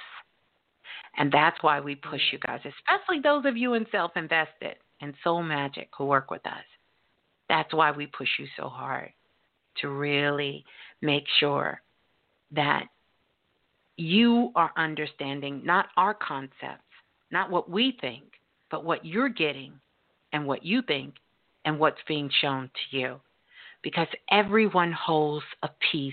[1.16, 5.14] And that's why we push you guys, especially those of you in self invested and
[5.22, 6.64] soul magic who work with us.
[7.48, 9.12] That's why we push you so hard
[9.80, 10.64] to really
[11.02, 11.80] make sure
[12.52, 12.86] that
[13.96, 16.82] you are understanding not our concepts,
[17.30, 18.24] not what we think,
[18.70, 19.72] but what you're getting
[20.32, 21.14] and what you think
[21.64, 23.20] and what's being shown to you.
[23.82, 26.12] Because everyone holds a piece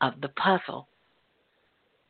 [0.00, 0.86] of the puzzle.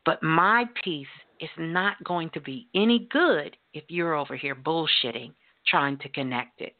[0.05, 1.07] But my piece
[1.39, 5.33] is not going to be any good if you're over here bullshitting,
[5.67, 6.75] trying to connect it.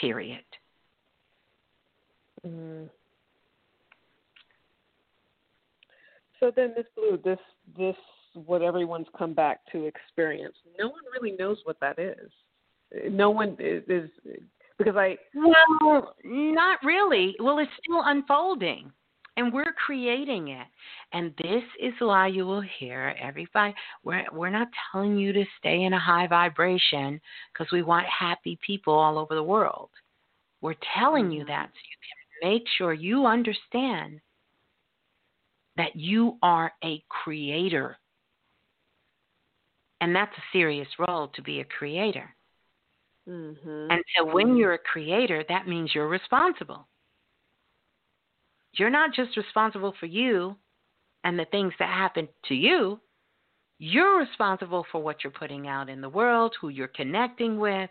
[0.00, 0.44] Period.
[2.46, 2.88] Mm.
[6.38, 7.38] So then, this blue, this
[7.76, 7.96] this
[8.34, 10.54] what everyone's come back to experience.
[10.78, 12.30] No one really knows what that is.
[13.10, 14.10] No one is, is
[14.78, 17.36] because I well, not really.
[17.38, 18.90] Well, it's still unfolding,
[19.40, 20.66] and we're creating it.
[21.12, 23.74] And this is why you will hear everybody.
[24.04, 27.20] We're we're not telling you to stay in a high vibration
[27.52, 29.88] because we want happy people all over the world.
[30.60, 34.20] We're telling you that so you can make sure you understand
[35.76, 37.96] that you are a creator.
[40.02, 42.34] And that's a serious role to be a creator.
[43.28, 43.90] Mm-hmm.
[43.90, 46.86] And so when you're a creator, that means you're responsible.
[48.74, 50.56] You're not just responsible for you
[51.24, 53.00] and the things that happen to you.
[53.78, 57.90] You're responsible for what you're putting out in the world, who you're connecting with,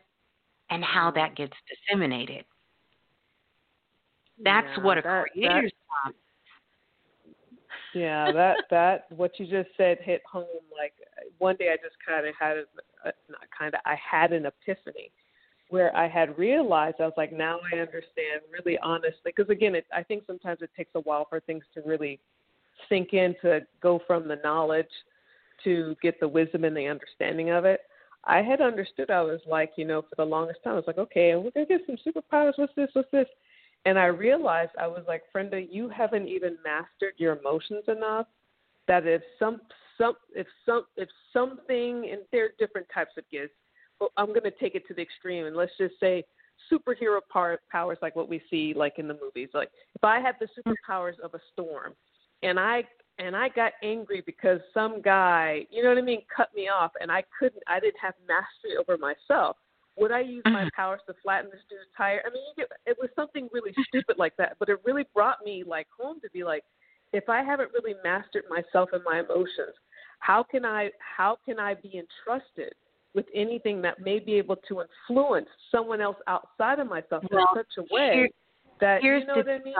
[0.69, 1.17] and how mm-hmm.
[1.17, 2.45] that gets disseminated.
[4.41, 6.13] That's yeah, what a that, creator's job.
[7.93, 10.45] Yeah, that that what you just said hit home.
[10.77, 10.93] Like
[11.39, 15.11] one day, I just kind of had a, not kind of I had an epiphany
[15.69, 19.31] where I had realized I was like, now I understand really honestly.
[19.35, 22.19] Because again, it, I think sometimes it takes a while for things to really
[22.87, 24.87] sink in to go from the knowledge
[25.63, 27.81] to get the wisdom and the understanding of it.
[28.25, 29.09] I had understood.
[29.09, 31.65] I was like, you know, for the longest time, I was like, okay, we're gonna
[31.65, 32.53] get some superpowers.
[32.57, 32.89] What's this?
[32.93, 33.27] What's this?
[33.85, 38.27] And I realized I was like, Brenda, you haven't even mastered your emotions enough.
[38.87, 39.61] That if some
[39.97, 43.53] some if some if something and there are different types of gifts,
[44.01, 46.23] Oh, I'm going to take it to the extreme and let's just say
[46.71, 49.49] superhero power, powers like what we see like in the movies.
[49.53, 51.93] Like if I had the superpowers of a storm,
[52.43, 52.83] and I
[53.17, 56.91] and I got angry because some guy, you know what I mean, cut me off,
[57.01, 59.57] and I couldn't, I didn't have mastery over myself.
[59.97, 60.67] Would I use my mm-hmm.
[60.73, 62.21] powers to flatten this dude's tire?
[62.25, 65.39] I mean, you get, it was something really stupid like that, but it really brought
[65.43, 66.63] me like home to be like,
[67.11, 69.75] if I haven't really mastered myself and my emotions,
[70.19, 72.73] how can I how can I be entrusted
[73.19, 77.59] with anything that may be able to influence someone else outside of myself well, in
[77.59, 78.29] such a way here,
[78.79, 79.73] that here's you know the, what I mean?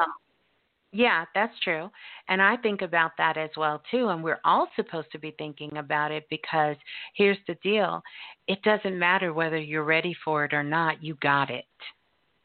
[0.92, 1.90] Yeah, that's true.
[2.28, 5.78] And I think about that as well too and we're all supposed to be thinking
[5.78, 6.76] about it because
[7.16, 8.02] here's the deal.
[8.50, 11.64] It doesn't matter whether you're ready for it or not, you got it.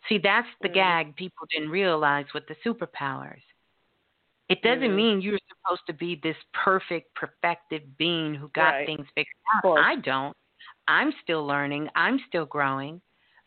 [0.08, 3.42] See, that's the mm gag people didn't realize with the superpowers.
[4.48, 8.86] It doesn't mm mean you're supposed to be this perfect, perfected being who got right.
[8.86, 9.78] things figured out.
[9.78, 10.36] I don't.
[10.88, 13.00] I'm still learning, I'm still growing.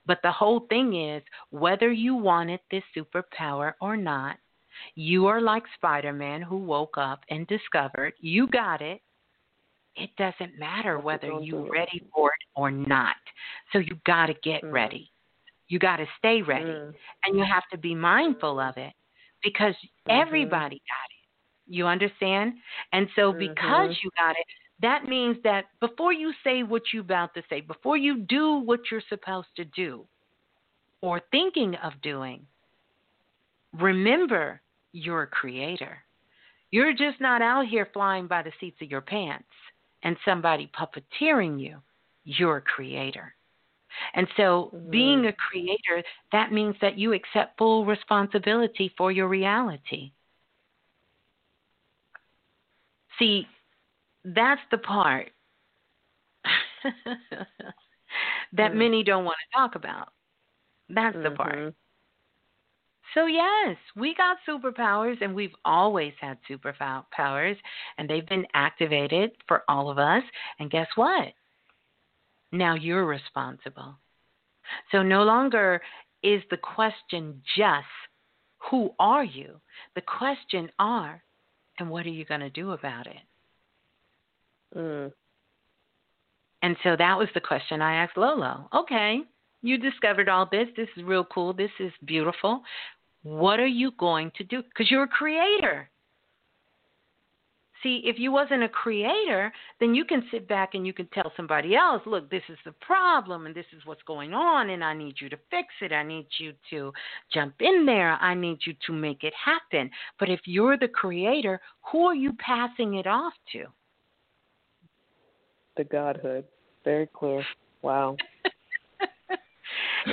[0.06, 4.38] But the whole thing is whether you wanted this superpower or not,
[4.95, 9.01] you are like Spider Man who woke up and discovered you got it.
[9.95, 13.16] It doesn't matter whether you're ready for it or not.
[13.74, 15.11] So you got to get mm ready.
[15.67, 16.66] You got to stay ready.
[16.66, 16.93] mm
[17.25, 18.93] And you have to be mindful of it
[19.43, 19.75] because
[20.07, 20.22] Mm-hmm.
[20.22, 21.74] everybody got it.
[21.75, 22.53] You understand?
[22.93, 24.03] And so because Mhm.
[24.03, 24.45] you got it,
[24.81, 28.81] that means that before you say what you're about to say, before you do what
[28.91, 30.06] you're supposed to do
[31.01, 32.45] or thinking of doing,
[33.73, 35.97] remember you're a creator.
[36.69, 39.47] You're just not out here flying by the seats of your pants
[40.03, 41.77] and somebody puppeteering you.
[42.23, 43.33] You're a creator.
[44.14, 44.91] And so, Mm-hmm.
[44.91, 50.11] being a creator, that means that you accept full responsibility for your reality.
[53.17, 53.47] See,
[54.35, 55.31] that's the part
[58.53, 58.75] that Mm.
[58.75, 60.14] many don't want to talk about.
[60.89, 61.56] That's the part.
[61.56, 61.75] Mhm.
[63.14, 67.57] So, yes, we got superpowers, and we've always had superpowers,
[67.97, 70.23] and they've been activated for all of us.
[70.59, 71.33] And guess what?
[72.51, 73.97] Now you're responsible.
[74.91, 75.81] So, no longer
[76.22, 77.88] is the question just,
[78.69, 79.61] who are you?
[79.95, 81.23] The question are,
[81.80, 83.22] and what are you going to do about it?
[84.76, 85.12] Mm.
[86.64, 88.68] And so that was the question I asked Lolo.
[88.74, 89.22] Okay,
[89.62, 90.68] you discovered all this.
[90.76, 91.54] This is real cool.
[91.54, 92.62] This is beautiful.
[93.24, 94.64] What are you going to do?
[94.64, 95.90] Because you're a creator.
[97.84, 101.32] See, if you wasn't a creator, then you can sit back and you can tell
[101.38, 104.94] somebody else, look, this is the problem and this is what's going on and I
[104.94, 105.92] need you to fix it.
[105.92, 106.92] I need you to
[107.32, 108.14] jump in there.
[108.14, 109.92] I need you to make it happen.
[110.20, 113.66] But if you're the creator, who are you passing it off to?
[115.77, 116.45] The godhood.
[116.83, 117.43] Very clear.
[117.81, 118.17] Wow.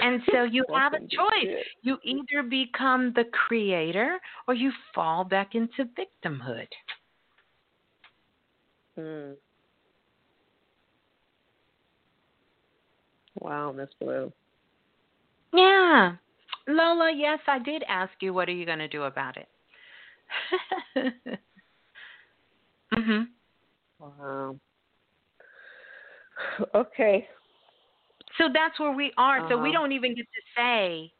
[0.02, 1.64] and so you have a choice.
[1.82, 6.68] You either become the creator or you fall back into victimhood.
[8.98, 9.34] Mm.
[13.40, 14.32] Wow, Miss Blue.
[15.52, 16.16] Yeah.
[16.68, 19.48] Lola, yes, I did ask you what are you going to do about it?
[26.74, 27.28] okay.
[28.38, 29.40] So that's where we are.
[29.40, 29.48] Uh-huh.
[29.50, 29.78] So we uh-huh.
[29.78, 31.12] don't even get to say,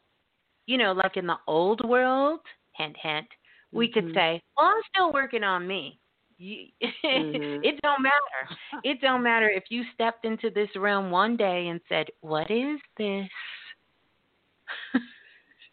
[0.67, 2.41] you know, like in the old world,
[2.77, 3.27] hint, hint,
[3.73, 4.09] we mm-hmm.
[4.09, 5.99] could say, well, I'm still working on me.
[6.41, 7.63] mm-hmm.
[7.63, 8.83] it don't matter.
[8.83, 12.81] It don't matter if you stepped into this realm one day and said, "What is
[12.99, 13.29] this?"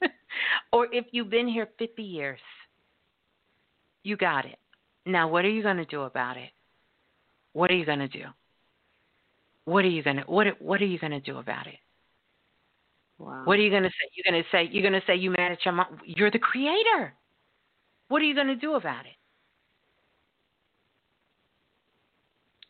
[0.72, 2.40] or if you've been here 50 years.
[4.04, 4.58] You got it.
[5.06, 6.52] Now, what are you going to do about it?
[7.54, 8.26] What are you going to do?
[9.66, 11.76] What are you going to what what are you to do about it?
[13.20, 13.44] Wow.
[13.46, 14.10] What are you going to say?
[14.16, 16.00] You're going to say you're going to say you manage your mom.
[16.06, 17.14] You're the creator.
[18.08, 19.16] What are you going to do about it?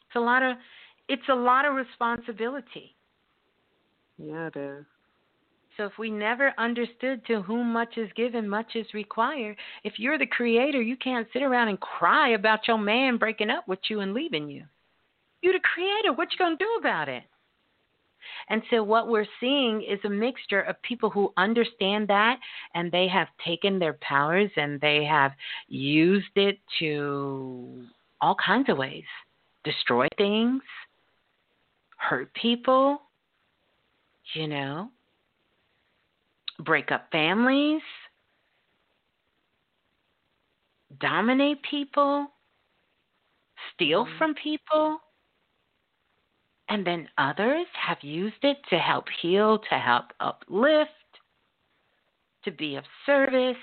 [0.08, 0.58] It's a lot of
[1.08, 2.96] it's a lot of responsibility.
[4.18, 4.86] Yeah, it is.
[5.78, 9.56] So if we never understood to whom much is given, much is required,
[9.86, 13.68] if you're the creator, you can't sit around and cry about your man breaking up
[13.68, 14.66] with you and leaving you.
[15.42, 16.14] You're the creator.
[16.14, 17.24] What you gonna do about it?
[18.50, 22.38] And so what we're seeing is a mixture of people who understand that
[22.76, 25.32] and they have taken their powers and they have
[25.68, 27.86] used it to
[28.20, 29.06] all kinds of ways.
[29.64, 30.62] Destroy things,
[31.98, 33.02] hurt people,
[34.34, 34.90] you know,
[36.60, 37.82] break up families,
[41.00, 42.28] dominate people,
[43.74, 44.18] steal mm-hmm.
[44.18, 45.00] from people.
[46.72, 50.90] And then others have used it to help heal, to help uplift,
[52.46, 53.58] to be of service,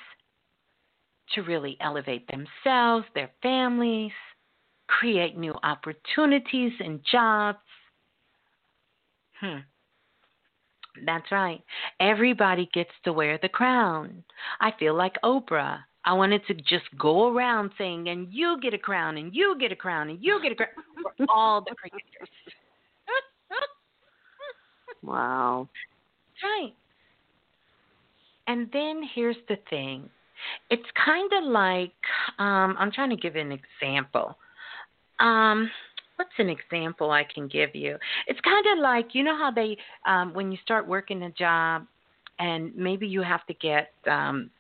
[1.35, 4.13] to really elevate themselves, their families,
[4.89, 7.59] create new opportunities and jobs.
[9.41, 9.61] Hmm.
[11.07, 11.63] That's right.
[12.01, 14.23] Everybody gets to wear the crown.
[14.61, 15.79] I feel like Oprah.
[16.05, 19.73] I wanted to just go around saying, and you get a crown, and you get
[19.73, 20.69] a crown, and you get a crown
[21.17, 22.29] for all the creators.
[25.03, 25.69] Wow.
[26.43, 26.75] Right.
[28.47, 30.09] And then here's the thing
[30.71, 31.93] it's kind of like
[32.39, 34.37] um, I'm trying to give an example.
[35.21, 35.71] Um,
[36.17, 37.97] what's an example I can give you?
[38.27, 41.87] It's kind of like you know how they um, when you start working a job
[42.39, 44.51] and maybe you have to get um,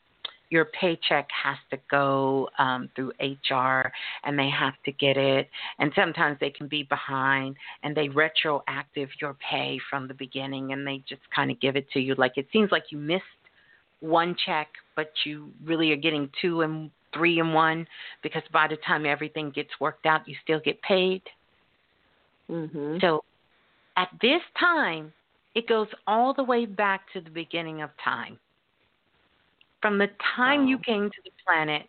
[0.50, 3.90] your paycheck has to go um, through HR
[4.24, 5.48] and they have to get it.
[5.78, 10.86] And sometimes they can be behind and they retroactive your pay from the beginning and
[10.86, 12.14] they just kind of give it to you.
[12.16, 13.24] Like it seems like you missed
[14.00, 17.86] one check, but you really are getting two and three and one
[18.22, 21.22] because by the time everything gets worked out, you still get paid.
[22.50, 22.98] Mm-hmm.
[23.00, 23.24] So
[23.96, 25.12] at this time,
[25.54, 28.38] it goes all the way back to the beginning of time.
[29.80, 30.68] From the time wow.
[30.68, 31.86] you came to the planet,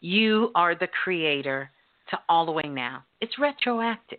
[0.00, 1.70] you are the creator
[2.10, 3.04] to all the way now.
[3.20, 4.18] It's retroactive.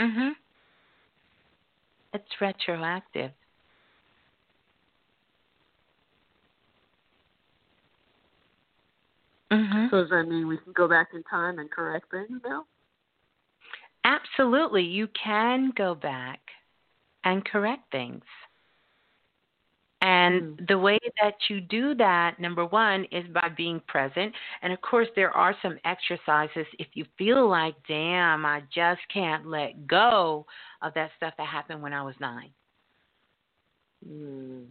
[0.00, 0.32] Mhm.
[2.12, 3.32] It's retroactive.
[9.50, 9.86] Mm-hmm.
[9.90, 12.64] So does that mean we can go back in time and correct things now?
[14.04, 16.40] Absolutely, you can go back
[17.24, 18.24] and correct things.
[20.02, 20.68] And mm.
[20.68, 24.34] the way that you do that, number one, is by being present.
[24.62, 29.46] And of course, there are some exercises if you feel like, damn, I just can't
[29.46, 30.44] let go
[30.82, 32.50] of that stuff that happened when I was nine.
[34.06, 34.66] Mm.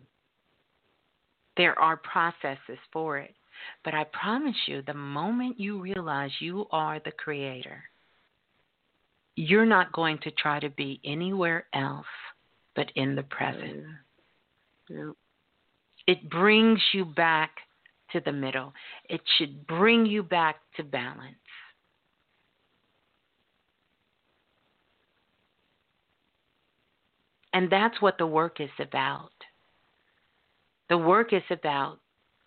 [1.56, 3.34] There are processes for it.
[3.86, 7.84] But I promise you, the moment you realize you are the creator,
[9.36, 12.06] you're not going to try to be anywhere else
[12.76, 13.84] but in the present.
[14.90, 15.12] Yeah.
[16.12, 17.52] It brings you back
[18.12, 18.74] to the middle.
[19.08, 21.38] It should bring you back to balance.
[27.54, 29.32] And that's what the work is about.
[30.90, 32.00] The work is about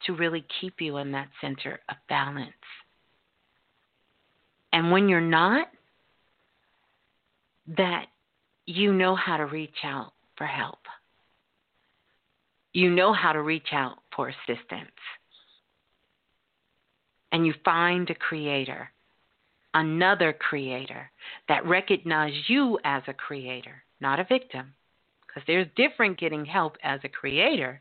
[0.05, 2.53] to really keep you in that center of balance.
[4.75, 5.69] And when you're not,
[7.79, 8.09] that
[8.67, 10.81] you know how to reach out for help.
[12.75, 14.91] You know how to reach out for assistance.
[17.31, 18.91] And you find a creator,
[19.73, 21.11] another creator
[21.49, 24.75] that recognizes you as a creator, not a victim.
[25.27, 27.81] Because there's different getting help as a creator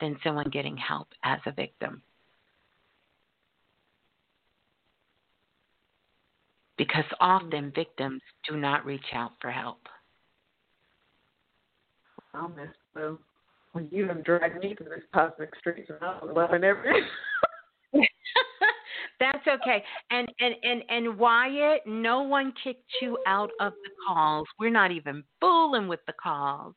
[0.00, 2.02] than someone getting help as a victim.
[6.76, 9.78] Because often victims do not reach out for help.
[12.34, 13.18] I'll miss Blue.
[13.72, 17.02] When you have dragged me to this cosmic streets and I was loving every
[19.20, 19.82] That's okay.
[20.10, 24.48] And and and and Wyatt, no one kicked you out of the calls.
[24.58, 26.74] We're not even fooling with the calls.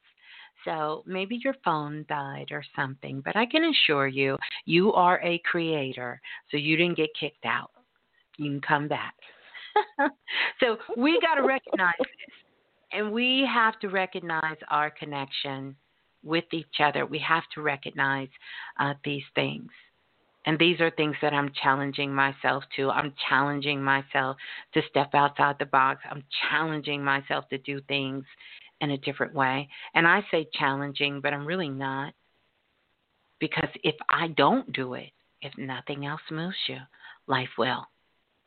[0.63, 5.39] So maybe your phone died or something, but I can assure you, you are a
[5.39, 7.71] creator, so you didn't get kicked out.
[8.37, 9.13] You can come back.
[10.59, 12.07] so we got to recognize this,
[12.93, 15.75] and we have to recognize our connection
[16.25, 17.05] with each other.
[17.05, 18.29] We have to recognize
[18.79, 19.69] uh, these things.
[20.45, 22.89] And these are things that I'm challenging myself to.
[22.89, 24.37] I'm challenging myself
[24.73, 26.01] to step outside the box.
[26.09, 28.25] I'm challenging myself to do things
[28.81, 29.67] in a different way.
[29.95, 32.13] And I say challenging, but I'm really not.
[33.39, 36.77] Because if I don't do it, if nothing else moves you,
[37.27, 37.85] life will.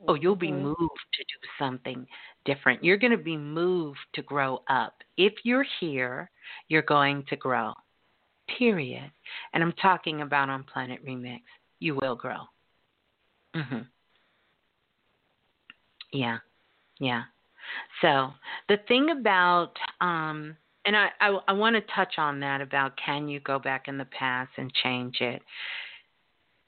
[0.07, 0.63] Oh, you'll be mm-hmm.
[0.63, 2.07] moved to do something
[2.45, 2.85] different.
[2.85, 4.95] You're going to be moved to grow up.
[5.17, 6.31] If you're here,
[6.69, 7.73] you're going to grow.
[8.59, 9.11] Period.
[9.53, 11.43] And I'm talking about on Planet Remix.
[11.81, 12.43] You will grow.
[13.57, 13.81] Mm-hmm.
[16.13, 16.39] Yeah.
[17.01, 17.23] Yeah.
[18.01, 18.31] So
[18.69, 23.29] the thing about, um, and I, I, I want to touch on that about can
[23.29, 25.43] you go back in the past and change it?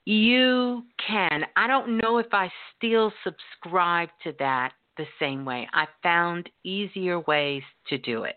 [0.05, 1.45] You can.
[1.55, 5.67] I don't know if I still subscribe to that the same way.
[5.73, 8.35] I found easier ways to do it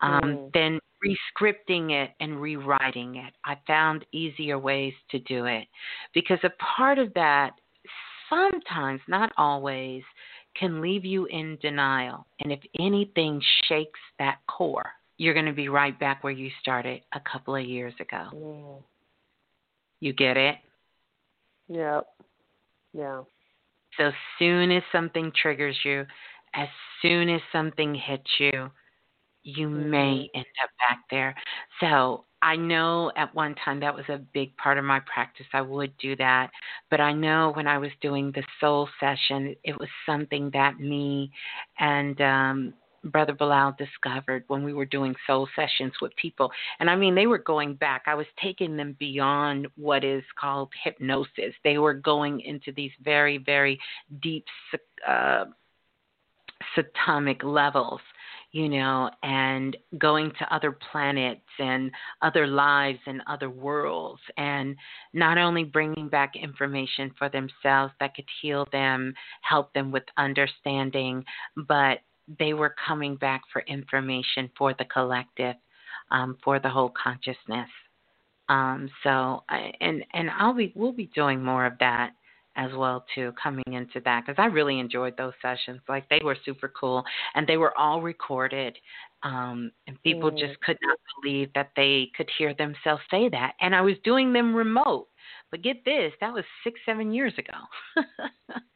[0.00, 0.52] um, mm.
[0.52, 3.34] than rescripting it and rewriting it.
[3.44, 5.66] I found easier ways to do it
[6.14, 7.52] because a part of that
[8.28, 10.02] sometimes, not always,
[10.58, 12.26] can leave you in denial.
[12.40, 17.02] And if anything shakes that core, you're going to be right back where you started
[17.14, 18.28] a couple of years ago.
[18.34, 18.82] Mm.
[20.06, 20.54] You get it?
[21.66, 22.06] Yep.
[22.92, 23.22] Yeah.
[23.98, 26.06] So soon as something triggers you,
[26.54, 26.68] as
[27.02, 28.70] soon as something hits you,
[29.42, 29.90] you mm-hmm.
[29.90, 31.34] may end up back there.
[31.80, 35.46] So I know at one time that was a big part of my practice.
[35.52, 36.50] I would do that.
[36.88, 41.32] But I know when I was doing the soul session, it was something that me
[41.80, 42.74] and um,
[43.06, 46.50] Brother Balah discovered when we were doing soul sessions with people.
[46.80, 48.02] And I mean, they were going back.
[48.06, 51.54] I was taking them beyond what is called hypnosis.
[51.64, 53.78] They were going into these very, very
[54.20, 54.44] deep
[55.06, 55.46] uh,
[56.76, 58.00] atomic levels
[58.56, 61.90] you know, and going to other planets and
[62.22, 64.74] other lives and other worlds, and
[65.12, 69.12] not only bringing back information for themselves that could heal them,
[69.42, 71.22] help them with understanding,
[71.68, 71.98] but
[72.38, 75.56] they were coming back for information for the collective,
[76.10, 77.68] um, for the whole consciousness.
[78.48, 82.12] Um, so, I, and and I'll be we'll be doing more of that
[82.56, 85.80] as well too coming into that because I really enjoyed those sessions.
[85.88, 88.76] Like they were super cool and they were all recorded.
[89.22, 90.38] Um, and people mm.
[90.38, 93.52] just could not believe that they could hear themselves say that.
[93.60, 95.08] And I was doing them remote.
[95.50, 97.58] But get this, that was six, seven years ago.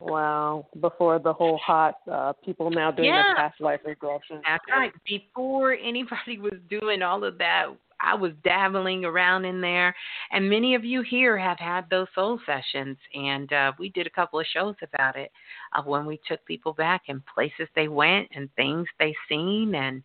[0.00, 0.66] wow.
[0.80, 3.32] Before the whole hot uh people now doing yeah.
[3.34, 4.40] the past life regression.
[4.46, 4.92] That's right.
[5.06, 7.68] Before anybody was doing all of that
[8.00, 9.94] I was dabbling around in there,
[10.30, 14.10] and many of you here have had those soul sessions, and uh, we did a
[14.10, 15.32] couple of shows about it
[15.76, 20.02] of when we took people back and places they went and things they seen and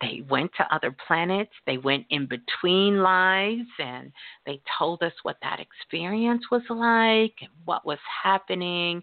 [0.00, 4.12] they went to other planets they went in between lives and
[4.46, 9.02] they told us what that experience was like and what was happening.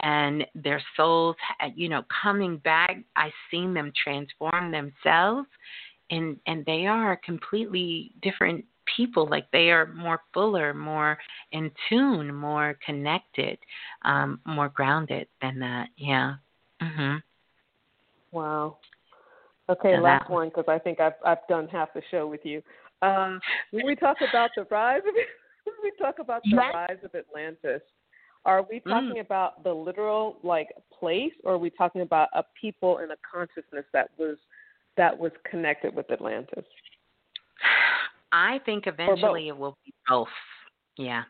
[0.00, 1.36] And their souls
[1.74, 5.48] you know coming back i seen them transform themselves
[6.10, 8.64] and and they are completely different
[8.96, 11.18] people like they are more fuller more
[11.52, 13.58] in tune more connected
[14.02, 16.34] um more grounded than that yeah.
[16.82, 17.22] Mhm
[18.32, 18.76] wow
[19.68, 22.62] okay last one because i think i've i've done half the show with you
[23.02, 25.14] um when we talk about the rise of
[25.82, 26.72] we talk about the yes.
[26.74, 27.82] rise of atlantis
[28.46, 28.84] are we mm.
[28.84, 29.20] talking mm.
[29.20, 33.84] about the literal like place or are we talking about a people and a consciousness
[33.92, 34.36] that was
[34.96, 36.64] that was connected with Atlantis?
[38.32, 40.28] I think eventually it will be both.
[40.96, 41.24] Yeah.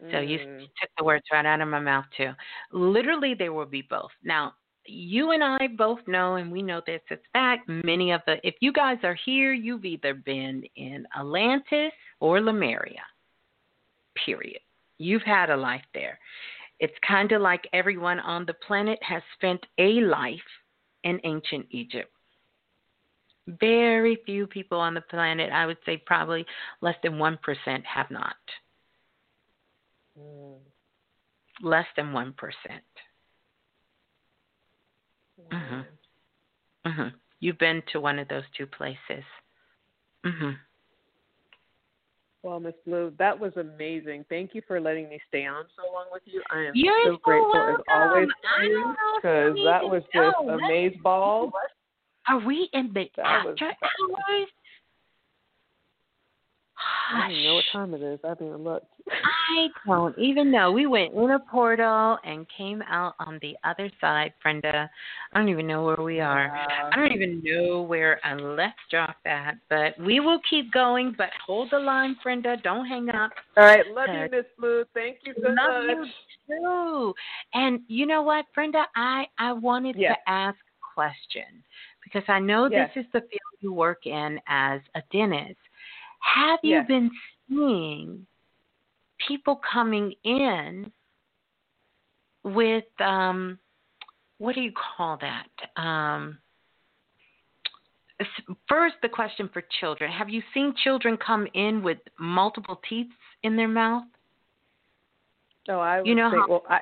[0.00, 0.28] So mm.
[0.28, 2.32] you took the words right out of my mouth too.
[2.72, 4.10] Literally, there will be both.
[4.22, 4.54] Now,
[4.88, 7.00] you and I both know, and we know this.
[7.10, 7.68] as fact.
[7.68, 13.02] Many of the, if you guys are here, you've either been in Atlantis or Lemuria.
[14.24, 14.60] Period.
[14.98, 16.18] You've had a life there.
[16.80, 20.38] It's kind of like everyone on the planet has spent a life
[21.04, 22.10] in ancient Egypt.
[23.46, 26.44] Very few people on the planet, I would say probably
[26.80, 27.38] less than 1%
[27.84, 28.36] have not.
[30.18, 30.58] Mm.
[31.62, 32.34] Less than 1%.
[35.52, 35.86] Mhm.
[36.86, 37.12] Mhm.
[37.40, 39.24] You've been to one of those two places.
[40.24, 40.58] Mhm.
[42.42, 44.24] Well, Miss Blue, that was amazing.
[44.28, 46.42] Thank you for letting me stay on so long with you.
[46.50, 47.84] I am You're so, so grateful welcome.
[47.88, 50.50] as always I for you don't know if because that was just know.
[50.50, 51.52] amaze ball.
[52.28, 54.48] Are we in the That was- after hours?
[57.08, 58.20] I don't even know what time it is.
[58.24, 58.86] I haven't even looked.
[59.10, 60.72] I don't even know.
[60.72, 64.90] We went in a portal and came out on the other side, Brenda.
[65.32, 66.48] I don't even know where we are.
[66.48, 66.90] Wow.
[66.92, 71.14] I don't even know where I left off at, but we will keep going.
[71.16, 72.56] But hold the line, Brenda.
[72.62, 73.30] Don't hang up.
[73.56, 74.84] All right, love Uh, you, Miss Blue.
[74.94, 76.08] Thank you so Love much.
[76.48, 77.14] you too.
[77.54, 78.86] And you know what, Brenda?
[78.96, 80.16] I I wanted Yes.
[80.16, 81.62] to ask a question
[82.02, 82.90] because I know Yes.
[82.94, 85.58] this is the field you work in as a dentist.
[86.34, 86.86] Have you Yes.
[86.86, 87.10] been
[87.48, 88.26] seeing
[89.26, 90.92] people coming in
[92.42, 93.58] with um
[94.38, 95.80] what do you call that?
[95.80, 96.38] Um
[98.66, 100.10] First, the question for children.
[100.10, 103.10] Have you seen children come in with multiple teeth
[103.42, 104.04] in their mouth?
[105.68, 106.80] No, I You know say, how- well, I,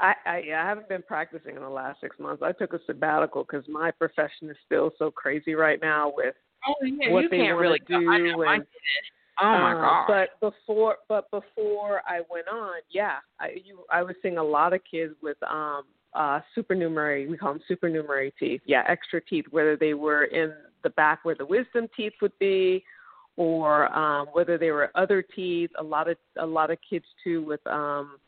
[0.00, 2.42] I, I, I haven't been practicing in the last six months.
[2.42, 6.34] I took a sabbatical because my profession is still so crazy right now with
[6.66, 8.00] Oh yeah, what you they can't want really to do.
[8.00, 8.64] Know, and.
[9.42, 10.06] Oh my um, god.
[10.06, 14.72] But before, but before I went on, yeah, I you, I was seeing a lot
[14.74, 17.26] of kids with um uh supernumerary.
[17.26, 18.60] We call them supernumerary teeth.
[18.66, 22.84] Yeah, extra teeth, whether they were in the back where the wisdom teeth would be,
[23.36, 25.70] or um whether they were other teeth.
[25.78, 28.18] A lot of a lot of kids too with um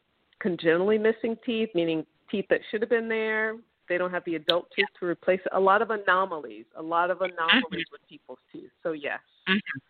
[0.41, 3.57] congenitally missing teeth, meaning teeth that should have been there.
[3.89, 5.53] They don't have the adult tooth to replace it.
[5.53, 8.71] A lot of anomalies, a lot of anomalies with people's teeth.
[8.83, 9.21] So yes,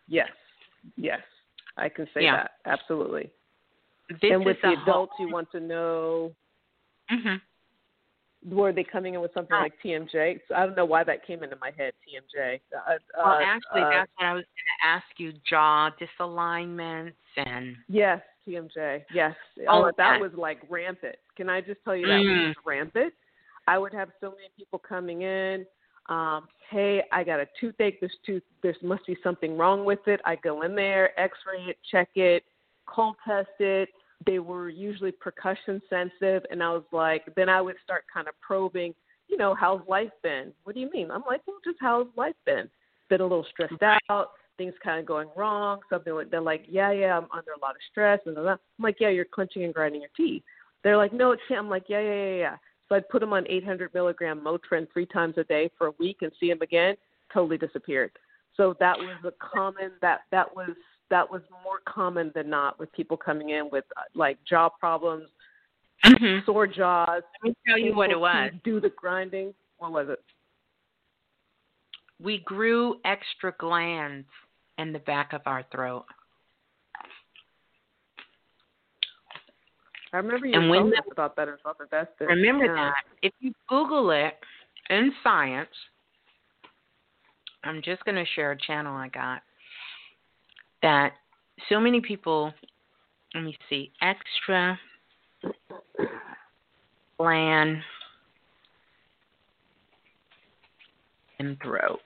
[0.07, 0.29] yes,
[0.97, 1.21] yes,
[1.77, 2.35] I can say Yeah.
[2.37, 3.31] that absolutely.
[4.09, 6.35] This and with the a whole- adults, you want to know
[7.09, 7.39] Mhm.
[8.45, 10.41] were they coming in with something like TMJ?
[10.47, 11.93] So I don't know why that came into my head.
[12.05, 12.59] TMJ.
[12.75, 17.13] Uh, Well, uh, actually, uh, that's what I was going to ask you: jaw disalignments
[17.37, 19.05] and Yes, TMJ.
[19.11, 19.35] Yes.
[19.67, 20.21] All oh, of that that.
[20.21, 21.15] was like rampant.
[21.35, 22.47] Can I just tell you that Mm.
[22.49, 23.13] was rampant?
[23.67, 25.65] I would have so many people coming in.
[26.09, 28.01] Um, hey, I got a toothache.
[28.01, 30.19] This tooth, there must be something wrong with it.
[30.25, 32.43] I go in there, X-ray it, check it,
[32.85, 33.89] cold test it.
[34.25, 38.33] They were usually percussion sensitive, and I was like, then I would start kind of
[38.41, 38.93] probing.
[39.27, 40.51] You know, how's life been?
[40.63, 41.09] What do you mean?
[41.11, 42.69] I'm like, well, just how's life been?
[43.09, 44.31] Been a little stressed out.
[44.57, 45.79] Things kind of going wrong.
[45.89, 48.19] Something like they're like, yeah, yeah, I'm under a lot of stress.
[48.25, 50.43] And I'm like, yeah, you're clenching and grinding your teeth.
[50.83, 51.61] They're like, no, it can't.
[51.61, 52.55] I'm like, yeah, yeah, yeah, yeah.
[52.93, 56.17] So I'd put them on 800 milligram Motrin three times a day for a week
[56.21, 56.95] and see them again.
[57.33, 58.11] Totally disappeared.
[58.55, 60.69] So that was a common that that was
[61.09, 65.27] that was more common than not with people coming in with uh, like jaw problems,
[66.45, 67.23] sore jaws.
[67.43, 68.51] Let me tell you what it was.
[68.63, 69.55] Do the grinding.
[69.79, 70.19] What was it?
[72.23, 74.27] We grew extra glands
[74.77, 76.05] in the back of our throat.
[80.13, 82.25] I remember you And when the- about that in Self Invested.
[82.25, 82.75] Remember yeah.
[82.91, 83.03] that.
[83.23, 84.35] If you Google it
[84.89, 85.69] in science,
[87.63, 89.41] I'm just going to share a channel I got
[90.83, 91.13] that
[91.69, 92.53] so many people,
[93.33, 94.79] let me see, extra
[97.17, 97.81] gland
[101.39, 101.99] and throat.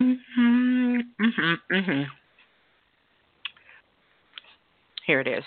[0.00, 2.02] hmm hmm hmm
[5.12, 5.44] Here it is.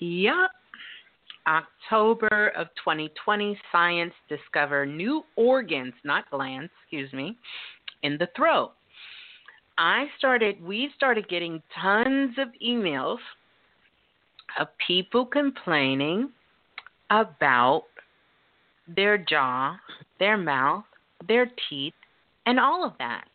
[0.00, 0.50] Yup.
[1.46, 7.38] October of 2020, science discover new organs, not glands, excuse me,
[8.02, 8.72] in the throat.
[9.78, 13.18] I started, we started getting tons of emails
[14.58, 16.30] of people complaining
[17.10, 17.84] about
[18.88, 19.76] their jaw,
[20.18, 20.82] their mouth,
[21.28, 21.94] their teeth,
[22.46, 23.26] and all of that.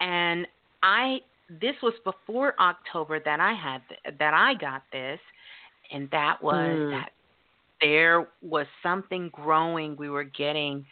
[0.00, 0.46] And
[0.82, 1.18] I
[1.60, 3.82] this was before October that I had
[4.18, 5.20] that I got this
[5.90, 6.90] and that was Mm.
[6.90, 7.10] that
[7.80, 10.86] there was something growing we were getting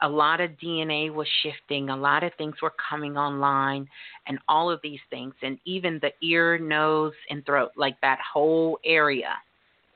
[0.00, 3.86] a lot of DNA was shifting, a lot of things were coming online,
[4.26, 8.78] and all of these things, and even the ear, nose, and throat, like that whole
[8.84, 9.34] area.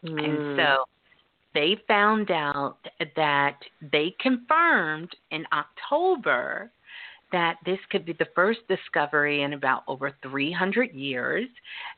[0.03, 0.57] And Mm.
[0.57, 0.85] so
[1.55, 2.79] they found out
[3.17, 6.71] that they confirmed in October
[7.37, 11.47] that this could be the first discovery in about over 300 years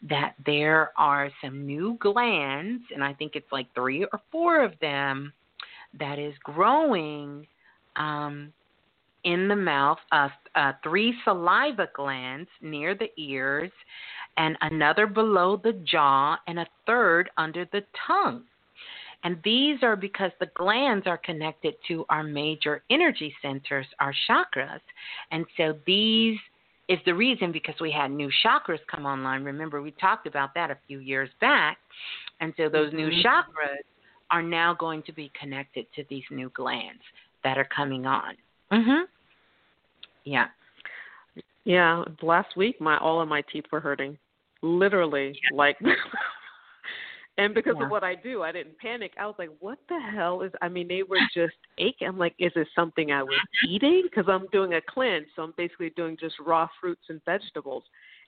[0.02, 4.72] that there are some new glands, and I think it's like three or four of
[4.80, 5.32] them,
[6.00, 7.46] that is growing
[7.94, 8.52] um,
[9.22, 13.70] in the mouth, uh, uh, three saliva glands near the ears,
[14.38, 18.42] and another below the jaw, and a third under the tongue.
[19.24, 24.80] And these are because the glands are connected to our major energy centers, our chakras.
[25.30, 26.38] And so these
[26.88, 29.44] is the reason because we had new chakras come online.
[29.44, 31.78] Remember, we talked about that a few years back.
[32.40, 33.26] And so those new Mm-hmm.
[33.26, 33.82] chakras
[34.30, 37.02] are now going to be connected to these new glands
[37.44, 38.36] that are coming on.
[38.70, 39.04] Mhm.
[40.24, 40.48] Yeah.
[41.64, 44.18] Yeah, last week my all of my teeth were hurting.
[44.62, 45.76] Literally like
[47.38, 47.84] and because Yeah.
[47.84, 49.14] of what I do, I didn't panic.
[49.16, 52.08] I was like, "What the hell is I mean, they were just aching.
[52.08, 55.52] I'm like, is it something I was eating because I'm doing a cleanse, so I'm
[55.56, 57.84] basically doing just raw fruits and vegetables."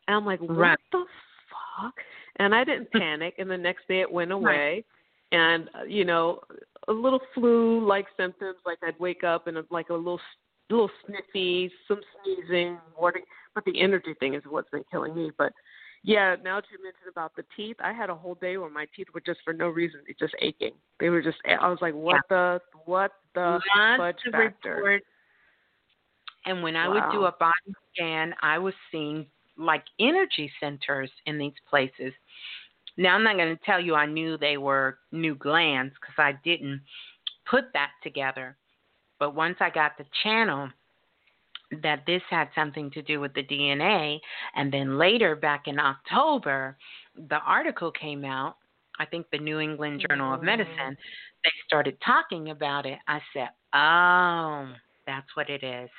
[0.08, 0.78] And I'm like, "What Right.
[0.92, 1.04] the
[1.50, 2.00] fuck?"
[2.36, 4.84] And I didn't panic, and the next day it went away.
[5.32, 6.40] And uh, you know,
[6.88, 10.20] a little flu-like symptoms, like I'd wake up and uh, like a little
[10.70, 13.24] little sniffy, some sneezing, warding,
[13.54, 15.30] but the energy thing is what's been killing me.
[15.36, 15.52] But
[16.02, 18.86] yeah, now that you mentioned about the teeth, I had a whole day where my
[18.96, 20.72] teeth were just for no reason, it's just aching.
[20.98, 21.36] They were just.
[21.46, 23.60] I was like, what the what the
[23.96, 24.76] fudge factor?
[24.76, 25.06] reports.
[26.46, 27.52] And when I would do a body
[27.94, 29.26] scan, I was seeing
[29.58, 32.14] like energy centers in these places.
[32.96, 36.32] Now, I'm not going to tell you I knew they were new glands because I
[36.42, 36.80] didn't
[37.48, 38.56] put that together.
[39.18, 40.70] But once I got the channel
[41.82, 44.18] that this had something to do with the DNA,
[44.56, 46.76] and then later back in October,
[47.28, 48.56] the article came out,
[48.98, 50.96] I think the New England Journal of Medicine,
[51.44, 52.98] they started talking about it.
[53.08, 54.74] I said, "Oh,
[55.06, 55.90] that's what it is."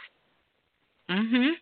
[1.09, 1.53] Mhm.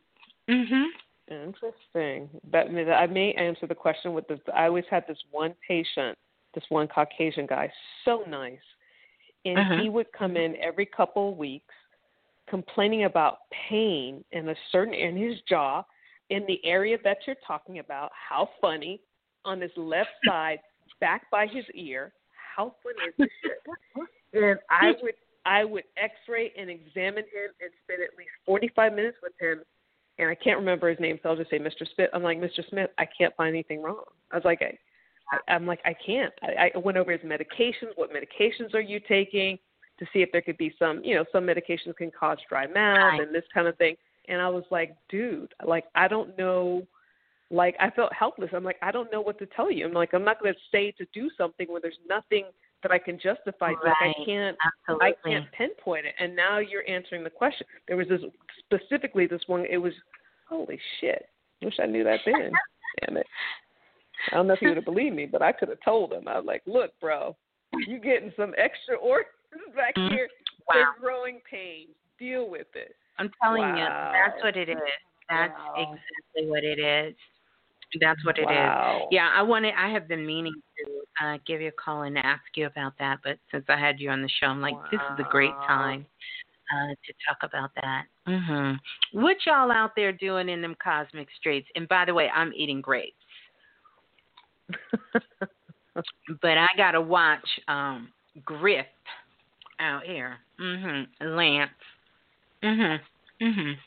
[0.47, 0.88] Mhm.
[1.29, 2.29] Interesting.
[2.51, 4.41] That I may answer the question with the.
[4.53, 6.17] I always had this one patient,
[6.53, 7.71] this one Caucasian guy,
[8.03, 8.59] so nice,
[9.45, 9.77] and Uh-huh.
[9.77, 11.68] he would come in every couple of weeks,
[12.50, 15.84] complaining about pain in a certain in his jaw,
[16.30, 18.11] in the area that you're talking about.
[18.14, 19.02] How funny
[19.45, 20.60] on his left side,
[21.00, 22.14] back by his ear.
[22.56, 24.08] How funny is this shit?
[24.32, 25.16] And I would
[25.48, 29.64] I would X-ray and examine him and spend at least 45 minutes with him
[30.19, 31.88] and I can't remember his name, so I'll just say Mr.
[31.95, 32.10] Smith.
[32.14, 32.68] I'm like, Mr.
[32.69, 34.03] Smith, I can't find anything wrong.
[34.32, 34.78] I was like, I,
[35.32, 36.34] I, I'm like, I can't.
[36.44, 37.95] I, I went over his medications.
[37.95, 39.58] What medications are you taking
[40.00, 43.19] to see if there could be some, you know, some medications can cause dry mouth
[43.19, 43.95] and this kind of thing.
[44.28, 46.88] And I was like, dude, like I don't know.
[47.52, 48.52] Like I felt helpless.
[48.53, 49.86] I'm like, I don't know what to tell you.
[49.86, 52.45] I'm like, I'm not going to say to do something when there's nothing
[52.84, 53.72] that I can justify.
[53.72, 54.16] Like I Right.
[54.26, 55.08] can't, Absolutely.
[55.08, 56.16] I can't pinpoint it.
[56.19, 57.66] And now you're answering the question.
[57.88, 58.22] There was this
[58.60, 59.66] specifically this one.
[59.69, 59.94] It was
[60.48, 61.28] holy shit.
[61.61, 62.52] Wish I knew that then.
[63.06, 63.28] Damn it.
[64.32, 66.28] I don't know if you would have believed me, but I could have told him.
[66.28, 67.36] I was like, look, bro,
[67.88, 69.34] you getting some extra organs
[69.76, 70.10] back Mhm.
[70.11, 70.30] here.
[70.68, 70.74] Wow.
[70.76, 71.95] They're growing pains.
[72.18, 72.95] Deal with it.
[73.18, 74.78] I'm telling you, that's what it is.
[75.30, 75.74] That's Wow.
[75.76, 77.16] exactly what it is.
[78.00, 78.48] That's what it is.
[78.48, 79.08] Wow.
[79.11, 79.74] Yeah, I wanted.
[79.76, 83.19] I have been meaning to uh, give you a call and ask you about that,
[83.24, 86.06] but since I had you on the show, I'm like, this is a great time
[86.72, 88.06] uh, to talk about that.
[88.26, 88.74] hmm
[89.11, 91.68] What y'all out there doing in them cosmic streets?
[91.76, 93.16] And by the way, I'm eating grapes,
[96.42, 98.10] but I gotta watch um,
[98.45, 98.86] Griff
[99.80, 100.40] out here.
[100.59, 101.08] Mhm.
[101.22, 101.72] Lance.
[102.64, 102.99] Mhm.
[103.41, 103.77] Mhm.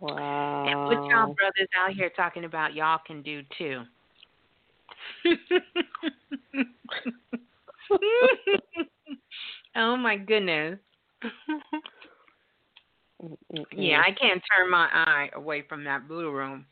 [0.00, 0.64] Wow.
[0.66, 3.84] And what y'all brothers out here talking about, y'all can do too.
[9.76, 10.78] oh my goodness.
[13.72, 16.66] yeah, I can't turn my eye away from that blue room.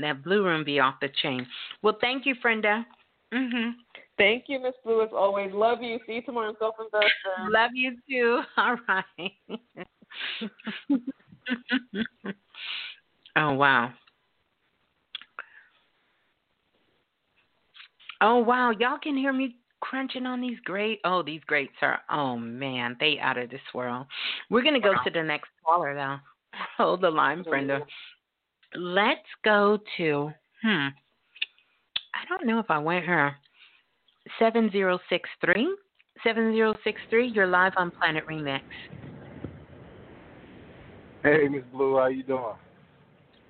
[0.00, 1.46] That blue room be off the chain.
[1.82, 2.86] Well, thank you, Brenda.
[3.32, 3.74] Mhm.
[4.18, 5.52] Thank you, Miss Blue, as always.
[5.52, 5.98] Love you.
[6.06, 7.50] See you tomorrow in Self Investor.
[7.50, 8.40] Love you too.
[8.56, 9.32] All right.
[13.36, 13.92] oh wow.
[18.22, 22.36] Oh wow, y'all can hear me crunching on these great oh these grapes are oh
[22.36, 24.06] man, they out of this world.
[24.48, 26.16] We're gonna go to the next caller though.
[26.78, 27.80] Hold the line, Brenda.
[28.74, 30.30] Let's go to
[30.62, 30.88] hmm.
[32.14, 33.36] I don't know if I went her.
[34.38, 35.74] Seven zero six three.
[36.24, 38.62] Seven zero six three, you're live on Planet Remix.
[41.22, 42.54] Hey, Miss Blue, how you doing?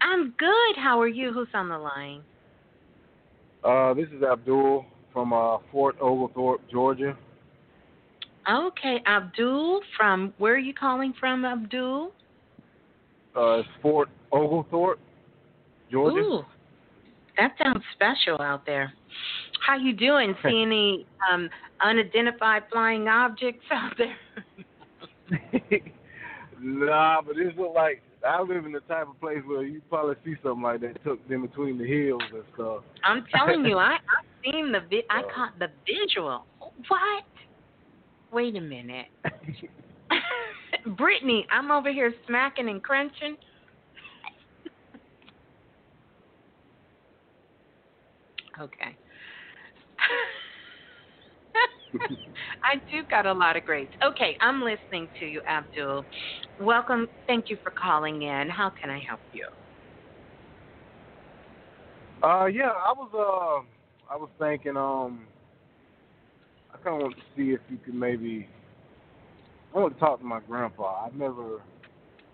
[0.00, 0.76] I'm good.
[0.76, 1.32] How are you?
[1.32, 2.22] Who's on the line?
[3.62, 7.16] Uh, this is Abdul from uh, Fort Oglethorpe, Georgia.
[8.48, 12.12] Okay, Abdul from where are you calling from, Abdul?
[13.34, 15.00] Uh, Fort Oglethorpe,
[15.90, 16.18] Georgia.
[16.18, 16.42] Ooh,
[17.36, 18.92] that sounds special out there.
[19.64, 20.34] How you doing?
[20.42, 21.48] See any um,
[21.80, 24.16] unidentified flying objects out there?
[26.60, 30.16] nah, but it's look like I live in the type of place where you probably
[30.24, 32.82] see something like that tucked in between the hills and stuff.
[33.04, 36.46] I'm telling you, I, I've seen the vi- I caught the visual.
[36.88, 37.24] What?
[38.32, 39.06] Wait a minute.
[40.96, 43.36] Brittany, I'm over here smacking and crunching.
[48.60, 48.96] okay.
[52.64, 53.90] I do got a lot of grades.
[54.04, 56.04] Okay, I'm listening to you, Abdul.
[56.60, 57.08] Welcome.
[57.26, 58.48] Thank you for calling in.
[58.48, 59.46] How can I help you?
[62.22, 65.26] Uh, yeah, I was uh, I was thinking, um,
[66.72, 68.48] I kind of want to see if you could maybe.
[69.74, 71.04] I want to talk to my grandpa.
[71.06, 71.60] I've never.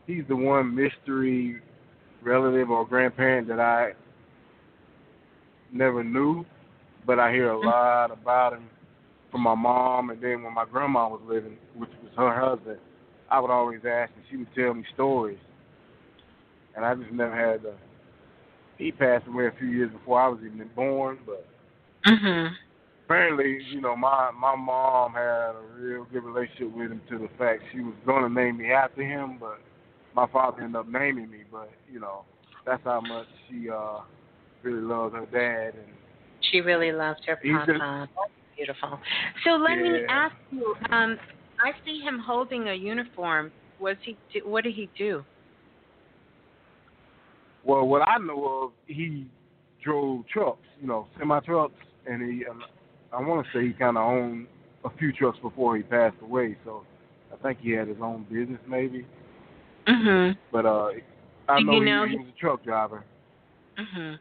[0.06, 1.60] He's the one mystery
[2.22, 3.92] relative or grandparent that I
[5.72, 6.44] never knew,
[7.06, 7.70] but I hear a Mm-hmm.
[7.70, 8.68] lot about him
[9.32, 12.78] from my mom, and then when my grandma was living, which was her husband,
[13.30, 15.38] I would always ask, and she would tell me stories,
[16.76, 17.72] and I just never had the.
[18.76, 21.46] He passed away a few years before I was even born, but
[22.04, 22.54] Mhm.
[23.06, 27.28] apparently, you know, my my mom had a real good relationship with him to the
[27.38, 29.60] fact she was gonna name me after him, but
[30.14, 31.44] my father ended up naming me.
[31.50, 32.24] But you know,
[32.66, 34.00] that's how much she uh
[34.62, 35.88] really loved her dad, and
[36.40, 37.66] She really loved her papa.
[37.66, 37.84] just-
[38.56, 38.98] beautiful.
[39.44, 40.74] So let me ask you.
[40.90, 41.18] Um,
[41.60, 43.52] I see him holding a uniform.
[43.78, 44.16] Was he?
[44.44, 45.24] What did he do?
[47.64, 49.26] well, what I know of, he
[49.82, 51.74] drove trucks, you know, semi trucks,
[52.06, 52.62] and he, um,
[53.12, 54.46] I want to say he kind of owned
[54.84, 56.56] a few trucks before he passed away.
[56.64, 56.84] So
[57.32, 59.06] I think he had his own business maybe,
[59.86, 60.36] Mhm.
[60.50, 60.90] but uh,
[61.48, 63.04] I know, you he, know he he- was a truck driver.
[63.78, 64.18] Mhm.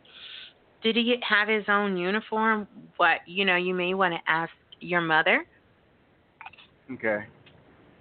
[0.84, 2.68] Did he have his own uniform?
[2.98, 3.56] What you know?
[3.56, 5.46] You may want to ask your mother.
[6.92, 7.26] Okay.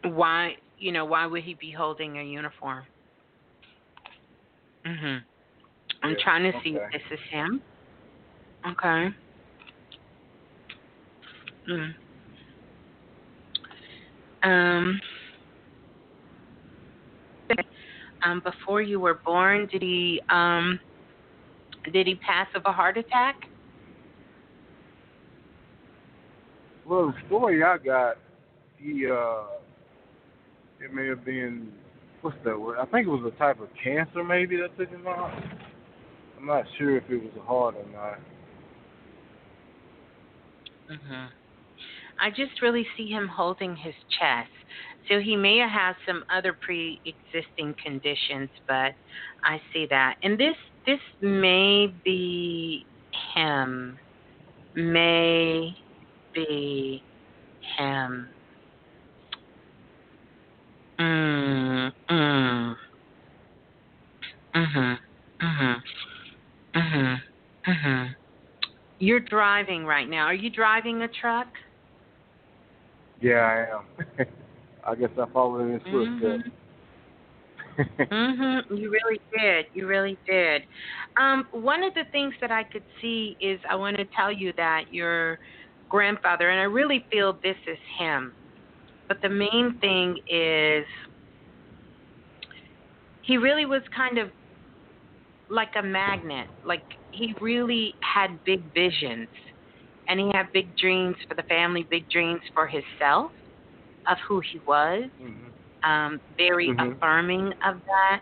[0.02, 0.56] Why?
[0.78, 1.04] You know?
[1.04, 2.84] Why would he be holding a uniform?
[4.86, 5.22] Mhm.
[6.02, 7.62] I'm Yeah, trying to see if this is him.
[8.66, 9.10] Okay.
[11.68, 11.94] Mm.
[14.42, 15.00] Um.
[18.22, 20.78] Um, before you were born, did he um
[21.92, 23.36] did he pass of a heart attack?
[26.86, 28.16] Well, the story I got,
[28.78, 29.42] he uh,
[30.80, 31.72] it may have been
[32.22, 32.78] what's that word?
[32.78, 35.30] I think it was a type of cancer maybe that took him out.
[36.38, 38.18] I'm not sure if it was a heart or not.
[40.90, 41.32] Mhm.
[42.18, 44.50] I just really see him holding his chest.
[45.08, 48.94] So he may have had some other pre-existing conditions, but
[49.44, 50.16] I see that.
[50.22, 52.86] And this this may be
[53.34, 53.98] him.
[54.74, 55.74] May
[56.34, 57.04] be
[57.76, 58.30] him.
[61.00, 62.76] Mm, mm.
[64.54, 64.98] Mhm.
[65.42, 65.82] Mhm.
[66.74, 67.22] Mhm.
[67.66, 68.14] Mhm.
[68.98, 70.26] You're driving right now.
[70.26, 71.48] Are you driving a truck?
[73.20, 74.26] Yeah, I am.
[74.84, 76.59] I guess I followed in his footsteps.
[78.12, 78.62] Mhm.
[78.70, 79.66] You really did.
[79.72, 80.62] You really did.
[81.20, 84.52] Um, one of the things that I could see is I want to tell you
[84.56, 85.38] that your
[85.88, 88.34] grandfather, and I really feel this is him.
[89.08, 90.84] But the main thing is
[93.22, 94.30] he really was kind of
[95.50, 96.48] like a magnet.
[96.64, 99.28] Like he really had big visions
[100.08, 103.32] and he had big dreams for the family, big dreams for himself
[104.08, 105.04] of who he was.
[105.82, 106.96] Um, very Mhm.
[106.96, 108.20] affirming of that.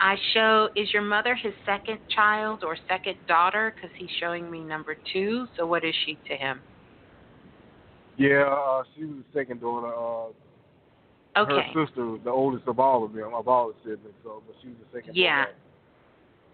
[0.00, 4.60] I show is your mother his second child or second daughter because he's showing me
[4.60, 5.46] number two.
[5.56, 6.60] So what is she to him?
[8.18, 9.94] yeah, uh, she was the second daughter.
[9.94, 10.32] Uh,
[11.34, 11.72] Okay.
[11.72, 14.14] Her sister the oldest of all of them, of all the siblings.
[14.22, 15.16] So, but she was the second.
[15.16, 15.44] Yeah.
[15.46, 15.56] daughter.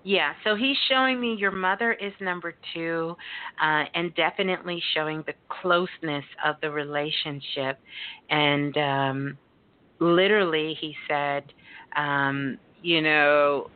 [0.05, 3.17] Yeah, so he's showing me your mother is number two,
[3.61, 7.81] uh, and definitely showing the closeness of the relationship.
[8.31, 9.39] And um,
[10.01, 11.45] literally, he said,
[11.97, 13.67] um, you know,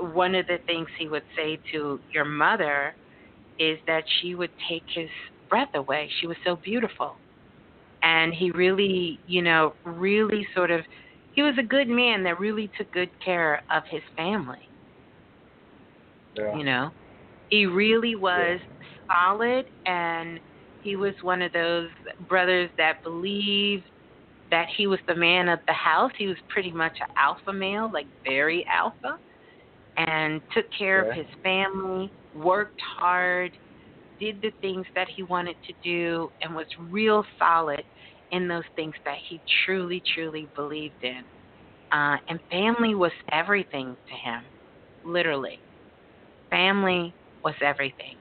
[0.00, 2.96] one of the things he would say to your mother
[3.58, 5.08] is that she would take his
[5.48, 6.10] breath away.
[6.20, 7.20] She was so beautiful.
[8.02, 10.84] And he really, you know, really sort of,
[11.32, 14.70] he was a good man that really took good care of his family
[16.34, 16.58] Yeah.
[16.58, 16.90] you know
[17.48, 18.60] he really was
[19.10, 20.40] solid and
[20.80, 21.88] he was one of those
[22.28, 23.84] brothers that believed
[24.50, 27.90] that he was the man of the house he was pretty much an alpha male
[27.92, 29.18] like very alpha
[29.96, 33.52] and took care of his family worked hard
[34.18, 37.82] did the things that he wanted to do and was real solid
[38.30, 41.24] in those things that he truly truly believed in
[41.92, 44.44] uh, and family was everything to him
[45.04, 45.62] literally
[46.50, 47.14] family
[47.44, 48.18] was everything.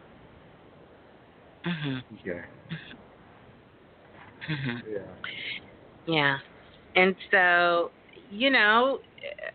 [1.65, 2.03] Mhm.
[2.13, 2.45] Okay.
[4.49, 4.81] Mhm.
[4.85, 5.15] Yeah.
[6.05, 6.37] Yeah.
[6.95, 7.91] And so,
[8.29, 8.99] you know,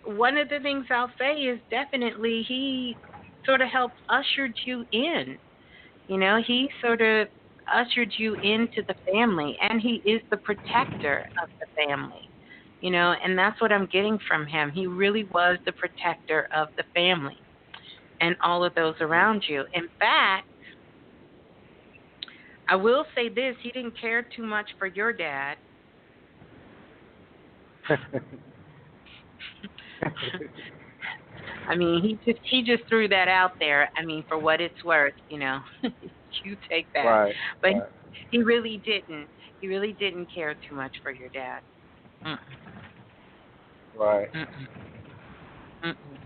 [0.04, 2.98] one of the things I'll say is definitely he
[3.46, 5.38] sort of helped ushered you in.
[6.08, 7.28] You know, he sort of
[7.72, 12.30] ushered you into the family and he is the protector of the family.
[12.80, 14.70] You know, and that's what I'm getting from him.
[14.70, 17.36] He really was the protector of the family
[18.20, 19.64] and all of those around you.
[19.74, 20.46] In fact,
[22.68, 25.56] I will say this, he didn't care too much for your dad.
[31.68, 33.88] I mean, he just he just threw that out there.
[33.96, 35.60] I mean, for what it's worth, you know.
[36.44, 37.04] you take that.
[37.04, 37.82] Right, But right.
[38.30, 39.28] he really didn't.
[39.60, 41.60] He really didn't care too much for your dad.
[42.26, 42.38] Mm.
[43.94, 44.28] Right.
[44.34, 44.66] Mm-mm.
[45.84, 46.18] Mm-mm.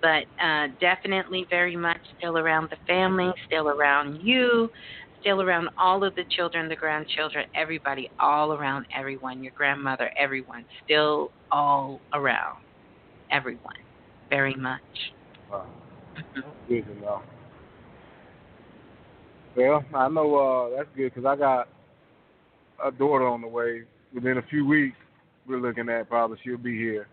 [0.00, 4.68] But uh, definitely very much still around the family, still around you,
[5.20, 10.64] still around all of the children, the grandchildren, everybody, all around everyone, your grandmother, everyone,
[10.84, 12.58] still all around
[13.30, 13.74] everyone,
[14.28, 14.80] very much.
[15.50, 15.66] Wow.
[16.34, 17.22] That's good to know.
[19.56, 21.68] Well, I know uh, that's good because I got
[22.84, 23.82] a daughter on the way.
[24.14, 24.96] Within a few weeks,
[25.46, 27.06] we're looking at probably she'll be here.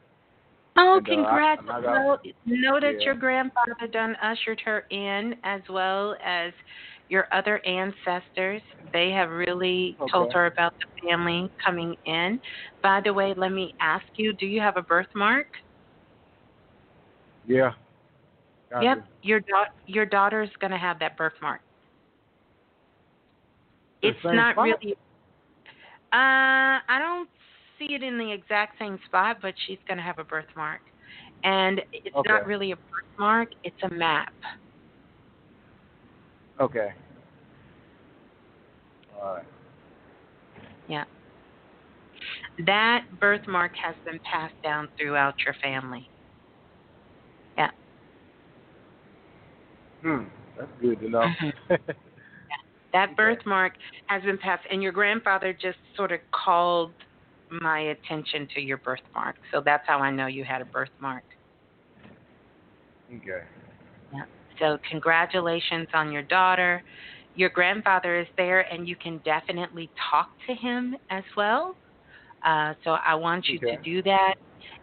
[0.78, 1.62] Oh, And, uh, I- congrats!
[1.62, 2.92] and I know, got- yeah.
[3.00, 6.54] your grandfather done ushered her in, as well as
[7.10, 8.62] your other ancestors.
[8.94, 12.40] They have really told her about the family coming in.
[12.84, 15.48] By the way, let me ask you: Do you have a birthmark?
[17.48, 17.72] Yeah.
[18.70, 19.04] Got yep, to.
[19.24, 21.62] your da- your daughter's going to have that birthmark.
[24.02, 24.66] The It's not spot?
[24.66, 24.96] really.
[26.14, 27.30] Uh, I don't
[27.78, 30.82] see it in the exact same spot, but she's going to have a birthmark,
[31.44, 32.30] and it's Okay.
[32.30, 34.34] not really a birthmark; it's a map.
[36.60, 36.94] Okay.
[39.22, 39.46] All right.
[40.88, 41.04] Yeah.
[42.66, 46.10] That birthmark has been passed down throughout your family.
[47.58, 47.72] Yeah.
[50.02, 50.24] Hmm.
[50.58, 51.26] That's good to know.
[51.42, 51.76] Mm-hmm.
[52.94, 53.74] That birthmark
[54.08, 56.96] has been passed, and your grandfather just sort of called
[57.50, 59.36] my attention to your birthmark.
[59.54, 61.24] So that's how I know you had a birthmark.
[63.14, 63.44] okay.
[64.60, 66.84] So congratulations on your daughter.
[67.36, 71.76] Your grandfather is there, and you can definitely talk to him as well.
[72.46, 73.70] Uh, so I want you Okay.
[73.70, 74.36] to do that,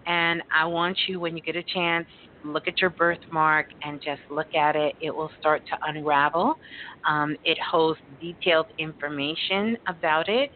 [0.06, 2.06] and I want you, when you get a chance,
[2.44, 4.94] look at your birthmark and just look at it.
[5.00, 6.54] It will start to unravel.
[7.08, 10.50] Um, it holds detailed information about it,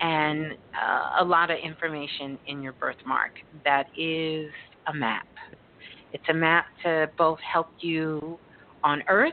[0.00, 3.32] and uh, a lot of information in your birthmark.
[3.64, 4.50] That is
[4.88, 5.26] a map.
[6.12, 8.40] It's a map to both help you
[8.84, 9.32] on Earth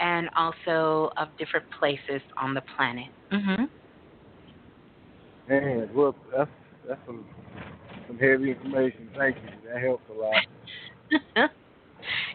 [0.00, 3.08] and also of different places on the planet.
[3.32, 3.64] Mm-hmm.
[5.48, 6.50] Man, well, that's
[6.86, 7.24] that's some
[8.06, 9.08] some heavy information.
[9.16, 9.50] Thank you.
[9.70, 11.50] That helps a lot.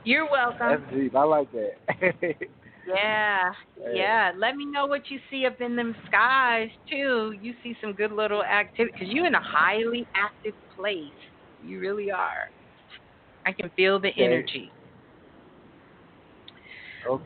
[0.04, 0.82] You're welcome.
[0.82, 1.16] That's deep.
[1.16, 2.36] I like that.
[2.86, 3.52] Yeah,
[3.94, 4.32] yeah.
[4.38, 7.34] Let me know what you see up in them skies too.
[7.40, 11.14] You see some good little activity because you're in a highly active place.
[11.62, 12.52] You really are.
[13.46, 14.26] I can feel the Okay.
[14.26, 14.74] energy.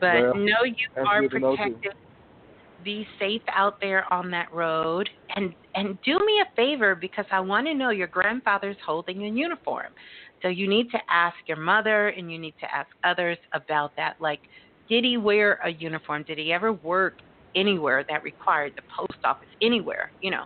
[0.00, 0.74] well, know you
[1.06, 1.62] are good to know, too.
[1.62, 1.92] protected.
[2.84, 7.40] Be safe out there on that road, and and do me a favor because I
[7.40, 9.92] want to know your grandfather's holding a uniform.
[10.42, 14.14] So you need to ask your mother, and you need to ask others about that.
[14.20, 14.40] Like,
[14.88, 16.24] did he wear a uniform?
[16.26, 17.14] Did he ever work
[17.56, 19.48] anywhere that required the post office?
[19.60, 20.44] Anywhere, you know,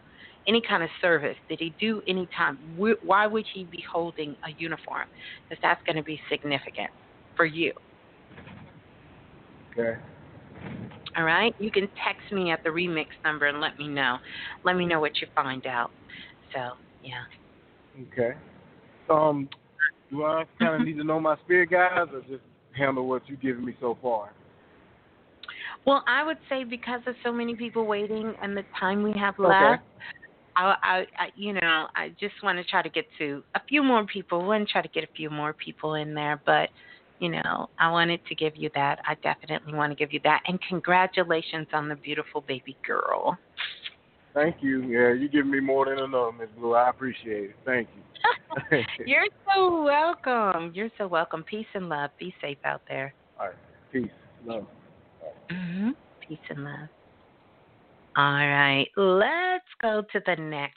[0.49, 1.36] any kind of service?
[1.51, 2.57] Did he do any time?
[2.78, 5.05] Wh- Why would he be holding a uniform?
[5.49, 6.91] Because that's going to be significant
[7.36, 7.73] for you.
[9.73, 9.99] Okay.
[11.17, 11.55] All right.
[11.59, 14.18] You can text me at the remix number and let me know.
[14.65, 15.91] Let me know what you find out.
[16.55, 17.23] So yeah.
[18.12, 18.36] Okay.
[19.10, 19.49] Um,
[20.10, 22.42] do I kind of need to know my spirit guides, or just
[22.76, 24.33] handle what you've given me so far?
[25.84, 29.34] Well, I would say because of so many people waiting and the time we have
[29.39, 29.49] Okay.
[29.49, 29.83] left,
[30.55, 33.83] I, I, I, you know, I just want to try to get to a few
[33.83, 34.44] more people.
[34.44, 36.68] Want to try to get a few more people in there, but
[37.23, 38.99] you know, I wanted to give you that.
[39.07, 43.39] I definitely want to give you that, and congratulations on the beautiful baby girl.
[44.34, 44.83] Thank you.
[44.83, 46.75] Yeah, you give me more than enough, Miss Blue.
[46.75, 47.57] I appreciate it.
[47.65, 48.83] Thank you.
[49.07, 50.73] You're so welcome.
[50.75, 51.44] You're so welcome.
[51.44, 52.10] Peace and love.
[52.18, 53.15] Be safe out there.
[53.39, 53.57] All right.
[53.92, 54.10] Peace.
[54.44, 54.67] Love.
[55.51, 55.91] Mm-hmm.
[56.26, 56.89] Peace and love.
[58.15, 60.76] All right, let's go to the next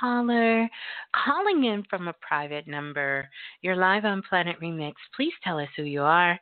[0.00, 0.68] caller.
[1.12, 3.28] Calling in from a private number.
[3.60, 4.92] You're live on Planet Remix.
[5.16, 6.38] Please tell us who you are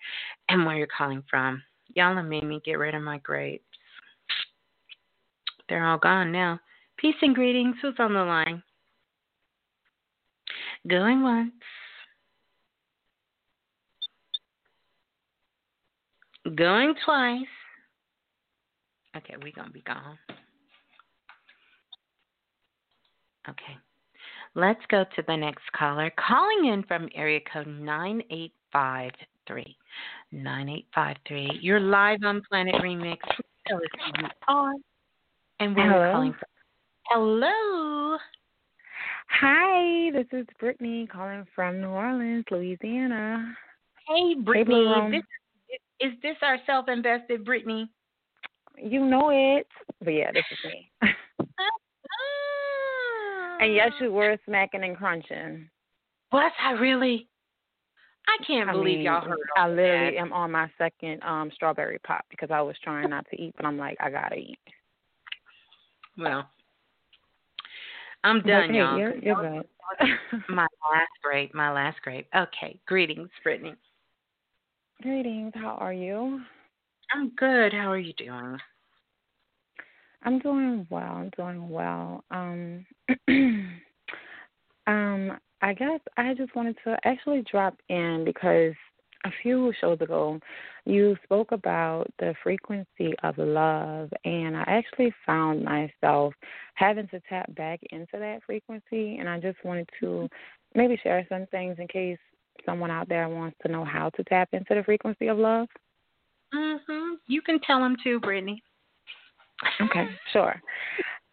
[0.50, 1.62] and where you're calling from.
[1.94, 3.64] Y'all have made me get rid of my grapes.
[5.70, 6.60] they're all gone now.
[6.98, 7.76] Peace and greetings.
[7.80, 8.62] Who's on the line?
[10.86, 11.52] Going once.
[16.54, 17.46] Going twice.
[19.16, 20.18] Okay, we're going to be gone.
[23.48, 23.76] Okay.
[24.54, 26.12] Let's go to the next caller.
[26.16, 29.76] Calling in from area code 9853.
[30.32, 31.58] 9853.
[31.60, 33.18] You're live on Planet Remix.
[33.66, 34.72] Tell us who you are
[35.60, 36.02] and where Hello.
[36.02, 36.48] you're calling from.
[37.10, 38.16] Hello.
[39.40, 43.54] Hi, this is Brittany calling from New Orleans, Louisiana.
[44.06, 44.76] Hey, Brittany.
[44.76, 45.10] Room.
[45.10, 45.22] this,
[46.00, 47.90] is this our self invested Brittany?
[48.76, 49.66] You know it.
[50.02, 50.90] But yeah, this is me.
[53.60, 55.68] and yes, you were smacking and crunching.
[56.32, 57.28] Was I really?
[58.26, 60.20] I can't I believe mean, y'all heard I literally that.
[60.20, 63.66] am on my second um strawberry pop because I was trying not to eat, but
[63.66, 64.58] I'm like, I gotta eat.
[66.16, 66.48] Well,
[68.22, 68.98] I'm done, okay, y'all.
[68.98, 69.66] You're, you're good.
[70.48, 72.26] my last grape, my last grape.
[72.34, 73.74] Okay, greetings, Brittany.
[75.02, 75.52] Greetings.
[75.54, 76.40] How are you?
[77.14, 77.72] I'm good.
[77.72, 78.58] How are you doing?
[80.24, 81.12] I'm doing well.
[81.12, 82.24] I'm doing well.
[82.32, 82.84] Um,
[84.88, 88.72] um, I guess I just wanted to actually drop in because
[89.24, 90.40] a few shows ago
[90.86, 96.34] you spoke about the frequency of love, and I actually found myself
[96.74, 100.28] having to tap back into that frequency, and I just wanted to
[100.74, 102.18] maybe share some things in case
[102.66, 105.68] someone out there wants to know how to tap into the frequency of love.
[106.54, 107.16] Mhm.
[107.26, 108.62] You can tell them too, Brittany.
[109.80, 110.60] Okay, sure.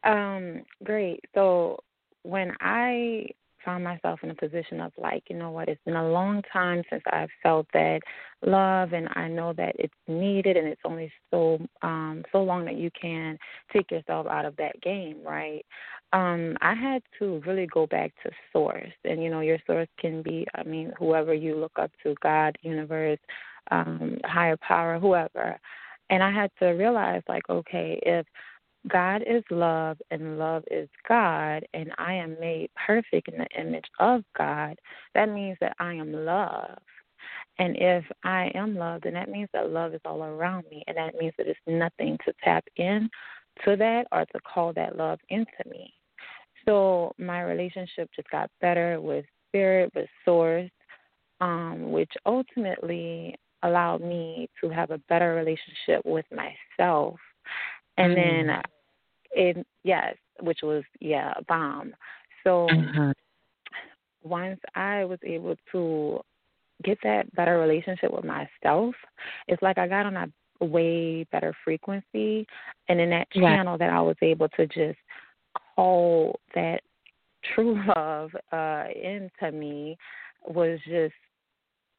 [0.03, 1.19] Um, great.
[1.35, 1.77] So
[2.23, 3.27] when I
[3.63, 6.81] found myself in a position of like, you know what, it's been a long time
[6.89, 8.01] since I've felt that
[8.43, 12.75] love and I know that it's needed and it's only so um so long that
[12.77, 13.37] you can
[13.71, 15.63] take yourself out of that game, right?
[16.13, 20.21] Um, I had to really go back to source and you know, your source can
[20.23, 23.19] be I mean, whoever you look up to, God, universe,
[23.69, 25.59] um, higher power, whoever.
[26.09, 28.25] And I had to realize like, okay, if
[28.87, 33.85] God is love and love is God, and I am made perfect in the image
[33.99, 34.77] of God,
[35.13, 36.79] that means that I am love.
[37.59, 40.97] And if I am love, then that means that love is all around me, and
[40.97, 43.09] that means that it's nothing to tap in
[43.65, 45.93] to that or to call that love into me.
[46.65, 50.69] So my relationship just got better with spirit, with source,
[51.39, 57.19] um, which ultimately allowed me to have a better relationship with myself.
[57.97, 58.15] And Mm.
[58.15, 58.61] then
[59.31, 61.95] it yes, which was yeah, a bomb.
[62.43, 62.69] So
[64.23, 66.21] once I was able to
[66.83, 68.95] get that better relationship with myself,
[69.47, 72.45] it's like I got on a way better frequency
[72.87, 73.55] and in that Yeah.
[73.55, 74.99] channel that I was able to just
[75.75, 76.81] call that
[77.55, 79.97] true love uh into me
[80.45, 81.13] was just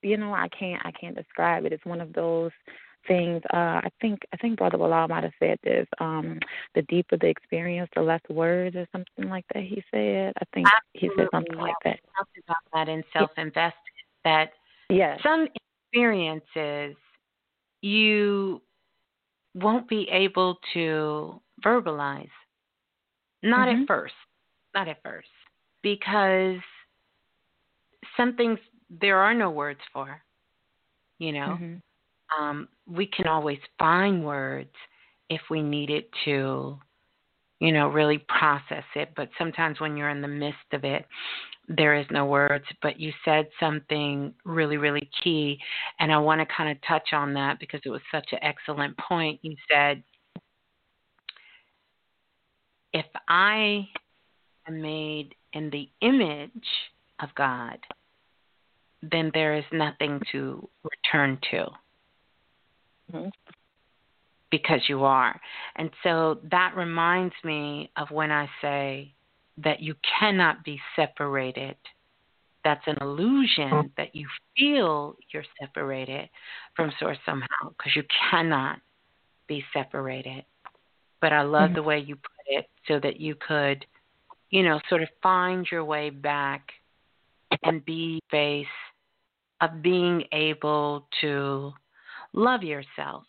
[0.02, 1.72] you know, I can't I can't describe it.
[1.72, 2.50] It's one of those
[3.08, 6.38] things, uh I think I think Brother Balah might have said this, um,
[6.74, 10.32] the deeper the experience, the less words or something like that he said.
[10.40, 11.98] I think he said something like that.
[12.16, 13.74] Talked about that in self invested
[14.24, 14.52] that
[14.88, 15.18] Yes.
[15.22, 15.48] some
[15.92, 16.96] experiences
[17.80, 18.62] you
[19.54, 22.30] won't be able to verbalize.
[23.42, 23.82] Not Mhm.
[23.82, 24.14] at first.
[24.74, 25.28] Not at first.
[25.82, 26.60] Because
[28.16, 28.58] some things
[29.00, 30.22] there are no words for.
[31.18, 31.58] You know?
[31.60, 31.82] Mhm.
[32.38, 34.74] um, we can always find words
[35.28, 36.78] if we needed to,
[37.60, 39.14] you know, really process it.
[39.14, 41.06] But sometimes when you're in the midst of it,
[41.68, 42.64] there is no words.
[42.80, 45.58] But you said something really, really key,
[46.00, 48.96] and I want to kind of touch on that because it was such an excellent
[48.96, 49.38] point.
[49.42, 50.02] You said,
[52.92, 53.88] if I
[54.66, 56.50] am made in the image
[57.20, 57.78] of God,
[59.02, 61.66] then there is nothing to return to
[64.50, 65.40] because you are.
[65.76, 69.14] And so that reminds me of when I say
[69.58, 71.74] that you cannot be separated.
[72.62, 76.28] That's an illusion that you feel you're separated
[76.76, 78.78] from Source somehow because you cannot
[79.48, 80.44] be separated.
[81.20, 81.74] But I love Mhm.
[81.74, 83.84] the way you put it so that you could,
[84.50, 86.72] you know, sort of find your way back
[87.62, 88.66] and be face
[89.62, 91.72] of being able to
[92.32, 93.24] love yourself.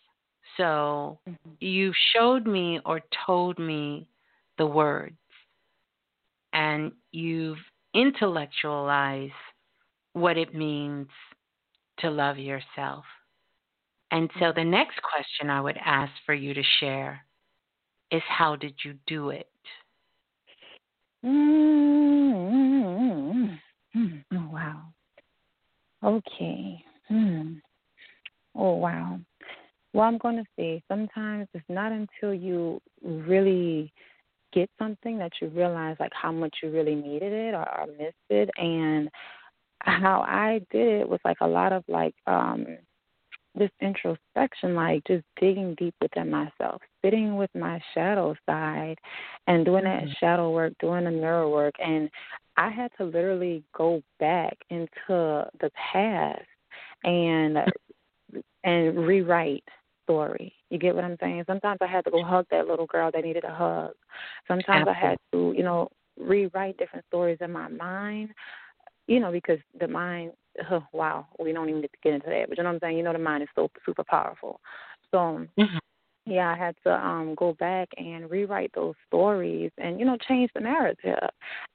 [0.56, 1.50] So mm-hmm.
[1.60, 4.06] you showed me or told me
[4.58, 5.16] the words,
[6.52, 7.58] and you've
[7.94, 9.32] intellectualized
[10.12, 11.08] what it means
[12.00, 13.04] to love yourself.
[14.10, 14.58] And so mm-hmm.
[14.60, 17.24] the next question I would ask for you to share
[18.10, 19.48] is how did you do it?
[21.24, 22.34] Mm-hmm.
[23.96, 24.36] mm-hmm.
[24.36, 24.93] Oh wow.
[26.04, 26.84] Okay.
[27.08, 27.54] Hmm.
[28.54, 29.18] Oh wow.
[29.92, 33.92] Well, I'm going to say sometimes it's not until you really
[34.52, 38.14] get something that you realize like how much you really needed it or, or missed
[38.30, 39.08] it and
[39.80, 42.66] how I did it was like a lot of like um
[43.54, 48.96] this introspection, like just digging deep within myself, sitting with my shadow side
[49.46, 50.12] and doing that mm-hmm.
[50.18, 51.74] shadow work, doing the mirror work.
[51.78, 52.10] And
[52.56, 56.42] I had to literally go back into the past
[57.04, 57.58] and
[58.64, 59.64] and rewrite
[60.04, 60.52] story.
[60.70, 61.44] You get what I'm saying?
[61.46, 63.92] Sometimes I had to go hug that little girl that needed a hug.
[64.48, 64.92] Sometimes Absolutely.
[64.92, 68.30] I had to, you know, rewrite different stories in my mind
[69.06, 70.32] you know, because the mind,
[70.70, 72.80] oh, wow, we don't even get to get into that, but you know what I'm
[72.80, 72.98] saying?
[72.98, 74.60] You know, the mind is so super powerful.
[75.10, 75.78] So, mm-hmm.
[76.26, 80.50] yeah, I had to um go back and rewrite those stories and, you know, change
[80.54, 81.18] the narrative.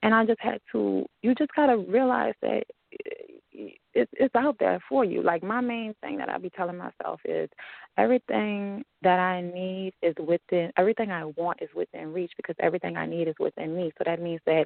[0.04, 2.64] And I just had to, you just got to realize that
[3.94, 5.22] it's it's out there for you.
[5.22, 7.50] Like my main thing that I be telling myself is
[7.98, 13.06] everything that I need is within everything I want is within reach because everything I
[13.06, 13.92] need is within me.
[13.98, 14.66] So that means that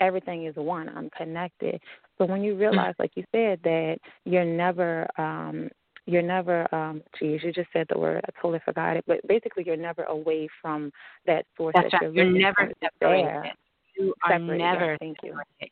[0.00, 0.88] everything is one.
[0.88, 1.80] I'm connected.
[2.18, 5.68] So when you realize, like you said, that you're never um
[6.06, 9.04] you're never um geez, you just said the word, I totally forgot it.
[9.06, 10.90] But basically you're never away from
[11.26, 12.14] that source That's that right.
[12.14, 13.26] you're, you're never separated.
[13.26, 13.52] There.
[13.98, 15.34] You are Separated, never yeah, thank you.
[15.60, 15.66] Yeah.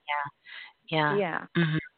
[0.90, 1.16] Yeah.
[1.16, 1.47] Yeah.
[1.57, 1.90] Mm-hmm.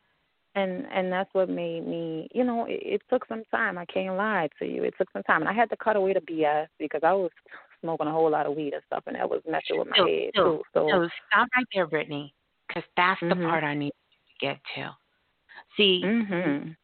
[0.54, 3.78] And and that's what made me, you know, it, it took some time.
[3.78, 4.84] I can't lie to you.
[4.84, 7.30] It took some time, and I had to cut away the BS because I was
[7.80, 10.30] smoking a whole lot of weed and stuff, and that was messing with my head
[10.36, 10.62] so, too.
[10.74, 12.34] So, so stop right there, Brittany,
[12.68, 13.30] because that's Mhm.
[13.30, 14.94] the part I need to get to.
[15.76, 16.76] See, Mhm.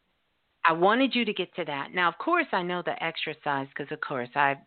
[0.65, 1.93] I wanted you to get to that.
[1.93, 4.59] Now, of course, I know the exercise because, of course, I've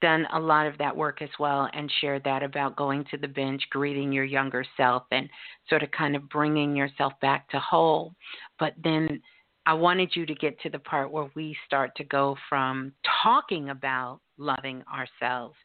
[0.00, 3.28] done a lot of that work as well and shared that about going to the
[3.28, 5.28] bench, greeting your younger self, and
[5.68, 8.14] sort of kind of bringing yourself back to whole.
[8.58, 9.20] But then
[9.64, 12.92] I wanted you to get to the part where we start to go from
[13.22, 15.56] talking about loving ourselves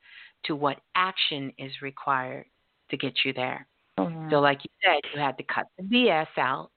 [0.46, 2.46] to what action is required
[2.90, 3.68] to get you there.
[3.98, 4.30] Yeah.
[4.30, 6.72] So, like you said, you had to cut the BS out,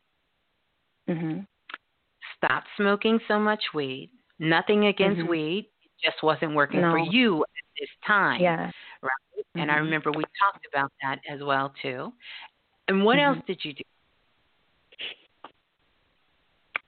[1.08, 1.46] Mhm.
[2.36, 4.10] stop smoking so much weed.
[4.38, 5.28] Nothing against Mhm.
[5.28, 5.70] weed,
[6.04, 8.40] just wasn't working for you at this time.
[8.40, 8.70] Yeah.
[9.02, 9.44] Right?
[9.56, 9.84] And I Mhm.
[9.84, 12.12] remember we talked about that as well too.
[12.88, 13.24] And what Mhm.
[13.36, 13.82] else did you do?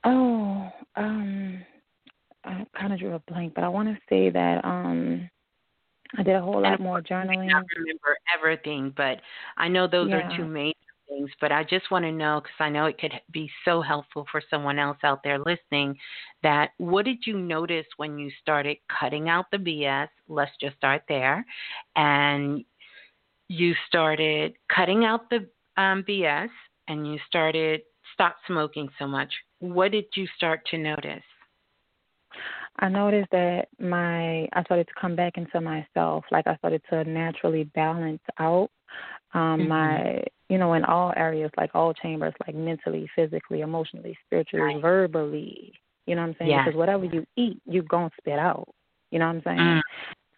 [0.03, 1.65] Oh, um,
[2.43, 5.29] I kind of drew a blank, but I want to say that um,
[6.17, 7.39] I did a whole lot more I journaling.
[7.39, 9.21] may not remember everything, but
[9.57, 10.17] I know those Yeah.
[10.31, 10.75] are two major
[11.07, 11.29] things.
[11.41, 14.41] But I just want to know because I know it could be so helpful for
[14.49, 15.95] someone else out there listening.
[16.43, 20.09] That what did you notice when you started cutting out the BS?
[20.27, 21.45] Let's just start there,
[21.95, 22.63] and
[23.49, 25.47] you started cutting out the
[25.81, 26.49] um, BS,
[26.87, 27.81] and you started
[28.13, 29.31] stop smoking so much.
[29.59, 31.23] What did you start to notice?
[32.79, 36.25] I noticed that my I started to come back into myself.
[36.31, 38.69] Like I started to naturally balance out
[39.33, 39.67] um Mhm.
[39.67, 45.73] my you know in all areas like all chambers like mentally physically emotionally spiritually verbally
[46.05, 46.65] you know what i'm saying Yes.
[46.65, 48.67] because whatever you eat you're going to spit out
[49.11, 49.81] you know what i'm saying Mm.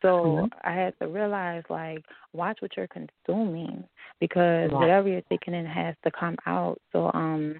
[0.01, 0.49] so Mhm.
[0.63, 3.83] i had to realize like watch what you're consuming
[4.19, 4.79] because Right.
[4.79, 7.59] whatever you're taking in has to come out so um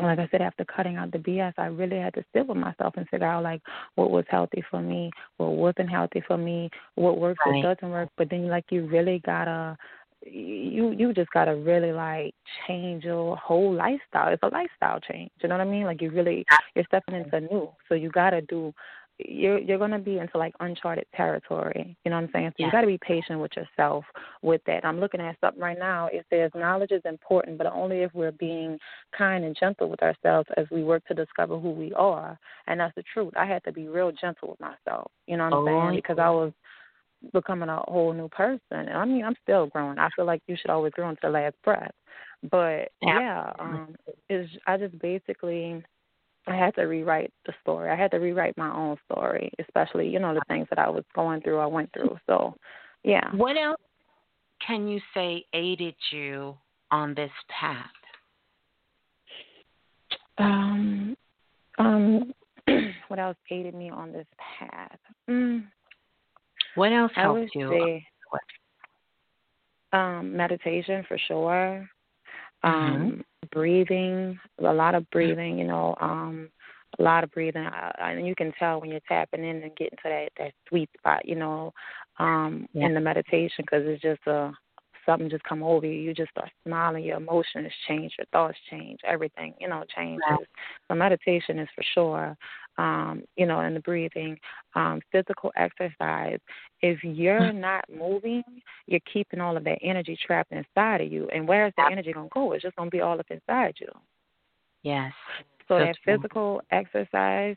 [0.00, 2.94] like I said, after cutting out the BS, I really had to sit with myself
[2.96, 3.60] and figure out like
[3.96, 7.64] what was healthy for me, what wasn't healthy for me, what works, Right.
[7.64, 8.08] what doesn't work.
[8.16, 9.76] But then like you really gotta
[10.30, 12.34] you you just gotta really like
[12.66, 14.32] change your whole lifestyle.
[14.32, 15.30] It's a lifestyle change.
[15.42, 15.84] You know what I mean?
[15.84, 17.70] Like you really you're stepping into new.
[17.88, 18.72] So you gotta do
[19.18, 21.96] you're you're gonna be into like uncharted territory.
[22.04, 22.50] You know what I'm saying?
[22.50, 22.66] So Yeah.
[22.66, 24.04] you gotta be patient with yourself
[24.42, 24.84] with that.
[24.84, 26.08] I'm looking at something right now.
[26.12, 28.78] It says knowledge is important, but only if we're being
[29.16, 32.38] kind and gentle with ourselves as we work to discover who we are.
[32.68, 33.32] And that's the truth.
[33.36, 35.10] I had to be real gentle with myself.
[35.26, 35.96] You know what I'm Oh, saying?
[35.96, 36.52] Because I was
[37.32, 38.60] becoming a whole new person.
[38.70, 39.98] And I mean, I'm still growing.
[39.98, 41.94] I feel like you should always grow until the last breath.
[42.50, 43.96] But yeah, um,
[44.30, 45.82] is I just basically
[46.46, 47.90] I had to rewrite the story.
[47.90, 51.04] I had to rewrite my own story, especially you know the things that I was
[51.14, 52.16] going through, I went through.
[52.26, 52.54] So,
[53.02, 53.30] yeah.
[53.34, 53.80] What else
[54.66, 56.56] can you say aided you
[56.90, 57.86] on this path?
[60.38, 61.16] Um,
[61.78, 62.32] um,
[63.08, 64.26] what else aided me on this
[64.58, 64.98] path?
[65.28, 65.64] Mm,
[66.74, 67.68] What else I helped would you?
[67.70, 68.06] say
[69.92, 71.88] um, meditation for sure.
[72.64, 72.66] Mm-hmm.
[72.66, 75.58] Um, breathing, a lot of breathing.
[75.58, 76.50] You know, um,
[76.98, 79.98] a lot of breathing, uh, and you can tell when you're tapping in and getting
[80.02, 81.72] to that that sweet spot, you know,
[82.18, 82.86] um, yeah.
[82.86, 84.52] in the meditation because it's just a
[85.08, 85.92] something just come over you.
[85.92, 87.04] You just start smiling.
[87.04, 88.12] Your emotions change.
[88.18, 89.00] Your thoughts change.
[89.04, 90.20] Everything, you know, changes.
[90.28, 90.46] Right.
[90.88, 92.36] So meditation is for sure.
[92.76, 94.38] Um, you know, and the breathing,
[94.74, 96.38] um, physical exercise.
[96.80, 97.56] If you're mm.
[97.56, 98.44] not moving,
[98.86, 101.28] you're keeping all of that energy trapped inside of you.
[101.34, 102.52] And where's the energy gonna go?
[102.52, 103.88] It's just gonna be all up inside you.
[104.82, 105.12] Yes.
[105.66, 107.56] So that physical exercise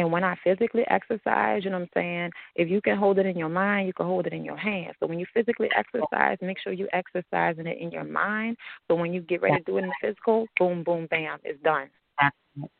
[0.00, 2.30] and when I physically exercise, you know what I'm saying?
[2.56, 4.94] If you can hold it in your mind, you can hold it in your hands.
[4.98, 8.56] So when you physically exercise, make sure you're exercising it in your mind.
[8.88, 11.62] So when you get ready to do it in the physical, boom, boom, bam, it's
[11.62, 11.88] done.
[12.20, 12.70] That's it.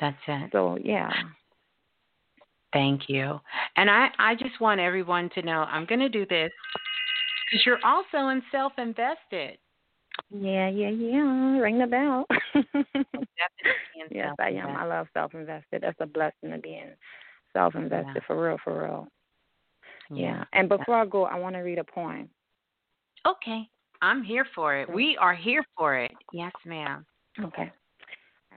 [0.00, 0.50] That's it.
[0.52, 1.12] So yeah.
[2.72, 3.38] Thank you.
[3.76, 6.50] And I, I just want everyone to know I'm going to do this
[7.50, 9.58] because you're also in self invested.
[10.34, 11.58] Yeah, yeah, yeah.
[11.58, 12.26] Ring the bell.
[12.28, 12.34] Oh,
[14.10, 14.76] yes, I am.
[14.76, 15.82] I love self invested.
[15.82, 16.92] That's a blessing to be in
[17.52, 18.22] self invested yeah.
[18.26, 19.08] for real, for real.
[20.10, 20.26] Yeah.
[20.26, 20.44] yeah.
[20.52, 22.28] And before I go, I want to read a poem.
[23.26, 23.68] Okay.
[24.00, 24.92] I'm here for it.
[24.92, 26.12] We are here for it.
[26.32, 27.06] Yes, ma'am.
[27.44, 27.70] Okay.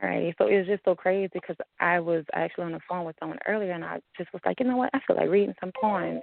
[0.01, 0.35] All right.
[0.37, 3.39] So it was just so crazy because I was actually on the phone with someone
[3.47, 4.89] earlier, and I just was like, you know what?
[4.93, 6.21] I feel like reading some poems,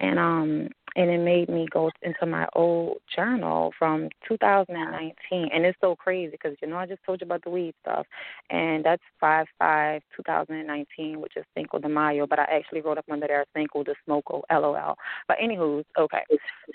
[0.00, 5.78] and um, and it made me go into my old journal from 2019, and it's
[5.80, 8.06] so crazy because you know I just told you about the weed stuff,
[8.50, 13.06] and that's five five 2019, which is Cinco de Mayo, but I actually wrote up
[13.10, 14.94] under there Cinco de Smoke, LOL.
[15.26, 16.22] But anywho, okay.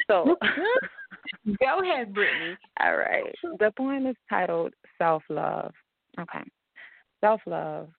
[0.08, 0.36] So
[1.60, 2.58] go ahead, Brittany.
[2.82, 3.34] All right.
[3.60, 5.74] The poem is titled Self Love.
[6.20, 6.44] Okay.
[7.22, 7.90] Self love.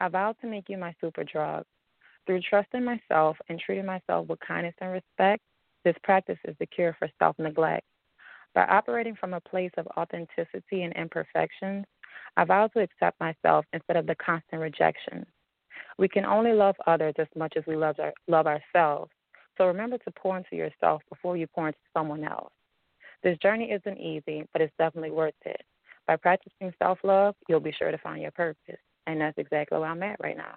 [0.00, 1.64] I vow to make you my super drug.
[2.26, 5.42] Through trusting myself and treating myself with kindness and respect,
[5.84, 7.84] this practice is the cure for self neglect.
[8.54, 11.84] By operating from a place of authenticity and imperfections,
[12.36, 15.26] I vow to accept myself instead of the constant rejection.
[15.98, 19.10] We can only love others as much as we love, our, love ourselves.
[19.58, 22.52] So remember to pour into yourself before you pour into someone else.
[23.22, 25.62] This journey isn't easy, but it's definitely worth it.
[26.06, 28.80] By practicing self love, you'll be sure to find your purpose.
[29.06, 30.56] And that's exactly where I'm at right now.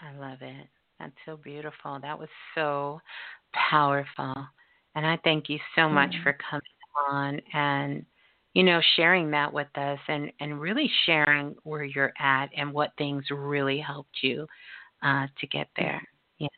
[0.00, 0.66] I love it.
[0.98, 1.98] That's so beautiful.
[2.00, 3.00] That was so
[3.52, 4.34] powerful.
[4.94, 6.22] And I thank you so much mm-hmm.
[6.22, 6.62] for coming
[7.10, 8.04] on and
[8.52, 12.90] you know sharing that with us and and really sharing where you're at and what
[12.98, 14.46] things really helped you
[15.02, 16.02] uh to get there.
[16.38, 16.48] Yeah.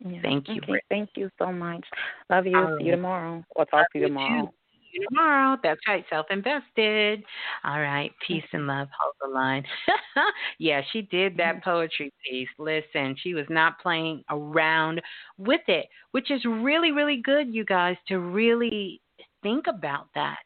[0.00, 0.22] yeah.
[0.22, 0.60] Thank you.
[0.62, 1.84] Okay, thank you so much.
[2.30, 2.56] Love you.
[2.56, 3.44] Um, See you tomorrow.
[3.56, 4.52] We'll talk to you tomorrow.
[4.94, 5.58] You tomorrow.
[5.62, 7.22] That's right, self invested.
[7.64, 8.88] All right, peace and love.
[9.00, 9.64] Hold the line.
[10.58, 11.70] yeah, she did that mm-hmm.
[11.70, 12.48] poetry piece.
[12.58, 15.02] Listen, she was not playing around
[15.38, 19.00] with it, which is really, really good, you guys, to really
[19.42, 20.38] think about that,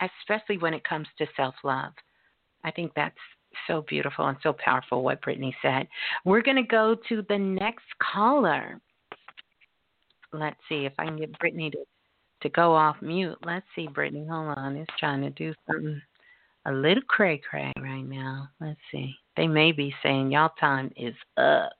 [0.00, 1.92] especially when it comes to self love.
[2.64, 3.16] I think that's
[3.66, 5.88] so beautiful and so powerful what Brittany said.
[6.24, 8.80] We're going to go to the next caller.
[10.32, 11.78] Let's see if I can get Brittany to
[12.42, 13.38] to go off mute.
[13.44, 14.26] Let's see, Brittany.
[14.28, 14.76] Hold on.
[14.76, 16.00] It's trying to do something
[16.66, 18.48] a little cray cray right now.
[18.60, 19.14] Let's see.
[19.36, 21.72] They may be saying y'all time is up.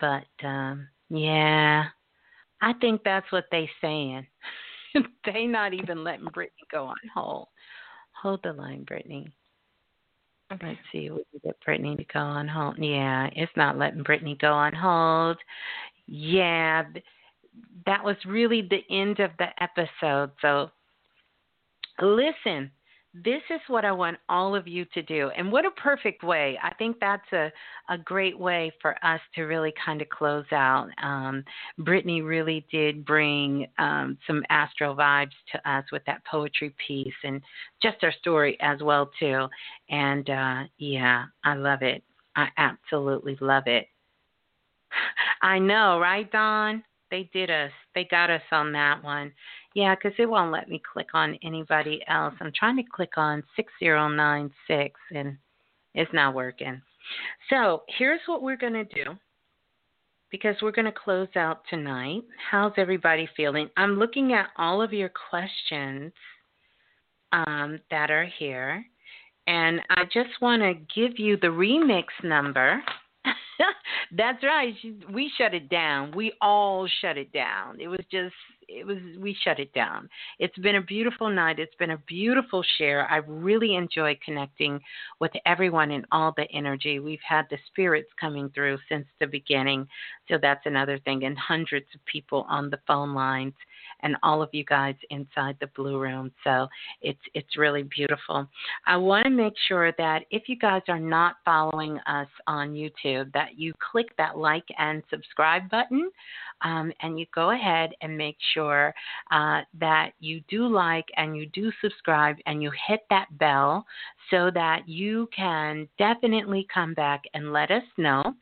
[0.00, 1.84] But um yeah.
[2.62, 4.26] I think that's what they saying.
[5.24, 7.48] they not even letting Brittany go on hold.
[8.22, 9.30] Hold the line, Brittany.
[10.52, 10.68] Okay.
[10.68, 12.78] Let's see, we can get Brittany to go on hold.
[12.78, 15.36] Yeah, it's not letting Brittany go on hold.
[16.06, 16.84] Yeah,
[17.86, 20.30] that was really the end of the episode.
[20.40, 20.70] So
[22.00, 22.70] listen,
[23.24, 25.30] this is what I want all of you to do.
[25.36, 26.58] And what a perfect way.
[26.62, 27.50] I think that's a,
[27.88, 30.88] a great way for us to really kind of close out.
[31.02, 31.42] Um,
[31.78, 37.40] Brittany really did bring um, some astro vibes to us with that poetry piece and
[37.80, 39.46] just our story as well too.
[39.88, 42.02] And uh, yeah, I love it.
[42.34, 43.86] I absolutely love it.
[45.42, 46.82] I know, right, Don?
[47.10, 47.70] They did us.
[47.94, 49.32] They got us on that one.
[49.74, 52.34] Yeah, because it won't let me click on anybody else.
[52.40, 55.36] I'm trying to click on 6096 and
[55.94, 56.80] it's not working.
[57.50, 59.16] So here's what we're going to do
[60.30, 62.22] because we're going to close out tonight.
[62.50, 63.68] How's everybody feeling?
[63.76, 66.12] I'm looking at all of your questions
[67.32, 68.84] um, that are here.
[69.46, 72.82] And I just want to give you the remix number
[74.16, 74.74] That's right.
[75.12, 76.12] We shut it down.
[76.14, 77.80] We all shut it down.
[77.80, 78.34] It was just,
[78.68, 80.08] it was, we shut it down.
[80.38, 81.58] It's been a beautiful night.
[81.58, 83.10] It's been a beautiful share.
[83.10, 84.80] I've really enjoyed connecting
[85.20, 86.98] with everyone and all the energy.
[86.98, 89.86] We've had the spirits coming through since the beginning.
[90.28, 91.24] So that's another thing.
[91.24, 93.54] And hundreds of people on the phone lines
[94.00, 96.30] and all of you guys inside the Blue Room.
[96.44, 96.68] So
[97.02, 98.48] it's it's really beautiful.
[98.86, 103.32] I want to make sure that if you guys are not following us on YouTube,
[103.32, 106.10] that you click that like and subscribe button,
[106.62, 108.94] um, and you go ahead and make sure
[109.30, 113.84] uh, that you do like and you do subscribe and you hit that bell
[114.30, 118.34] so that you can definitely come back and let us know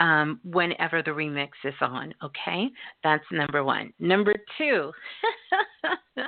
[0.00, 2.14] um, whenever the remix is on.
[2.22, 2.68] Okay,
[3.02, 3.92] that's number one.
[3.98, 4.92] Number two.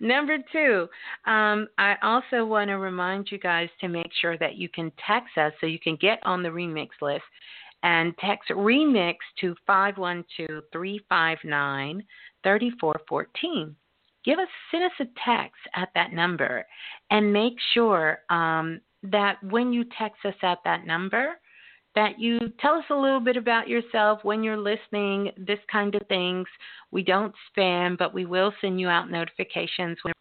[0.00, 0.88] Number two,
[1.30, 5.38] um, I also want to remind you guys to make sure that you can text
[5.38, 7.22] us so you can get on the remix list
[7.84, 12.04] and text remix to 512 359
[12.42, 13.76] 3414.
[14.24, 16.64] Give us, send us a text at that number
[17.10, 21.34] and make sure um, that when you text us at that number,
[21.94, 26.02] that you tell us a little bit about yourself when you're listening, this kind of
[26.08, 26.46] things.
[26.90, 30.12] We don't spam, but we will send you out notifications when